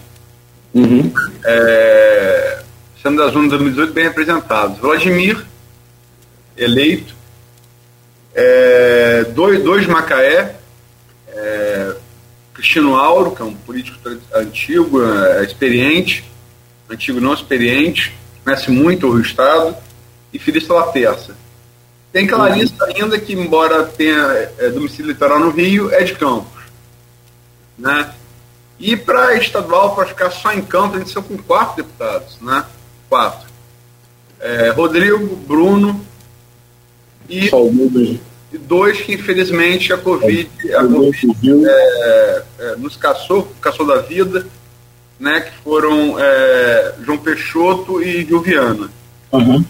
Uhum. 0.74 1.10
É, 1.42 2.62
sendo 3.02 3.16
da 3.16 3.28
zona 3.28 3.44
de 3.44 3.50
2018 3.50 3.92
bem 3.94 4.04
representados. 4.04 4.78
Vladimir, 4.78 5.42
eleito. 6.54 7.14
É, 8.34 9.24
dois, 9.34 9.62
dois 9.62 9.86
Macaé. 9.86 10.56
É, 11.28 11.96
Cristino 12.52 12.94
Auro, 12.94 13.34
que 13.34 13.40
é 13.40 13.44
um 13.46 13.54
político 13.54 13.96
antigo, 14.34 15.02
é, 15.02 15.44
experiente. 15.44 16.30
Antigo 16.90 17.22
não 17.22 17.32
experiente. 17.32 18.14
Conhece 18.44 18.70
muito 18.70 19.08
o 19.08 19.18
Estado. 19.18 19.74
E 20.30 20.38
Feliz 20.38 20.68
Laterça 20.68 21.41
Tem 22.12 22.26
Clarissa 22.26 22.84
ainda 22.84 23.18
que, 23.18 23.32
embora 23.32 23.86
tenha 23.86 24.50
é, 24.58 24.68
domicílio 24.68 25.12
litoral 25.12 25.40
no 25.40 25.50
Rio, 25.50 25.90
é 25.90 26.04
de 26.04 26.14
Campos. 26.14 26.62
Né? 27.78 28.12
E 28.78 28.96
para 28.96 29.34
estadual, 29.36 29.94
para 29.94 30.06
ficar 30.06 30.30
só 30.30 30.52
em 30.52 30.60
Campos, 30.60 30.96
a 30.96 30.98
gente 30.98 31.10
saiu 31.10 31.22
com 31.22 31.38
quatro 31.38 31.82
deputados. 31.82 32.36
Né? 32.42 32.64
Quatro. 33.08 33.48
É, 34.38 34.70
Rodrigo, 34.70 35.36
Bruno 35.36 36.04
e, 37.30 37.46
e, 38.52 38.58
dois 38.58 39.00
que, 39.00 39.14
infelizmente, 39.14 39.92
a 39.92 39.96
Covid, 39.96 40.50
a 40.74 40.84
COVID 40.84 41.66
é, 41.66 42.42
é, 42.58 42.76
nos 42.76 42.94
caçou, 42.96 43.50
caçou 43.58 43.86
da 43.86 43.98
vida, 44.00 44.46
né? 45.18 45.40
que 45.40 45.52
foram 45.62 46.16
é, 46.18 46.94
João 47.02 47.16
Peixoto 47.16 48.02
e 48.02 48.22
Juliana. 48.26 48.90
Uhum. 49.32 49.64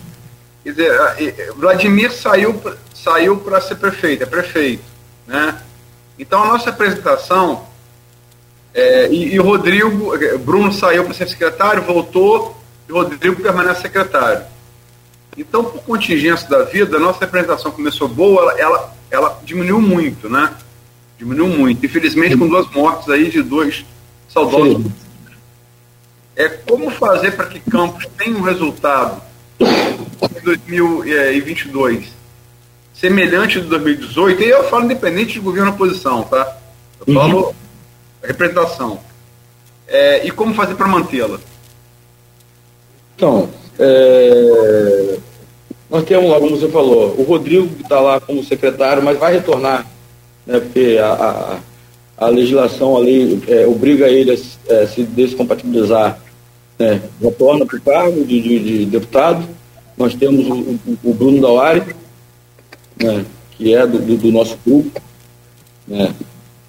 Quer 0.65 0.71
dizer, 0.71 1.53
Vladimir 1.57 2.13
saiu, 2.13 2.63
saiu 2.95 3.39
para 3.39 3.61
ser 3.61 3.77
prefeito, 3.77 4.23
é 4.23 4.27
prefeito. 4.27 4.85
Né? 5.27 5.61
Então 6.19 6.43
a 6.43 6.47
nossa 6.47 6.71
apresentação, 6.71 7.67
é, 8.73 9.09
e, 9.09 9.35
e, 9.35 9.41
o 9.41 9.43
Rodrigo, 9.43 10.13
Bruno 10.39 10.73
saiu 10.73 11.05
para 11.05 11.15
ser 11.15 11.29
secretário, 11.29 11.83
voltou, 11.83 12.57
e 12.89 12.93
o 12.93 12.97
Rodrigo 12.97 13.43
permanece 13.43 13.83
secretário. 13.83 14.45
Então, 15.37 15.65
por 15.65 15.83
contingência 15.83 16.49
da 16.49 16.63
vida, 16.65 16.97
a 16.97 17.01
nossa 17.01 17.25
apresentação 17.25 17.71
começou 17.71 18.07
boa, 18.07 18.43
ela, 18.43 18.61
ela, 18.61 18.95
ela 19.11 19.41
diminuiu 19.45 19.81
muito, 19.81 20.29
né? 20.29 20.53
Diminuiu 21.19 21.49
muito. 21.49 21.85
Infelizmente, 21.85 22.37
com 22.37 22.47
duas 22.47 22.71
mortes 22.71 23.09
aí 23.09 23.31
de 23.31 23.43
dois 23.43 23.85
saudosos. 24.29 24.83
Sim. 24.83 24.93
É 26.37 26.49
como 26.49 26.91
fazer 26.91 27.33
para 27.33 27.47
que 27.47 27.61
Campos 27.61 28.07
tenha 28.19 28.37
um 28.37 28.43
resultado 28.43 29.23
2022 30.45 32.23
semelhante 32.95 33.61
de 33.61 33.67
2018, 33.67 34.43
e 34.43 34.51
eu 34.51 34.65
falo 34.65 34.85
independente 34.85 35.35
de 35.35 35.41
governo 35.41 35.71
ou 35.71 35.75
oposição, 35.75 36.23
tá? 36.23 36.57
Eu 37.05 37.13
uhum. 37.13 37.21
falo 37.21 37.55
representação. 38.23 39.01
É, 39.89 40.25
e 40.25 40.31
como 40.31 40.55
fazer 40.55 40.77
para 40.77 40.87
mantê-la? 40.87 41.41
Então, 43.17 43.51
é, 43.79 45.19
nós 45.91 46.05
temos 46.05 46.31
lá, 46.31 46.39
como 46.39 46.57
você 46.57 46.69
falou, 46.69 47.15
o 47.19 47.25
Rodrigo 47.25 47.69
está 47.81 48.01
lá 48.01 48.21
como 48.21 48.45
secretário, 48.45 49.03
mas 49.03 49.19
vai 49.19 49.33
retornar, 49.33 49.87
né, 50.47 50.61
porque 50.61 50.99
a, 51.03 51.13
a, 52.19 52.27
a 52.27 52.29
legislação, 52.29 52.97
a 52.97 53.01
lei, 53.01 53.43
é, 53.49 53.67
obriga 53.67 54.09
ele 54.09 54.31
a, 54.31 54.75
a 54.75 54.87
se 54.87 55.03
descompatibilizar. 55.03 56.19
Né, 56.79 57.01
retorna 57.21 57.67
para 57.67 57.77
o 57.77 57.81
cargo 57.81 58.25
de, 58.25 58.41
de, 58.41 58.59
de 58.59 58.87
deputado, 58.87 59.47
nós 59.97 60.15
temos 60.15 60.47
o, 60.49 60.79
o 61.05 61.15
Bruno 61.15 61.41
Dauari, 61.41 61.95
né, 63.01 63.25
que 63.53 63.75
é 63.75 63.87
do, 63.87 63.99
do, 63.99 64.33
nosso 64.33 64.59
grupo, 64.67 65.01
né, 65.87 66.15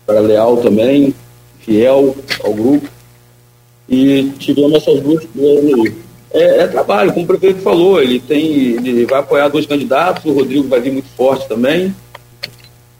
para 0.05 0.19
leal 0.19 0.57
também, 0.57 1.15
fiel 1.59 2.15
ao 2.43 2.53
grupo. 2.53 2.87
E 3.89 4.31
tivemos 4.37 4.75
essas 4.75 4.99
duas 5.01 5.25
é, 6.33 6.63
é, 6.63 6.67
trabalho, 6.67 7.13
como 7.13 7.25
o 7.25 7.27
prefeito 7.27 7.61
falou, 7.61 8.01
ele 8.01 8.19
tem, 8.19 8.43
ele 8.43 9.05
vai 9.05 9.19
apoiar 9.19 9.49
dois 9.49 9.67
candidatos, 9.67 10.25
o 10.25 10.33
Rodrigo 10.33 10.67
vai 10.67 10.81
vir 10.81 10.91
muito 10.91 11.09
forte 11.09 11.47
também. 11.47 11.95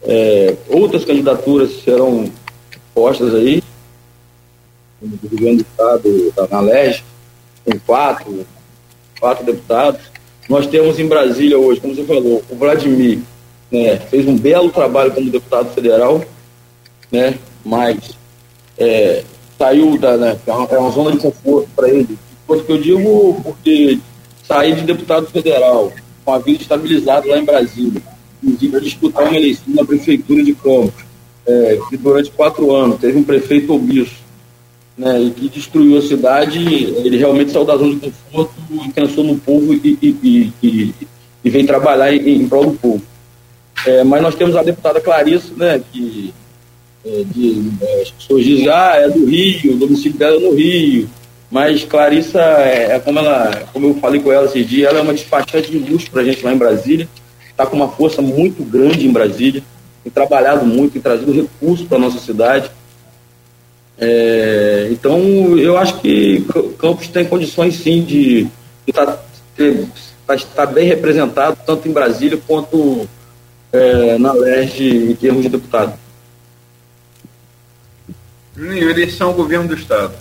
É, 0.04 0.56
outras 0.70 1.04
candidaturas 1.04 1.72
serão 1.84 2.30
postas 2.93 3.34
aí, 3.34 3.64
no 5.04 5.30
governo 5.30 5.58
do 5.58 5.62
estado, 5.62 6.34
da, 6.36 6.47
na 6.47 6.60
LEG, 6.62 7.04
tem 7.66 7.80
quatro, 7.80 8.45
quatro 9.20 9.45
deputados. 9.45 10.01
Nós 10.49 10.68
temos 10.68 10.99
em 10.99 11.08
Brasília 11.08 11.58
hoje, 11.58 11.80
como 11.80 11.95
você 11.95 12.04
falou, 12.04 12.43
o 12.49 12.56
Vladimir 12.56 13.20
né, 13.72 13.97
fez 13.97 14.28
um 14.28 14.38
belo 14.38 14.70
trabalho 14.70 15.12
como 15.12 15.30
deputado 15.30 15.74
federal, 15.74 16.24
né, 17.12 17.38
mas 17.64 18.18
é, 18.78 19.24
saiu 19.58 19.97
da. 19.97 20.18
Né, 20.18 20.38
é, 20.45 20.51
uma, 20.51 20.66
é 20.66 20.91
zona 20.91 21.12
de 21.12 21.18
conforto 21.18 21.70
para 21.76 21.89
ele. 21.89 22.18
Porque 22.45 22.72
eu 22.72 22.78
digo 22.78 23.41
porque 23.43 23.99
sair 24.45 24.76
de 24.76 24.82
deputado 24.82 25.28
federal 25.28 25.91
com 26.24 26.34
a 26.34 26.39
vida 26.39 26.62
estabilizada 26.62 27.28
lá 27.28 27.38
em 27.38 27.45
Brasília, 27.45 28.01
inclusive 28.41 28.82
disputar 28.82 29.24
uma 29.24 29.36
eleição 29.36 29.64
na 29.68 29.86
prefeitura 29.86 30.43
de 30.43 30.54
Campos, 30.54 31.04
é, 31.45 31.80
que 31.89 31.97
durante 31.97 32.32
quatro 32.32 32.74
anos 32.74 32.99
teve 32.99 33.18
um 33.18 33.24
prefeito 33.24 33.74
omisso, 33.74 34.23
né, 34.98 35.20
e 35.22 35.32
que 35.32 35.50
destruiu 35.50 35.98
a 35.98 36.02
cidade, 36.02 36.60
ele 36.60 37.18
realmente 37.18 37.52
saiu 37.52 37.66
da 37.66 37.78
zona 37.78 37.96
de 37.96 38.12
conforto 38.12 38.54
e 38.72 38.91
pensou 38.91 39.24
no 39.24 39.38
povo 39.38 39.74
e, 39.74 39.98
e, 40.02 40.54
e, 40.62 40.94
e 41.44 41.64
trabalhar 41.64 42.14
em, 42.14 42.41
em 42.41 42.48
prol 42.48 42.66
do 42.66 42.74
povo. 42.74 43.02
É, 43.86 44.04
mas 44.04 44.22
nós 44.22 44.36
temos 44.36 44.56
a 44.56 44.64
deputada 44.64 45.02
Clarissa, 45.02 45.52
né, 45.58 45.82
que 45.91 46.34
é, 47.06 47.24
de, 47.26 47.72
é, 47.82 48.02
as 48.02 48.12
pessoas 48.12 48.46
dizem, 48.46 48.70
ah, 48.70 48.94
é 48.96 49.10
do 49.10 49.26
Rio, 49.26 49.74
o 49.74 49.78
domicílio 49.78 50.18
dela 50.18 50.38
é 50.38 50.39
no 50.39 50.54
Rio, 50.54 51.10
mas 51.52 51.84
Clarissa, 51.84 52.39
é, 52.39 52.96
é, 52.96 53.00
como, 53.00 53.20
ela, 53.20 53.68
como 53.74 53.88
eu 53.88 53.96
falei 53.96 54.22
com 54.22 54.32
ela 54.32 54.46
esses 54.46 54.68
dias, 54.68 54.89
ela 54.89 55.00
é 55.00 55.02
uma 55.02 55.14
despachante 55.14 55.70
de 55.70 55.78
luxo 55.78 56.10
para 56.10 56.22
a 56.22 56.26
gente 56.26 56.44
lá 56.44 56.54
em 56.54 56.58
Brasília, 56.58 57.10
está 57.50 57.66
com 57.66 57.76
uma 57.76 57.89
força 57.89 58.22
muito 58.22 58.64
grande 58.64 59.06
em 59.06 59.12
Brasília, 59.12 59.62
tem 60.04 60.12
trabalhado 60.12 60.66
muito, 60.66 60.94
tem 60.94 61.02
trazido 61.02 61.32
recursos 61.32 61.88
para 61.88 61.98
a 61.98 62.02
nossa 62.02 62.20
cidade, 62.20 62.72
é, 63.98 64.89
então, 64.91 65.58
eu 65.58 65.78
acho 65.78 66.00
que 66.00 66.46
Campos 66.78 67.08
tem 67.08 67.26
condições 67.26 67.76
sim 67.76 68.04
de 68.04 68.48
estar 68.88 69.06
tá, 69.06 70.38
tá 70.56 70.66
bem 70.66 70.88
representado, 70.88 71.58
tanto 71.66 71.88
em 71.88 71.91
Brasília 71.91 72.39
quanto 72.48 73.08
é, 73.72 74.18
na 74.18 74.34
LERJ 74.34 75.12
em 75.12 75.16
termos 75.16 75.44
de 75.44 75.50
deputado. 75.50 75.98
Juninho, 78.56 78.89
eleição 78.89 79.30
ao 79.30 79.34
governo 79.34 79.68
do 79.68 79.76
Estado. 79.76 80.14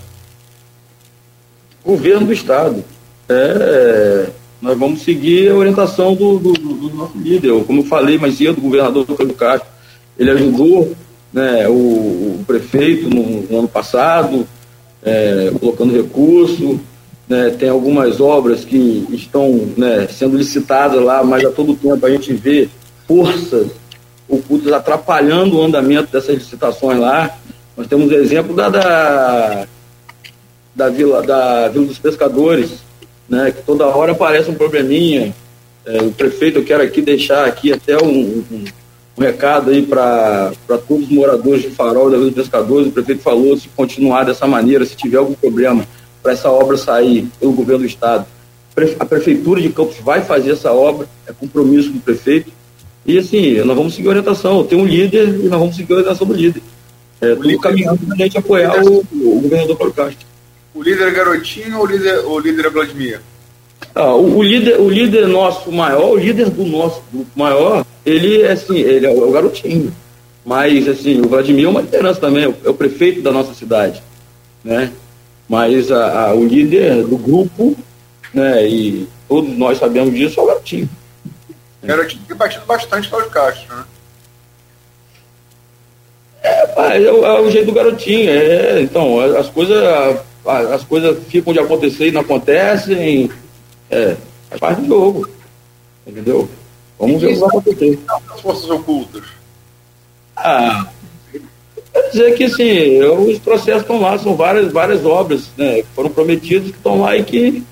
Governo 1.85 2.27
do 2.27 2.33
Estado. 2.33 2.85
É, 3.29 4.31
nós 4.61 4.79
vamos 4.79 5.03
seguir 5.03 5.51
a 5.51 5.55
orientação 5.55 6.15
do, 6.15 6.39
do, 6.39 6.53
do 6.53 6.91
nosso 6.95 7.19
líder. 7.19 7.65
Como 7.65 7.81
eu 7.81 7.85
falei 7.85 8.17
mais 8.19 8.37
cedo, 8.37 8.59
o 8.59 8.63
governador 8.63 9.05
Pedro 9.05 9.35
Castro, 9.35 9.69
ele 10.19 10.31
ajudou 10.31 10.95
né, 11.33 11.67
o, 11.69 11.73
o 11.73 12.45
prefeito 12.47 13.09
no, 13.09 13.43
no, 13.43 13.59
ano 13.61 13.69
passado, 13.69 14.47
é, 15.03 15.51
colocando 15.59 15.95
recurso, 15.95 16.79
né, 17.29 17.51
tem 17.59 17.69
algumas 17.69 18.21
obras 18.21 18.65
que 18.65 19.07
estão 19.11 19.69
né, 19.77 20.07
sendo 20.09 20.37
licitadas 20.37 21.03
lá, 21.03 21.25
mas 21.25 21.45
a 21.45 21.51
todo 21.51 21.75
tempo 21.75 22.05
a 22.05 22.11
gente 22.11 22.33
vê 22.35 22.69
forças 23.07 23.69
ocultas 24.29 24.73
atrapalhando 24.73 25.59
o 25.59 25.63
andamento 25.63 26.13
dessas 26.13 26.37
licitações 26.37 26.99
lá. 26.99 27.39
Nós 27.77 27.87
temos 27.87 28.11
o 28.11 28.15
exemplo 28.15 28.55
da, 28.55 28.69
da, 28.69 29.67
da, 30.75 30.89
Vila, 30.89 31.23
da 31.23 31.69
Vila 31.69 31.87
dos 31.87 31.99
Pescadores, 31.99 32.71
né, 33.29 33.51
que 33.51 33.63
toda 33.63 33.87
hora 33.87 34.13
aparece 34.13 34.51
um 34.51 34.55
probleminha. 34.55 35.35
É, 35.85 36.03
o 36.03 36.13
prefeito, 36.13 36.59
eu 36.59 36.65
quero 36.65 36.83
aqui 36.83 37.01
deixar 37.01 37.47
aqui 37.47 37.73
até 37.73 37.97
um, 37.97 38.45
um 38.51 38.65
um 39.17 39.23
recado 39.23 39.71
aí 39.71 39.83
para 39.83 40.53
todos 40.89 41.05
os 41.05 41.11
moradores 41.11 41.63
de 41.63 41.71
Farol 41.71 42.11
da 42.11 42.17
Vila 42.17 42.31
dos 42.31 42.43
Pescadores. 42.43 42.89
O 42.89 42.93
prefeito 42.93 43.23
falou: 43.23 43.57
se 43.57 43.69
continuar 43.69 44.25
dessa 44.25 44.47
maneira, 44.47 44.85
se 44.85 44.97
tiver 44.97 45.19
algum 45.19 45.35
problema 45.35 45.87
para 46.23 46.33
essa 46.33 46.51
obra 46.51 46.77
sair 46.77 47.29
pelo 47.39 47.53
governo 47.53 47.81
do 47.81 47.87
Estado, 47.87 48.27
a 48.99 49.05
Prefeitura 49.05 49.61
de 49.61 49.69
Campos 49.69 49.97
vai 49.99 50.23
fazer 50.23 50.53
essa 50.53 50.73
obra, 50.73 51.07
é 51.27 51.33
compromisso 51.33 51.91
do 51.91 52.01
prefeito. 52.01 52.51
E 53.05 53.19
assim, 53.19 53.59
nós 53.59 53.77
vamos 53.77 53.95
seguir 53.95 54.09
a 54.09 54.11
orientação. 54.11 54.65
Tem 54.65 54.79
um 54.79 54.87
líder 54.87 55.29
e 55.29 55.49
nós 55.49 55.59
vamos 55.59 55.77
seguir 55.77 55.93
a 55.93 55.97
orientação 55.97 56.27
do 56.27 56.33
líder. 56.33 56.63
É, 57.21 57.35
tudo 57.35 57.59
caminhando 57.59 57.99
para 57.99 58.15
a 58.15 58.19
gente 58.19 58.39
apoiar 58.39 58.83
o, 58.83 58.99
o 59.13 59.41
governador 59.41 59.77
Paulo 59.77 59.93
Castro. 59.93 60.27
O 60.75 60.83
líder 60.83 61.09
é 61.09 61.11
Garotinho 61.11 61.79
ou 61.79 61.85
o 61.85 61.87
líder, 61.87 62.19
o 62.25 62.39
líder 62.39 62.67
é 62.67 62.71
Vladimir? 62.71 63.21
Ah, 63.95 64.15
o, 64.15 64.39
o, 64.39 64.43
líder, 64.43 64.81
o 64.81 64.89
líder 64.89 65.27
nosso 65.29 65.71
maior, 65.71 66.13
o 66.13 66.17
líder 66.17 66.49
do 66.49 66.65
nosso 66.65 67.03
grupo 67.13 67.31
maior, 67.37 67.85
ele 68.07 68.43
é 68.43 68.53
assim, 68.53 68.79
ele 68.79 69.07
é 69.07 69.11
o, 69.11 69.25
é 69.25 69.27
o 69.27 69.33
garotinho. 69.33 69.93
Mas 70.45 70.89
assim, 70.89 71.21
o 71.21 71.29
Vladimir 71.29 71.67
é 71.67 71.69
uma 71.69 71.83
liderança 71.83 72.21
também, 72.21 72.45
é 72.45 72.49
o, 72.49 72.57
é 72.65 72.71
o 72.71 72.75
prefeito 72.75 73.21
da 73.21 73.31
nossa 73.31 73.55
cidade, 73.55 74.03
né? 74.65 74.91
Mas 75.49 75.93
a, 75.93 76.29
a, 76.29 76.35
o 76.35 76.45
líder 76.45 77.05
do 77.05 77.19
grupo, 77.19 77.77
né? 78.33 78.67
E 78.67 79.07
todos 79.29 79.57
nós 79.57 79.79
sabemos 79.79 80.15
disso, 80.15 80.41
é 80.41 80.43
o 80.43 80.47
garotinho. 80.47 80.89
O 81.83 81.87
garotinho 81.87 82.23
tem 82.27 82.37
batido 82.37 82.65
bastante 82.65 83.09
Cláudio 83.09 83.31
Castro, 83.31 83.77
né? 83.77 83.85
É, 86.43 86.67
pai, 86.69 87.05
é, 87.05 87.09
é, 87.09 87.41
o 87.41 87.51
jeito 87.51 87.67
do 87.67 87.73
garotinho. 87.73 88.31
É, 88.31 88.81
então, 88.81 89.21
as 89.37 89.49
coisas, 89.49 89.77
as 90.45 90.83
coisas 90.85 91.17
ficam 91.29 91.53
de 91.53 91.61
acontecer 91.61 92.09
e 92.09 92.13
não 92.13 92.23
acontecem. 92.23 93.31
É, 93.93 94.17
faz 94.49 94.61
parte 94.61 94.81
do 94.81 94.89
jogo. 94.89 95.29
Entendeu? 96.07 96.49
Vamos 96.99 97.21
ver 97.21 97.29
o 97.29 97.35
que 97.35 97.41
vai 97.41 97.49
acontecer. 97.49 97.99
As 98.33 98.41
forças 98.41 98.71
ocultas. 98.71 99.23
Ah, 100.37 100.89
quer 101.93 102.11
dizer 102.11 102.35
que 102.35 102.49
sim, 102.49 103.01
os 103.03 103.39
processos 103.39 103.83
estão 103.83 104.01
lá, 104.01 104.19
são 104.19 104.35
várias, 104.35 104.73
várias 104.73 105.05
obras 105.05 105.51
né, 105.57 105.83
que 105.83 105.89
foram 105.95 106.11
prometidas 106.11 106.71
que 106.71 106.77
estão 106.77 107.03
lá 107.03 107.17
e 107.17 107.23
que 107.23 107.63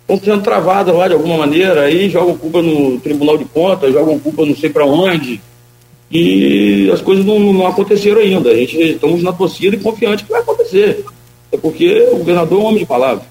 estão 0.00 0.18
sendo 0.18 0.42
travadas 0.42 0.94
lá 0.94 1.06
de 1.06 1.14
alguma 1.14 1.36
maneira, 1.36 1.82
aí 1.82 2.08
jogam 2.08 2.36
culpa 2.36 2.62
no 2.62 2.98
Tribunal 2.98 3.36
de 3.36 3.44
Contas, 3.44 3.92
jogam 3.92 4.18
culpa 4.18 4.46
não 4.46 4.56
sei 4.56 4.70
para 4.70 4.86
onde. 4.86 5.40
E 6.10 6.90
as 6.92 7.00
coisas 7.00 7.24
não, 7.24 7.38
não, 7.38 7.66
aconteceram 7.66 8.20
ainda. 8.20 8.50
A 8.50 8.56
gente 8.56 8.76
estamos 8.76 9.22
na 9.22 9.32
torcida 9.32 9.76
e 9.76 9.80
confiante 9.80 10.24
que 10.24 10.32
vai 10.32 10.40
acontecer. 10.40 11.04
É 11.52 11.56
porque 11.56 12.08
o 12.12 12.18
governador 12.18 12.58
é 12.58 12.62
um 12.62 12.66
homem 12.66 12.80
de 12.80 12.86
palavra. 12.86 13.24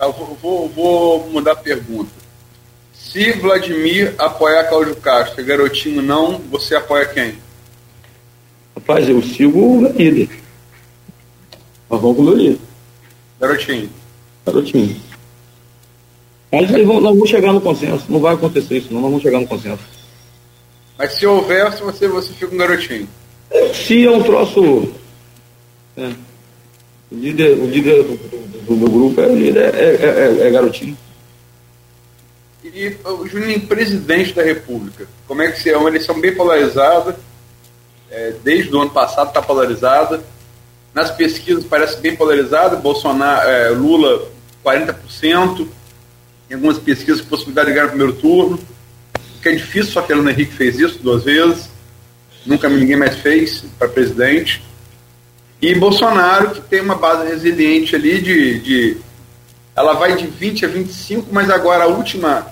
Eu 0.00 0.12
vou, 0.12 0.36
vou, 0.40 0.68
vou 0.68 1.30
mudar 1.30 1.52
a 1.52 1.56
pergunta. 1.56 2.10
Se 2.92 3.32
Vladimir 3.32 4.14
apoiar 4.18 4.64
Cláudio 4.64 4.94
Castro 4.96 5.44
Garotinho 5.44 6.02
não, 6.02 6.38
você 6.38 6.76
apoia 6.76 7.06
quem? 7.06 7.38
Rapaz, 8.76 9.08
eu 9.08 9.22
sigo 9.22 9.58
o 9.58 9.92
líder. 9.92 10.28
Mas 11.88 12.00
vamos 12.00 12.16
com 12.16 12.22
o 12.22 12.24
meu 12.26 12.34
líder. 12.34 12.60
Garotinho. 13.40 13.90
Garotinho. 14.46 15.00
Mas 16.52 16.70
nós 16.70 16.86
vamos 16.86 17.28
chegar 17.28 17.52
no 17.52 17.60
consenso. 17.60 18.04
Não 18.08 18.20
vai 18.20 18.34
acontecer 18.34 18.78
isso, 18.78 18.92
não. 18.92 19.00
Nós 19.00 19.10
vamos 19.10 19.22
chegar 19.22 19.40
no 19.40 19.46
consenso. 19.46 19.82
Mas 20.96 21.12
se 21.14 21.26
houver, 21.26 21.70
você, 21.70 22.08
você 22.08 22.32
fica 22.32 22.54
um 22.54 22.58
garotinho. 22.58 23.08
Se 23.72 24.04
é 24.04 24.10
um 24.10 24.22
troço. 24.22 24.92
É. 25.96 26.27
O 27.10 27.14
líder, 27.14 27.58
o 27.58 27.66
líder 27.66 28.02
do, 28.02 28.16
do, 28.16 28.60
do 28.66 28.76
meu 28.76 28.88
grupo 28.88 29.20
é, 29.20 29.26
o 29.26 29.34
líder, 29.34 29.74
é, 29.74 29.94
é, 29.94 30.42
é, 30.44 30.48
é 30.48 30.50
garotinho. 30.50 30.96
E 32.62 32.96
o 33.04 33.26
Juninho, 33.26 33.66
presidente 33.66 34.34
da 34.34 34.42
República, 34.42 35.06
como 35.26 35.42
é 35.42 35.50
que 35.50 35.60
se 35.60 35.70
é 35.70 35.76
uma 35.76 35.88
eleição 35.88 36.20
bem 36.20 36.34
polarizada? 36.34 37.18
É, 38.10 38.34
desde 38.42 38.74
o 38.74 38.80
ano 38.80 38.90
passado 38.90 39.28
está 39.28 39.40
polarizada. 39.40 40.22
Nas 40.92 41.10
pesquisas 41.10 41.64
parece 41.64 41.98
bem 41.98 42.14
polarizada. 42.14 42.76
Bolsonaro, 42.76 43.48
é, 43.48 43.70
Lula 43.70 44.28
40%. 44.64 45.66
Em 46.50 46.54
algumas 46.54 46.78
pesquisas, 46.78 47.20
possibilidade 47.20 47.68
de 47.68 47.74
ganhar 47.74 47.84
no 47.84 47.90
primeiro 47.90 48.14
turno. 48.14 48.58
Que 49.42 49.50
é 49.50 49.52
difícil, 49.52 49.92
só 49.92 50.02
que 50.02 50.12
o 50.12 50.28
Henrique 50.28 50.52
fez 50.52 50.78
isso 50.78 50.98
duas 50.98 51.24
vezes. 51.24 51.70
Nunca 52.44 52.68
ninguém 52.68 52.96
mais 52.96 53.16
fez 53.16 53.64
para 53.78 53.88
presidente. 53.88 54.62
E 55.60 55.74
Bolsonaro, 55.74 56.52
que 56.52 56.60
tem 56.60 56.80
uma 56.80 56.94
base 56.94 57.28
resiliente 57.28 57.96
ali 57.96 58.20
de, 58.20 58.58
de. 58.60 58.96
Ela 59.74 59.94
vai 59.94 60.16
de 60.16 60.26
20 60.26 60.64
a 60.64 60.68
25, 60.68 61.28
mas 61.32 61.50
agora 61.50 61.84
a 61.84 61.88
última. 61.88 62.46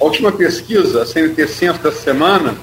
A 0.00 0.04
última 0.04 0.30
pesquisa, 0.30 1.02
a 1.02 1.06
CNT 1.06 1.48
Centro 1.48 1.82
dessa 1.82 2.00
semana, 2.02 2.56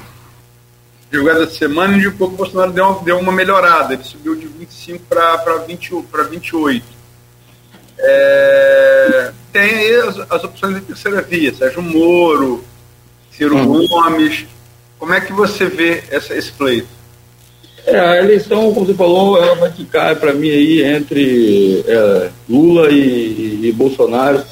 divulgada 1.12 1.44
essa 1.44 1.56
semana, 1.56 1.98
indicou 1.98 2.30
que 2.30 2.36
o 2.36 2.38
Bolsonaro 2.38 2.72
deu 2.72 2.86
uma, 2.86 3.04
deu 3.04 3.20
uma 3.20 3.32
melhorada. 3.32 3.94
Ele 3.94 4.04
subiu 4.04 4.36
de 4.36 4.48
25 4.48 5.04
para 5.06 6.24
28. 6.24 6.86
É, 7.98 9.32
tem 9.52 9.62
aí 9.62 9.96
as, 9.96 10.20
as, 10.30 10.44
opções 10.44 10.76
de 10.76 10.82
terceira 10.82 11.22
via, 11.22 11.54
Sérgio 11.54 11.82
Moro, 11.82 12.64
Ciro 13.32 13.56
uhum. 13.58 13.88
Gomes. 13.88 14.46
Como 14.98 15.14
é 15.14 15.20
que 15.20 15.34
você 15.34 15.66
vê 15.66 16.04
essa, 16.10 16.34
esse 16.36 16.52
pleito? 16.54 16.95
É, 17.86 18.00
a 18.00 18.18
eleição, 18.18 18.74
como 18.74 18.86
você 18.86 18.94
falou, 18.94 19.38
ela 19.42 19.56
vai 19.56 19.72
ficar 19.72 20.16
para 20.16 20.34
mim 20.34 20.50
aí 20.50 20.84
entre 20.84 21.84
é, 21.88 22.30
Lula 22.50 22.90
e, 22.92 23.60
e, 23.64 23.72
Bolsonaro. 23.72 24.44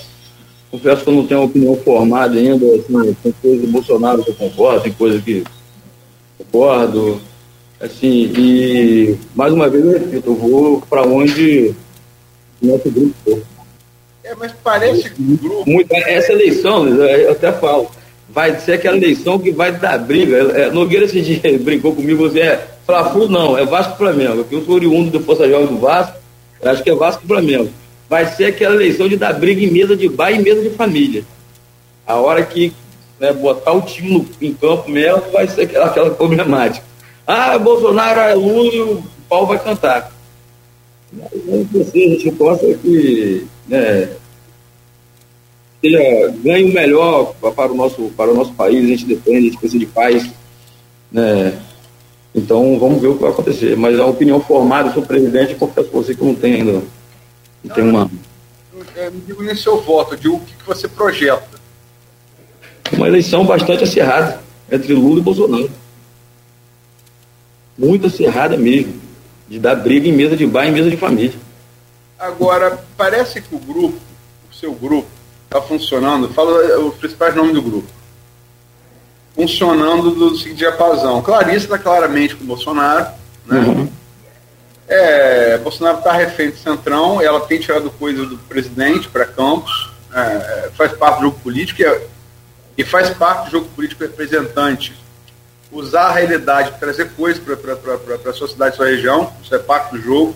Confesso 0.69 1.03
que 1.03 1.09
eu 1.09 1.13
não 1.13 1.25
tenho 1.25 1.39
uma 1.39 1.47
opinião 1.47 1.75
formada 1.77 2.37
ainda. 2.37 2.65
Assim, 2.65 3.17
tem 3.23 3.33
coisas 3.41 3.61
do 3.61 3.67
Bolsonaro 3.67 4.23
que 4.23 4.29
eu 4.31 4.35
concordo, 4.35 4.81
tem 4.81 4.91
coisas 4.91 5.23
que 5.23 5.43
concordo. 6.37 7.19
Assim, 7.79 8.31
e 8.37 9.17
mais 9.35 9.51
uma 9.51 9.67
vez 9.67 9.83
eu 9.83 9.91
repito, 9.91 10.29
eu 10.29 10.35
vou 10.35 10.81
para 10.81 11.03
onde 11.03 11.75
nosso 12.61 12.89
grupo 12.89 13.13
for. 13.25 13.41
É, 14.23 14.33
mas 14.35 14.53
parece 14.63 15.09
que 15.09 15.21
o 15.21 15.37
grupo. 15.37 15.69
Muito, 15.69 15.93
essa 15.93 16.31
eleição, 16.31 16.87
eu 16.87 17.31
até 17.31 17.51
falo, 17.51 17.89
vai 18.29 18.59
ser 18.59 18.73
aquela 18.73 18.97
eleição 18.97 19.39
que 19.39 19.51
vai 19.51 19.71
dar 19.71 19.97
briga. 19.97 20.37
É, 20.37 20.71
Nogueira 20.71 21.05
esse 21.05 21.21
dia 21.21 21.57
brincou 21.59 21.95
comigo, 21.95 22.29
você 22.29 22.39
é 22.41 22.67
Fla-Flu 22.85 23.27
não, 23.27 23.57
é 23.57 23.65
Vasco 23.65 23.97
Flamengo. 23.97 24.45
Eu 24.51 24.65
sou 24.65 24.75
oriundo 24.75 25.11
do 25.11 25.19
Força 25.23 25.47
Jovem 25.47 25.67
do 25.67 25.77
Vasco, 25.77 26.17
acho 26.63 26.83
que 26.83 26.89
é 26.89 26.95
Vasco 26.95 27.25
Flamengo. 27.27 27.69
Vai 28.09 28.25
ser 28.25 28.45
aquela 28.45 28.75
eleição 28.75 29.07
de 29.07 29.17
dar 29.17 29.33
briga 29.33 29.61
em 29.61 29.71
mesa 29.71 29.95
de 29.95 30.07
bar 30.09 30.31
e 30.31 30.39
mesa 30.39 30.61
de 30.61 30.69
família. 30.71 31.23
A 32.05 32.15
hora 32.15 32.43
que 32.43 32.73
né, 33.19 33.31
botar 33.31 33.71
o 33.71 33.81
time 33.81 34.11
no, 34.11 34.25
em 34.41 34.53
campo 34.53 34.89
mesmo, 34.89 35.21
vai 35.31 35.47
ser 35.47 35.61
aquela, 35.61 35.85
aquela 35.85 36.09
problemática. 36.11 36.85
Ah, 37.25 37.57
Bolsonaro 37.57 38.19
é 38.19 38.33
Lula 38.33 38.73
e 38.73 38.81
o 38.81 39.03
pau 39.29 39.47
vai 39.47 39.57
cantar. 39.57 40.11
Mas, 41.11 41.87
a 41.87 41.97
gente 41.97 42.31
possa 42.31 42.65
que 42.75 43.47
né, 43.67 44.09
seja, 45.83 46.33
ganhe 46.43 46.69
o 46.69 46.73
melhor 46.73 47.33
para 47.35 47.71
o, 47.71 47.75
nosso, 47.75 48.09
para 48.15 48.31
o 48.31 48.33
nosso 48.33 48.53
país, 48.53 48.83
a 48.83 48.87
gente 48.87 49.05
depende, 49.05 49.37
a 49.37 49.41
gente 49.41 49.57
precisa 49.57 49.79
de 49.79 49.85
paz. 49.85 50.29
Né? 51.11 51.59
Então 52.33 52.79
vamos 52.79 53.01
ver 53.01 53.07
o 53.07 53.15
que 53.15 53.21
vai 53.21 53.31
acontecer. 53.31 53.75
Mas 53.75 53.99
a 53.99 54.05
opinião 54.05 54.39
formada 54.39 54.89
sobre 54.89 55.03
o 55.03 55.07
presidente, 55.07 55.55
confesso 55.55 55.89
para 55.89 55.99
você 55.99 56.15
que 56.15 56.23
não 56.23 56.33
tem 56.33 56.55
ainda. 56.55 56.81
Não 57.63 57.75
tem 57.75 57.83
uma. 57.83 58.09
Eu 58.95 59.11
não 59.11 59.19
digo 59.19 59.43
nem 59.43 59.55
seu 59.55 59.79
voto, 59.81 60.13
eu 60.13 60.17
digo 60.17 60.35
o 60.35 60.39
que, 60.39 60.53
que 60.53 60.65
você 60.65 60.87
projeta. 60.87 61.61
Uma 62.91 63.07
eleição 63.07 63.45
bastante 63.45 63.83
acirrada 63.83 64.41
entre 64.71 64.93
Lula 64.93 65.19
e 65.19 65.23
Bolsonaro. 65.23 65.69
Muito 67.77 68.07
acirrada 68.07 68.55
mesmo. 68.57 69.01
De 69.49 69.59
dar 69.59 69.75
briga 69.75 70.07
em 70.07 70.11
mesa 70.11 70.35
de 70.35 70.45
bar 70.45 70.67
e 70.67 70.71
mesa 70.71 70.89
de 70.89 70.97
família. 70.97 71.37
Agora, 72.17 72.83
parece 72.95 73.41
que 73.41 73.53
o 73.53 73.59
grupo, 73.59 73.97
o 74.51 74.55
seu 74.55 74.73
grupo, 74.73 75.07
está 75.57 75.61
funcionando. 75.61 76.29
Fala 76.33 76.79
os 76.79 76.95
principais 76.95 77.35
nomes 77.35 77.53
do 77.53 77.61
grupo 77.61 77.87
funcionando 79.35 80.11
do 80.11 80.37
seguinte 80.37 80.59
diapasão. 80.59 81.21
Clarice 81.21 81.65
está 81.65 81.77
claramente 81.77 82.35
com 82.35 82.43
o 82.43 82.47
Bolsonaro, 82.47 83.07
né? 83.45 83.59
Uhum. 83.59 83.91
É, 84.87 85.57
Bolsonaro 85.57 85.99
está 85.99 86.11
refém 86.11 86.49
do 86.49 86.57
Centrão, 86.57 87.21
ela 87.21 87.39
tem 87.41 87.59
tirado 87.59 87.89
coisas 87.91 88.27
do 88.27 88.37
presidente 88.37 89.07
para 89.09 89.25
Campos, 89.25 89.91
é, 90.13 90.19
é, 90.19 90.71
faz 90.75 90.91
parte 90.93 91.17
do 91.17 91.23
jogo 91.23 91.39
político 91.39 91.81
e, 91.81 91.85
é, 91.85 92.07
e, 92.77 92.83
faz 92.83 93.09
parte 93.11 93.45
do 93.45 93.51
jogo 93.51 93.69
político 93.75 94.03
representante 94.03 94.93
usar 95.71 96.09
a 96.09 96.11
realidade 96.11 96.69
para 96.69 96.79
trazer 96.79 97.09
coisas 97.11 97.41
para 97.41 98.29
a 98.29 98.33
sua 98.33 98.47
cidade, 98.47 98.75
sua 98.75 98.87
região, 98.87 99.33
isso 99.41 99.55
é 99.55 99.59
parte 99.59 99.91
do 99.95 100.01
jogo. 100.01 100.35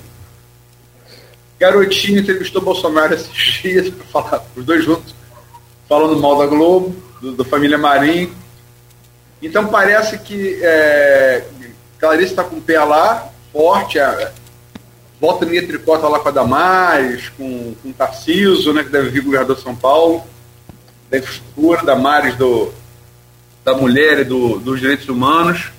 Garotinho 1.60 2.20
entrevistou 2.20 2.62
Bolsonaro 2.62 3.14
esses 3.14 3.34
dias 3.62 3.90
para 3.90 4.06
falar, 4.06 4.46
os 4.56 4.66
dois 4.66 4.84
juntos, 4.84 5.16
falando 5.88 6.20
mal 6.20 6.38
da 6.38 6.46
Globo, 6.46 6.96
do, 7.22 7.32
da 7.32 7.44
família 7.44 7.78
Marinho 7.78 8.36
então 9.42 9.68
parece 9.68 10.18
que 10.18 10.60
é, 10.64 11.46
Clarice 12.00 12.32
está 12.32 12.44
com 12.44 12.58
o 12.58 12.62
pé 12.62 12.84
lá, 12.84 13.30
forte, 13.52 14.00
a, 14.00 14.32
volta 15.22 15.46
minha 15.46 15.66
tricota 15.66 16.08
lá 16.08 16.20
com 16.20 16.30
a 16.30 16.32
Damares, 16.32 17.30
com, 17.30 17.76
com 17.82 17.90
o 17.90 17.94
Tarciso, 17.94 18.74
né, 18.74 18.84
que 18.84 18.90
deve 18.90 19.10
vir 19.10 19.22
governador 19.22 19.56
de 19.56 19.62
São 19.62 19.76
Paulo, 19.76 20.24
da 21.10 21.20
infraestrutura, 21.20 21.84
Damares 21.84 22.36
do, 22.36 22.74
da 23.64 23.76
mulher 23.76 24.20
e 24.20 24.24
do, 24.24 24.60
dos 24.60 24.80
direitos 24.80 25.08
humanos. 25.08 25.72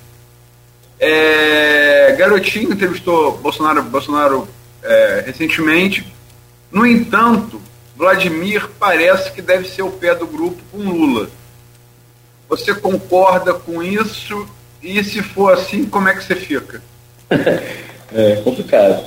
É, 1.00 2.14
Garotinho 2.16 2.72
entrevistou 2.72 3.38
Bolsonaro, 3.38 3.82
Bolsonaro 3.84 4.48
é, 4.82 5.24
recentemente. 5.26 6.06
No 6.70 6.86
entanto, 6.86 7.60
Vladimir 7.96 8.68
parece 8.78 9.32
que 9.32 9.42
deve 9.42 9.68
ser 9.68 9.82
o 9.82 9.90
pé 9.90 10.14
do 10.14 10.26
grupo 10.26 10.59
com 10.70 10.78
Lula. 10.78 11.28
Você 12.48 12.74
concorda 12.74 13.52
com 13.52 13.82
isso? 13.82 14.46
E 14.82 15.02
se 15.02 15.22
for 15.22 15.55
assim, 15.55 15.84
como 15.84 16.09
é 16.09 16.14
que 16.14 16.24
você 16.24 16.36
fica? 16.36 16.80
é 17.30 18.36
complicado. 18.44 19.05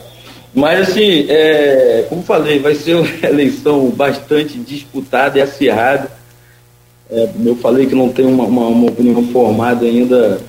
Mas, 0.53 0.89
assim, 0.89 1.25
é, 1.29 2.05
como 2.09 2.23
falei, 2.23 2.59
vai 2.59 2.75
ser 2.75 2.95
uma 2.95 3.07
eleição 3.25 3.89
bastante 3.89 4.57
disputada 4.57 5.39
e 5.39 5.41
acirrada. 5.41 6.11
É, 7.09 7.29
eu 7.45 7.55
falei 7.55 7.85
que 7.85 7.95
não 7.95 8.09
tenho 8.09 8.29
uma, 8.29 8.43
uma, 8.43 8.67
uma, 8.67 8.89
opinião 8.89 9.25
formada 9.27 9.85
ainda, 9.85 10.41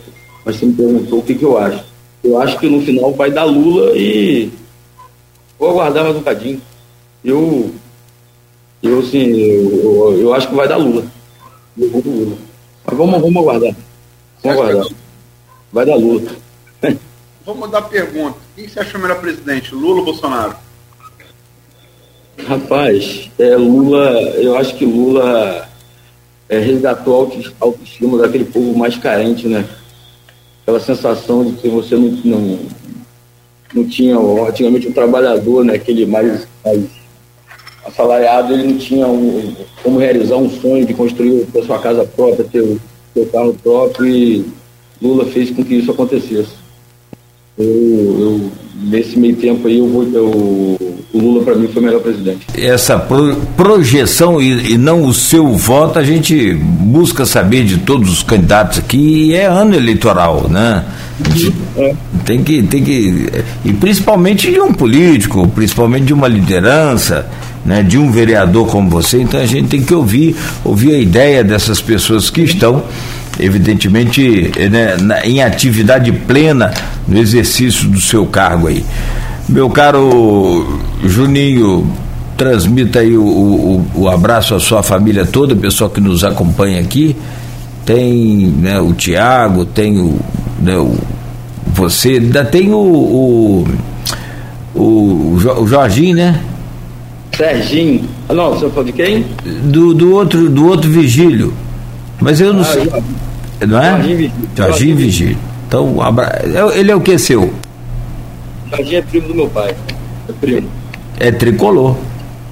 mas 0.45 0.57
você 0.57 0.67
me 0.67 0.75
perguntou 0.75 1.21
o 1.21 1.23
que, 1.23 1.35
que 1.35 1.45
eu 1.45 1.57
acho. 1.57 1.85
Eu 2.23 2.41
acho 2.41 2.59
que 2.59 2.69
no 2.69 2.83
final 2.83 3.13
vai 3.13 3.31
dar 3.31 3.45
Lula 3.45 3.97
e 3.97 4.51
vou 5.63 5.71
aguardar 5.71 6.03
mais 6.03 6.17
um 6.17 6.19
bocadinho. 6.19 6.61
Eu, 7.25 7.73
eu 8.83 8.99
assim, 8.99 9.29
eu, 9.29 10.19
eu, 10.21 10.35
acho 10.35 10.49
que 10.49 10.57
vai 10.57 10.67
dar 10.67 10.77
Lula. 10.77 11.07
Eu 11.79 11.89
vou 11.89 12.03
Lula. 12.05 12.37
Mas 12.85 12.99
vamos, 12.99 13.21
vamos 13.21 13.37
aguardar. 13.37 13.77
Vamos 14.43 14.59
aguardar. 14.59 14.87
Vai 15.73 15.87
dar 15.87 15.95
luta. 15.95 16.35
Vamos 17.47 17.61
mudar 17.63 17.79
a 17.79 17.83
pergunta. 17.83 18.39
Quem 18.57 18.67
você 18.67 18.81
acha 18.81 18.99
o 18.99 19.01
melhor 19.01 19.21
presidente, 19.21 19.73
Lula 19.73 20.01
ou 20.01 20.05
Bolsonaro? 20.05 20.57
Rapaz, 22.45 23.31
é, 23.39 23.55
Lula, 23.55 24.11
eu 24.41 24.57
acho 24.57 24.75
que 24.75 24.85
Lula 24.85 25.69
é, 26.49 26.59
resgatou 26.59 27.31
a 27.61 27.65
autoestima 27.65 28.19
daquele 28.19 28.47
povo 28.47 28.77
mais 28.77 28.97
carente, 28.97 29.47
né? 29.47 29.65
Aquela 30.63 30.81
sensação 30.81 31.45
de 31.45 31.53
que 31.53 31.69
você 31.69 31.95
não, 31.95 32.11
não, 32.25 32.59
não 33.75 33.85
tinha, 33.85 34.19
antigamente, 34.19 34.89
um 34.89 34.93
trabalhador, 34.93 35.65
né? 35.65 35.75
Aquele 35.75 36.07
mais, 36.07 36.47
mais 36.65 36.85
assalariado, 37.87 38.53
ele 38.53 38.73
não 38.73 38.79
tinha 38.79 39.07
um, 39.07 39.55
como 39.83 39.99
realizar 39.99 40.37
um 40.37 40.51
sonho 40.51 40.87
de 40.87 40.95
construir 40.95 41.47
a 41.57 41.63
sua 41.63 41.79
casa 41.79 42.05
própria, 42.05 42.45
ter 42.45 42.61
o 42.61 42.81
seu 43.15 43.27
carro 43.27 43.55
próprio 43.63 44.07
e 44.07 44.47
Lula 45.01 45.25
fez 45.27 45.51
com 45.51 45.65
que 45.65 45.75
isso 45.75 45.91
acontecesse. 45.91 46.62
Eu, 47.59 47.67
eu, 47.67 48.51
nesse 48.83 49.19
meio 49.19 49.37
tempo 49.37 49.69
aí, 49.69 49.79
eu 49.79 49.89
vou, 49.89 50.05
eu, 50.05 50.27
o 51.13 51.19
Lula 51.19 51.45
para 51.45 51.55
mim 51.55 51.69
foi 51.69 51.83
o 51.83 51.85
melhor 51.85 52.01
presidente. 52.01 52.47
Essa 52.57 52.99
pro, 52.99 53.37
projeção 53.57 54.41
e, 54.41 54.73
e, 54.73 54.79
não 54.79 55.05
o 55.05 55.13
seu 55.13 55.49
voto, 55.49 55.99
a 55.99 56.03
gente 56.03 56.55
busca 56.55 57.27
saber 57.27 57.65
de 57.65 57.79
todos 57.79 58.11
os 58.11 58.23
candidatos 58.23 58.79
aqui, 58.79 58.97
e 58.97 59.35
é 59.35 59.47
ano 59.47 59.75
eleitoral, 59.75 60.49
né? 60.49 60.85
É. 61.77 61.95
Tem 62.25 62.43
que, 62.43 62.63
tem 62.63 62.83
que. 62.83 63.29
E 63.65 63.73
principalmente 63.75 64.51
de 64.51 64.61
um 64.61 64.73
político, 64.73 65.47
principalmente 65.49 66.07
de 66.07 66.15
uma 66.15 66.27
liderança, 66.27 67.29
né, 67.65 67.83
de 67.83 67.99
um 67.99 68.11
vereador 68.11 68.67
como 68.67 68.89
você, 68.89 69.21
então 69.21 69.39
a 69.39 69.47
gente 69.47 69.69
tem 69.69 69.83
que 69.83 69.95
ouvir, 69.95 70.35
ouvir 70.65 70.95
a 70.95 70.99
ideia 70.99 71.45
dessas 71.45 71.81
pessoas 71.81 72.29
que 72.31 72.43
estão 72.43 72.83
evidentemente 73.45 74.51
né, 74.71 74.97
em 75.25 75.43
atividade 75.43 76.13
plena 76.13 76.73
no 77.07 77.19
exercício 77.19 77.89
do 77.89 78.01
seu 78.01 78.27
cargo 78.27 78.69
aí. 78.69 78.85
Meu 79.49 79.69
caro 79.69 80.81
Juninho, 81.05 81.93
transmita 82.37 83.01
aí 83.01 83.17
o, 83.17 83.25
o, 83.25 83.87
o 83.95 84.09
abraço 84.09 84.55
à 84.55 84.61
sua 84.61 84.83
família 84.83 85.27
toda, 85.27 85.55
pessoal 85.55 85.91
que 85.91 86.01
nos 86.01 86.25
acompanha 86.25 86.81
aqui. 86.81 87.17
Tem 87.85 88.47
né, 88.47 88.81
o 88.81 88.93
Tiago, 88.93 89.65
tem 89.65 89.99
o, 89.99 90.19
né, 90.61 90.77
o, 90.77 90.97
você, 91.67 92.11
ainda 92.11 92.45
tem 92.45 92.73
o, 92.73 92.79
o, 92.79 93.69
o, 94.75 95.35
o 95.61 95.67
Jorginho, 95.67 96.17
né? 96.17 96.41
Serginho. 97.37 98.09
Ah, 98.29 98.35
não, 98.35 98.51
você 98.51 98.69
falou 98.69 98.85
de 98.85 98.93
quem? 98.93 99.25
Do, 99.65 99.95
do, 99.95 100.13
outro, 100.13 100.49
do 100.49 100.67
outro 100.67 100.91
Vigílio. 100.91 101.53
Mas 102.21 102.41
eu 102.41 102.53
não 102.53 102.61
ah, 102.61 102.65
sei. 102.65 102.89
Não 103.67 103.79
é? 103.79 103.91
Jorginho 103.91 104.17
Vigílio. 104.17 104.49
Jorginho 104.57 104.97
Vigílio. 104.97 105.39
Então, 105.69 105.97
é 106.03 106.79
ele 106.79 106.91
é 106.91 106.97
o 106.97 107.01
que 107.01 107.19
seu? 107.19 107.53
Jorginho 108.71 108.99
é 108.99 109.03
primo 109.03 109.29
do 109.29 109.35
meu 109.35 109.49
pai. 109.49 109.75
É 110.29 110.33
primo. 110.33 110.69
É 111.19 111.31
tricolor. 111.31 111.97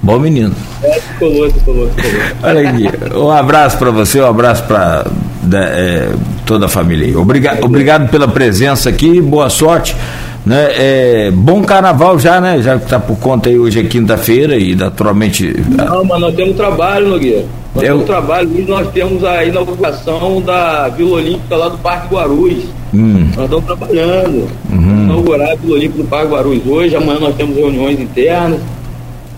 Bom 0.01 0.17
menino. 0.17 0.55
É, 0.81 0.99
tricolor, 0.99 1.51
tricolor, 1.51 1.89
tricolor. 1.89 2.25
Olha 2.41 2.69
aqui, 2.69 3.15
um 3.15 3.29
abraço 3.29 3.77
para 3.77 3.91
você, 3.91 4.19
um 4.19 4.25
abraço 4.25 4.63
para 4.63 5.05
é, 5.53 6.11
toda 6.45 6.65
a 6.65 6.69
família 6.69 7.05
aí. 7.05 7.15
Obrigado, 7.15 7.63
obrigado 7.63 8.09
pela 8.09 8.27
presença 8.27 8.89
aqui, 8.89 9.21
boa 9.21 9.49
sorte. 9.49 9.95
Né? 10.45 10.69
É, 10.75 11.31
bom 11.31 11.63
carnaval 11.63 12.17
já, 12.17 12.41
né? 12.41 12.61
Já 12.61 12.77
que 12.77 12.85
está 12.85 12.99
por 12.99 13.17
conta 13.19 13.49
aí, 13.49 13.59
hoje 13.59 13.79
é 13.79 13.83
quinta-feira 13.83 14.55
e 14.57 14.75
naturalmente. 14.75 15.53
Não, 15.69 16.03
mas 16.03 16.19
nós 16.19 16.35
temos 16.35 16.55
trabalho, 16.55 17.09
Nogueira. 17.09 17.45
Nós 17.75 17.83
Eu... 17.83 17.93
temos 17.93 18.05
trabalho, 18.05 18.49
hoje 18.49 18.65
nós 18.67 18.87
temos 18.91 19.23
a 19.23 19.45
inauguração 19.45 20.41
da 20.41 20.87
Vila 20.89 21.17
Olímpica 21.17 21.55
lá 21.55 21.69
do 21.69 21.77
Parque 21.77 22.13
Guarulhos. 22.13 22.65
Hum. 22.93 23.29
Nós 23.35 23.45
estamos 23.45 23.65
trabalhando. 23.65 24.47
Uhum. 24.69 25.03
Inaugurar 25.03 25.51
a 25.51 25.55
Vila 25.55 25.75
Olímpica 25.75 26.03
do 26.03 26.09
Parque 26.09 26.31
Guarulhos 26.31 26.67
hoje, 26.67 26.95
amanhã 26.95 27.19
nós 27.19 27.35
temos 27.35 27.55
reuniões 27.55 27.99
internas. 27.99 28.59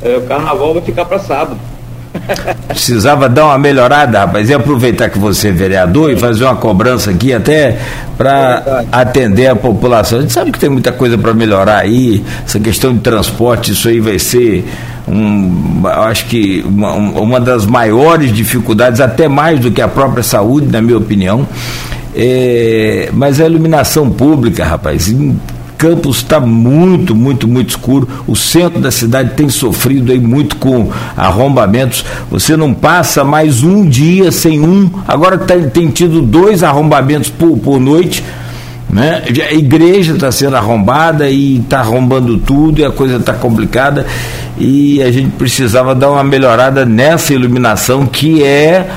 É, 0.01 0.17
o 0.17 0.21
carnaval 0.21 0.73
vai 0.73 0.84
ficar 0.84 1.05
para 1.05 1.19
sábado. 1.19 1.57
Precisava 2.68 3.28
dar 3.28 3.45
uma 3.45 3.58
melhorada, 3.58 4.20
rapaz, 4.20 4.50
e 4.50 4.54
aproveitar 4.54 5.10
que 5.10 5.20
você 5.20 5.50
é 5.50 5.52
vereador 5.52 6.12
e 6.12 6.18
fazer 6.18 6.45
uma 6.45 6.56
cobrança 6.56 7.12
aqui 7.12 7.34
até 7.34 7.78
para 8.18 8.86
atender 8.91 9.48
a 9.48 9.56
população. 9.56 10.20
A 10.20 10.22
gente 10.22 10.34
sabe 10.34 10.52
que 10.52 10.60
tem 10.60 10.70
muita 10.70 10.91
coisa 10.91 11.18
para 11.18 11.34
melhorar 11.34 11.80
aí, 11.80 12.24
essa 12.45 12.60
questão 12.60 12.94
de 12.94 13.00
transporte, 13.00 13.72
isso 13.72 13.88
aí 13.88 14.00
vai 14.00 14.18
ser 14.18 14.66
um, 15.08 15.84
acho 15.86 16.26
que 16.26 16.64
uma, 16.66 16.94
uma 16.94 17.40
das 17.40 17.66
maiores 17.66 18.34
dificuldades, 18.34 19.02
até 19.02 19.28
mais 19.28 19.60
do 19.60 19.72
que 19.72 19.82
a 19.82 19.88
própria 19.88 20.24
saúde, 20.24 20.68
na 20.72 20.82
minha 20.82 20.98
opinião. 20.98 21.48
É, 22.16 23.10
mas 23.12 23.41
a 23.41 23.45
iluminação 23.45 24.10
pública, 24.10 24.64
rapaz, 24.64 25.12
Campos 25.84 26.19
está 26.19 26.39
muito, 26.39 27.14
muito, 27.14 27.45
muito 27.45 27.72
escuro. 27.72 28.07
O 28.26 28.38
centro 28.38 28.80
da 28.80 28.89
cidade 28.89 29.31
tem 29.31 29.49
sofrido 29.49 30.14
aí 30.14 30.18
muito 30.18 30.55
com 30.55 30.89
arrombamentos. 31.18 32.05
Você 32.31 32.55
não 32.55 32.73
passa 32.73 33.26
mais 33.26 33.64
um 33.64 33.85
dia 33.85 34.31
sem 34.31 34.61
um. 34.61 34.89
Agora 35.05 35.38
tem, 35.38 35.69
tem 35.69 35.89
tido 35.89 36.22
dois 36.22 36.64
arrombamentos 36.64 37.30
por, 37.30 37.57
por 37.57 37.81
noite. 37.81 38.23
Né? 38.89 39.23
A 39.49 39.53
igreja 39.53 40.14
está 40.14 40.31
sendo 40.31 40.55
arrombada 40.55 41.30
e 41.30 41.57
está 41.57 41.80
arrombando 41.80 42.38
tudo 42.38 42.80
e 42.80 42.85
a 42.85 42.91
coisa 42.91 43.18
está 43.18 43.34
complicada 43.34 44.05
e 44.57 45.03
a 45.03 45.11
gente 45.11 45.31
precisava 45.31 45.93
dar 45.93 46.11
uma 46.11 46.23
melhorada 46.23 46.85
nessa 46.85 47.34
iluminação 47.34 48.05
que 48.05 48.41
é 48.41 48.89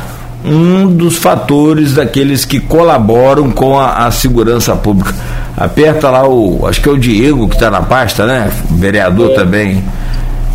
um 0.45 0.87
dos 0.87 1.17
fatores 1.17 1.95
daqueles 1.95 2.45
que 2.45 2.61
colaboram 2.61 3.51
com 3.51 3.77
a, 3.77 4.07
a 4.07 4.11
segurança 4.13 4.77
pública. 4.77 5.13
Aperta 5.57 6.11
lá 6.11 6.29
o. 6.29 6.67
Acho 6.67 6.83
que 6.83 6.89
é 6.89 6.93
o 6.93 6.99
Diego 6.99 7.49
que 7.49 7.55
está 7.55 7.71
na 7.71 7.81
pasta, 7.81 8.27
né? 8.27 8.51
Vereador 8.73 9.31
é. 9.31 9.35
também. 9.35 9.83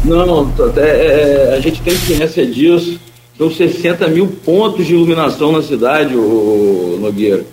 Não, 0.06 0.52
é, 0.78 0.82
é, 0.82 1.56
a 1.58 1.60
gente 1.60 1.82
tem 1.82 1.96
ciência 1.96 2.46
disso. 2.46 3.00
São 3.38 3.50
60 3.50 4.08
mil 4.08 4.28
pontos 4.28 4.86
de 4.86 4.94
iluminação 4.94 5.52
na 5.52 5.64
cidade, 5.64 6.16
o 6.16 7.00
Nogueira. 7.02 7.44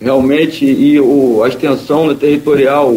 Realmente, 0.00 0.64
e 0.64 0.98
o, 0.98 1.42
a 1.42 1.48
extensão 1.48 2.06
né, 2.08 2.16
territorial 2.18 2.96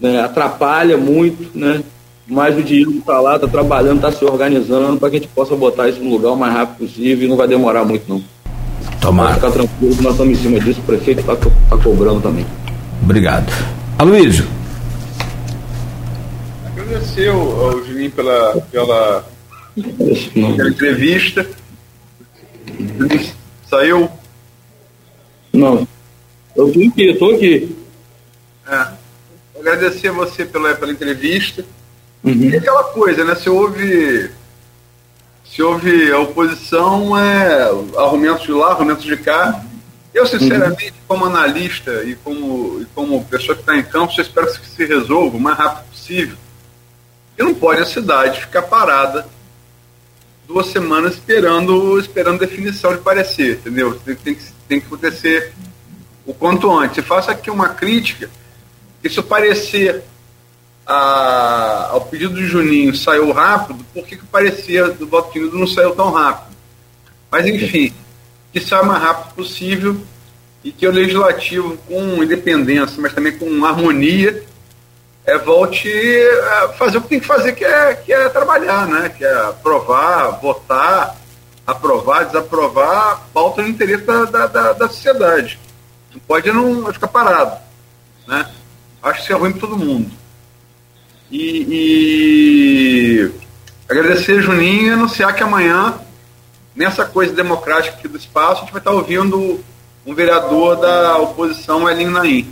né, 0.00 0.20
atrapalha 0.20 0.96
muito, 0.96 1.50
né? 1.54 1.82
Mas 2.26 2.56
o 2.56 2.62
Diego 2.62 2.90
está 2.92 3.20
lá, 3.20 3.36
está 3.36 3.46
trabalhando, 3.46 3.96
está 3.96 4.10
se 4.10 4.24
organizando 4.24 4.98
para 4.98 5.10
que 5.10 5.16
a 5.16 5.18
gente 5.20 5.28
possa 5.28 5.54
botar 5.54 5.88
isso 5.90 6.02
no 6.02 6.10
lugar 6.10 6.30
o 6.30 6.36
mais 6.36 6.54
rápido 6.54 6.78
possível 6.78 7.26
e 7.26 7.28
não 7.28 7.36
vai 7.36 7.46
demorar 7.46 7.84
muito 7.84 8.04
não. 8.08 8.22
Tomara. 9.00 9.34
Pode 9.34 9.40
ficar 9.40 9.52
tranquilo, 9.52 9.96
nós 10.00 10.12
estamos 10.12 10.38
em 10.38 10.42
cima 10.42 10.60
disso, 10.60 10.80
o 10.80 10.84
prefeito 10.84 11.20
está 11.20 11.36
tá 11.36 11.76
cobrando 11.76 12.22
também. 12.22 12.46
Obrigado. 13.04 13.52
Aloysio. 13.98 14.46
Agradecer 16.64 17.28
ao, 17.28 17.60
ao 17.60 17.84
Juninho 17.84 18.10
pela, 18.10 18.58
pela, 18.72 19.28
pela 20.32 20.68
entrevista. 20.70 21.46
Saiu? 23.68 24.08
Não. 25.52 25.86
Eu 26.56 26.68
estou 26.68 26.82
aqui, 26.88 27.02
estou 27.10 27.34
aqui. 27.34 27.76
É. 28.66 28.86
Agradecer 29.60 30.08
a 30.08 30.12
você 30.12 30.46
pela, 30.46 30.74
pela 30.74 30.90
entrevista. 30.90 31.62
Uhum. 32.24 32.32
E 32.32 32.56
aquela 32.56 32.84
coisa, 32.84 33.22
né? 33.22 33.34
Se 33.34 33.50
houve. 33.50 34.30
Se 35.44 35.62
houve 35.62 36.10
a 36.10 36.20
oposição, 36.20 37.18
é 37.18 37.64
argumentos 37.98 38.44
de 38.44 38.52
lá, 38.52 38.70
argumentos 38.70 39.04
de 39.04 39.16
cá 39.18 39.62
eu, 40.14 40.24
sinceramente, 40.28 40.92
uhum. 40.92 41.06
como 41.08 41.24
analista 41.24 42.04
e 42.04 42.14
como, 42.14 42.80
e 42.80 42.84
como 42.94 43.24
pessoa 43.24 43.56
que 43.56 43.62
está 43.62 43.76
em 43.76 43.82
campo, 43.82 44.14
eu 44.16 44.22
espero 44.22 44.46
que 44.46 44.68
se 44.68 44.84
resolva 44.84 45.36
o 45.36 45.40
mais 45.40 45.58
rápido 45.58 45.90
possível. 45.90 46.36
E 47.36 47.42
não 47.42 47.52
pode 47.52 47.82
a 47.82 47.84
cidade 47.84 48.42
ficar 48.42 48.62
parada 48.62 49.26
duas 50.46 50.66
semanas 50.66 51.14
esperando, 51.14 51.98
esperando 51.98 52.38
definição 52.38 52.94
de 52.94 53.02
parecer, 53.02 53.56
entendeu? 53.56 53.98
Tem, 54.04 54.14
tem, 54.14 54.38
tem 54.68 54.80
que 54.80 54.86
acontecer 54.86 55.52
o 56.24 56.32
quanto 56.32 56.70
antes. 56.70 56.98
E 56.98 57.02
faço 57.02 57.32
aqui 57.32 57.50
uma 57.50 57.70
crítica, 57.70 58.30
que 59.02 59.10
se 59.10 59.18
o 59.18 59.22
parecer 59.24 60.04
a, 60.86 61.88
ao 61.90 62.02
pedido 62.02 62.34
de 62.34 62.46
Juninho 62.46 62.94
saiu 62.94 63.32
rápido, 63.32 63.84
por 63.92 64.06
que, 64.06 64.16
que 64.16 64.22
o 64.22 64.28
parecer 64.28 64.92
do 64.92 65.08
voto 65.08 65.36
não 65.40 65.66
saiu 65.66 65.92
tão 65.92 66.12
rápido? 66.12 66.54
Mas, 67.32 67.44
enfim 67.46 67.92
que 68.54 68.60
saia 68.60 68.82
o 68.82 68.86
mais 68.86 69.02
rápido 69.02 69.34
possível 69.34 70.00
e 70.62 70.70
que 70.70 70.86
o 70.86 70.92
legislativo, 70.92 71.76
com 71.88 72.22
independência, 72.22 73.02
mas 73.02 73.12
também 73.12 73.36
com 73.36 73.64
harmonia, 73.64 74.44
é, 75.26 75.36
volte 75.36 75.90
a 76.62 76.68
fazer 76.68 76.98
o 76.98 77.02
que 77.02 77.08
tem 77.08 77.18
que 77.20 77.26
fazer, 77.26 77.52
que 77.54 77.64
é, 77.64 77.94
que 77.94 78.12
é 78.12 78.28
trabalhar, 78.28 78.86
né? 78.86 79.08
que 79.08 79.24
é 79.24 79.34
aprovar, 79.48 80.38
votar, 80.40 81.16
aprovar, 81.66 82.26
desaprovar, 82.26 83.22
pauta 83.34 83.60
no 83.60 83.68
interesse 83.68 84.04
da, 84.04 84.24
da, 84.24 84.46
da, 84.46 84.72
da 84.72 84.88
sociedade. 84.88 85.58
Não 86.12 86.20
pode 86.20 86.52
não 86.52 86.92
ficar 86.92 87.08
parado. 87.08 87.60
Né? 88.28 88.48
Acho 89.02 89.18
que 89.18 89.24
isso 89.24 89.32
é 89.32 89.36
ruim 89.36 89.50
para 89.50 89.60
todo 89.62 89.76
mundo. 89.76 90.08
E, 91.28 91.66
e 91.68 93.32
agradecer 93.88 94.40
Juninho 94.40 94.86
e 94.86 94.90
anunciar 94.90 95.34
que 95.34 95.42
amanhã 95.42 95.98
nessa 96.74 97.04
coisa 97.04 97.32
democrática 97.32 97.96
aqui 97.96 98.08
do 98.08 98.16
espaço, 98.16 98.58
a 98.58 98.64
gente 98.64 98.72
vai 98.72 98.80
estar 98.80 98.92
ouvindo 98.92 99.60
um 100.06 100.14
vereador 100.14 100.76
da 100.76 101.18
oposição, 101.18 101.88
Elinho 101.88 102.10
Naim. 102.10 102.46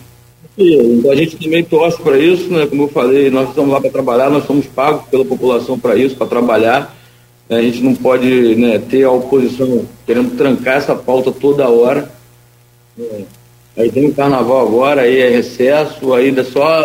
Então 0.56 1.10
a 1.10 1.16
gente 1.16 1.36
também 1.36 1.64
torce 1.64 2.00
para 2.00 2.18
isso, 2.18 2.50
né? 2.50 2.66
Como 2.66 2.84
eu 2.84 2.88
falei, 2.88 3.30
nós 3.30 3.48
estamos 3.48 3.72
lá 3.72 3.80
para 3.80 3.90
trabalhar, 3.90 4.30
nós 4.30 4.46
somos 4.46 4.66
pagos 4.66 5.06
pela 5.08 5.24
população 5.24 5.78
para 5.78 5.96
isso, 5.96 6.16
para 6.16 6.26
trabalhar. 6.26 6.94
A 7.48 7.60
gente 7.60 7.82
não 7.82 7.94
pode 7.94 8.54
né, 8.54 8.78
ter 8.78 9.04
a 9.04 9.10
oposição 9.10 9.86
querendo 10.06 10.36
trancar 10.36 10.76
essa 10.76 10.94
pauta 10.94 11.30
toda 11.32 11.68
hora. 11.68 12.10
É. 12.98 13.22
Aí 13.76 13.90
tem 13.90 14.06
o 14.06 14.14
carnaval 14.14 14.66
agora, 14.66 15.02
aí 15.02 15.18
é 15.18 15.30
recesso, 15.30 16.12
ainda 16.12 16.44
só 16.44 16.82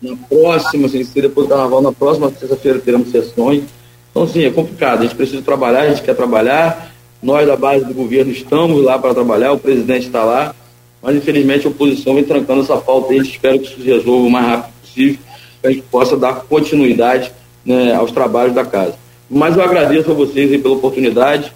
na 0.00 0.16
próxima, 0.28 0.88
se 0.88 1.02
depois 1.14 1.46
do 1.46 1.50
carnaval, 1.50 1.82
na 1.82 1.92
próxima 1.92 2.30
terça-feira 2.30 2.78
teremos 2.78 3.10
sessões. 3.10 3.64
Então, 4.10 4.22
assim, 4.22 4.44
é 4.44 4.50
complicado. 4.50 5.00
A 5.00 5.02
gente 5.02 5.14
precisa 5.14 5.42
trabalhar, 5.42 5.80
a 5.80 5.88
gente 5.90 6.02
quer 6.02 6.14
trabalhar. 6.14 6.92
Nós, 7.22 7.46
da 7.46 7.56
base 7.56 7.84
do 7.84 7.94
governo, 7.94 8.30
estamos 8.30 8.82
lá 8.82 8.98
para 8.98 9.14
trabalhar, 9.14 9.52
o 9.52 9.58
presidente 9.58 10.06
está 10.06 10.24
lá. 10.24 10.54
Mas, 11.02 11.16
infelizmente, 11.16 11.66
a 11.66 11.70
oposição 11.70 12.14
vem 12.14 12.24
trancando 12.24 12.62
essa 12.62 12.76
falta 12.78 13.14
e 13.14 13.18
espera 13.18 13.58
que 13.58 13.66
isso 13.66 13.80
se 13.80 13.86
resolva 13.86 14.26
o 14.26 14.30
mais 14.30 14.46
rápido 14.46 14.72
possível, 14.80 15.18
para 15.60 15.70
a 15.70 15.72
gente 15.72 15.84
possa 15.90 16.16
dar 16.16 16.34
continuidade 16.48 17.32
né, 17.64 17.94
aos 17.94 18.10
trabalhos 18.10 18.54
da 18.54 18.64
casa. 18.64 18.94
Mas 19.30 19.56
eu 19.56 19.62
agradeço 19.62 20.10
a 20.10 20.14
vocês 20.14 20.60
pela 20.60 20.74
oportunidade. 20.74 21.52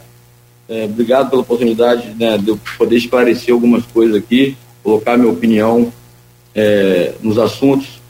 É, 0.69 0.85
obrigado 0.85 1.31
pela 1.31 1.43
oportunidade 1.43 2.15
né, 2.19 2.39
de 2.39 2.49
eu 2.49 2.61
poder 2.79 2.97
esclarecer 2.97 3.53
algumas 3.53 3.85
coisas 3.87 4.17
aqui, 4.17 4.57
colocar 4.83 5.17
minha 5.17 5.33
opinião 5.33 5.93
é, 6.55 7.15
nos 7.23 7.39
assuntos. 7.39 8.01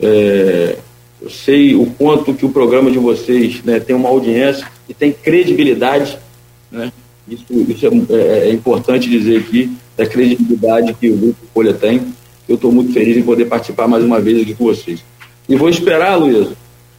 É, 0.00 0.76
eu 1.24 1.30
sei 1.30 1.74
o 1.74 1.86
quanto 1.86 2.34
que 2.34 2.44
o 2.44 2.50
programa 2.50 2.90
de 2.90 2.98
vocês 2.98 3.62
né, 3.64 3.80
tem 3.80 3.96
uma 3.96 4.10
audiência 4.10 4.66
e 4.86 4.92
tem 4.92 5.10
credibilidade. 5.10 6.18
Né? 6.70 6.92
Isso, 7.26 7.44
isso 7.50 7.86
é, 7.86 8.14
é, 8.14 8.48
é 8.48 8.52
importante 8.52 9.08
dizer 9.08 9.38
aqui, 9.38 9.72
da 9.96 10.06
credibilidade 10.06 10.92
que 10.92 11.08
o 11.08 11.16
Grupo 11.16 11.38
Folha 11.54 11.72
tem. 11.72 12.02
Eu 12.46 12.56
estou 12.56 12.70
muito 12.70 12.92
feliz 12.92 13.16
em 13.16 13.22
poder 13.22 13.46
participar 13.46 13.88
mais 13.88 14.04
uma 14.04 14.20
vez 14.20 14.42
aqui 14.42 14.54
com 14.54 14.64
vocês. 14.64 15.02
E 15.48 15.56
vou 15.56 15.70
esperar, 15.70 16.16
Luiz, 16.16 16.48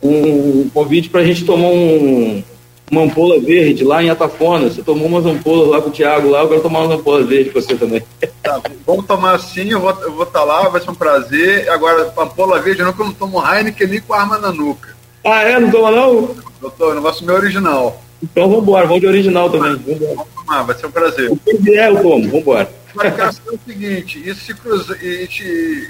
um 0.01 0.69
convite 0.69 1.07
para 1.07 1.21
a 1.21 1.25
gente 1.25 1.45
tomar 1.45 1.67
um, 1.67 2.43
uma 2.91 3.03
ampola 3.03 3.39
verde 3.39 3.83
lá 3.83 4.03
em 4.03 4.09
Atafona. 4.09 4.69
Você 4.69 4.81
tomou 4.83 5.07
umas 5.07 5.25
ampolas 5.25 5.69
lá 5.69 5.81
com 5.81 5.89
o 5.89 5.91
Thiago 5.91 6.29
lá, 6.29 6.41
eu 6.41 6.49
quero 6.49 6.61
tomar 6.61 6.81
umas 6.81 6.99
ampolas 6.99 7.27
verdes 7.27 7.53
com 7.53 7.61
você 7.61 7.75
também. 7.75 8.03
Tá, 8.43 8.61
vamos 8.85 9.05
tomar 9.05 9.39
sim, 9.39 9.71
eu 9.71 9.79
vou 9.79 9.91
estar 9.91 10.09
vou 10.09 10.25
tá 10.25 10.43
lá, 10.43 10.69
vai 10.69 10.81
ser 10.81 10.91
um 10.91 10.95
prazer. 10.95 11.69
Agora, 11.69 12.13
ampola 12.17 12.61
verde, 12.61 12.83
não, 12.83 12.93
eu 12.97 13.05
não 13.05 13.13
tomo 13.13 13.43
Heineken 13.43 13.87
nem 13.87 14.01
com 14.01 14.13
arma 14.13 14.37
na 14.37 14.51
nuca. 14.51 14.95
Ah, 15.23 15.41
é? 15.41 15.59
Não 15.59 15.71
toma 15.71 15.91
não? 15.91 16.35
Eu 16.79 16.95
não 16.95 17.01
gosto 17.01 17.25
meu 17.25 17.35
original. 17.35 18.01
Então 18.21 18.47
vamos 18.47 18.63
embora, 18.63 18.85
vamos 18.85 19.01
de 19.01 19.07
original 19.07 19.49
também. 19.49 19.75
Vamos 19.75 20.27
tomar, 20.35 20.63
vai 20.63 20.75
ser 20.75 20.85
um 20.85 20.91
prazer. 20.91 21.31
O 21.31 21.37
que 21.37 21.57
vier 21.57 21.89
eu 21.89 21.95
tomo, 22.01 22.23
vamos 22.23 22.41
embora. 22.41 22.69
Agora, 22.93 23.11
quero 23.11 23.33
saber 23.33 23.49
o 23.49 23.59
seguinte, 23.67 24.23
e 24.25 24.33
se, 24.33 24.53
cruza, 24.53 24.97
e, 25.01 25.27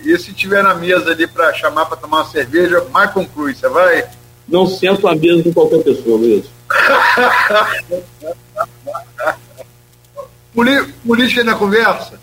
e 0.06 0.18
se 0.18 0.34
tiver 0.34 0.64
na 0.64 0.74
mesa 0.74 1.12
ali 1.12 1.28
para 1.28 1.54
chamar 1.54 1.86
para 1.86 1.98
tomar 1.98 2.22
uma 2.22 2.32
cerveja, 2.32 2.84
Michael 2.88 3.28
Cruz, 3.34 3.60
você 3.60 3.70
vai? 3.70 4.10
Não 4.48 4.68
sento 4.68 5.08
à 5.08 5.16
mesa 5.16 5.44
com 5.44 5.54
qualquer 5.54 5.84
pessoa, 5.84 6.18
Luiz. 6.18 6.46
Política 11.06 11.44
na 11.44 11.56
conversa? 11.56 12.14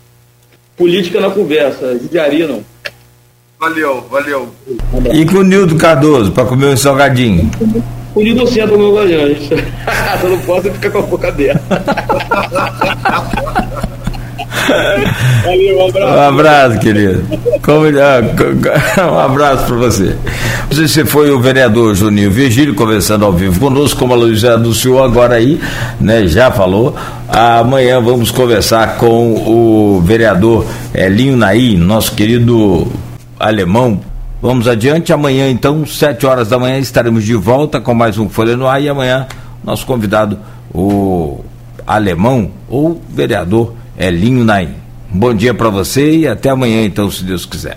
Política 0.77 1.21
na 1.21 1.31
conversa, 1.31 1.99
judiaria 1.99 2.47
não. 2.47 2.65
Valeu, 3.61 4.07
valeu. 4.11 4.49
E 5.13 5.27
com 5.27 5.37
o 5.37 5.43
Nildo 5.43 5.77
Cardoso, 5.77 6.33
para 6.33 6.47
comer 6.47 6.67
um 6.67 6.77
salgadinho? 6.77 7.51
O 8.15 8.23
Nildo 8.23 8.47
senta 8.47 8.69
no 8.69 8.79
meu 8.79 8.95
galhão. 8.95 9.29
Eu 10.23 10.31
não 10.31 10.39
posso 10.41 10.71
ficar 10.73 10.91
com 10.91 10.99
a 10.99 11.03
boca 11.03 11.29
aberta. 11.29 11.63
Valeu, 15.45 15.79
um 15.79 15.89
abraço. 15.89 16.15
Um 16.15 16.21
abraço, 16.21 16.79
querido. 16.79 17.25
Ah, 18.97 19.09
um 19.11 19.19
abraço 19.19 19.67
para 19.67 19.77
você. 19.77 20.17
Você 20.71 21.05
foi 21.05 21.31
o 21.31 21.41
vereador 21.41 21.95
Juninho 21.95 22.31
Virgílio 22.31 22.75
conversando 22.75 23.25
ao 23.25 23.33
vivo 23.33 23.59
conosco, 23.59 23.99
como 23.99 24.15
a 24.15 24.17
Luísa 24.17 24.55
anunciou 24.55 25.03
agora 25.03 25.37
aí, 25.37 25.61
né, 26.01 26.27
já 26.27 26.51
falou. 26.51 26.95
Amanhã 27.29 28.01
vamos 28.01 28.31
conversar 28.31 28.97
com 28.97 29.35
o 29.35 30.01
vereador 30.01 30.67
Elinho 30.95 31.37
Naí, 31.37 31.77
nosso 31.77 32.15
querido 32.15 32.91
alemão. 33.39 34.01
Vamos 34.41 34.67
adiante. 34.67 35.13
Amanhã, 35.13 35.49
então, 35.49 35.87
sete 35.87 36.27
horas 36.27 36.49
da 36.49 36.59
manhã, 36.59 36.79
estaremos 36.79 37.25
de 37.25 37.35
volta 37.35 37.81
com 37.81 37.95
mais 37.95 38.19
um 38.19 38.29
Folha 38.29 38.57
no 38.57 38.67
Ar. 38.67 38.83
E 38.83 38.89
amanhã, 38.89 39.27
nosso 39.63 39.87
convidado, 39.87 40.39
o 40.75 41.45
alemão 41.87 42.51
ou 42.69 43.01
vereador 43.09 43.75
Elinho 43.97 44.45
Naim. 44.45 44.75
Bom 45.09 45.35
dia 45.35 45.53
para 45.53 45.69
você 45.69 46.17
e 46.17 46.27
até 46.27 46.49
amanhã, 46.51 46.85
então, 46.85 47.11
se 47.11 47.23
Deus 47.23 47.45
quiser. 47.45 47.71